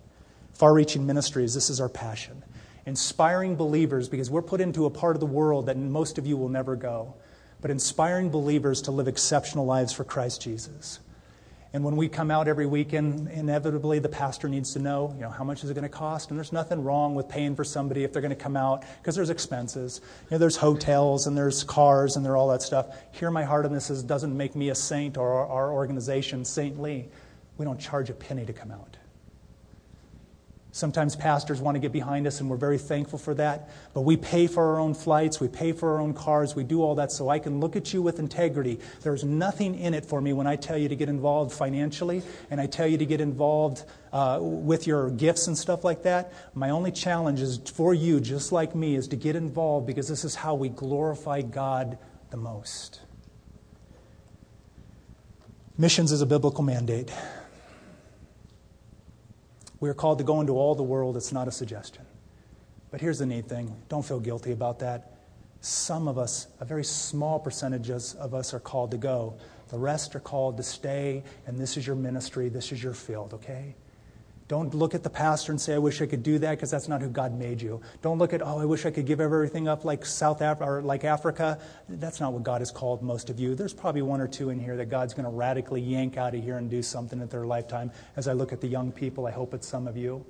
Far 0.54 0.74
reaching 0.74 1.06
ministries, 1.06 1.54
this 1.54 1.70
is 1.70 1.82
our 1.82 1.90
passion. 1.90 2.44
Inspiring 2.86 3.56
believers, 3.56 4.10
because 4.10 4.30
we're 4.30 4.42
put 4.42 4.62
into 4.62 4.86
a 4.86 4.90
part 4.90 5.16
of 5.16 5.20
the 5.20 5.26
world 5.26 5.66
that 5.68 5.78
most 5.78 6.18
of 6.18 6.28
you 6.28 6.38
will 6.38 6.50
never 6.50 6.76
go, 6.76 7.16
but 7.62 7.72
inspiring 7.72 8.30
believers 8.30 8.82
to 8.84 8.92
live 8.92 9.08
exceptional 9.08 9.66
lives 9.66 9.94
for 9.94 10.04
Christ 10.04 10.42
Jesus. 10.42 11.00
And 11.74 11.86
when 11.86 11.96
we 11.96 12.10
come 12.10 12.32
out 12.32 12.50
every 12.50 12.66
weekend, 12.66 13.30
inevitably 13.30 14.00
the 14.00 14.10
pastor 14.10 14.50
needs 14.50 14.74
to 14.74 14.80
know, 14.80 15.14
you 15.16 15.22
know, 15.22 15.30
how 15.30 15.46
much 15.46 15.64
is 15.64 15.70
it 15.70 15.74
going 15.74 15.84
to 15.84 15.90
cost? 15.90 16.30
And 16.30 16.38
there's 16.38 16.52
nothing 16.52 16.84
wrong 16.84 17.16
with 17.16 17.30
paying 17.30 17.56
for 17.56 17.64
somebody 17.64 18.04
if 18.04 18.12
they're 18.12 18.22
going 18.22 18.36
to 18.36 18.36
come 18.36 18.58
out 18.58 18.84
because 19.00 19.16
there's 19.16 19.30
expenses. 19.30 20.02
You 20.30 20.32
know, 20.32 20.38
there's 20.38 20.58
hotels 20.58 21.28
and 21.28 21.38
there's 21.38 21.64
cars 21.64 22.18
and 22.18 22.26
there's 22.26 22.36
all 22.36 22.50
that 22.50 22.62
stuff. 22.62 22.88
Hear 23.14 23.32
my 23.32 23.44
heart 23.44 23.66
on 23.66 23.72
this 23.72 23.90
is 23.90 24.04
doesn't 24.04 24.36
make 24.36 24.54
me 24.54 24.70
a 24.70 24.76
saint 24.76 25.18
or 25.18 25.32
our, 25.32 25.48
our 25.48 25.72
organization 25.72 26.44
saintly. 26.44 27.10
We 27.58 27.64
don't 27.64 27.80
charge 27.80 28.10
a 28.10 28.14
penny 28.14 28.46
to 28.46 28.54
come 28.54 28.72
out. 28.72 28.98
Sometimes 30.74 31.18
pastors 31.18 31.60
want 31.60 31.76
to 31.76 31.80
get 31.80 31.92
behind 31.92 32.26
us, 32.26 32.40
and 32.40 32.50
we're 32.50 32.56
very 32.56 32.78
thankful 32.78 33.20
for 33.20 33.34
that. 33.34 33.70
But 33.94 34.02
we 34.02 34.16
pay 34.16 34.48
for 34.48 34.64
our 34.74 34.80
own 34.80 34.94
flights, 34.94 35.42
we 35.42 35.50
pay 35.50 35.74
for 35.74 35.92
our 35.94 36.00
own 36.00 36.14
cars, 36.14 36.56
we 36.56 36.64
do 36.64 36.82
all 36.82 36.96
that 36.96 37.12
so 37.12 37.28
I 37.28 37.40
can 37.40 37.60
look 37.60 37.76
at 37.76 37.94
you 37.94 38.02
with 38.02 38.20
integrity. 38.20 38.80
There's 39.02 39.26
nothing 39.26 39.78
in 39.78 39.94
it 39.94 40.06
for 40.06 40.22
me 40.22 40.32
when 40.32 40.48
I 40.48 40.56
tell 40.56 40.78
you 40.78 40.88
to 40.88 40.96
get 40.96 41.10
involved 41.10 41.52
financially 41.52 42.24
and 42.50 42.62
I 42.62 42.68
tell 42.68 42.88
you 42.88 42.98
to 42.98 43.06
get 43.06 43.20
involved 43.20 43.84
uh, 44.14 44.40
with 44.42 44.88
your 44.88 45.10
gifts 45.10 45.48
and 45.48 45.58
stuff 45.58 45.84
like 45.84 46.04
that. 46.04 46.32
My 46.54 46.70
only 46.70 46.92
challenge 46.92 47.42
is 47.42 47.58
for 47.58 47.94
you, 47.94 48.22
just 48.22 48.54
like 48.54 48.74
me, 48.74 48.96
is 48.96 49.10
to 49.10 49.18
get 49.18 49.36
involved 49.36 49.88
because 49.88 50.08
this 50.08 50.24
is 50.24 50.36
how 50.36 50.56
we 50.56 50.70
glorify 50.70 51.42
God 51.42 51.98
the 52.30 52.38
most. 52.38 53.02
Missions 55.78 56.14
is 56.14 56.22
a 56.22 56.26
biblical 56.26 56.64
mandate. 56.64 57.12
We 59.82 59.90
are 59.90 59.94
called 59.94 60.20
to 60.20 60.24
go 60.24 60.40
into 60.40 60.54
all 60.54 60.76
the 60.76 60.84
world. 60.84 61.18
It's 61.18 61.34
not 61.34 61.50
a 61.50 61.52
suggestion. 61.52 62.06
But 62.92 63.02
here's 63.02 63.20
the 63.20 63.26
neat 63.26 63.50
thing 63.50 63.76
don't 63.90 64.06
feel 64.06 64.20
guilty 64.20 64.54
about 64.54 64.80
that. 64.80 65.18
Some 65.60 66.08
of 66.08 66.18
us, 66.18 66.48
a 66.60 66.66
very 66.66 66.84
small 66.84 67.40
percentage 67.40 67.90
of 67.90 68.34
us, 68.34 68.54
are 68.54 68.60
called 68.60 68.92
to 68.92 68.98
go. 68.98 69.36
The 69.70 69.78
rest 69.78 70.16
are 70.16 70.20
called 70.20 70.58
to 70.58 70.64
stay, 70.64 71.24
and 71.46 71.60
this 71.60 71.78
is 71.78 71.86
your 71.86 71.96
ministry, 71.96 72.50
this 72.50 72.72
is 72.72 72.82
your 72.82 72.94
field, 72.94 73.34
okay? 73.36 73.76
Don't 74.52 74.74
look 74.74 74.94
at 74.94 75.02
the 75.02 75.10
pastor 75.10 75.54
and 75.54 75.62
say, 75.62 75.76
I 75.76 75.78
wish 75.78 76.02
I 76.02 76.06
could 76.06 76.24
do 76.24 76.38
that, 76.40 76.52
because 76.52 76.70
that's 76.70 76.90
not 76.90 77.02
who 77.02 77.08
God 77.08 77.34
made 77.34 77.62
you. 77.62 77.80
Don't 78.02 78.18
look 78.18 78.34
at, 78.34 78.42
oh, 78.42 78.60
I 78.60 78.66
wish 78.66 78.86
I 78.86 78.92
could 78.92 79.06
give 79.06 79.22
everything 79.22 79.70
up 79.70 79.86
like 79.86 80.06
South 80.06 80.42
Africa 80.42 80.70
or 80.70 80.82
like 80.82 81.06
Africa. 81.06 81.58
That's 81.88 82.20
not 82.20 82.34
what 82.34 82.44
God 82.44 82.60
has 82.60 82.70
called 82.70 83.02
most 83.02 83.30
of 83.30 83.40
you. 83.40 83.56
There's 83.56 83.74
probably 83.74 84.02
one 84.02 84.20
or 84.20 84.28
two 84.28 84.50
in 84.50 84.60
here 84.60 84.76
that 84.76 84.90
God's 84.90 85.14
going 85.14 85.24
to 85.24 85.32
radically 85.32 85.80
yank 85.80 86.18
out 86.18 86.36
of 86.36 86.44
here 86.44 86.58
and 86.58 86.70
do 86.70 86.84
something 86.84 87.22
in 87.22 87.30
their 87.30 87.46
lifetime. 87.46 87.94
As 88.18 88.28
I 88.28 88.34
look 88.34 88.52
at 88.52 88.60
the 88.60 88.68
young 88.68 88.92
people, 88.92 89.26
I 89.26 89.32
hope 89.32 89.54
it's 89.54 89.70
some 89.70 89.88
of 89.88 89.96
you. 89.96 90.26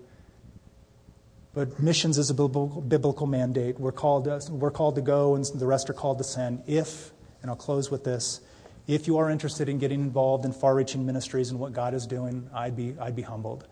But 1.56 1.80
missions 1.80 2.20
is 2.20 2.30
a 2.30 2.36
biblical 2.36 3.26
mandate. 3.26 3.80
We're 3.80 3.92
called, 3.92 4.26
to, 4.26 4.40
we're 4.52 4.70
called 4.70 4.94
to 4.98 5.02
go, 5.02 5.34
and 5.34 5.44
the 5.46 5.66
rest 5.66 5.90
are 5.90 5.94
called 5.94 6.20
to 6.20 6.24
send. 6.24 6.62
If, 6.68 7.10
and 7.42 7.50
I'll 7.50 7.58
close 7.58 7.90
with 7.90 8.04
this, 8.04 8.42
if 8.86 9.08
you 9.08 9.18
are 9.18 9.32
interested 9.32 9.68
in 9.68 9.80
getting 9.80 10.02
involved 10.02 10.46
in 10.46 10.54
far 10.54 10.76
reaching 10.76 11.08
ministries 11.08 11.50
and 11.50 11.60
what 11.60 11.74
God 11.74 11.96
is 11.96 12.06
doing, 12.06 12.48
I'd 12.54 12.76
be, 12.76 12.94
I'd 13.02 13.16
be 13.16 13.24
humbled. 13.24 13.66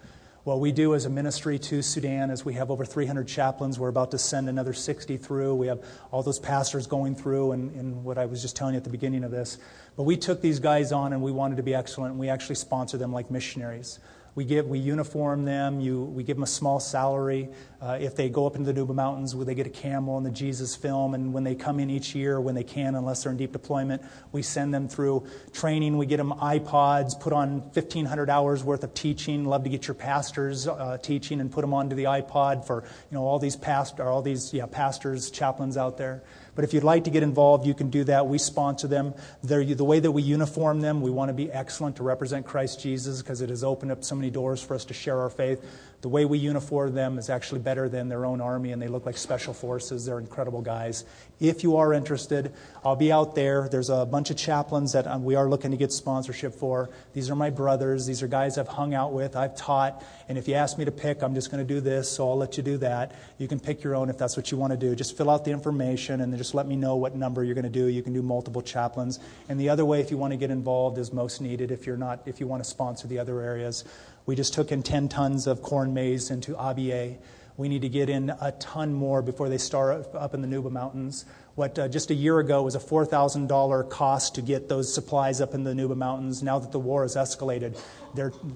What 0.46 0.62
we 0.62 0.72
do 0.72 0.96
as 0.96 1.06
a 1.06 1.10
ministry 1.10 1.60
to 1.60 1.82
Sudan 1.82 2.30
is 2.30 2.46
we 2.46 2.54
have 2.54 2.72
over 2.72 2.86
300 2.86 3.28
chaplains. 3.28 3.78
We're 3.78 3.90
about 3.90 4.12
to 4.12 4.18
send 4.18 4.48
another 4.48 4.72
60 4.74 5.18
through. 5.18 5.56
We 5.56 5.68
have 5.68 5.84
all 6.12 6.24
those 6.24 6.40
pastors 6.40 6.88
going 6.88 7.14
through, 7.14 7.52
and, 7.52 7.76
and 7.76 8.06
what 8.06 8.18
I 8.18 8.26
was 8.26 8.42
just 8.42 8.56
telling 8.56 8.74
you 8.74 8.78
at 8.78 8.86
the 8.86 8.90
beginning 8.90 9.26
of 9.26 9.32
this. 9.32 9.58
But 9.98 10.04
we 10.04 10.16
took 10.16 10.42
these 10.42 10.60
guys 10.60 10.94
on 10.94 11.12
and 11.12 11.22
we 11.22 11.34
wanted 11.34 11.58
to 11.58 11.64
be 11.64 11.76
excellent, 11.76 12.12
and 12.12 12.20
we 12.20 12.30
actually 12.30 12.56
sponsor 12.56 12.98
them 12.98 13.12
like 13.12 13.30
missionaries. 13.30 14.00
We, 14.36 14.46
give, 14.46 14.68
we 14.68 14.80
uniform 14.80 15.46
them. 15.46 15.80
You, 15.80 16.02
we 16.04 16.24
give 16.24 16.38
them 16.38 16.44
a 16.44 16.48
small 16.48 16.80
salary. 16.80 17.50
Uh, 17.82 17.98
if 18.00 18.16
they 18.16 18.30
go 18.30 18.46
up 18.46 18.56
into 18.56 18.72
the 18.72 18.82
Nuba 18.82 18.94
Mountains, 18.94 19.36
they 19.36 19.56
get 19.56 19.68
a 19.68 19.70
camel 19.70 20.18
and 20.18 20.26
the 20.26 20.32
Jesus 20.32 20.76
film. 20.76 21.14
And 21.14 21.34
when 21.34 21.44
they 21.44 21.56
come 21.56 21.80
in 21.80 21.90
each 21.90 22.14
year, 22.14 22.40
when 22.42 22.56
they 22.56 22.64
can, 22.64 22.96
unless 22.96 23.24
they're 23.24 23.32
in 23.32 23.38
deep 23.38 23.52
deployment, 23.52 24.02
we 24.32 24.42
send 24.42 24.74
them 24.74 24.88
through 24.88 25.28
training. 25.54 25.98
We 25.98 26.06
get 26.06 26.18
them 26.18 26.32
iPods, 26.32 27.20
put 27.20 27.34
on 27.34 27.62
1,500 27.62 28.30
hours 28.30 28.64
worth 28.64 28.84
of 28.84 28.94
teaching. 28.94 29.46
Love 29.46 29.64
to 29.64 29.70
get 29.70 29.88
your 29.88 29.96
pastors 29.96 30.68
uh, 30.68 30.98
teaching 31.02 31.42
and 31.42 31.52
put 31.52 31.62
them 31.62 31.74
onto 31.74 31.96
the 31.96 32.06
iPod 32.06 32.66
for 32.66 32.84
you 32.84 33.16
know 33.16 33.26
all 33.26 33.40
these 33.40 33.56
past 33.56 34.00
all 34.00 34.22
these 34.22 34.54
yeah 34.54 34.66
pastors, 34.66 35.32
chaplains 35.32 35.78
out 35.78 35.98
there. 35.98 36.24
But 36.56 36.64
if 36.64 36.74
you'd 36.74 36.84
like 36.84 37.06
to 37.06 37.10
get 37.10 37.24
involved, 37.24 37.66
you 37.66 37.74
can 37.74 37.90
do 37.90 38.04
that. 38.06 38.28
We 38.28 38.38
sponsor 38.38 38.88
them. 38.88 39.14
They're, 39.44 39.64
the 39.64 39.84
way 39.84 40.00
that 40.00 40.12
we 40.12 40.22
uniform 40.22 40.82
them, 40.82 41.02
we 41.02 41.12
want 41.12 41.30
to 41.30 41.34
be 41.34 41.52
excellent 41.52 41.98
to 41.98 42.04
represent 42.04 42.46
Christ 42.46 42.82
Jesus 42.82 43.22
because 43.22 43.42
it 43.42 43.50
has 43.50 43.64
opened 43.64 43.92
up 43.92 44.04
so 44.04 44.16
many 44.16 44.30
doors 44.30 44.62
for 44.62 44.76
us 44.76 44.86
to 44.86 44.94
share 44.94 45.20
our 45.20 45.30
faith. 45.30 45.64
The 46.02 46.10
way 46.10 46.24
we 46.24 46.38
uniform 46.38 46.94
them 46.94 47.18
is 47.18 47.30
actually 47.30 47.60
better 47.60 47.90
than 47.90 48.08
their 48.08 48.26
own 48.26 48.40
army, 48.40 48.72
and 48.72 48.82
they 48.82 48.88
look 48.88 49.06
like 49.06 49.18
special 49.18 49.54
forces. 49.54 50.06
They're 50.06 50.20
incredible 50.20 50.62
guys. 50.62 51.04
If 51.42 51.62
you 51.62 51.76
are 51.76 51.92
interested, 51.92 52.54
I'll 52.86 52.96
be 52.96 53.12
out 53.12 53.36
there. 53.36 53.68
There's 53.70 53.90
a 53.90 54.06
bunch 54.06 54.30
of 54.30 54.38
chaplains 54.38 54.94
that 54.94 55.08
um, 55.08 55.26
we 55.26 55.36
are 55.36 55.50
looking 55.50 55.72
to 55.72 55.78
get 55.78 55.92
sponsorship 55.92 56.54
for. 56.54 56.90
These 57.14 57.30
are 57.30 57.36
my 57.36 57.50
brothers. 57.50 58.06
These 58.06 58.24
are 58.24 58.28
guys 58.28 58.58
I've 58.58 58.70
hung 58.70 58.94
out 58.94 59.12
with, 59.12 59.36
I've 59.36 59.58
taught. 59.58 60.02
And 60.30 60.38
if 60.38 60.48
you 60.48 60.54
ask 60.54 60.78
me 60.78 60.86
to 60.86 60.92
pick, 60.92 61.22
I'm 61.22 61.36
just 61.36 61.52
going 61.52 61.66
to 61.66 61.74
do 61.74 61.82
this, 61.82 62.10
so 62.10 62.30
I'll 62.30 62.38
let 62.38 62.56
you 62.56 62.64
do 62.64 62.78
that. 62.78 63.16
You 63.38 63.50
can 63.50 63.60
pick 63.60 63.84
your 63.84 63.96
own 63.96 64.10
if 64.10 64.18
that's 64.18 64.38
what 64.38 64.52
you 64.52 64.58
want 64.58 64.72
to 64.72 64.78
do. 64.78 64.96
Just 64.96 65.18
fill 65.18 65.30
out 65.30 65.44
the 65.44 65.52
information 65.52 66.22
and 66.22 66.32
then 66.32 66.38
just 66.38 66.54
let 66.54 66.66
me 66.66 66.78
know 66.78 66.96
what 66.96 67.16
number 67.16 67.44
you're 67.44 67.56
going 67.56 67.64
to 67.64 67.70
do. 67.70 67.88
You 67.88 68.04
can 68.04 68.14
do 68.14 68.22
multiple 68.22 68.62
chaplains. 68.62 69.20
And 69.50 69.60
the 69.60 69.68
other 69.68 69.84
way, 69.84 70.00
if 70.00 70.12
you 70.12 70.18
want 70.18 70.32
to 70.32 70.38
get 70.38 70.50
involved, 70.50 70.98
is 70.98 71.12
most 71.12 71.42
needed. 71.42 71.72
If 71.72 71.86
you're 71.86 71.98
not, 71.98 72.22
if 72.26 72.40
you 72.40 72.48
want 72.48 72.64
to 72.64 72.70
sponsor 72.70 73.08
the 73.08 73.20
other 73.20 73.42
areas, 73.42 73.84
we 74.30 74.36
just 74.36 74.54
took 74.54 74.72
in 74.72 74.84
10 74.84 75.10
tons 75.10 75.48
of 75.48 75.64
corn 75.64 75.92
maize 75.92 76.30
into 76.30 76.54
Abyei. 76.54 77.18
We 77.58 77.68
need 77.68 77.82
to 77.82 77.90
get 77.90 78.12
in 78.12 78.30
a 78.30 78.52
ton 78.60 78.94
more 78.94 79.24
before 79.24 79.50
they 79.50 79.58
start 79.58 80.08
up 80.14 80.36
in 80.36 80.44
the 80.44 80.48
Nuba 80.48 80.70
Mountains. 80.70 81.26
What 81.56 81.80
uh, 81.80 81.88
just 81.88 82.12
a 82.12 82.14
year 82.14 82.38
ago 82.38 82.62
was 82.62 82.76
a 82.76 82.80
$4,000 82.80 83.90
cost 83.90 84.36
to 84.36 84.44
get 84.44 84.70
those 84.70 84.94
supplies 84.94 85.42
up 85.42 85.56
in 85.56 85.64
the 85.64 85.72
Nuba 85.72 85.98
Mountains. 85.98 86.44
Now 86.44 86.60
that 86.60 86.72
the 86.72 86.78
war 86.78 87.02
has 87.02 87.16
escalated, 87.16 87.82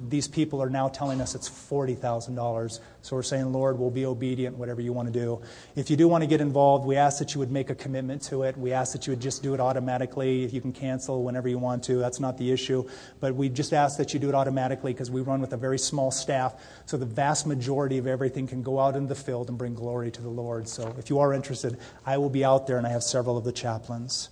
these 0.07 0.27
people 0.27 0.61
are 0.61 0.69
now 0.69 0.87
telling 0.87 1.21
us 1.21 1.35
it's 1.35 1.49
$40,000. 1.49 2.79
So 3.01 3.15
we're 3.15 3.23
saying, 3.23 3.51
Lord, 3.51 3.77
we'll 3.77 3.91
be 3.91 4.05
obedient, 4.05 4.57
whatever 4.57 4.81
you 4.81 4.93
want 4.93 5.11
to 5.11 5.19
do. 5.19 5.41
If 5.75 5.89
you 5.89 5.97
do 5.97 6.07
want 6.07 6.23
to 6.23 6.27
get 6.27 6.41
involved, 6.41 6.85
we 6.85 6.95
ask 6.95 7.19
that 7.19 7.33
you 7.33 7.39
would 7.39 7.51
make 7.51 7.69
a 7.69 7.75
commitment 7.75 8.21
to 8.23 8.43
it. 8.43 8.57
We 8.57 8.71
ask 8.71 8.93
that 8.93 9.05
you 9.05 9.11
would 9.11 9.19
just 9.19 9.43
do 9.43 9.53
it 9.53 9.59
automatically. 9.59 10.43
If 10.43 10.53
you 10.53 10.61
can 10.61 10.71
cancel 10.71 11.23
whenever 11.23 11.49
you 11.49 11.57
want 11.57 11.83
to, 11.85 11.97
that's 11.97 12.19
not 12.19 12.37
the 12.37 12.51
issue. 12.51 12.87
But 13.19 13.35
we 13.35 13.49
just 13.49 13.73
ask 13.73 13.97
that 13.97 14.13
you 14.13 14.19
do 14.19 14.29
it 14.29 14.35
automatically 14.35 14.93
because 14.93 15.11
we 15.11 15.21
run 15.21 15.41
with 15.41 15.53
a 15.53 15.57
very 15.57 15.79
small 15.79 16.11
staff. 16.11 16.55
So 16.85 16.97
the 16.97 17.05
vast 17.05 17.45
majority 17.45 17.97
of 17.97 18.07
everything 18.07 18.47
can 18.47 18.63
go 18.63 18.79
out 18.79 18.95
into 18.95 19.07
the 19.07 19.15
field 19.15 19.49
and 19.49 19.57
bring 19.57 19.73
glory 19.73 20.11
to 20.11 20.21
the 20.21 20.29
Lord. 20.29 20.67
So 20.67 20.95
if 20.97 21.09
you 21.09 21.19
are 21.19 21.33
interested, 21.33 21.77
I 22.05 22.17
will 22.17 22.29
be 22.29 22.45
out 22.45 22.67
there 22.67 22.77
and 22.77 22.87
I 22.87 22.91
have 22.91 23.03
several 23.03 23.37
of 23.37 23.43
the 23.43 23.51
chaplains. 23.51 24.29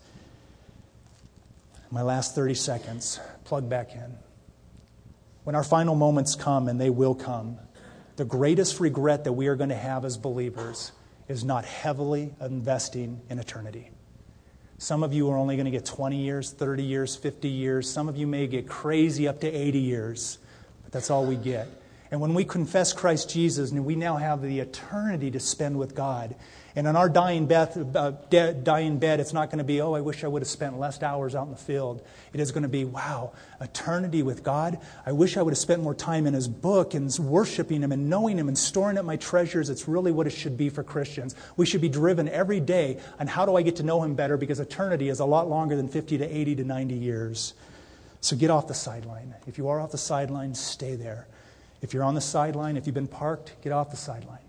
My 1.91 2.03
last 2.03 2.35
30 2.35 2.53
seconds, 2.53 3.19
plug 3.43 3.69
back 3.69 3.93
in. 3.93 4.15
When 5.43 5.55
our 5.55 5.63
final 5.63 5.95
moments 5.95 6.35
come, 6.35 6.67
and 6.67 6.79
they 6.79 6.89
will 6.89 7.15
come, 7.15 7.57
The 8.17 8.25
greatest 8.25 8.79
regret 8.79 9.23
that 9.23 9.33
we 9.33 9.47
are 9.47 9.55
going 9.55 9.69
to 9.69 9.75
have 9.75 10.05
as 10.05 10.17
believers 10.17 10.91
is 11.27 11.43
not 11.43 11.65
heavily 11.65 12.33
investing 12.39 13.21
in 13.29 13.39
eternity. 13.39 13.89
Some 14.77 15.01
of 15.01 15.13
you 15.13 15.29
are 15.31 15.37
only 15.37 15.55
going 15.55 15.65
to 15.65 15.71
get 15.71 15.85
20 15.85 16.17
years, 16.17 16.51
30 16.51 16.83
years, 16.83 17.15
50 17.15 17.47
years. 17.47 17.89
Some 17.89 18.09
of 18.09 18.17
you 18.17 18.27
may 18.27 18.47
get 18.47 18.67
crazy 18.67 19.27
up 19.27 19.39
to 19.41 19.47
80 19.47 19.79
years, 19.79 20.37
but 20.83 20.91
that's 20.91 21.09
all 21.09 21.25
we 21.25 21.35
get. 21.35 21.67
And 22.11 22.19
when 22.19 22.33
we 22.33 22.43
confess 22.43 22.91
Christ 22.91 23.29
Jesus, 23.29 23.71
and 23.71 23.85
we 23.85 23.95
now 23.95 24.17
have 24.17 24.41
the 24.41 24.59
eternity 24.59 25.31
to 25.31 25.39
spend 25.39 25.79
with 25.79 25.95
God. 25.95 26.35
And 26.75 26.87
on 26.87 26.95
our 26.95 27.09
dying 27.09 27.47
bed, 27.47 27.95
uh, 27.95 28.11
de- 28.29 28.53
dying 28.53 28.97
bed, 28.97 29.19
it's 29.19 29.33
not 29.33 29.49
going 29.49 29.57
to 29.57 29.63
be, 29.65 29.81
oh, 29.81 29.93
I 29.93 30.01
wish 30.01 30.23
I 30.23 30.27
would 30.27 30.41
have 30.41 30.49
spent 30.49 30.79
less 30.79 31.01
hours 31.03 31.35
out 31.35 31.45
in 31.45 31.51
the 31.51 31.57
field. 31.57 32.01
It 32.31 32.39
is 32.39 32.51
going 32.51 32.63
to 32.63 32.69
be, 32.69 32.85
wow, 32.85 33.33
eternity 33.59 34.23
with 34.23 34.41
God. 34.43 34.79
I 35.05 35.11
wish 35.11 35.35
I 35.35 35.41
would 35.41 35.51
have 35.51 35.57
spent 35.57 35.83
more 35.83 35.93
time 35.93 36.25
in 36.27 36.33
His 36.33 36.47
book 36.47 36.93
and 36.93 37.13
worshiping 37.19 37.81
Him 37.81 37.91
and 37.91 38.09
knowing 38.09 38.37
Him 38.37 38.47
and 38.47 38.57
storing 38.57 38.97
up 38.97 39.03
my 39.03 39.17
treasures. 39.17 39.69
It's 39.69 39.87
really 39.87 40.13
what 40.13 40.27
it 40.27 40.31
should 40.31 40.55
be 40.55 40.69
for 40.69 40.83
Christians. 40.83 41.35
We 41.57 41.65
should 41.65 41.81
be 41.81 41.89
driven 41.89 42.29
every 42.29 42.61
day 42.61 42.99
on 43.19 43.27
how 43.27 43.45
do 43.45 43.57
I 43.57 43.63
get 43.63 43.75
to 43.77 43.83
know 43.83 44.01
Him 44.03 44.15
better 44.15 44.37
because 44.37 44.61
eternity 44.61 45.09
is 45.09 45.19
a 45.19 45.25
lot 45.25 45.49
longer 45.49 45.75
than 45.75 45.89
50 45.89 46.19
to 46.19 46.25
80 46.25 46.55
to 46.55 46.63
90 46.63 46.95
years. 46.95 47.53
So 48.21 48.37
get 48.37 48.49
off 48.49 48.67
the 48.67 48.73
sideline. 48.73 49.35
If 49.45 49.57
you 49.57 49.67
are 49.67 49.81
off 49.81 49.91
the 49.91 49.97
sideline, 49.97 50.55
stay 50.55 50.95
there. 50.95 51.27
If 51.81 51.93
you're 51.93 52.03
on 52.03 52.15
the 52.15 52.21
sideline, 52.21 52.77
if 52.77 52.85
you've 52.85 52.93
been 52.93 53.07
parked, 53.07 53.59
get 53.61 53.73
off 53.73 53.89
the 53.89 53.97
sideline. 53.97 54.39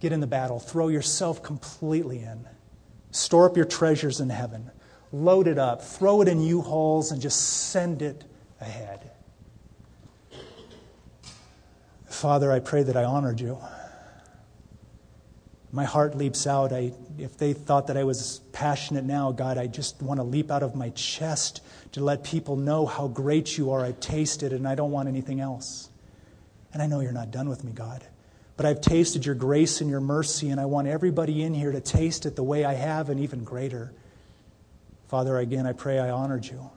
Get 0.00 0.12
in 0.12 0.20
the 0.20 0.26
battle. 0.26 0.60
Throw 0.60 0.88
yourself 0.88 1.42
completely 1.42 2.20
in. 2.20 2.46
Store 3.10 3.46
up 3.46 3.56
your 3.56 3.66
treasures 3.66 4.20
in 4.20 4.30
heaven. 4.30 4.70
Load 5.12 5.48
it 5.48 5.58
up. 5.58 5.82
Throw 5.82 6.20
it 6.20 6.28
in 6.28 6.40
U 6.40 6.60
hauls 6.60 7.10
and 7.10 7.20
just 7.20 7.70
send 7.70 8.02
it 8.02 8.24
ahead. 8.60 9.10
Father, 12.06 12.52
I 12.52 12.60
pray 12.60 12.82
that 12.82 12.96
I 12.96 13.04
honored 13.04 13.40
you. 13.40 13.58
My 15.70 15.84
heart 15.84 16.16
leaps 16.16 16.46
out. 16.46 16.72
I, 16.72 16.92
if 17.18 17.36
they 17.36 17.52
thought 17.52 17.88
that 17.88 17.96
I 17.96 18.04
was 18.04 18.40
passionate 18.52 19.04
now, 19.04 19.32
God, 19.32 19.58
I 19.58 19.66
just 19.66 20.00
want 20.02 20.18
to 20.18 20.24
leap 20.24 20.50
out 20.50 20.62
of 20.62 20.74
my 20.74 20.90
chest 20.90 21.60
to 21.92 22.02
let 22.02 22.24
people 22.24 22.56
know 22.56 22.86
how 22.86 23.08
great 23.08 23.58
you 23.58 23.70
are. 23.70 23.84
I've 23.84 24.00
tasted 24.00 24.52
and 24.52 24.66
I 24.66 24.74
don't 24.74 24.90
want 24.90 25.08
anything 25.08 25.40
else. 25.40 25.90
And 26.72 26.82
I 26.82 26.86
know 26.86 27.00
you're 27.00 27.12
not 27.12 27.30
done 27.30 27.48
with 27.48 27.64
me, 27.64 27.72
God. 27.72 28.04
But 28.58 28.66
I've 28.66 28.80
tasted 28.80 29.24
your 29.24 29.36
grace 29.36 29.80
and 29.80 29.88
your 29.88 30.00
mercy, 30.00 30.50
and 30.50 30.60
I 30.60 30.66
want 30.66 30.88
everybody 30.88 31.44
in 31.44 31.54
here 31.54 31.70
to 31.70 31.80
taste 31.80 32.26
it 32.26 32.34
the 32.34 32.42
way 32.42 32.64
I 32.64 32.74
have 32.74 33.08
and 33.08 33.20
even 33.20 33.44
greater. 33.44 33.92
Father, 35.06 35.38
again, 35.38 35.64
I 35.64 35.72
pray 35.72 36.00
I 36.00 36.10
honored 36.10 36.44
you. 36.44 36.68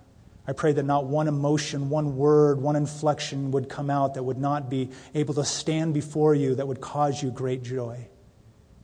I 0.47 0.53
pray 0.53 0.73
that 0.73 0.83
not 0.83 1.05
one 1.05 1.27
emotion, 1.27 1.89
one 1.89 2.17
word, 2.17 2.61
one 2.61 2.75
inflection 2.75 3.49
would 3.51 3.67
come 3.67 3.89
out 3.89 4.13
that 4.13 4.21
would 4.21 4.37
not 4.37 4.69
be 4.69 4.91
able 5.15 5.33
to 5.33 5.43
stand 5.43 5.95
before 5.95 6.35
you 6.35 6.53
that 6.53 6.67
would 6.67 6.81
cause 6.81 7.21
you 7.21 7.31
great 7.31 7.63
joy. 7.63 8.07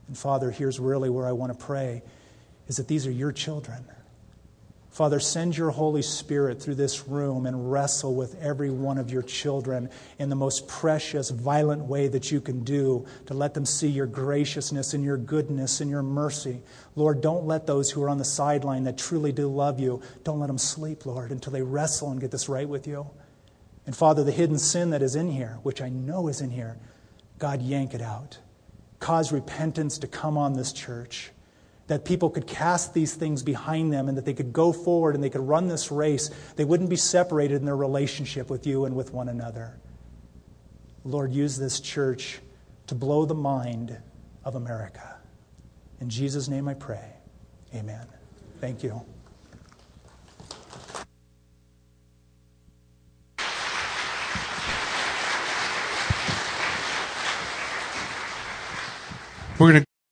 And 0.08 0.18
Father, 0.18 0.50
here's 0.50 0.80
really 0.80 1.08
where 1.08 1.26
I 1.26 1.32
want 1.32 1.56
to 1.56 1.64
pray 1.64 2.02
is 2.66 2.78
that 2.78 2.88
these 2.88 3.06
are 3.06 3.12
your 3.12 3.30
children. 3.30 3.84
Father, 4.98 5.20
send 5.20 5.56
your 5.56 5.70
Holy 5.70 6.02
Spirit 6.02 6.60
through 6.60 6.74
this 6.74 7.06
room 7.06 7.46
and 7.46 7.70
wrestle 7.70 8.16
with 8.16 8.34
every 8.42 8.68
one 8.68 8.98
of 8.98 9.12
your 9.12 9.22
children 9.22 9.90
in 10.18 10.28
the 10.28 10.34
most 10.34 10.66
precious, 10.66 11.30
violent 11.30 11.84
way 11.84 12.08
that 12.08 12.32
you 12.32 12.40
can 12.40 12.64
do 12.64 13.06
to 13.26 13.32
let 13.32 13.54
them 13.54 13.64
see 13.64 13.86
your 13.86 14.08
graciousness 14.08 14.94
and 14.94 15.04
your 15.04 15.16
goodness 15.16 15.80
and 15.80 15.88
your 15.88 16.02
mercy. 16.02 16.62
Lord, 16.96 17.20
don't 17.20 17.46
let 17.46 17.64
those 17.64 17.92
who 17.92 18.02
are 18.02 18.08
on 18.08 18.18
the 18.18 18.24
sideline 18.24 18.82
that 18.82 18.98
truly 18.98 19.30
do 19.30 19.46
love 19.46 19.78
you, 19.78 20.02
don't 20.24 20.40
let 20.40 20.48
them 20.48 20.58
sleep, 20.58 21.06
Lord, 21.06 21.30
until 21.30 21.52
they 21.52 21.62
wrestle 21.62 22.10
and 22.10 22.20
get 22.20 22.32
this 22.32 22.48
right 22.48 22.68
with 22.68 22.88
you. 22.88 23.08
And 23.86 23.94
Father, 23.94 24.24
the 24.24 24.32
hidden 24.32 24.58
sin 24.58 24.90
that 24.90 25.00
is 25.00 25.14
in 25.14 25.30
here, 25.30 25.60
which 25.62 25.80
I 25.80 25.90
know 25.90 26.26
is 26.26 26.40
in 26.40 26.50
here, 26.50 26.76
God, 27.38 27.62
yank 27.62 27.94
it 27.94 28.02
out. 28.02 28.38
Cause 28.98 29.30
repentance 29.30 29.96
to 29.98 30.08
come 30.08 30.36
on 30.36 30.54
this 30.54 30.72
church 30.72 31.30
that 31.88 32.04
people 32.04 32.30
could 32.30 32.46
cast 32.46 32.94
these 32.94 33.14
things 33.14 33.42
behind 33.42 33.92
them 33.92 34.08
and 34.08 34.16
that 34.16 34.24
they 34.24 34.34
could 34.34 34.52
go 34.52 34.72
forward 34.72 35.14
and 35.14 35.24
they 35.24 35.30
could 35.30 35.46
run 35.46 35.68
this 35.68 35.90
race. 35.90 36.30
They 36.56 36.64
wouldn't 36.64 36.90
be 36.90 36.96
separated 36.96 37.56
in 37.56 37.64
their 37.64 37.76
relationship 37.76 38.50
with 38.50 38.66
you 38.66 38.84
and 38.84 38.94
with 38.94 39.12
one 39.12 39.28
another. 39.28 39.78
Lord, 41.04 41.32
use 41.32 41.56
this 41.56 41.80
church 41.80 42.40
to 42.86 42.94
blow 42.94 43.24
the 43.24 43.34
mind 43.34 43.96
of 44.44 44.54
America. 44.54 45.16
In 46.00 46.10
Jesus' 46.10 46.48
name 46.48 46.68
I 46.68 46.74
pray. 46.74 47.12
Amen. 47.74 48.06
Thank 48.60 48.82
you. 48.82 49.02
We're 59.58 59.72
going 59.72 59.82
to 59.82 59.97